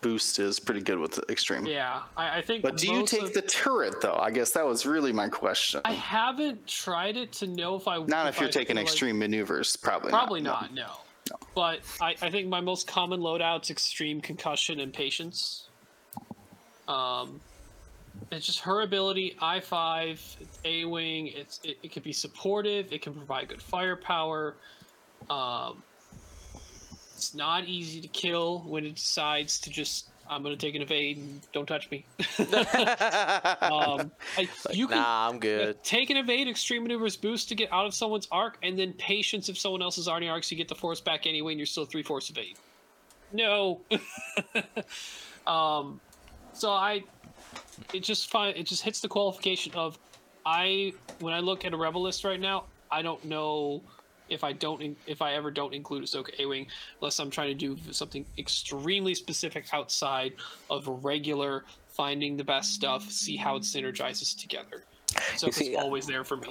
boost 0.00 0.38
is 0.38 0.60
pretty 0.60 0.82
good 0.82 0.98
with 0.98 1.12
the 1.12 1.22
extreme. 1.30 1.64
Yeah, 1.66 2.02
I, 2.16 2.38
I 2.38 2.42
think. 2.42 2.62
But 2.62 2.76
do 2.76 2.86
you 2.92 3.06
take 3.06 3.22
of- 3.22 3.32
the 3.34 3.42
turret 3.42 4.00
though? 4.00 4.16
I 4.16 4.30
guess 4.30 4.50
that 4.52 4.64
was 4.64 4.86
really 4.86 5.12
my 5.12 5.28
question. 5.28 5.80
I 5.84 5.92
haven't 5.92 6.66
tried 6.66 7.16
it 7.16 7.32
to 7.32 7.46
know 7.46 7.74
if 7.76 7.88
I. 7.88 7.98
not 8.04 8.28
if 8.28 8.38
you're 8.38 8.48
I 8.48 8.52
taking 8.52 8.76
feel 8.76 8.84
like- 8.84 8.90
extreme 8.92 9.18
maneuvers, 9.18 9.76
probably. 9.76 10.10
Probably 10.10 10.40
not. 10.40 10.74
not. 10.74 10.74
No. 10.74 11.36
But 11.54 11.80
I, 12.02 12.14
I 12.20 12.30
think 12.30 12.48
my 12.48 12.60
most 12.60 12.86
common 12.86 13.20
loadout's 13.20 13.70
extreme 13.70 14.20
concussion 14.20 14.78
and 14.80 14.92
patience. 14.92 15.68
Um, 16.86 17.40
it's 18.30 18.44
just 18.46 18.60
her 18.60 18.82
ability. 18.82 19.36
I 19.40 19.60
five, 19.60 20.20
it's 20.40 20.58
A 20.66 20.84
wing. 20.84 21.28
It's 21.28 21.60
it, 21.64 21.78
it 21.82 21.92
can 21.92 22.02
be 22.02 22.12
supportive. 22.12 22.92
It 22.92 23.00
can 23.02 23.14
provide 23.14 23.48
good 23.48 23.62
firepower. 23.62 24.54
Um, 25.30 25.82
it's 27.24 27.34
not 27.34 27.64
easy 27.64 28.02
to 28.02 28.08
kill 28.08 28.60
when 28.60 28.84
it 28.84 28.96
decides 28.96 29.58
to 29.60 29.70
just. 29.70 30.10
I'm 30.28 30.42
gonna 30.42 30.56
take 30.56 30.74
an 30.74 30.80
evade 30.80 31.18
and 31.18 31.40
don't 31.52 31.66
touch 31.66 31.90
me. 31.90 32.06
um, 32.38 34.10
I, 34.38 34.48
you 34.72 34.88
can 34.88 34.96
Nah, 34.96 35.28
I'm 35.28 35.38
good. 35.38 35.82
Take 35.84 36.08
an 36.08 36.16
evade, 36.16 36.48
extreme 36.48 36.82
maneuvers 36.82 37.16
boost 37.16 37.50
to 37.50 37.54
get 37.54 37.70
out 37.70 37.84
of 37.84 37.94
someone's 37.94 38.26
arc, 38.32 38.56
and 38.62 38.78
then 38.78 38.94
patience 38.94 39.50
if 39.50 39.58
someone 39.58 39.82
else 39.82 39.98
is 39.98 40.08
already 40.08 40.28
arc, 40.28 40.44
so 40.44 40.54
you 40.54 40.56
get 40.56 40.68
the 40.68 40.74
force 40.74 41.00
back 41.00 41.26
anyway, 41.26 41.52
and 41.52 41.58
you're 41.58 41.66
still 41.66 41.84
three 41.84 42.02
force 42.02 42.30
evade. 42.30 42.56
No. 43.32 43.80
um, 45.46 46.00
so 46.54 46.70
I, 46.70 47.04
it 47.92 48.00
just 48.02 48.30
find 48.30 48.56
it 48.56 48.64
just 48.64 48.82
hits 48.82 49.00
the 49.00 49.08
qualification 49.08 49.74
of, 49.74 49.98
I 50.46 50.92
when 51.20 51.34
I 51.34 51.40
look 51.40 51.64
at 51.64 51.72
a 51.74 51.76
rebel 51.76 52.02
list 52.02 52.24
right 52.24 52.40
now, 52.40 52.64
I 52.90 53.02
don't 53.02 53.22
know 53.26 53.82
if 54.28 54.44
I 54.44 54.52
don't 54.52 54.96
if 55.06 55.20
I 55.22 55.34
ever 55.34 55.50
don't 55.50 55.74
include 55.74 56.04
Ahsoka 56.04 56.38
A 56.38 56.46
wing 56.46 56.66
unless 57.00 57.18
I'm 57.18 57.30
trying 57.30 57.48
to 57.48 57.54
do 57.54 57.76
something 57.92 58.24
extremely 58.38 59.14
specific 59.14 59.66
outside 59.72 60.34
of 60.70 60.86
regular 61.04 61.64
finding 61.88 62.36
the 62.36 62.44
best 62.44 62.74
stuff, 62.74 63.10
see 63.10 63.36
how 63.36 63.56
it 63.56 63.62
synergizes 63.62 64.36
together. 64.38 64.84
So 65.36 65.46
it's 65.46 65.60
uh, 65.60 65.78
always 65.78 66.06
there 66.06 66.24
for 66.24 66.36
me. 66.38 66.48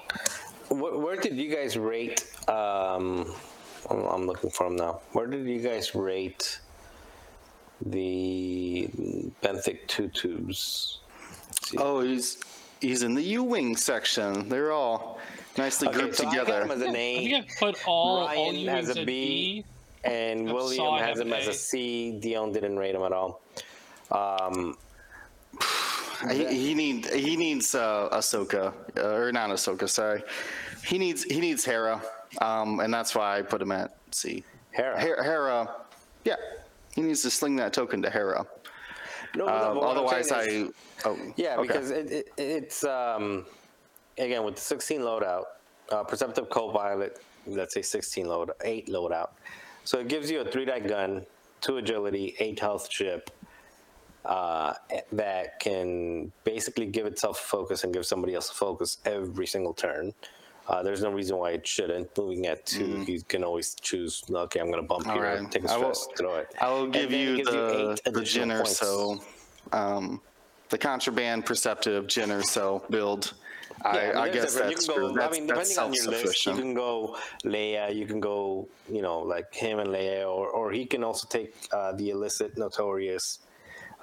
Where, 0.70 0.98
where 0.98 1.16
did 1.18 1.36
you 1.36 1.54
guys 1.54 1.78
rate? 1.78 2.26
Um, 2.48 3.34
I'm, 3.90 4.06
I'm 4.06 4.26
looking 4.26 4.50
for 4.50 4.70
them 4.70 4.78
now. 4.78 5.02
Where 5.12 5.28
did 5.28 5.46
you 5.46 5.60
guys 5.60 5.94
rate 5.96 6.60
the 7.86 8.88
benthic 9.42 9.88
two 9.88 10.08
tubes? 10.10 11.00
Oh, 11.78 12.02
he's 12.02 12.38
he's 12.80 13.04
in 13.04 13.14
the 13.14 13.22
U-wing 13.22 13.76
section. 13.76 14.48
They're 14.48 14.72
all 14.72 15.20
nicely 15.58 15.88
grouped 15.90 16.16
so 16.16 16.28
I 16.28 16.36
got 16.36 16.46
together. 16.46 16.64
him 16.64 16.72
as 16.72 16.82
an 16.82 16.96
I 16.96 17.00
A, 17.00 17.18
think 17.28 17.46
I 17.46 17.56
put 17.60 17.88
all 17.88 18.20
all 18.20 18.26
Ryan 18.28 18.56
you 18.56 18.70
has 18.70 18.90
a 18.96 19.00
at 19.02 19.06
B. 19.06 19.64
B. 19.64 19.66
and 20.04 20.50
I 20.50 20.54
William 20.54 20.94
has 20.98 21.08
have 21.08 21.20
him 21.20 21.34
an 21.34 21.40
as 21.40 21.48
a 21.48 21.54
C. 21.54 22.12
Dion 22.20 22.52
didn't 22.52 22.78
rate 22.78 22.96
him 22.96 23.04
at 23.04 23.12
all. 23.14 23.42
Um, 24.12 24.78
He, 26.32 26.46
he 26.46 26.74
need 26.74 27.06
he 27.08 27.36
needs 27.36 27.76
uh, 27.76 28.08
Ahsoka 28.14 28.74
uh, 28.98 29.02
or 29.02 29.32
not 29.34 29.50
Ahsoka. 29.50 29.90
Sorry, 29.90 30.24
he 30.86 30.98
needs 30.98 31.24
he 31.26 31.40
needs 31.42 31.66
Hera, 31.66 32.02
um, 32.40 32.80
and 32.80 32.94
that's 32.94 33.14
why 33.14 33.38
I 33.38 33.42
put 33.42 33.62
him 33.62 33.74
at 33.74 33.98
C. 34.12 34.46
Hera. 34.72 34.98
Hera, 35.00 35.22
Hera 35.24 35.76
yeah, 36.24 36.36
he 36.96 37.02
needs 37.02 37.24
to 37.24 37.30
sling 37.30 37.58
that 37.58 37.74
token 37.74 38.02
to 38.04 38.10
Hera. 38.10 38.46
no, 39.36 39.46
no, 39.48 39.52
Uh, 39.52 39.72
I'm 39.72 39.78
otherwise, 39.80 40.28
is- 40.28 40.32
I 40.32 41.10
oh 41.10 41.18
Yeah, 41.36 41.58
okay. 41.58 41.68
because 41.68 41.92
it, 41.92 42.10
it, 42.12 42.28
it's 42.38 42.86
um, 42.86 43.46
again 44.18 44.44
with 44.44 44.56
the 44.56 44.62
16 44.62 45.02
loadout, 45.02 45.44
uh, 45.92 46.04
Perceptive 46.04 46.50
Co-Pilot, 46.50 47.20
let's 47.46 47.74
say 47.74 47.82
16 47.82 48.26
load, 48.28 48.52
eight 48.64 48.88
loadout. 48.88 49.30
So 49.84 50.00
it 50.00 50.08
gives 50.08 50.32
you 50.32 50.42
a 50.42 50.46
three 50.46 50.66
die 50.66 50.80
gun, 50.80 51.26
two 51.62 51.78
agility, 51.78 52.36
eight 52.40 52.60
health 52.60 52.92
ship. 52.92 53.30
Uh, 54.26 54.74
that 55.12 55.60
can 55.60 56.32
basically 56.46 56.86
give 56.86 57.06
itself 57.06 57.38
a 57.40 57.44
focus 57.44 57.84
and 57.84 57.94
give 57.94 58.06
somebody 58.06 58.34
else 58.34 58.50
a 58.50 58.54
focus 58.54 59.00
every 59.04 59.46
single 59.46 59.74
turn. 59.74 60.14
Uh, 60.66 60.82
there's 60.82 61.02
no 61.04 61.12
reason 61.12 61.36
why 61.36 61.52
it 61.52 61.68
shouldn't. 61.68 62.18
Moving 62.18 62.46
at 62.48 62.66
2 62.66 63.04
you 63.06 63.22
can 63.24 63.44
always 63.44 63.76
choose. 63.76 64.24
Okay, 64.32 64.62
I'm 64.62 64.68
going 64.68 64.82
to 64.82 64.88
bump. 64.88 65.06
All 65.08 65.16
here, 65.16 65.24
right. 65.24 65.52
take 65.52 65.66
a 65.66 65.72
I 65.72 65.76
will- 65.76 65.94
stress, 65.94 66.18
throw 66.18 66.36
it. 66.36 66.48
I 66.62 66.70
will 66.72 66.88
give 66.88 67.12
you 67.12 67.44
the 67.44 67.52
the 67.52 68.00
additional 68.06 68.48
Jinner 68.48 68.58
points. 68.64 68.78
so 68.78 69.22
um, 69.74 70.22
the 70.70 70.78
contraband 70.78 71.46
perceptive 71.46 72.06
Jyn 72.08 72.30
Erso 72.30 72.90
build. 72.90 73.34
I, 73.84 73.96
Yeah, 73.96 74.02
I, 74.02 74.06
mean, 74.06 74.14
there's 74.14 74.34
guess 74.34 74.54
different- 74.54 74.76
that's 74.76 74.88
you 74.88 74.94
can 74.94 75.02
go, 75.04 75.14
that's, 75.16 75.28
I 75.28 75.40
mean, 75.40 75.48
depending 75.48 75.78
on 75.80 75.94
your 75.94 76.06
list, 76.08 76.46
you 76.46 76.54
can 76.56 76.74
go 76.74 77.18
Leia, 77.44 77.96
you 77.96 78.06
can 78.06 78.20
go, 78.20 78.68
you 78.90 79.02
know, 79.02 79.20
like 79.20 79.54
him 79.54 79.80
and 79.80 79.90
Leia, 79.90 80.22
or, 80.24 80.50
or 80.50 80.72
he 80.72 80.86
can 80.86 81.04
also 81.04 81.28
take 81.28 81.54
uh, 81.72 81.92
the 81.94 82.10
illicit 82.12 82.58
Notorious. 82.58 83.40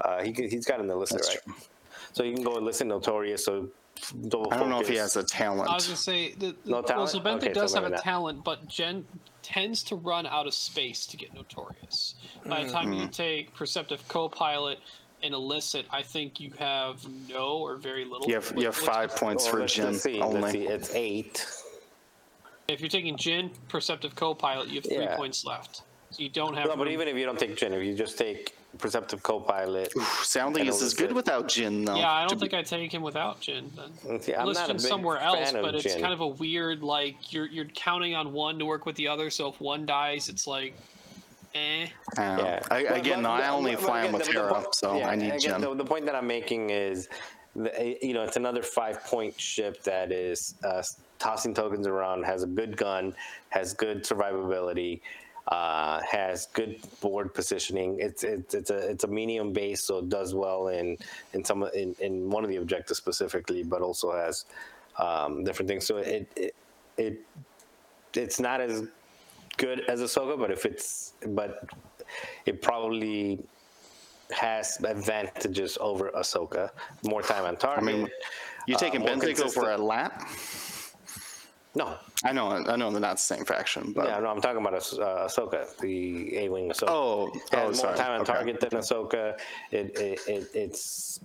Uh, 0.05 0.23
he 0.23 0.33
could, 0.33 0.51
he's 0.51 0.67
got 0.67 0.81
an 0.81 0.91
illicit, 0.91 1.19
That's 1.23 1.39
right? 1.47 1.57
So 2.13 2.23
you 2.25 2.35
can 2.35 2.43
go 2.43 2.57
illicit 2.57 2.87
Notorious. 2.87 3.45
So 3.45 3.69
double 4.29 4.53
I 4.53 4.57
don't 4.59 4.71
know 4.71 4.81
if 4.81 4.89
he 4.89 4.97
has 4.97 5.17
a 5.17 5.23
talent. 5.23 5.69
I 5.71 5.75
was 5.75 5.87
gonna 5.87 5.97
say 5.97 6.33
the, 6.33 6.47
the, 6.65 6.71
No 6.71 6.73
well, 6.77 6.83
talent? 6.83 7.11
so 7.11 7.21
Benthic 7.21 7.35
Okay, 7.37 7.55
so 7.55 7.61
does 7.61 7.75
have 7.75 7.85
a 7.85 7.91
not. 7.91 8.03
talent, 8.03 8.45
but 8.45 8.67
Jen 8.67 9.05
tends 9.43 9.83
to 9.85 9.97
run 9.97 10.27
out 10.27 10.47
of 10.47 10.55
space 10.55 11.07
to 11.07 11.17
get 11.17 11.35
notorious. 11.35 12.15
By 12.47 12.65
the 12.65 12.71
time 12.73 12.93
you 12.93 13.03
Mm-hmm. 13.03 13.11
take 13.11 13.55
perceptive 13.55 14.07
co-pilot 14.09 14.79
and 15.23 15.35
illicit, 15.35 15.87
I 15.91 16.03
think 16.03 16.41
you 16.41 16.51
have 16.59 17.05
no 17.29 17.59
or 17.59 17.77
very 17.77 18.05
little. 18.05 18.27
you 18.27 18.35
have 18.35 18.53
you 18.57 18.65
have 18.67 18.77
five 18.77 19.15
points 19.17 19.47
oh, 19.47 19.51
for 19.51 19.61
let's, 19.61 19.77
Jyn 19.77 19.85
let's 19.85 20.03
see, 20.03 20.21
only. 20.21 20.41
let's 20.41 20.53
see. 20.53 20.67
It's 20.67 20.95
eight. 20.95 21.47
If 22.69 22.81
you're 22.81 22.89
taking 22.89 23.17
Jyn 23.17 23.51
perceptive 23.69 24.15
co-pilot, 24.15 24.69
you 24.69 24.77
have 24.77 24.85
three 24.85 24.99
Yeah. 24.99 25.17
points 25.17 25.45
left. 25.45 25.83
So 26.11 26.23
you 26.23 26.29
don't 26.29 26.55
have. 26.55 26.67
No, 26.67 26.77
but 26.77 26.85
room- 26.85 26.93
even 26.93 27.09
if 27.09 27.17
you 27.17 27.25
don't 27.25 27.39
take 27.39 27.57
Jyn, 27.57 27.73
if 27.73 27.85
you 27.85 27.95
just 27.95 28.19
take 28.19 28.55
Perceptive 28.79 29.21
Co-Pilot, 29.25 29.93
Sounding 30.23 30.67
I 30.67 30.69
is 30.71 30.81
know 30.81 30.87
as 30.87 30.95
good 30.95 31.09
is- 31.11 31.15
without 31.15 31.49
Jyn 31.49 31.85
though. 31.85 31.97
yeah, 31.97 32.13
I 32.13 32.21
don't 32.29 32.35
be- 32.35 32.49
think 32.49 32.55
I'd 32.55 32.67
take 32.67 32.95
him 32.95 33.03
without 33.03 33.41
Jyn. 33.41 33.65
Then. 33.75 34.21
see, 34.23 34.33
I'm 34.33 34.47
List 34.47 34.61
not 34.61 34.71
a 34.71 34.75
Jyn 34.75 34.77
big 34.77 34.87
somewhere 34.87 35.19
else, 35.19 35.53
of 35.53 35.63
but 35.63 35.75
it's 35.75 35.85
Jyn. 35.87 36.01
kind 36.01 36.13
of 36.13 36.21
a 36.21 36.27
weird 36.29 36.81
like 36.83 37.33
you're 37.33 37.47
you're 37.47 37.65
counting 37.75 38.15
on 38.15 38.33
one 38.33 38.61
to 38.61 38.65
work 38.65 38.87
with 38.87 38.95
the 38.95 39.09
other. 39.09 39.29
So 39.29 39.49
if 39.49 39.61
one 39.61 39.87
dies, 39.87 40.29
it's 40.29 40.47
like, 40.47 40.77
eh. 41.55 41.87
Yeah. 42.17 42.39
Yeah. 42.39 42.61
I, 42.71 42.79
again, 42.81 43.23
but- 43.23 43.23
no, 43.23 43.31
I 43.31 43.49
only 43.49 43.75
but 43.75 43.83
fly 43.85 44.01
him 44.05 44.07
again, 44.07 44.13
with 44.15 44.27
the- 44.27 44.33
the 44.33 44.39
Hera, 44.39 44.55
point- 44.55 44.75
so 44.75 44.99
yeah, 44.99 45.09
I 45.09 45.15
need 45.17 45.33
again, 45.35 45.41
Jyn. 45.41 45.61
The, 45.61 45.75
the 45.75 45.85
point 45.85 46.07
that 46.07 46.15
I'm 46.15 46.27
making 46.27 46.71
is, 46.71 47.09
the, 47.57 47.99
you 48.03 48.15
know, 48.15 48.23
it's 48.23 48.37
another 48.37 48.63
five 48.63 49.03
point 49.05 49.39
ship 49.41 49.83
that 49.85 50.13
is 50.13 50.55
uh, 50.65 50.83
tossing 51.19 51.55
tokens 51.55 51.87
around, 51.87 52.25
has 52.25 52.43
a 52.43 52.47
good 52.47 52.77
gun, 52.77 53.15
has 53.49 53.75
good 53.75 54.05
survivability, 54.05 55.01
uh, 55.49 56.01
has 56.09 56.47
good 56.53 56.81
board 57.01 57.35
positioning. 57.35 57.99
It's 57.99 58.23
it's 58.23 58.55
it's 58.55 58.71
a 58.71 58.77
it's 58.91 59.03
a 59.05 59.09
medium 59.09 59.53
base, 59.53 59.83
so 59.83 59.99
it 59.99 60.09
does 60.09 60.33
well 60.35 60.69
in 60.69 60.97
in 61.33 61.45
some 61.45 61.65
in, 61.75 61.97
in 61.99 62.31
one 62.31 62.45
of 62.45 62.51
the 62.51 62.57
objectives 62.57 62.99
specifically, 62.99 63.65
but 63.65 63.83
also 63.83 64.13
has 64.13 64.45
um, 64.99 65.43
different 65.43 65.69
things. 65.69 65.87
So 65.87 65.97
it 65.97 66.31
it, 66.37 66.55
it 66.97 67.21
it's 68.15 68.39
not 68.39 68.61
as 68.61 68.85
good 69.61 69.81
as 69.93 70.01
Ahsoka, 70.01 70.35
but 70.43 70.51
if 70.51 70.63
it's 70.71 71.13
but 71.39 71.51
it 72.47 72.57
probably 72.63 73.39
has 74.33 74.79
advantages 74.95 75.77
over 75.81 76.11
Ahsoka. 76.23 76.71
More 77.05 77.23
time 77.23 77.45
on 77.45 77.57
target. 77.57 77.83
I 77.83 77.87
mean, 77.93 78.09
you 78.67 78.75
uh, 78.77 78.79
taking 78.79 79.03
Benthic 79.03 79.37
consistent- 79.37 79.57
over 79.59 79.73
a 79.73 79.79
lap? 79.79 80.13
No, 81.81 81.95
I 82.25 82.33
know, 82.33 82.49
I 82.51 82.75
know 82.75 82.91
they're 82.91 83.01
not 83.01 83.19
the 83.23 83.29
same 83.35 83.45
faction, 83.45 83.93
but 83.93 84.09
yeah, 84.09 84.19
no, 84.19 84.27
I'm 84.33 84.41
talking 84.41 84.61
about 84.61 84.75
Ah- 84.75 85.03
uh, 85.03 85.29
Ahsoka, 85.29 85.61
the 85.79 86.37
A-wing 86.43 86.69
Ahsoka. 86.71 86.89
Oh, 86.89 87.31
It 87.33 87.43
oh, 87.53 87.63
more 87.67 87.75
sorry. 87.75 87.97
time 87.97 88.13
on 88.17 88.21
Okay. 88.23 88.33
target 88.33 88.57
than 88.61 88.71
Ahsoka. 88.71 89.39
It, 89.71 89.87
it, 90.07 90.19
it 90.35 90.45
it's 90.55 91.21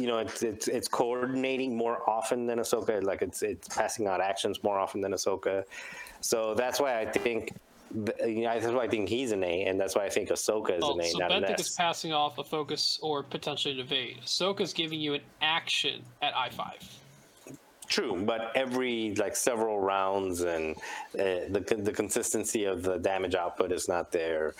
you 0.00 0.06
know 0.06 0.18
it's, 0.24 0.42
it's 0.42 0.66
it's 0.76 0.88
coordinating 0.88 1.76
more 1.76 1.98
often 2.08 2.46
than 2.46 2.58
Ahsoka. 2.64 3.02
Like 3.10 3.20
it's 3.20 3.42
it's 3.42 3.68
passing 3.68 4.06
out 4.06 4.20
actions 4.22 4.62
more 4.62 4.78
often 4.78 5.00
than 5.02 5.12
Ahsoka. 5.12 5.64
So 6.20 6.54
that's 6.54 6.78
why 6.80 6.92
I 7.00 7.04
think. 7.26 7.52
Th- 7.94 8.16
You 8.36 8.42
know, 8.44 8.58
that's 8.60 8.72
why 8.72 8.82
I 8.84 8.88
think 8.88 9.08
he's 9.08 9.32
an 9.32 9.42
A, 9.44 9.64
and 9.66 9.78
that's 9.80 9.94
why 9.94 10.04
I 10.04 10.08
think 10.10 10.28
Ahsoka 10.30 10.76
is 10.78 10.82
Oh, 10.84 10.94
an 10.94 11.00
A, 11.00 11.04
so 11.08 11.18
not 11.18 11.32
an 11.32 11.42
Benthic 11.44 11.60
S. 11.60 11.68
is 11.68 11.74
passing 11.74 12.12
off 12.12 12.38
a 12.38 12.44
focus 12.44 12.98
or 13.02 13.22
potentially 13.22 13.74
an 13.74 13.80
evade. 13.80 14.18
Ahsoka's 14.24 14.72
giving 14.72 15.00
you 15.00 15.14
an 15.14 15.20
action 15.40 16.02
at 16.22 16.36
I 16.36 16.48
five. 16.50 16.78
True, 17.88 18.22
but 18.24 18.52
every 18.54 19.14
like 19.16 19.36
several 19.36 19.78
rounds 19.80 20.40
and 20.42 20.76
uh, 21.14 21.46
the 21.50 21.80
the 21.82 21.92
consistency 21.92 22.64
of 22.64 22.82
the 22.82 22.96
damage 22.98 23.34
output 23.34 23.70
is 23.72 23.86
not 23.88 24.10
there. 24.10 24.54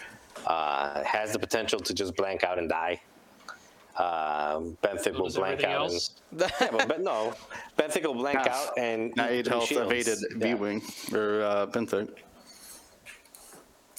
Uh, 0.46 1.02
has 1.04 1.32
the 1.32 1.38
potential 1.38 1.78
to 1.80 1.94
just 1.94 2.14
blank 2.16 2.44
out 2.44 2.58
and 2.58 2.68
die. 2.68 3.00
Um, 3.98 4.76
Benthic 4.82 5.14
So 5.14 5.22
will 5.22 5.30
blank 5.30 5.64
out. 5.64 5.82
else. 5.92 6.10
And, 6.30 6.40
yeah, 6.40 6.68
but, 6.72 6.88
but 6.88 7.00
no, 7.02 7.34
Benthic 7.78 8.04
will 8.04 8.14
blank 8.14 8.38
Half. 8.38 8.48
out 8.48 8.78
and 8.78 9.14
not 9.16 9.30
eat 9.30 9.34
eight 9.34 9.44
three 9.46 9.50
health 9.52 9.68
shields. 9.68 9.92
evaded 9.92 10.18
Yeah. 10.38 10.54
B-wing 10.54 10.82
or 11.12 11.42
uh, 11.42 11.66
Benthic. 11.66 12.08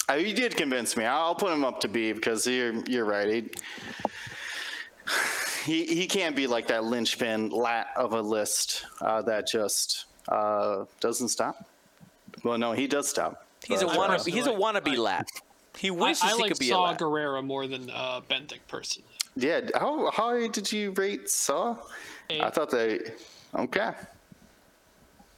Uh, 0.08 0.14
you 0.14 0.34
did 0.34 0.56
convince 0.56 0.96
me. 0.96 1.04
I'll 1.04 1.34
put 1.34 1.52
him 1.52 1.64
up 1.64 1.80
to 1.80 1.88
B 1.88 2.12
because 2.12 2.46
you're 2.46 2.74
you're 2.86 3.04
right. 3.06 3.28
He, 3.32 3.50
he 5.64 5.86
he 5.86 6.06
can't 6.06 6.36
be 6.36 6.46
like 6.46 6.66
that 6.68 6.84
linchpin 6.84 7.50
lat 7.50 7.88
of 7.96 8.12
a 8.12 8.20
list 8.20 8.84
uh, 9.00 9.22
that 9.22 9.46
just 9.46 10.06
uh, 10.28 10.84
doesn't 11.00 11.28
stop. 11.28 11.68
Well, 12.42 12.58
no, 12.58 12.72
he 12.72 12.86
does 12.86 13.08
stop. 13.08 13.46
He's 13.64 13.80
a 13.80 13.86
wanna, 13.86 14.14
personally 14.14 14.32
he's 14.32 14.46
a 14.46 14.52
like- 14.52 14.84
wannabe 14.84 14.96
lat. 14.98 15.28
He 15.76 15.88
I, 15.88 15.92
wishes 15.92 16.22
I 16.22 16.28
he 16.36 16.42
like 16.42 16.50
could 16.52 16.58
be 16.58 16.66
a 16.70 16.74
Saw 16.74 16.84
lat. 16.84 16.98
Gerrera 16.98 17.42
more 17.44 17.66
than 17.66 17.90
uh, 17.90 18.20
Benthic 18.28 18.60
personally. 18.68 19.08
Yeah. 19.36 19.62
How 19.74 20.10
how 20.10 20.46
did 20.48 20.70
you 20.70 20.90
rate 20.92 21.28
Saw? 21.30 21.76
I 22.30 22.50
thought 22.50 22.70
they. 22.70 23.00
Okay. 23.54 23.90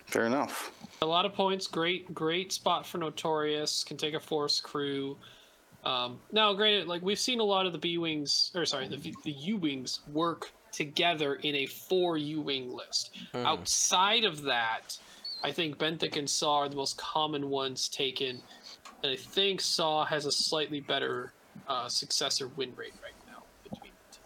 Fair 0.06 0.26
enough. 0.26 0.72
A 1.02 1.06
lot 1.06 1.26
of 1.26 1.34
points. 1.34 1.66
Great, 1.66 2.12
great 2.14 2.52
spot 2.52 2.86
for 2.86 2.98
Notorious. 2.98 3.84
Can 3.84 3.96
take 3.96 4.14
a 4.14 4.20
force 4.20 4.60
crew. 4.60 5.16
Um, 5.84 6.18
now, 6.32 6.52
granted, 6.54 6.88
like 6.88 7.02
we've 7.02 7.18
seen 7.18 7.38
a 7.38 7.44
lot 7.44 7.66
of 7.66 7.72
the 7.72 7.78
B 7.78 7.98
wings, 7.98 8.50
or 8.54 8.64
sorry, 8.64 8.88
the 8.88 9.14
the 9.24 9.32
U 9.32 9.56
wings 9.56 10.00
work 10.12 10.52
together 10.72 11.36
in 11.36 11.54
a 11.54 11.66
four 11.66 12.16
U 12.16 12.40
wing 12.40 12.74
list. 12.74 13.16
Outside 13.34 14.24
of 14.24 14.42
that, 14.42 14.98
I 15.44 15.52
think 15.52 15.78
Benthic 15.78 16.16
and 16.16 16.28
Saw 16.28 16.58
are 16.60 16.68
the 16.68 16.76
most 16.76 16.98
common 16.98 17.50
ones 17.50 17.88
taken, 17.88 18.42
and 19.02 19.12
I 19.12 19.16
think 19.16 19.60
Saw 19.60 20.04
has 20.04 20.26
a 20.26 20.32
slightly 20.32 20.80
better 20.80 21.32
uh, 21.68 21.88
successor 21.88 22.48
win 22.56 22.72
rate 22.76 22.94
right 23.02 23.14
now 23.28 23.42
between 23.62 23.92
the 24.10 24.16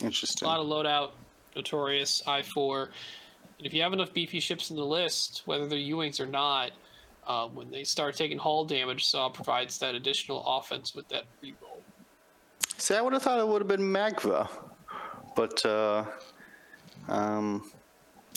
two. 0.00 0.06
Interesting. 0.06 0.46
A 0.46 0.50
lot 0.50 0.60
of 0.60 0.66
loadout, 0.66 1.10
Notorious, 1.56 2.22
I 2.26 2.42
four. 2.42 2.90
And 3.58 3.66
if 3.66 3.72
you 3.72 3.82
have 3.82 3.92
enough 3.92 4.12
beefy 4.12 4.40
ships 4.40 4.70
in 4.70 4.76
the 4.76 4.84
list, 4.84 5.42
whether 5.46 5.66
they're 5.66 5.78
U-wings 5.78 6.20
or 6.20 6.26
not, 6.26 6.72
um, 7.26 7.54
when 7.54 7.70
they 7.70 7.84
start 7.84 8.16
taking 8.16 8.38
hull 8.38 8.64
damage, 8.64 9.06
Saw 9.06 9.28
provides 9.28 9.78
that 9.78 9.94
additional 9.94 10.44
offense 10.46 10.94
with 10.94 11.08
that 11.08 11.24
reroll. 11.42 11.80
See, 12.76 12.94
I 12.94 13.00
would 13.00 13.12
have 13.12 13.22
thought 13.22 13.38
it 13.38 13.46
would 13.46 13.62
have 13.62 13.68
been 13.68 13.80
Magva, 13.80 14.48
but 15.36 15.64
uh, 15.64 16.04
um, 17.08 17.70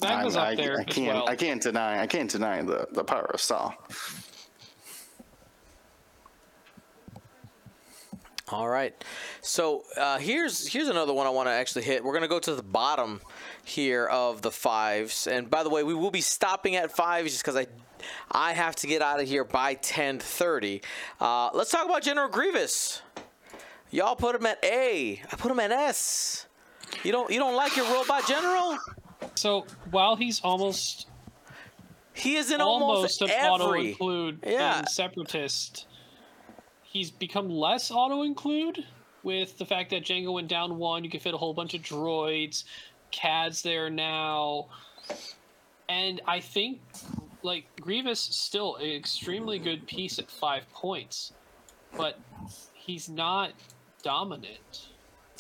Magva's 0.02 0.38
I, 0.38 0.52
up 0.52 0.58
there 0.58 0.78
I, 0.78 0.82
I 0.82 0.84
can't. 0.84 1.16
well. 1.16 1.30
I 1.30 1.36
can't 1.36 1.62
deny. 1.62 2.02
I 2.02 2.08
can't 2.08 2.30
deny 2.30 2.62
the, 2.62 2.88
the 2.92 3.04
power 3.04 3.30
of 3.34 3.42
Saw. 3.42 3.74
All 8.50 8.70
right. 8.70 8.94
So 9.42 9.84
uh, 9.98 10.18
here's 10.18 10.68
here's 10.68 10.88
another 10.88 11.14
one 11.14 11.28
I 11.28 11.30
want 11.30 11.48
to 11.48 11.52
actually 11.52 11.84
hit. 11.84 12.04
We're 12.04 12.14
gonna 12.14 12.30
go 12.30 12.40
to 12.40 12.56
the 12.56 12.64
bottom 12.64 13.20
here 13.68 14.06
of 14.06 14.42
the 14.42 14.52
fives. 14.52 15.28
And 15.28 15.50
by 15.50 15.64
the 15.64 15.70
way, 15.70 15.84
we 15.84 15.94
will 15.94 16.12
be 16.12 16.22
stopping 16.22 16.76
at 16.76 16.92
fives 16.92 17.32
just 17.32 17.44
because 17.44 17.58
I 17.58 17.68
I 18.32 18.54
have 18.54 18.76
to 18.78 18.88
get 18.88 19.02
out 19.02 19.20
of 19.20 19.28
here 19.28 19.44
by 19.44 19.76
10:30. 19.76 20.82
Uh, 21.20 21.50
let's 21.54 21.72
talk 21.72 21.86
about 21.86 22.02
General 22.02 22.30
Grievous. 22.30 23.02
Y'all 23.92 24.16
put 24.16 24.36
him 24.36 24.46
at 24.46 24.60
A. 24.64 25.22
I 25.32 25.36
put 25.36 25.52
him 25.52 25.60
at 25.60 25.72
S. 25.72 26.48
You 27.04 27.12
don't 27.12 27.30
you 27.32 27.40
don't 27.40 27.56
like 27.56 27.76
your 27.76 27.86
robot 27.92 28.26
general? 28.28 28.78
So 29.36 29.66
while 29.92 30.16
he's 30.16 30.40
almost 30.42 31.08
He 32.14 32.36
is 32.36 32.52
in 32.52 32.62
almost, 32.62 33.22
almost, 33.22 33.22
an 33.22 33.30
auto 33.46 33.68
every. 33.68 33.90
include 33.90 34.40
Yeah. 34.46 34.86
Separatist, 34.86 35.88
he's 36.84 37.12
become 37.12 37.50
less 37.50 37.92
auto 37.92 38.24
include 38.24 38.86
with 39.24 39.58
the 39.58 39.66
fact 39.66 39.90
that 39.90 40.04
Jango 40.04 40.34
went 40.34 40.48
down 40.48 40.78
one. 40.78 41.04
You 41.04 41.10
can 41.10 41.20
fit 41.20 41.34
a 41.34 41.38
whole 41.38 41.54
bunch 41.54 41.74
of 41.74 41.82
droids. 41.82 42.64
CAD's 43.12 43.62
there 43.62 43.90
now, 43.90 44.68
and 45.90 46.22
I 46.28 46.40
think 46.40 46.80
like 47.44 47.66
Grievous 47.80 48.20
still 48.20 48.76
an 48.78 48.88
extremely 48.92 49.60
good 49.60 49.88
piece 49.88 50.20
at 50.20 50.30
five 50.30 50.70
points, 50.74 51.34
but 51.96 52.20
he's 52.74 53.10
not 53.10 53.52
dominant 54.04 54.90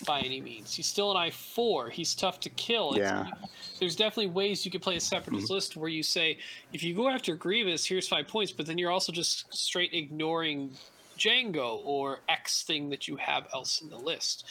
by 0.05 0.19
any 0.19 0.39
means. 0.41 0.75
He's 0.75 0.85
still 0.85 1.11
an 1.11 1.17
I 1.17 1.31
four. 1.31 1.89
He's 1.89 2.13
tough 2.13 2.39
to 2.41 2.49
kill. 2.49 2.93
It's- 2.93 3.09
Yeah. 3.09 3.49
there's 3.79 3.95
definitely 3.95 4.27
ways 4.27 4.63
you 4.63 4.71
could 4.71 4.81
play 4.81 4.95
a 4.95 4.99
separatist 4.99 5.45
mm-hmm. 5.45 5.53
list 5.53 5.75
where 5.75 5.89
you 5.89 6.03
say, 6.03 6.37
if 6.71 6.83
you 6.83 6.93
go 6.93 7.09
after 7.09 7.35
Grievous, 7.35 7.85
here's 7.85 8.07
five 8.07 8.27
points, 8.27 8.51
but 8.51 8.65
then 8.65 8.77
you're 8.77 8.91
also 8.91 9.11
just 9.11 9.51
straight 9.53 9.93
ignoring 9.93 10.71
Jango 11.17 11.81
or 11.83 12.19
X 12.29 12.63
thing 12.63 12.89
that 12.89 13.07
you 13.07 13.15
have 13.17 13.47
else 13.53 13.81
in 13.81 13.89
the 13.89 13.97
list. 13.97 14.45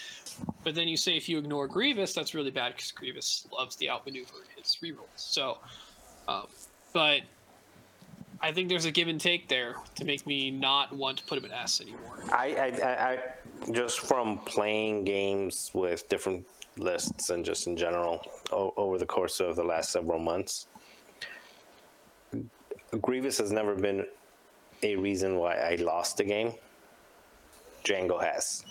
But 0.64 0.74
then 0.74 0.88
you 0.88 0.96
say 0.96 1.16
if 1.16 1.28
you 1.28 1.38
ignore 1.38 1.66
Grievous, 1.66 2.12
that's 2.12 2.34
really 2.34 2.50
bad 2.50 2.74
because 2.74 2.90
Grievous 2.90 3.46
loves 3.52 3.76
the 3.76 3.88
outmaneuver 3.88 4.34
in 4.56 4.62
his 4.62 4.76
rerolls. 4.82 5.06
So, 5.16 5.58
um, 6.28 6.46
but 6.92 7.22
I 8.40 8.52
think 8.52 8.68
there's 8.68 8.84
a 8.84 8.90
give 8.90 9.08
and 9.08 9.20
take 9.20 9.48
there 9.48 9.76
to 9.94 10.04
make 10.04 10.26
me 10.26 10.50
not 10.50 10.94
want 10.94 11.18
to 11.18 11.24
put 11.24 11.38
him 11.38 11.46
in 11.46 11.52
S 11.52 11.80
anymore. 11.80 12.18
I, 12.32 12.54
I, 12.56 13.12
I, 13.12 13.18
just 13.72 14.00
from 14.00 14.38
playing 14.38 15.04
games 15.04 15.70
with 15.72 16.08
different 16.08 16.46
lists 16.76 17.30
and 17.30 17.44
just 17.44 17.66
in 17.66 17.76
general 17.76 18.20
o- 18.52 18.74
over 18.76 18.98
the 18.98 19.06
course 19.06 19.40
of 19.40 19.56
the 19.56 19.64
last 19.64 19.90
several 19.90 20.18
months, 20.18 20.66
Grievous 23.00 23.38
has 23.38 23.52
never 23.52 23.74
been 23.74 24.06
a 24.82 24.96
reason 24.96 25.36
why 25.36 25.56
I 25.56 25.76
lost 25.76 26.16
the 26.18 26.24
game. 26.24 26.52
Jango 27.84 28.20
has. 28.22 28.64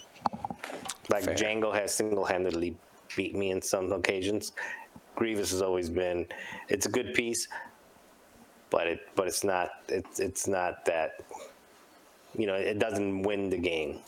Like 1.09 1.23
Fair. 1.23 1.35
Jango 1.35 1.73
has 1.73 1.93
single-handedly 1.93 2.75
beat 3.15 3.35
me 3.35 3.51
in 3.51 3.61
some 3.61 3.91
occasions. 3.91 4.51
Grievous 5.15 5.51
has 5.51 5.61
always 5.61 5.89
been. 5.89 6.25
It's 6.67 6.85
a 6.85 6.89
good 6.89 7.13
piece, 7.13 7.47
but 8.69 8.87
it 8.87 8.99
but 9.15 9.27
it's 9.27 9.43
not. 9.43 9.69
It's 9.87 10.19
it's 10.19 10.47
not 10.47 10.83
that. 10.85 11.21
You 12.37 12.47
know, 12.47 12.55
it 12.55 12.79
doesn't 12.79 13.21
win 13.21 13.49
the 13.49 13.57
game. 13.57 13.99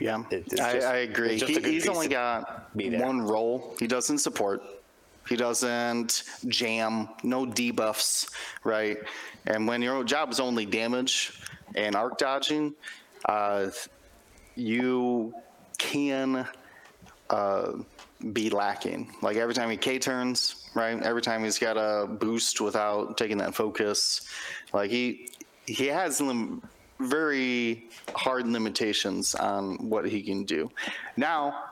Yeah, 0.00 0.24
It- 0.32 0.46
it's 0.50 0.60
I, 0.60 0.72
just- 0.74 0.86
I 0.88 0.96
agree. 0.98 1.38
He, 1.38 1.60
he's 1.60 1.86
only 1.88 2.08
got 2.08 2.68
one 2.74 3.22
role. 3.22 3.76
He 3.78 3.86
doesn't 3.86 4.18
support. 4.18 4.62
He 5.28 5.36
doesn't 5.36 6.22
jam. 6.48 7.08
No 7.22 7.46
debuffs, 7.46 8.30
right? 8.64 8.98
And 9.46 9.66
when 9.66 9.82
your 9.82 10.04
job 10.04 10.30
is 10.30 10.40
only 10.40 10.66
damage 10.66 11.40
and 11.74 11.94
arc 11.94 12.18
dodging, 12.18 12.74
uh, 13.26 13.68
you 14.54 15.34
can 15.78 16.46
uh, 17.30 17.72
be 18.32 18.50
lacking. 18.50 19.12
Like 19.22 19.36
every 19.36 19.54
time 19.54 19.70
he 19.70 19.76
K 19.76 19.98
turns, 19.98 20.68
right? 20.74 21.00
Every 21.02 21.22
time 21.22 21.44
he's 21.44 21.58
got 21.58 21.76
a 21.76 22.06
boost 22.06 22.60
without 22.60 23.16
taking 23.16 23.38
that 23.38 23.54
focus, 23.54 24.28
like 24.72 24.90
he 24.90 25.30
he 25.66 25.86
has 25.86 26.20
lim- 26.20 26.62
very 27.00 27.88
hard 28.14 28.46
limitations 28.46 29.34
on 29.34 29.88
what 29.88 30.08
he 30.08 30.22
can 30.22 30.44
do. 30.44 30.70
Now, 31.16 31.64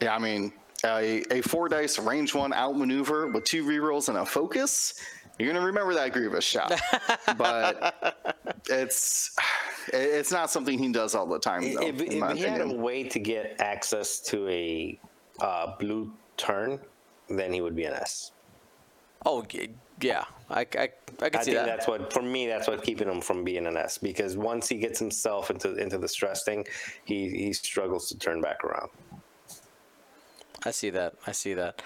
yeah, 0.00 0.14
I 0.14 0.18
mean, 0.18 0.52
a, 0.84 1.22
a 1.30 1.40
four 1.42 1.68
dice 1.68 1.98
range 1.98 2.34
one 2.34 2.52
outmaneuver 2.52 3.28
with 3.28 3.44
two 3.44 3.64
rerolls 3.64 4.08
and 4.08 4.18
a 4.18 4.24
focus. 4.24 4.94
You're 5.38 5.52
gonna 5.52 5.64
remember 5.64 5.94
that 5.94 6.12
Grievous 6.12 6.44
shot, 6.44 6.80
but 7.36 8.26
it's 8.68 9.36
it's 9.92 10.32
not 10.32 10.50
something 10.50 10.78
he 10.78 10.90
does 10.90 11.14
all 11.14 11.26
the 11.26 11.38
time. 11.38 11.62
Though, 11.74 11.82
if 11.82 12.00
if 12.00 12.18
my 12.18 12.34
he 12.34 12.42
had 12.42 12.60
a 12.60 12.72
way 12.72 13.04
to 13.04 13.18
get 13.20 13.56
access 13.60 14.18
to 14.20 14.48
a 14.48 14.98
uh, 15.40 15.76
blue 15.78 16.12
turn, 16.36 16.80
then 17.28 17.52
he 17.52 17.60
would 17.60 17.76
be 17.76 17.84
an 17.84 17.92
S. 17.94 18.32
Oh 19.24 19.44
yeah, 20.00 20.24
I 20.50 20.60
I, 20.60 20.64
I 20.64 21.28
can 21.30 21.40
I 21.40 21.42
see 21.42 21.52
think 21.52 21.54
that. 21.54 21.66
that's 21.66 21.86
what 21.86 22.12
for 22.12 22.22
me. 22.22 22.48
That's 22.48 22.66
what 22.66 22.82
keeping 22.82 23.08
him 23.08 23.20
from 23.20 23.44
being 23.44 23.66
an 23.66 23.76
S 23.76 23.96
because 23.98 24.36
once 24.36 24.68
he 24.68 24.76
gets 24.76 24.98
himself 24.98 25.50
into 25.50 25.76
into 25.76 25.98
the 25.98 26.08
stress 26.08 26.42
thing, 26.42 26.66
he 27.04 27.28
he 27.30 27.52
struggles 27.52 28.08
to 28.08 28.18
turn 28.18 28.40
back 28.40 28.64
around. 28.64 28.90
I 30.64 30.70
see 30.72 30.90
that. 30.90 31.14
I 31.26 31.32
see 31.32 31.54
that. 31.54 31.82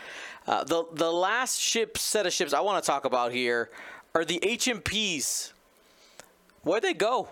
Uh, 0.47 0.65
the 0.65 0.85
the 0.93 1.13
last 1.13 1.61
ship 1.61 1.99
set 1.99 2.27
of 2.27 2.33
ships 2.33 2.53
I 2.53 2.61
want 2.61 2.83
to 2.83 2.87
talk 2.87 3.05
about 3.05 3.33
here 3.33 3.71
are 4.15 4.25
the 4.25 4.39
HMPs. 4.41 5.53
Where'd 6.63 6.83
they 6.83 6.95
go? 6.95 7.29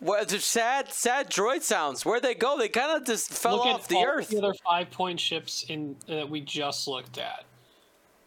Where 0.00 0.24
the 0.24 0.40
sad, 0.40 0.92
sad 0.92 1.30
droid 1.30 1.62
sounds. 1.62 2.04
Where'd 2.04 2.22
they 2.22 2.34
go? 2.34 2.58
They 2.58 2.68
kind 2.68 3.00
of 3.00 3.06
just 3.06 3.30
fell 3.32 3.58
Look 3.58 3.66
off 3.66 3.82
at 3.84 3.88
the 3.88 3.96
all 3.96 4.06
earth. 4.06 4.28
the 4.28 4.38
other 4.38 4.54
five 4.64 4.90
point 4.90 5.20
ships 5.20 5.64
in 5.68 5.94
that 6.08 6.28
we 6.28 6.40
just 6.40 6.88
looked 6.88 7.18
at. 7.18 7.44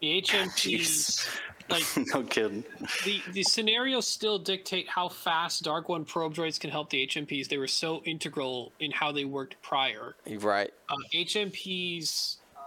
The 0.01 0.21
HMPs, 0.21 1.27
like 1.69 1.83
no 2.13 2.23
kidding. 2.23 2.63
the 3.03 3.21
the 3.31 3.43
scenarios 3.43 4.07
still 4.07 4.37
dictate 4.37 4.87
how 4.87 5.09
fast 5.09 5.63
DRK-1 5.63 6.07
probe 6.07 6.33
droids 6.33 6.59
can 6.59 6.69
help 6.69 6.89
the 6.89 7.07
HMPs. 7.07 7.47
They 7.47 7.57
were 7.57 7.67
so 7.67 8.01
integral 8.05 8.71
in 8.79 8.91
how 8.91 9.11
they 9.11 9.25
worked 9.25 9.61
prior. 9.61 10.15
Right. 10.39 10.71
Uh, 10.89 10.95
HMPs, 11.13 12.37
uh, 12.55 12.59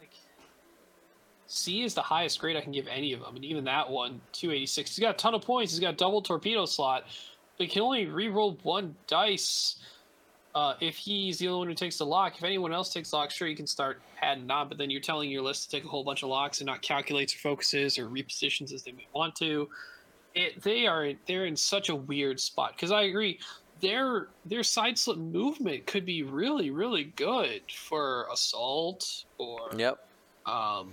like 0.00 0.10
C 1.46 1.82
is 1.82 1.94
the 1.94 2.02
highest 2.02 2.38
grade 2.40 2.56
I 2.56 2.60
can 2.60 2.72
give 2.72 2.86
any 2.88 3.12
of 3.12 3.20
them, 3.20 3.36
and 3.36 3.44
even 3.44 3.64
that 3.64 3.90
one, 3.90 4.20
286. 4.32 4.96
He's 4.96 5.02
got 5.02 5.14
a 5.14 5.18
ton 5.18 5.34
of 5.34 5.42
points. 5.42 5.72
He's 5.72 5.80
got 5.80 5.94
a 5.94 5.96
double 5.96 6.22
torpedo 6.22 6.66
slot, 6.66 7.04
but 7.56 7.66
he 7.66 7.68
can 7.68 7.82
only 7.82 8.06
re-roll 8.06 8.58
one 8.62 8.94
dice. 9.06 9.76
Uh, 10.54 10.74
if 10.80 10.96
he's 10.96 11.38
the 11.38 11.46
only 11.46 11.58
one 11.58 11.68
who 11.68 11.74
takes 11.74 11.98
the 11.98 12.06
lock, 12.06 12.36
if 12.36 12.42
anyone 12.42 12.72
else 12.72 12.92
takes 12.92 13.12
lock, 13.12 13.30
sure 13.30 13.46
you 13.46 13.54
can 13.54 13.68
start 13.68 14.00
padding 14.16 14.50
on. 14.50 14.68
But 14.68 14.78
then 14.78 14.90
you're 14.90 15.00
telling 15.00 15.30
your 15.30 15.42
list 15.42 15.70
to 15.70 15.76
take 15.76 15.84
a 15.84 15.88
whole 15.88 16.02
bunch 16.02 16.22
of 16.24 16.28
locks 16.28 16.58
and 16.60 16.66
not 16.66 16.82
calculates 16.82 17.34
or 17.34 17.38
focuses 17.38 17.98
or 17.98 18.08
repositions 18.08 18.72
as 18.72 18.82
they 18.82 18.92
may 18.92 19.06
want 19.14 19.36
to. 19.36 19.68
It 20.34 20.62
they 20.62 20.86
are 20.86 21.12
they're 21.26 21.46
in 21.46 21.56
such 21.56 21.88
a 21.88 21.94
weird 21.94 22.40
spot 22.40 22.72
because 22.76 22.90
I 22.90 23.02
agree 23.02 23.38
their 23.80 24.28
their 24.44 24.62
side 24.62 24.98
slip 24.98 25.18
movement 25.18 25.86
could 25.86 26.04
be 26.04 26.22
really 26.22 26.70
really 26.70 27.04
good 27.16 27.62
for 27.68 28.26
assault 28.32 29.24
or 29.38 29.70
Yep. 29.76 29.98
um, 30.46 30.90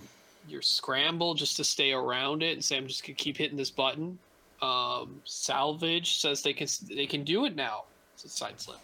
your 0.48 0.62
scramble 0.62 1.34
just 1.34 1.56
to 1.56 1.64
stay 1.64 1.92
around 1.92 2.42
it 2.42 2.54
and 2.54 2.64
say 2.64 2.76
I'm 2.76 2.86
just 2.86 3.04
gonna 3.04 3.14
keep 3.14 3.36
hitting 3.36 3.56
this 3.56 3.70
button. 3.70 4.18
Um, 4.60 5.20
salvage 5.24 6.18
says 6.18 6.42
they 6.42 6.52
can 6.52 6.66
they 6.88 7.06
can 7.06 7.22
do 7.24 7.44
it 7.44 7.54
now. 7.54 7.84
It's 8.14 8.24
a 8.24 8.28
side 8.28 8.60
slip. 8.60 8.78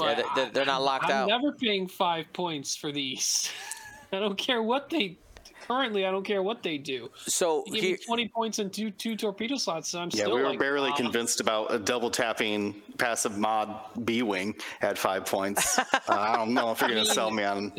Yeah, 0.00 0.14
But 0.14 0.16
they- 0.16 0.42
they're- 0.42 0.50
they're 0.52 0.64
not 0.66 0.82
locked 0.82 1.06
I'm 1.06 1.10
out. 1.10 1.28
never 1.28 1.52
paying 1.52 1.88
five 1.88 2.32
points 2.32 2.76
for 2.76 2.92
these. 2.92 3.50
I 4.12 4.18
don't 4.20 4.38
care 4.38 4.62
what 4.62 4.88
they. 4.90 5.18
Currently, 5.66 6.06
I 6.06 6.10
don't 6.10 6.24
care 6.24 6.42
what 6.42 6.62
they 6.62 6.78
do. 6.78 7.10
So 7.26 7.62
They 7.66 7.72
give 7.74 7.82
here, 7.82 7.92
me 7.92 7.98
twenty 8.06 8.28
points 8.28 8.58
and 8.58 8.72
two 8.72 8.90
two 8.90 9.16
torpedo 9.16 9.56
slots. 9.56 9.92
And 9.92 10.04
I'm 10.04 10.08
Yeah, 10.12 10.22
still 10.24 10.36
we 10.36 10.42
were 10.42 10.48
like, 10.50 10.58
barely 10.58 10.90
"Ah." 10.90 10.96
convinced 10.96 11.40
about 11.40 11.74
a 11.74 11.78
double 11.78 12.10
tapping 12.10 12.80
passive 12.96 13.36
mod 13.36 13.74
B 14.04 14.22
wing 14.22 14.54
at 14.80 14.96
five 14.96 15.26
points. 15.26 15.78
uh, 15.78 15.84
I 16.08 16.36
don't 16.36 16.54
know 16.54 16.70
if 16.70 16.80
you're 16.80 16.88
going 16.90 17.04
to 17.04 17.12
sell 17.12 17.30
me 17.30 17.44
on 17.44 17.72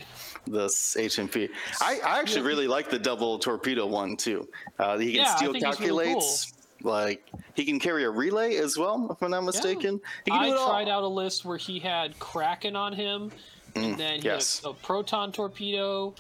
this 0.46 0.96
HMP. 1.00 1.50
I, 1.82 2.00
I 2.06 2.20
actually 2.20 2.42
really 2.42 2.68
like 2.68 2.92
the 2.92 3.00
double 3.00 3.40
torpedo 3.40 3.88
one 3.88 4.18
too. 4.18 4.48
Uh, 4.78 4.98
he 5.00 5.14
can 5.14 5.22
Yeah, 5.22 5.34
I 5.34 5.36
steal 5.38 5.54
think 5.54 5.64
really 5.64 5.78
calculates. 5.78 6.54
Like 6.82 7.26
he 7.56 7.66
can 7.66 7.80
carry 7.80 8.04
a 8.06 8.10
relay 8.10 8.56
as 8.56 8.78
well, 8.78 9.08
if 9.12 9.22
I'm 9.22 9.32
not 9.32 9.44
mistaken. 9.44 10.00
He 10.26 10.32
can 10.32 10.40
I 10.40 10.48
it 10.48 10.54
all. 10.58 10.70
tried 10.70 10.88
out 10.88 11.04
a 11.04 11.08
list 11.08 11.44
where 11.46 11.58
he 11.58 11.80
had 11.80 12.18
Kraken 12.20 12.76
on 12.76 12.94
him, 12.94 13.32
and 13.76 13.98
then 13.98 14.14
he 14.16 14.20
Mm, 14.22 14.24
yes. 14.24 14.60
had 14.62 14.70
a 14.72 14.74
proton 14.74 15.32
torpedo. 15.32 16.14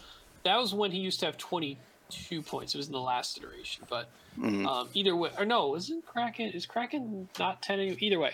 That 0.44 0.58
was 0.58 0.74
when 0.74 0.92
he 0.92 1.00
used 1.00 1.20
to 1.22 1.26
have 1.28 1.38
22 1.38 2.42
points. 2.42 2.74
It 2.76 2.78
was 2.78 2.88
in 2.88 2.94
the 2.94 3.00
last 3.00 3.38
iteration, 3.38 3.86
but 3.90 4.10
Mm-hmm. 4.38 4.68
um, 4.68 4.88
either 4.94 5.16
way, 5.16 5.32
or 5.38 5.44
no, 5.44 5.76
isn't 5.76 6.06
Kraken? 6.06 6.50
Is 6.52 6.66
Kraken 6.66 7.28
not 7.40 7.62
10? 7.62 7.80
any- 7.80 7.98
Either 8.00 8.20
way, 8.20 8.32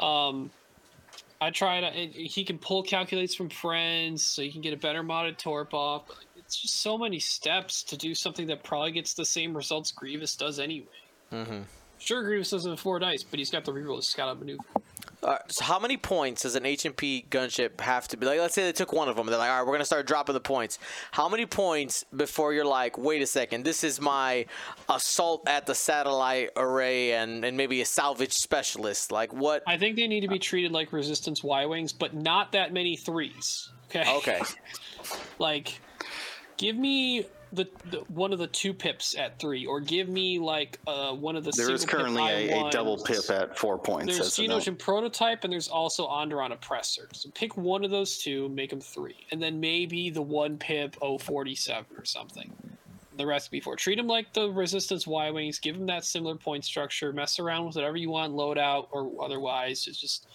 um, 0.00 0.50
I 1.40 1.50
tried. 1.50 1.84
He 1.94 2.44
can 2.44 2.58
pull 2.58 2.82
calculates 2.82 3.34
from 3.34 3.48
friends, 3.48 4.22
so 4.24 4.42
you 4.42 4.50
can 4.52 4.60
get 4.60 4.74
a 4.74 4.76
better 4.76 5.02
modded 5.02 5.38
torp 5.38 5.72
off. 5.72 6.08
But 6.08 6.16
it's 6.36 6.60
just 6.60 6.80
so 6.80 6.98
many 6.98 7.18
steps 7.20 7.82
to 7.84 7.96
do 7.96 8.14
something 8.14 8.46
that 8.48 8.64
probably 8.64 8.90
gets 8.92 9.14
the 9.14 9.24
same 9.24 9.56
results 9.56 9.92
Grievous 9.92 10.34
does 10.36 10.58
anyway. 10.58 10.86
Mm-hmm. 11.32 11.62
Sure, 11.98 12.22
Grievous 12.22 12.50
doesn't 12.50 12.70
have 12.70 12.80
four 12.80 12.98
dice, 12.98 13.22
but 13.22 13.38
he's 13.38 13.50
got 13.50 13.64
the 13.64 13.72
reroll. 13.72 13.96
He's 13.96 14.14
got 14.14 14.30
a 14.30 14.34
maneuver. 14.34 14.62
uh, 15.22 15.38
so 15.48 15.64
how 15.64 15.78
many 15.78 15.96
points 15.96 16.42
does 16.42 16.54
an 16.54 16.64
HMP 16.64 17.26
gunship 17.28 17.80
have 17.80 18.06
to 18.08 18.16
be? 18.16 18.26
Like, 18.26 18.38
let's 18.38 18.54
say 18.54 18.64
they 18.64 18.72
took 18.72 18.92
one 18.92 19.08
of 19.08 19.16
them. 19.16 19.26
They're 19.26 19.38
like, 19.38 19.50
all 19.50 19.58
right, 19.58 19.66
we're 19.66 19.72
gonna 19.72 19.86
start 19.86 20.06
dropping 20.06 20.34
the 20.34 20.40
points. 20.40 20.78
How 21.10 21.28
many 21.28 21.46
points 21.46 22.04
before 22.14 22.52
you're 22.52 22.66
like, 22.66 22.98
wait 22.98 23.22
a 23.22 23.26
second, 23.26 23.64
this 23.64 23.82
is 23.82 24.00
my 24.00 24.46
assault 24.88 25.48
at 25.48 25.66
the 25.66 25.74
satellite 25.74 26.50
array 26.56 27.12
and 27.14 27.44
and 27.44 27.56
maybe 27.56 27.80
a 27.80 27.86
salvage 27.86 28.34
specialist. 28.34 29.10
Like 29.10 29.32
what? 29.32 29.62
I 29.66 29.78
think 29.78 29.96
they 29.96 30.06
need 30.06 30.20
to 30.20 30.28
be 30.28 30.38
treated 30.38 30.72
like 30.72 30.92
resistance 30.92 31.42
Y 31.42 31.64
wings, 31.66 31.92
but 31.92 32.14
not 32.14 32.52
that 32.52 32.72
many 32.72 32.96
threes. 32.96 33.70
Okay. 33.88 34.04
Okay. 34.18 34.42
like, 35.38 35.80
give 36.56 36.76
me 36.76 37.26
the, 37.56 37.68
the 37.90 37.98
one 38.08 38.32
of 38.32 38.38
the 38.38 38.46
two 38.46 38.72
pips 38.72 39.16
at 39.16 39.38
three, 39.38 39.66
or 39.66 39.80
give 39.80 40.08
me 40.08 40.38
like 40.38 40.78
uh 40.86 41.12
one 41.12 41.34
of 41.34 41.44
the. 41.44 41.50
There 41.50 41.72
is 41.72 41.84
currently 41.84 42.50
a, 42.50 42.66
a 42.66 42.70
double 42.70 43.02
pip 43.02 43.28
at 43.30 43.58
four 43.58 43.78
points. 43.78 44.14
There's 44.14 44.26
as 44.26 44.38
a 44.38 44.46
note. 44.46 44.62
Geonosian 44.62 44.78
prototype, 44.78 45.44
and 45.44 45.52
there's 45.52 45.68
also 45.68 46.06
Onderon 46.06 46.52
oppressor. 46.52 47.08
So 47.12 47.30
pick 47.30 47.56
one 47.56 47.84
of 47.84 47.90
those 47.90 48.18
two, 48.18 48.48
make 48.50 48.70
them 48.70 48.80
three, 48.80 49.26
and 49.32 49.42
then 49.42 49.58
maybe 49.58 50.10
the 50.10 50.22
one 50.22 50.58
pip 50.58 50.96
047 51.00 51.86
or 51.98 52.04
something. 52.04 52.52
The 53.16 53.26
rest 53.26 53.50
before 53.50 53.76
treat 53.76 53.96
them 53.96 54.06
like 54.06 54.34
the 54.34 54.50
resistance 54.50 55.06
Y 55.06 55.30
wings. 55.30 55.58
Give 55.58 55.76
them 55.76 55.86
that 55.86 56.04
similar 56.04 56.36
point 56.36 56.64
structure. 56.66 57.12
Mess 57.12 57.38
around 57.38 57.66
with 57.66 57.76
whatever 57.76 57.96
you 57.96 58.10
want, 58.10 58.34
loadout 58.34 58.88
or 58.92 59.10
otherwise. 59.24 59.86
It's 59.88 59.98
just 59.98 60.26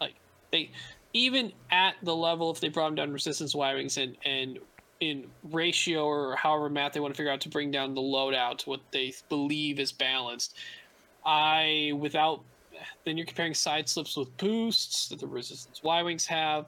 like 0.00 0.14
they 0.52 0.70
even 1.12 1.52
at 1.70 1.96
the 2.02 2.14
level 2.14 2.50
if 2.50 2.60
they 2.60 2.68
brought 2.68 2.86
them 2.88 2.94
down 2.94 3.12
resistance 3.12 3.54
Y 3.54 3.74
wings 3.74 3.96
and 3.96 4.16
and 4.24 4.58
in 5.00 5.26
ratio 5.50 6.04
or 6.04 6.36
however 6.36 6.68
math 6.68 6.92
they 6.92 7.00
want 7.00 7.14
to 7.14 7.16
figure 7.16 7.32
out 7.32 7.40
to 7.40 7.48
bring 7.48 7.70
down 7.70 7.94
the 7.94 8.00
loadout 8.00 8.58
to 8.58 8.70
what 8.70 8.80
they 8.92 9.12
believe 9.28 9.80
is 9.80 9.92
balanced. 9.92 10.56
I 11.24 11.92
without 11.96 12.44
then 13.04 13.16
you're 13.16 13.26
comparing 13.26 13.54
side 13.54 13.88
slips 13.88 14.16
with 14.16 14.34
boosts 14.36 15.08
that 15.08 15.18
the 15.20 15.26
resistance 15.26 15.82
Y 15.82 16.02
wings 16.02 16.24
have, 16.26 16.66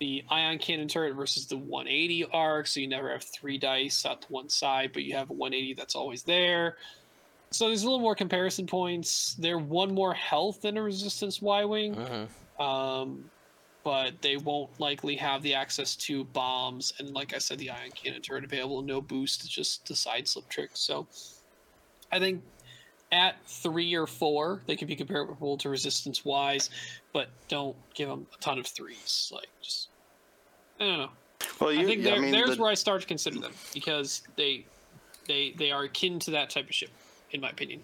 the 0.00 0.22
ion 0.30 0.58
cannon 0.58 0.88
turret 0.88 1.14
versus 1.14 1.46
the 1.46 1.56
180 1.56 2.26
arc, 2.32 2.66
so 2.66 2.80
you 2.80 2.88
never 2.88 3.10
have 3.10 3.22
three 3.22 3.56
dice 3.56 4.04
out 4.04 4.22
to 4.22 4.28
one 4.28 4.48
side, 4.48 4.90
but 4.92 5.04
you 5.04 5.14
have 5.14 5.30
a 5.30 5.32
180 5.32 5.74
that's 5.74 5.94
always 5.94 6.22
there. 6.22 6.76
So 7.52 7.68
there's 7.68 7.82
a 7.82 7.86
little 7.86 8.00
more 8.00 8.16
comparison 8.16 8.66
points. 8.66 9.34
They're 9.38 9.58
one 9.58 9.94
more 9.94 10.12
health 10.12 10.60
than 10.62 10.76
a 10.76 10.82
resistance 10.82 11.40
Y 11.40 11.64
wing, 11.64 11.94
Mhm. 11.94 12.62
um, 12.62 13.30
but 13.84 14.20
they 14.22 14.38
won't 14.38 14.70
likely 14.80 15.14
have 15.16 15.42
the 15.42 15.54
access 15.54 15.94
to 15.94 16.24
bombs 16.24 16.92
and, 16.98 17.10
like 17.10 17.34
I 17.34 17.38
said, 17.38 17.58
the 17.58 17.70
ion 17.70 17.90
cannon 17.94 18.22
turret 18.22 18.42
available. 18.42 18.82
No 18.82 19.00
boost, 19.00 19.48
just 19.50 19.86
the 19.86 19.94
side 19.94 20.26
slip 20.26 20.48
trick. 20.48 20.70
So 20.72 21.06
I 22.10 22.18
think 22.18 22.42
at 23.12 23.36
three 23.46 23.94
or 23.94 24.06
four, 24.06 24.62
they 24.66 24.74
could 24.74 24.88
be 24.88 24.96
comparable 24.96 25.58
to 25.58 25.68
resistance 25.68 26.24
wise, 26.24 26.70
but 27.12 27.28
don't 27.48 27.76
give 27.94 28.08
them 28.08 28.26
a 28.36 28.40
ton 28.40 28.58
of 28.58 28.66
threes. 28.66 29.30
Like 29.32 29.48
just, 29.62 29.88
I 30.80 30.84
don't 30.84 30.98
know. 30.98 31.10
Well, 31.60 31.72
you, 31.72 31.80
I 31.80 31.84
think 31.84 32.06
I 32.06 32.18
mean, 32.18 32.32
there's 32.32 32.56
the- 32.56 32.62
where 32.62 32.70
I 32.70 32.74
start 32.74 33.02
to 33.02 33.06
consider 33.06 33.38
them 33.38 33.52
because 33.74 34.22
they, 34.36 34.64
they, 35.28 35.54
they 35.58 35.70
are 35.70 35.84
akin 35.84 36.18
to 36.20 36.30
that 36.32 36.48
type 36.50 36.68
of 36.68 36.74
ship, 36.74 36.90
in 37.32 37.40
my 37.40 37.50
opinion. 37.50 37.82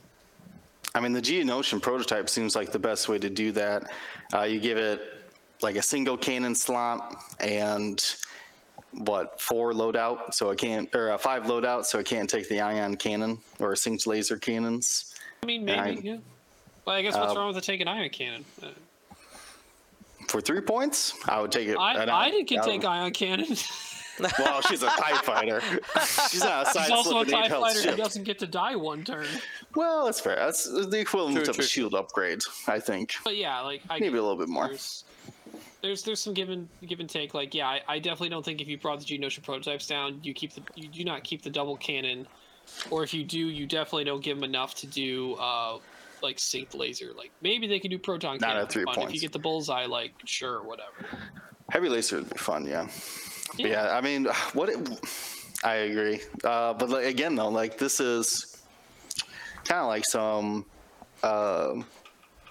I 0.94 1.00
mean, 1.00 1.12
the 1.12 1.20
Geonosian 1.20 1.80
prototype 1.80 2.28
seems 2.28 2.56
like 2.56 2.72
the 2.72 2.78
best 2.78 3.08
way 3.08 3.18
to 3.18 3.30
do 3.30 3.52
that. 3.52 3.92
Uh, 4.34 4.42
you 4.42 4.58
give 4.58 4.76
it 4.76 5.19
like 5.62 5.76
a 5.76 5.82
single 5.82 6.16
cannon 6.16 6.54
slot 6.54 7.22
and 7.40 8.14
what 8.92 9.40
four 9.40 9.72
loadout, 9.72 10.34
so 10.34 10.50
it 10.50 10.58
can't, 10.58 10.92
or 10.94 11.10
a 11.10 11.18
five 11.18 11.44
loadout, 11.44 11.84
so 11.84 11.98
it 11.98 12.06
can't 12.06 12.28
take 12.28 12.48
the 12.48 12.60
ion 12.60 12.96
cannon 12.96 13.38
or 13.58 13.72
synced 13.74 14.06
laser 14.06 14.36
cannons. 14.36 15.14
I 15.42 15.46
mean, 15.46 15.64
maybe, 15.64 15.78
I- 15.78 15.88
yeah. 16.02 16.16
But 16.84 16.92
I 16.92 17.02
guess 17.02 17.14
what's 17.14 17.32
Uh, 17.32 17.36
wrong 17.36 17.46
with 17.48 17.56
the 17.56 17.62
take 17.62 17.80
an 17.80 17.88
ion 17.88 18.08
cannon? 18.10 18.44
Uh, 18.62 18.68
For 20.28 20.40
three 20.40 20.60
points, 20.60 21.14
I 21.28 21.40
would 21.40 21.52
take 21.52 21.68
it. 21.68 21.76
I, 21.76 22.00
and 22.02 22.10
I 22.10 22.30
can 22.44 22.58
I 22.60 22.64
take 22.64 22.84
ion 22.84 23.12
cannon. 23.12 23.56
Well, 24.38 24.60
she's 24.62 24.82
a 24.82 24.90
TIE 24.90 25.16
fighter. 25.22 25.62
She's 26.30 26.42
not 26.44 26.66
a 26.66 26.70
side 26.70 26.82
He's 26.82 26.90
also 26.90 27.20
a 27.20 27.24
slip 27.24 27.28
TIE 27.28 27.48
health 27.48 27.62
fighter 27.72 27.90
who 27.90 27.96
doesn't 27.96 28.24
get 28.24 28.38
to 28.40 28.46
die 28.46 28.76
one 28.76 29.02
turn. 29.02 29.26
Well, 29.74 30.04
that's 30.04 30.20
fair. 30.20 30.36
That's 30.36 30.64
the 30.64 30.98
equivalent 31.00 31.36
True, 31.36 31.48
of 31.48 31.54
true. 31.56 31.64
a 31.64 31.66
shield 31.66 31.94
upgrade, 31.94 32.42
I 32.66 32.80
think. 32.80 33.14
But 33.24 33.36
yeah, 33.38 33.60
like 33.60 33.80
I 33.88 33.98
Maybe 33.98 34.18
a 34.18 34.22
little 34.22 34.36
bit 34.36 34.50
more. 34.50 34.68
There's, 34.68 35.04
there's 35.82 36.02
there's 36.02 36.20
some 36.20 36.34
give 36.34 36.50
and 36.50 36.68
give 36.86 37.00
and 37.00 37.08
take. 37.08 37.34
Like 37.34 37.54
yeah, 37.54 37.66
I, 37.68 37.80
I 37.88 37.98
definitely 37.98 38.30
don't 38.30 38.44
think 38.44 38.60
if 38.60 38.68
you 38.68 38.78
brought 38.78 39.00
the 39.00 39.04
Geonosian 39.04 39.42
prototypes 39.42 39.86
down, 39.86 40.20
you 40.22 40.34
keep 40.34 40.52
the 40.52 40.62
you 40.74 40.88
do 40.88 41.04
not 41.04 41.24
keep 41.24 41.42
the 41.42 41.50
double 41.50 41.76
cannon, 41.76 42.26
or 42.90 43.02
if 43.02 43.14
you 43.14 43.24
do, 43.24 43.38
you 43.38 43.66
definitely 43.66 44.04
don't 44.04 44.22
give 44.22 44.36
them 44.36 44.44
enough 44.44 44.74
to 44.76 44.86
do 44.86 45.34
uh 45.34 45.78
like 46.22 46.36
synced 46.36 46.76
laser. 46.76 47.12
Like 47.16 47.30
maybe 47.40 47.66
they 47.66 47.78
can 47.78 47.90
do 47.90 47.98
proton 47.98 48.38
Not 48.38 48.48
cannon. 48.48 48.62
at 48.62 48.72
three 48.72 48.84
fun. 48.84 49.02
If 49.02 49.14
you 49.14 49.20
get 49.20 49.32
the 49.32 49.38
bullseye, 49.38 49.86
like 49.86 50.12
sure, 50.24 50.62
whatever. 50.62 51.06
Heavy 51.70 51.88
laser 51.88 52.16
would 52.16 52.30
be 52.30 52.36
fun, 52.36 52.66
yeah. 52.66 52.88
Yeah. 53.56 53.66
yeah, 53.66 53.96
I 53.96 54.00
mean, 54.00 54.26
what? 54.52 54.68
It, 54.68 54.78
I 55.64 55.74
agree, 55.74 56.20
uh, 56.44 56.72
but 56.74 56.88
like, 56.88 57.06
again, 57.06 57.34
though, 57.34 57.48
like 57.48 57.78
this 57.78 58.00
is 58.00 58.62
kind 59.64 59.80
of 59.80 59.88
like 59.88 60.04
some 60.04 60.64
uh, 61.22 61.74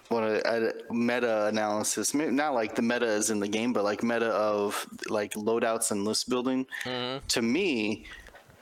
what 0.09 0.23
a, 0.23 0.69
a 0.89 0.93
meta 0.93 1.45
analysis. 1.47 2.13
Not 2.13 2.53
like 2.53 2.75
the 2.75 2.81
meta 2.81 3.05
is 3.05 3.29
in 3.29 3.39
the 3.39 3.47
game, 3.47 3.73
but 3.73 3.83
like 3.83 4.03
meta 4.03 4.27
of 4.27 4.85
like 5.07 5.33
loadouts 5.33 5.91
and 5.91 6.03
list 6.05 6.29
building. 6.29 6.65
To 7.29 7.41
me, 7.41 8.05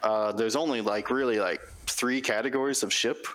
uh, 0.03 0.31
there's 0.33 0.55
only 0.55 0.81
like 0.81 1.09
really 1.09 1.39
like 1.39 1.61
three 1.87 2.21
categories 2.21 2.83
of 2.83 2.93
ship. 2.93 3.25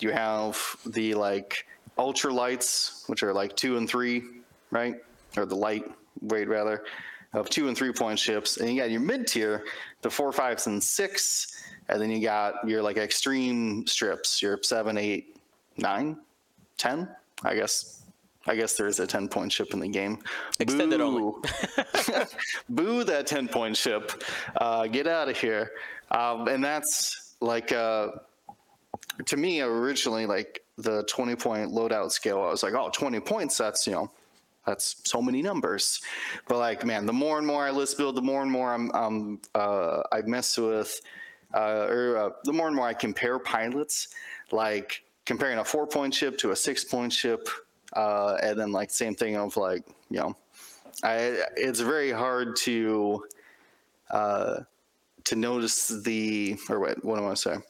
You 0.00 0.12
have 0.12 0.56
the 0.86 1.14
like 1.14 1.66
ultralights, 1.98 3.08
which 3.08 3.22
are 3.22 3.32
like 3.32 3.56
two 3.56 3.76
and 3.76 3.88
three, 3.88 4.22
right? 4.70 4.96
Or 5.36 5.44
the 5.44 5.56
light 5.56 5.84
weight 6.20 6.48
rather 6.48 6.84
of 7.34 7.50
two 7.50 7.68
and 7.68 7.76
three 7.76 7.92
point 7.92 8.18
ships, 8.18 8.56
and 8.56 8.70
you 8.70 8.80
got 8.80 8.90
your 8.90 9.00
mid 9.00 9.26
tier, 9.26 9.64
the 10.02 10.10
four, 10.10 10.32
fives, 10.32 10.66
and 10.66 10.82
six, 10.82 11.62
and 11.88 12.00
then 12.00 12.10
you 12.10 12.20
got 12.20 12.66
your 12.66 12.82
like 12.82 12.96
extreme 12.96 13.86
strips, 13.86 14.40
your 14.40 14.58
seven, 14.62 14.96
eight, 14.96 15.36
nine, 15.76 16.16
ten. 16.76 17.08
I 17.42 17.54
guess. 17.54 17.94
I 18.46 18.54
guess 18.56 18.78
there 18.78 18.86
is 18.86 18.98
a 18.98 19.06
ten 19.06 19.28
point 19.28 19.52
ship 19.52 19.74
in 19.74 19.80
the 19.80 19.88
game. 19.88 20.20
Extended 20.58 21.02
only. 21.02 21.20
Boo. 21.20 21.42
Boo 22.70 23.04
that 23.04 23.26
ten 23.26 23.46
point 23.46 23.76
ship. 23.76 24.22
Uh, 24.56 24.86
get 24.86 25.06
out 25.06 25.28
of 25.28 25.38
here. 25.38 25.72
Um, 26.10 26.48
and 26.48 26.64
that's 26.64 27.34
like 27.40 27.72
uh, 27.72 28.08
to 29.26 29.36
me 29.36 29.60
originally 29.60 30.24
like 30.24 30.62
the 30.78 31.02
20 31.04 31.36
point 31.36 31.72
loadout 31.72 32.10
scale. 32.10 32.40
I 32.40 32.50
was 32.50 32.62
like, 32.62 32.74
oh, 32.74 32.88
20 32.90 33.20
points. 33.20 33.58
That's 33.58 33.86
you 33.86 33.92
know 33.92 34.10
that's 34.68 34.96
so 35.04 35.22
many 35.22 35.42
numbers. 35.42 36.00
But 36.46 36.58
like, 36.58 36.84
man, 36.84 37.06
the 37.06 37.12
more 37.12 37.38
and 37.38 37.46
more 37.46 37.66
I 37.66 37.70
list 37.70 37.96
build, 37.96 38.16
the 38.16 38.22
more 38.22 38.42
and 38.42 38.50
more 38.50 38.72
I'm, 38.72 38.92
um, 38.92 39.40
uh, 39.54 40.02
I 40.12 40.20
mess 40.22 40.58
with, 40.58 41.00
uh, 41.54 41.86
or 41.88 42.16
uh, 42.16 42.30
the 42.44 42.52
more 42.52 42.66
and 42.66 42.76
more 42.76 42.86
I 42.86 42.92
compare 42.92 43.38
pilots, 43.38 44.08
like 44.52 45.02
comparing 45.28 45.58
a 45.58 45.64
four 45.64 45.86
point 45.86 46.14
ship 46.14 46.38
to 46.38 46.52
a 46.52 46.56
six 46.56 46.82
point 46.84 47.12
ship, 47.12 47.48
uh, 47.92 48.38
and 48.42 48.58
then 48.58 48.72
like 48.72 48.90
same 48.90 49.14
thing 49.14 49.36
of 49.36 49.56
like, 49.58 49.84
you 50.10 50.18
know, 50.18 50.34
I, 51.04 51.42
it's 51.54 51.80
very 51.80 52.10
hard 52.10 52.56
to, 52.64 53.24
uh, 54.10 54.60
to 55.24 55.36
notice 55.36 55.88
the, 55.88 56.56
or 56.70 56.80
wait, 56.80 57.04
what 57.04 57.18
am 57.18 57.28
I 57.28 57.34
saying? 57.34 57.62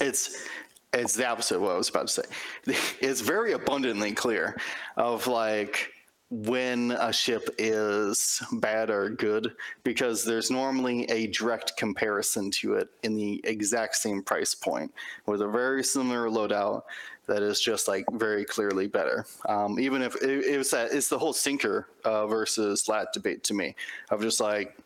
It's 0.00 0.44
it's 0.92 1.14
the 1.14 1.26
opposite 1.26 1.56
of 1.56 1.62
what 1.62 1.72
I 1.72 1.76
was 1.76 1.88
about 1.88 2.08
to 2.08 2.12
say. 2.12 2.22
It's 3.00 3.20
very 3.20 3.52
abundantly 3.52 4.12
clear 4.12 4.56
of 4.96 5.28
like 5.28 5.92
when 6.34 6.90
a 6.90 7.12
ship 7.12 7.48
is 7.58 8.42
bad 8.54 8.90
or 8.90 9.08
good 9.08 9.54
because 9.84 10.24
there's 10.24 10.50
normally 10.50 11.04
a 11.04 11.28
direct 11.28 11.76
comparison 11.76 12.50
to 12.50 12.74
it 12.74 12.88
in 13.04 13.14
the 13.14 13.40
exact 13.44 13.94
same 13.94 14.20
price 14.20 14.52
point 14.52 14.92
with 15.26 15.42
a 15.42 15.48
very 15.48 15.84
similar 15.84 16.28
loadout 16.28 16.82
that 17.26 17.40
is 17.40 17.60
just 17.60 17.86
like 17.86 18.04
very 18.14 18.44
clearly 18.44 18.88
better. 18.88 19.24
Um, 19.48 19.78
even 19.78 20.02
if 20.02 20.16
it, 20.16 20.44
it 20.44 20.58
was 20.58 20.72
that 20.72 20.92
it's 20.92 21.08
the 21.08 21.18
whole 21.18 21.32
sinker 21.32 21.86
uh, 22.04 22.26
versus 22.26 22.88
lat 22.88 23.12
debate 23.12 23.44
to 23.44 23.54
me 23.54 23.76
of 24.10 24.20
just 24.20 24.40
like 24.40 24.76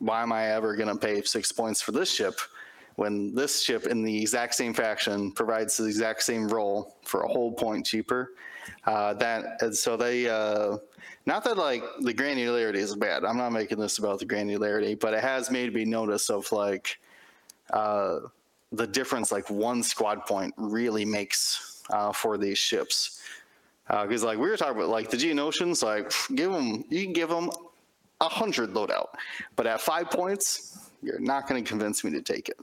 why 0.00 0.22
am 0.22 0.32
I 0.32 0.46
ever 0.48 0.74
going 0.74 0.88
to 0.88 0.96
pay 0.96 1.22
six 1.22 1.52
points 1.52 1.80
for 1.80 1.92
this 1.92 2.12
ship? 2.12 2.34
When 3.00 3.34
this 3.34 3.62
ship 3.62 3.86
in 3.86 4.02
the 4.02 4.20
exact 4.20 4.54
same 4.54 4.74
faction 4.74 5.32
provides 5.32 5.78
the 5.78 5.86
exact 5.86 6.22
same 6.22 6.46
role 6.46 6.96
for 7.02 7.22
a 7.22 7.28
whole 7.28 7.50
point 7.50 7.86
cheaper. 7.86 8.34
Uh, 8.84 9.14
that 9.14 9.62
and 9.62 9.74
so 9.74 9.96
they 9.96 10.28
uh, 10.28 10.76
not 11.24 11.42
that 11.42 11.56
like 11.56 11.82
the 12.00 12.12
granularity 12.12 12.74
is 12.74 12.94
bad. 12.94 13.24
I'm 13.24 13.38
not 13.38 13.52
making 13.52 13.78
this 13.78 13.96
about 13.96 14.18
the 14.18 14.26
granularity, 14.26 15.00
but 15.00 15.14
it 15.14 15.22
has 15.22 15.50
made 15.50 15.72
me 15.72 15.86
notice 15.86 16.28
of 16.28 16.52
like 16.52 17.00
uh, 17.72 18.18
the 18.70 18.86
difference 18.86 19.32
like 19.32 19.48
one 19.48 19.82
squad 19.82 20.26
point 20.26 20.52
really 20.58 21.06
makes 21.06 21.82
uh, 21.88 22.12
for 22.12 22.36
these 22.36 22.58
ships. 22.58 23.22
Because 23.88 24.22
like 24.22 24.36
we 24.36 24.46
were 24.50 24.58
talking 24.58 24.76
about 24.76 24.90
like 24.90 25.08
the 25.08 25.16
Geonosians, 25.16 25.82
like 25.82 26.12
give 26.36 26.52
them 26.52 26.84
you 26.90 27.04
can 27.04 27.14
give 27.14 27.30
them 27.30 27.50
a 28.20 28.28
hundred 28.28 28.74
loadout, 28.74 29.08
but 29.56 29.66
at 29.66 29.80
five 29.80 30.10
points, 30.10 30.90
you're 31.02 31.18
not 31.18 31.48
going 31.48 31.64
to 31.64 31.66
convince 31.66 32.04
me 32.04 32.10
to 32.10 32.20
take 32.20 32.50
it. 32.50 32.58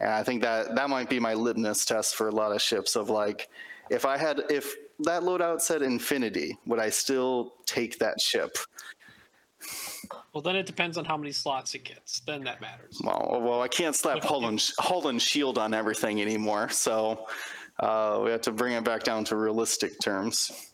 And 0.00 0.10
I 0.10 0.22
think 0.22 0.42
that 0.42 0.74
that 0.74 0.90
might 0.90 1.08
be 1.08 1.18
my 1.18 1.34
litmus 1.34 1.84
test 1.84 2.16
for 2.16 2.28
a 2.28 2.32
lot 2.32 2.52
of 2.52 2.60
ships 2.60 2.96
of 2.96 3.10
like, 3.10 3.48
if 3.90 4.04
I 4.04 4.16
had, 4.18 4.42
if 4.50 4.74
that 5.00 5.22
loadout 5.22 5.60
said 5.60 5.82
infinity, 5.82 6.56
would 6.66 6.80
I 6.80 6.90
still 6.90 7.54
take 7.66 7.98
that 7.98 8.20
ship? 8.20 8.56
Well, 10.32 10.42
then 10.42 10.56
it 10.56 10.66
depends 10.66 10.98
on 10.98 11.04
how 11.04 11.16
many 11.16 11.32
slots 11.32 11.74
it 11.74 11.84
gets. 11.84 12.20
Then 12.20 12.44
that 12.44 12.60
matters. 12.60 13.00
Well, 13.02 13.40
well, 13.42 13.62
I 13.62 13.68
can't 13.68 13.96
slap 13.96 14.22
hull 14.22 14.46
and, 14.46 14.62
hull 14.78 15.08
and 15.08 15.20
shield 15.20 15.58
on 15.58 15.72
everything 15.72 16.20
anymore, 16.20 16.68
so 16.68 17.26
uh, 17.80 18.20
we 18.22 18.30
have 18.30 18.42
to 18.42 18.52
bring 18.52 18.74
it 18.74 18.84
back 18.84 19.02
down 19.02 19.24
to 19.24 19.36
realistic 19.36 19.98
terms. 20.00 20.72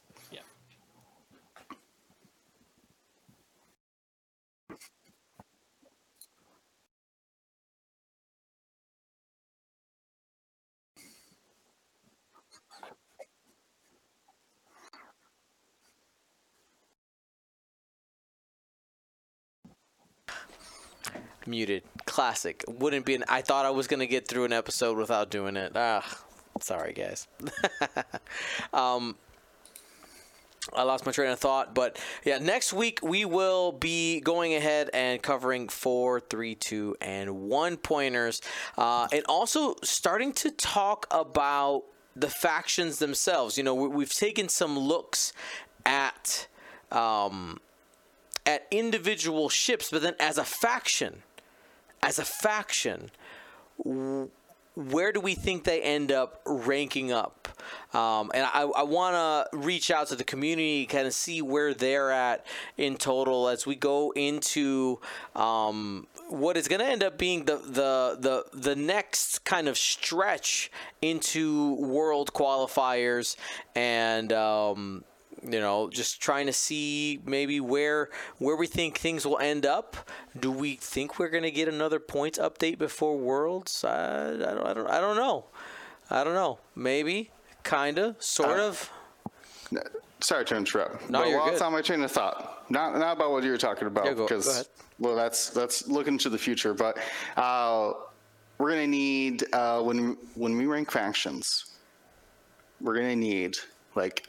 Muted. 21.46 21.82
Classic. 22.06 22.64
Wouldn't 22.68 23.06
be 23.06 23.14
an. 23.14 23.24
I 23.28 23.42
thought 23.42 23.66
I 23.66 23.70
was 23.70 23.86
gonna 23.86 24.06
get 24.06 24.28
through 24.28 24.44
an 24.44 24.52
episode 24.52 24.96
without 24.96 25.30
doing 25.30 25.56
it. 25.56 25.72
Ah, 25.74 26.04
sorry 26.60 26.92
guys. 26.92 27.26
um, 28.72 29.16
I 30.74 30.84
lost 30.84 31.04
my 31.04 31.12
train 31.12 31.30
of 31.30 31.38
thought, 31.40 31.74
but 31.74 31.98
yeah, 32.24 32.38
next 32.38 32.72
week 32.72 33.00
we 33.02 33.24
will 33.24 33.72
be 33.72 34.20
going 34.20 34.54
ahead 34.54 34.90
and 34.94 35.20
covering 35.20 35.68
four, 35.68 36.20
three, 36.20 36.54
two, 36.54 36.96
and 37.00 37.48
one 37.48 37.76
pointers, 37.76 38.40
uh, 38.78 39.08
and 39.12 39.24
also 39.28 39.74
starting 39.82 40.32
to 40.34 40.50
talk 40.50 41.06
about 41.10 41.84
the 42.14 42.28
factions 42.28 42.98
themselves. 42.98 43.58
You 43.58 43.64
know, 43.64 43.74
we, 43.74 43.88
we've 43.88 44.14
taken 44.14 44.48
some 44.48 44.78
looks 44.78 45.32
at 45.84 46.46
um, 46.92 47.58
at 48.46 48.66
individual 48.70 49.48
ships, 49.48 49.90
but 49.90 50.02
then 50.02 50.14
as 50.20 50.38
a 50.38 50.44
faction, 50.44 51.22
as 52.02 52.18
a 52.18 52.24
faction, 52.24 53.10
where 54.74 55.12
do 55.12 55.20
we 55.20 55.34
think 55.34 55.64
they 55.64 55.82
end 55.82 56.10
up 56.10 56.40
ranking 56.46 57.12
up? 57.12 57.48
Um, 57.94 58.30
and 58.34 58.44
I, 58.44 58.62
I 58.62 58.82
want 58.82 59.14
to 59.14 59.56
reach 59.56 59.90
out 59.90 60.08
to 60.08 60.16
the 60.16 60.24
community, 60.24 60.86
kind 60.86 61.06
of 61.06 61.12
see 61.12 61.42
where 61.42 61.74
they're 61.74 62.10
at 62.10 62.46
in 62.76 62.96
total 62.96 63.48
as 63.48 63.66
we 63.66 63.76
go 63.76 64.12
into 64.12 64.98
um, 65.36 66.06
what 66.28 66.56
is 66.56 66.68
going 66.68 66.80
to 66.80 66.86
end 66.86 67.04
up 67.04 67.18
being 67.18 67.44
the, 67.44 67.56
the 67.56 68.16
the 68.18 68.44
the 68.58 68.74
next 68.74 69.44
kind 69.44 69.68
of 69.68 69.76
stretch 69.76 70.70
into 71.00 71.74
world 71.74 72.32
qualifiers 72.32 73.36
and. 73.74 74.32
Um, 74.32 75.04
you 75.42 75.60
know, 75.60 75.88
just 75.90 76.20
trying 76.22 76.46
to 76.46 76.52
see 76.52 77.20
maybe 77.24 77.58
where 77.60 78.10
where 78.38 78.56
we 78.56 78.66
think 78.66 78.98
things 78.98 79.26
will 79.26 79.38
end 79.38 79.66
up. 79.66 79.96
Do 80.38 80.50
we 80.50 80.76
think 80.76 81.18
we're 81.18 81.30
gonna 81.30 81.50
get 81.50 81.68
another 81.68 81.98
points 81.98 82.38
update 82.38 82.78
before 82.78 83.16
Worlds? 83.18 83.84
I, 83.84 84.28
I 84.34 84.36
don't, 84.36 84.66
I 84.66 84.72
don't, 84.74 84.90
I 84.90 85.00
don't 85.00 85.16
know. 85.16 85.46
I 86.10 86.24
don't 86.24 86.34
know. 86.34 86.58
Maybe, 86.74 87.30
kinda, 87.64 88.16
sort 88.18 88.58
Uh, 88.60 88.64
of. 88.68 88.90
Sorry 90.20 90.44
to 90.44 90.56
interrupt. 90.56 91.10
No, 91.10 91.20
but 91.20 91.28
you're 91.28 91.36
while 91.38 91.46
good. 91.46 91.54
it's 91.54 91.62
on 91.62 91.72
my 91.72 91.82
train 91.82 92.02
of 92.02 92.10
thought, 92.12 92.70
not 92.70 92.96
not 92.98 93.16
about 93.16 93.32
what 93.32 93.42
you 93.42 93.50
were 93.50 93.58
talking 93.58 93.88
about, 93.88 94.04
Yeah, 94.04 94.12
go- 94.12 94.18
go 94.18 94.24
because 94.28 94.48
ahead. 94.48 94.66
well, 95.00 95.16
that's 95.16 95.50
that's 95.50 95.88
looking 95.88 96.16
to 96.18 96.28
the 96.28 96.38
future. 96.38 96.74
But 96.74 96.98
uh, 97.36 97.94
we're 98.58 98.70
gonna 98.70 98.86
need 98.86 99.44
uh, 99.52 99.82
when 99.82 100.16
when 100.34 100.56
we 100.56 100.66
rank 100.66 100.90
factions, 100.92 101.64
we're 102.80 102.94
gonna 102.94 103.16
need 103.16 103.56
like 103.96 104.28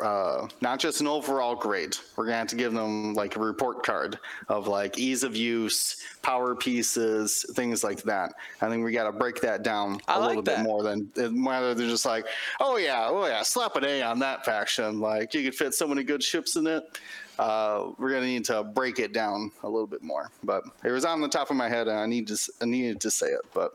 uh, 0.00 0.48
not 0.60 0.78
just 0.78 1.00
an 1.00 1.06
overall 1.06 1.54
grade. 1.54 1.96
We're 2.16 2.24
gonna 2.24 2.38
have 2.38 2.48
to 2.48 2.56
give 2.56 2.72
them 2.72 3.14
like 3.14 3.36
a 3.36 3.40
report 3.40 3.82
card 3.84 4.18
of 4.48 4.66
like 4.66 4.98
ease 4.98 5.22
of 5.22 5.36
use, 5.36 5.96
power 6.22 6.54
pieces, 6.54 7.44
things 7.52 7.84
like 7.84 8.02
that. 8.04 8.32
I 8.60 8.68
think 8.68 8.84
we 8.84 8.92
got 8.92 9.04
to 9.04 9.12
break 9.12 9.40
that 9.42 9.62
down 9.62 10.00
a 10.08 10.12
I 10.12 10.16
like 10.18 10.28
little 10.28 10.42
bit 10.42 10.60
more 10.60 10.82
than 10.82 11.10
rather 11.44 11.74
than 11.74 11.88
just 11.88 12.06
like, 12.06 12.26
oh 12.60 12.78
yeah, 12.78 13.06
oh 13.08 13.26
yeah, 13.26 13.42
slap 13.42 13.76
an 13.76 13.84
A 13.84 14.02
on 14.02 14.18
that 14.20 14.44
faction. 14.44 15.00
Like 15.00 15.34
you 15.34 15.42
could 15.42 15.54
fit 15.54 15.74
so 15.74 15.86
many 15.86 16.04
good 16.04 16.22
ships 16.22 16.56
in 16.56 16.66
it. 16.66 16.98
Uh, 17.38 17.90
we're 17.98 18.10
gonna 18.10 18.26
need 18.26 18.44
to 18.46 18.62
break 18.64 18.98
it 18.98 19.12
down 19.12 19.50
a 19.62 19.68
little 19.68 19.86
bit 19.86 20.02
more. 20.02 20.30
But 20.42 20.64
it 20.84 20.90
was 20.90 21.04
on 21.04 21.20
the 21.20 21.28
top 21.28 21.50
of 21.50 21.56
my 21.56 21.68
head, 21.68 21.88
and 21.88 21.98
I 21.98 22.06
need 22.06 22.28
to 22.28 22.38
I 22.60 22.64
needed 22.64 23.00
to 23.02 23.10
say 23.10 23.26
it. 23.26 23.42
But 23.52 23.74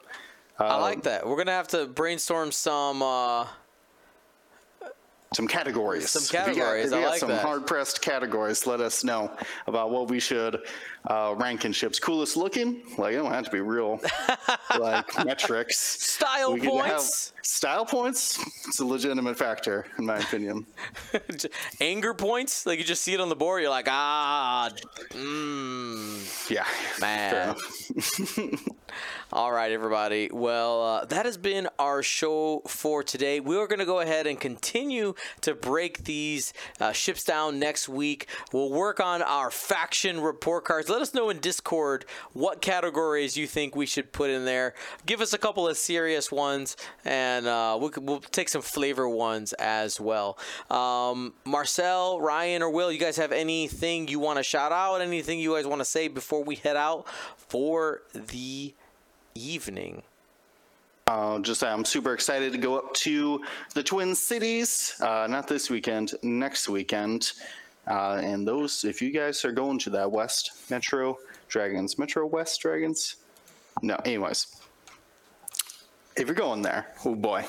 I 0.59 0.79
like 0.79 1.03
that. 1.03 1.27
We're 1.27 1.37
gonna 1.37 1.51
have 1.51 1.67
to 1.69 1.85
brainstorm 1.85 2.51
some. 2.51 3.03
Uh, 3.03 3.45
some 5.33 5.47
categories. 5.47 6.09
Some 6.09 6.23
If 6.23 6.31
you 6.31 6.39
got- 6.39 6.45
categories, 6.47 6.85
If 6.91 6.95
you 6.97 7.01
got, 7.01 7.09
like 7.11 7.19
some 7.19 7.29
that. 7.29 7.41
hard 7.41 7.67
pressed 7.67 8.01
categories, 8.01 8.65
let 8.65 8.79
us 8.81 9.03
know 9.03 9.31
about 9.67 9.91
what 9.91 10.07
we 10.09 10.19
should 10.19 10.59
uh, 11.05 11.35
ranking 11.37 11.71
ships. 11.71 11.99
Coolest 11.99 12.37
looking, 12.37 12.81
like 12.97 13.13
it 13.13 13.17
don't 13.17 13.31
have 13.31 13.45
to 13.45 13.51
be 13.51 13.59
real, 13.61 13.99
like 14.79 15.25
metrics. 15.25 15.77
Style 15.79 16.53
We 16.53 16.61
points, 16.67 17.33
style 17.43 17.85
points. 17.85 18.39
It's 18.67 18.79
a 18.79 18.85
legitimate 18.85 19.37
factor, 19.37 19.85
in 19.97 20.05
my 20.05 20.17
opinion. 20.17 20.65
anger 21.81 22.13
points. 22.13 22.65
Like 22.65 22.79
you 22.79 22.85
just 22.85 23.03
see 23.03 23.13
it 23.13 23.19
on 23.21 23.29
the 23.29 23.35
board, 23.35 23.61
you're 23.61 23.69
like, 23.69 23.87
ah, 23.89 24.69
mm, 25.11 26.49
Yeah, 26.49 26.65
Man. 27.01 27.55
All 29.33 29.51
right, 29.51 29.71
everybody. 29.71 30.29
Well, 30.31 30.81
uh, 30.83 31.05
that 31.05 31.25
has 31.25 31.37
been 31.37 31.67
our 31.77 32.01
show 32.01 32.61
for 32.67 33.03
today. 33.03 33.39
We 33.41 33.57
are 33.57 33.67
going 33.67 33.79
to 33.79 33.85
go 33.85 33.99
ahead 33.99 34.25
and 34.25 34.39
continue 34.39 35.13
to 35.41 35.53
break 35.53 36.03
these 36.03 36.53
uh, 36.79 36.91
ships 36.91 37.23
down 37.23 37.59
next 37.59 37.89
week. 37.89 38.27
We'll 38.51 38.71
work 38.71 38.99
on 38.99 39.21
our 39.21 39.51
faction 39.51 40.21
report 40.21 40.65
cards. 40.65 40.89
Let 40.89 41.01
us 41.01 41.13
know 41.13 41.29
in 41.29 41.39
Discord 41.39 42.05
what 42.33 42.61
categories 42.61 43.37
you 43.37 43.47
think 43.47 43.75
we 43.75 43.85
should 43.85 44.11
put 44.11 44.29
in 44.29 44.45
there. 44.45 44.73
Give 45.05 45.21
us 45.21 45.33
a 45.33 45.37
couple 45.37 45.67
of 45.67 45.77
serious 45.77 46.31
ones, 46.31 46.77
and 47.05 47.47
uh, 47.47 47.77
we'll, 47.79 47.91
we'll 47.97 48.19
take 48.19 48.49
some 48.49 48.61
flavor 48.61 49.07
ones 49.07 49.53
as 49.53 49.99
well. 49.99 50.37
Um, 50.69 51.33
Marcel, 51.45 52.19
Ryan, 52.21 52.61
or 52.61 52.69
Will, 52.69 52.91
you 52.91 52.99
guys 52.99 53.17
have 53.17 53.31
anything 53.31 54.07
you 54.07 54.19
want 54.19 54.37
to 54.37 54.43
shout 54.43 54.71
out? 54.71 55.01
Anything 55.01 55.39
you 55.39 55.55
guys 55.55 55.65
want 55.65 55.81
to 55.81 55.85
say 55.85 56.07
before 56.07 56.43
we 56.43 56.55
head 56.55 56.75
out 56.75 57.07
for 57.35 58.01
the 58.13 58.73
evening. 59.35 60.03
Uh, 61.07 61.39
just 61.39 61.63
I'm 61.63 61.85
super 61.85 62.13
excited 62.13 62.51
to 62.51 62.57
go 62.57 62.77
up 62.77 62.93
to 62.95 63.41
the 63.73 63.81
Twin 63.81 64.13
Cities. 64.13 64.93
Uh, 64.99 65.25
not 65.29 65.47
this 65.47 65.69
weekend, 65.69 66.13
next 66.21 66.67
weekend. 66.67 67.31
Uh, 67.87 68.19
and 68.21 68.45
those, 68.45 68.83
if 68.83 69.01
you 69.01 69.11
guys 69.11 69.45
are 69.45 69.53
going 69.53 69.79
to 69.79 69.89
that 69.91 70.11
West 70.11 70.69
Metro 70.69 71.17
Dragons, 71.47 71.97
Metro 71.97 72.25
West 72.25 72.59
Dragons. 72.59 73.15
No, 73.81 73.95
anyways, 74.03 74.59
if 76.17 76.27
you're 76.27 76.35
going 76.35 76.61
there, 76.61 76.87
oh 77.05 77.15
boy, 77.15 77.45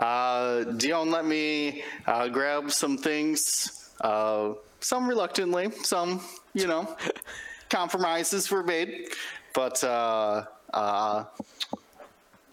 uh, 0.00 0.64
Dion 0.64 1.12
let 1.12 1.24
me 1.24 1.84
uh, 2.04 2.26
grab 2.26 2.72
some 2.72 2.98
things. 2.98 3.92
Uh, 4.00 4.54
some 4.80 5.08
reluctantly, 5.08 5.70
some 5.84 6.20
you 6.52 6.66
know, 6.66 6.96
compromises 7.70 8.50
were 8.50 8.64
made, 8.64 9.10
but. 9.54 9.84
Uh, 9.84 10.46
uh, 10.74 11.24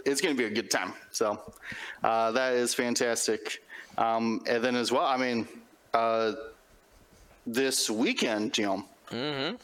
it's 0.06 0.22
going 0.22 0.36
to 0.36 0.38
be 0.38 0.46
a 0.46 0.54
good 0.54 0.70
time. 0.72 0.94
So 1.12 1.40
uh, 2.04 2.32
that 2.32 2.54
is 2.54 2.74
fantastic. 2.74 3.62
Um, 3.98 4.42
and 4.48 4.64
then 4.64 4.76
as 4.76 4.92
well, 4.92 5.06
I 5.06 5.18
mean, 5.18 5.48
uh, 5.94 6.34
this 7.48 7.90
weekend, 7.90 8.58
you 8.58 8.66
know, 9.12 9.58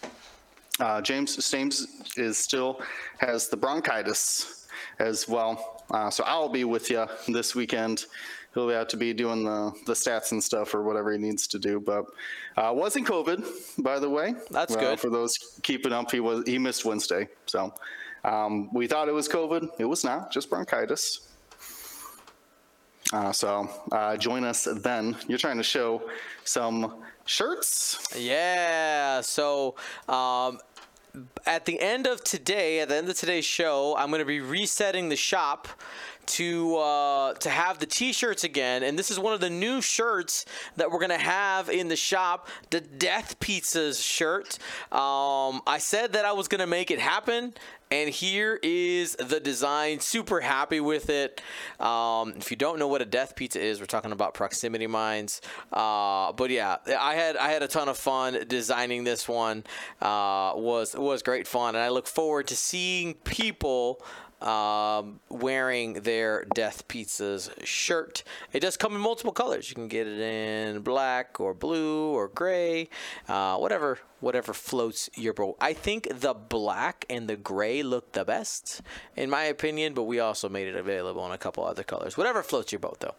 uh, 0.80 1.02
James 1.02 1.50
James 1.52 1.88
is 2.18 2.38
still 2.38 2.82
has 3.20 3.50
the 3.50 3.58
bronchitis 3.58 4.68
as 5.00 5.28
well. 5.28 5.84
Uh, 5.92 6.10
so 6.10 6.24
I'll 6.26 6.50
be 6.50 6.64
with 6.64 6.90
you 6.90 7.06
this 7.28 7.54
weekend. 7.56 8.06
He'll 8.54 8.70
have 8.70 8.88
to 8.90 8.98
be 8.98 9.14
doing 9.14 9.46
the, 9.46 9.72
the 9.86 9.94
stats 9.94 10.32
and 10.34 10.44
stuff 10.44 10.74
or 10.74 10.84
whatever 10.84 11.12
he 11.12 11.18
needs 11.18 11.48
to 11.48 11.60
do. 11.60 11.80
But 11.80 12.06
uh, 12.58 12.72
wasn't 12.74 13.08
COVID, 13.08 13.84
by 13.84 14.00
the 14.00 14.10
way. 14.10 14.36
That's 14.50 14.76
Uh, 14.76 14.80
good. 14.80 15.00
for 15.00 15.10
those 15.10 15.38
keeping 15.64 15.94
up. 15.94 16.12
He 16.12 16.20
was 16.20 16.44
he 16.46 16.58
missed 16.58 16.84
Wednesday, 16.86 17.28
so 17.46 17.74
um, 18.24 18.74
we 18.74 18.88
thought 18.88 19.08
it 19.08 19.14
was 19.14 19.28
COVID. 19.28 19.70
It 19.80 19.86
was 19.86 20.04
not, 20.04 20.32
just 20.32 20.50
bronchitis. 20.50 21.28
Uh, 23.14 23.32
so 23.32 23.70
uh, 23.92 24.16
join 24.18 24.44
us 24.44 24.68
then. 24.84 25.18
You're 25.28 25.38
trying 25.38 25.58
to 25.58 25.64
show 25.64 26.02
some 26.44 27.04
shirts. 27.26 28.00
Yeah. 28.18 29.22
So, 29.22 29.76
um, 30.08 30.60
at 31.46 31.66
the 31.66 31.80
end 31.82 32.08
of 32.08 32.24
today, 32.24 32.80
at 32.80 32.88
the 32.88 32.96
end 32.96 33.10
of 33.10 33.18
today's 33.18 33.44
show, 33.44 33.96
I'm 33.98 34.10
going 34.10 34.20
to 34.20 34.26
be 34.26 34.40
resetting 34.40 35.10
the 35.10 35.18
shop 35.18 35.68
to 36.28 36.78
uh, 36.78 37.34
to 37.34 37.50
have 37.50 37.80
the 37.80 37.86
t-shirts 37.86 38.44
again. 38.44 38.84
And 38.84 38.98
this 38.98 39.12
is 39.12 39.20
one 39.20 39.34
of 39.34 39.40
the 39.40 39.50
new 39.50 39.82
shirts 39.82 40.46
that 40.78 40.92
we're 40.92 41.00
gonna 41.00 41.18
have 41.18 41.70
in 41.70 41.88
the 41.88 41.96
shop 41.96 42.48
the 42.70 42.82
death 42.82 43.40
pizzas 43.40 44.04
shirt. 44.04 44.58
Um, 44.92 45.62
i 45.68 45.78
said 45.80 46.14
that 46.14 46.26
i 46.26 46.32
was 46.32 46.48
gonna 46.48 46.68
make 46.68 46.92
it 46.92 47.00
happen 47.00 47.54
and 47.92 48.10
here 48.10 48.58
is 48.64 49.16
the 49.16 49.42
design. 49.42 50.00
Super 50.00 50.40
happy 50.40 50.80
with 50.80 51.10
it. 51.10 51.42
Um, 51.78 52.34
if 52.38 52.50
you 52.50 52.56
don't 52.56 52.80
know 52.80 52.88
what 52.88 53.02
a 53.02 53.06
death 53.06 53.36
pizza 53.36 53.60
is 53.60 53.82
we're 53.82 53.86
talking 53.86 54.14
about 54.14 54.34
proximity 54.34 54.88
mines. 54.88 55.42
Uh, 55.74 56.32
but 56.32 56.50
yeah 56.50 56.78
i 57.00 57.16
had 57.16 57.36
i 57.38 57.50
had 57.50 57.64
a 57.64 57.68
ton 57.68 57.90
of 57.90 57.98
fun 57.98 58.46
designing 58.48 59.04
this 59.04 59.28
one. 59.28 59.64
Uh, 60.02 60.54
was 60.56 60.96
was 60.96 61.22
great 61.22 61.48
fun 61.48 61.76
and 61.76 61.84
i 61.84 61.90
look 61.90 62.08
forward 62.08 62.48
to 62.48 62.56
seeing 62.56 63.14
people 63.14 64.02
um, 64.42 65.20
wearing 65.30 65.94
their 65.94 66.46
Death 66.54 66.88
Pizzas 66.88 67.66
shirt. 67.66 68.24
It 68.54 68.62
does 68.62 68.78
come 68.78 68.96
in 68.96 69.02
multiple 69.02 69.32
colors. 69.32 69.70
You 69.70 69.76
can 69.76 69.88
get 69.88 70.08
it 70.08 70.20
in 70.20 70.82
black 70.82 71.40
or 71.40 71.54
blue 71.54 72.10
or 72.10 72.28
gray, 72.28 72.90
uh, 73.28 73.58
whatever 73.58 74.00
whatever 74.20 74.54
floats 74.54 75.10
your 75.16 75.34
boat. 75.34 75.58
I 75.60 75.74
think 75.74 76.08
the 76.12 76.34
black 76.34 77.06
and 77.10 77.28
the 77.28 77.36
gray 77.36 77.82
look 77.82 78.12
the 78.12 78.24
best, 78.24 78.82
in 79.16 79.30
my 79.30 79.44
opinion. 79.46 79.94
But 79.94 80.04
we 80.04 80.20
also 80.20 80.50
made 80.50 80.68
it 80.68 80.76
available 80.76 81.26
in 81.26 81.32
a 81.32 81.38
couple 81.38 81.66
other 81.66 81.84
colors. 81.84 82.18
Whatever 82.18 82.44
floats 82.44 82.72
your 82.72 82.80
boat, 82.80 83.00
though. 83.00 83.16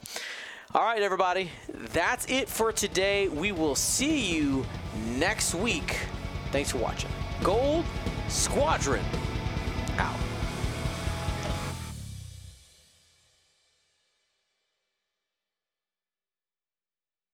All 0.74 0.82
right, 0.82 1.02
everybody, 1.02 1.50
that's 1.92 2.24
it 2.30 2.48
for 2.48 2.72
today. 2.72 3.28
We 3.28 3.52
will 3.52 3.74
see 3.74 4.34
you 4.34 4.64
next 5.16 5.54
week. 5.54 5.98
Thanks 6.50 6.70
for 6.70 6.78
watching. 6.78 7.10
Gold 7.42 7.84
Squadron 8.28 9.04
out. 9.98 10.31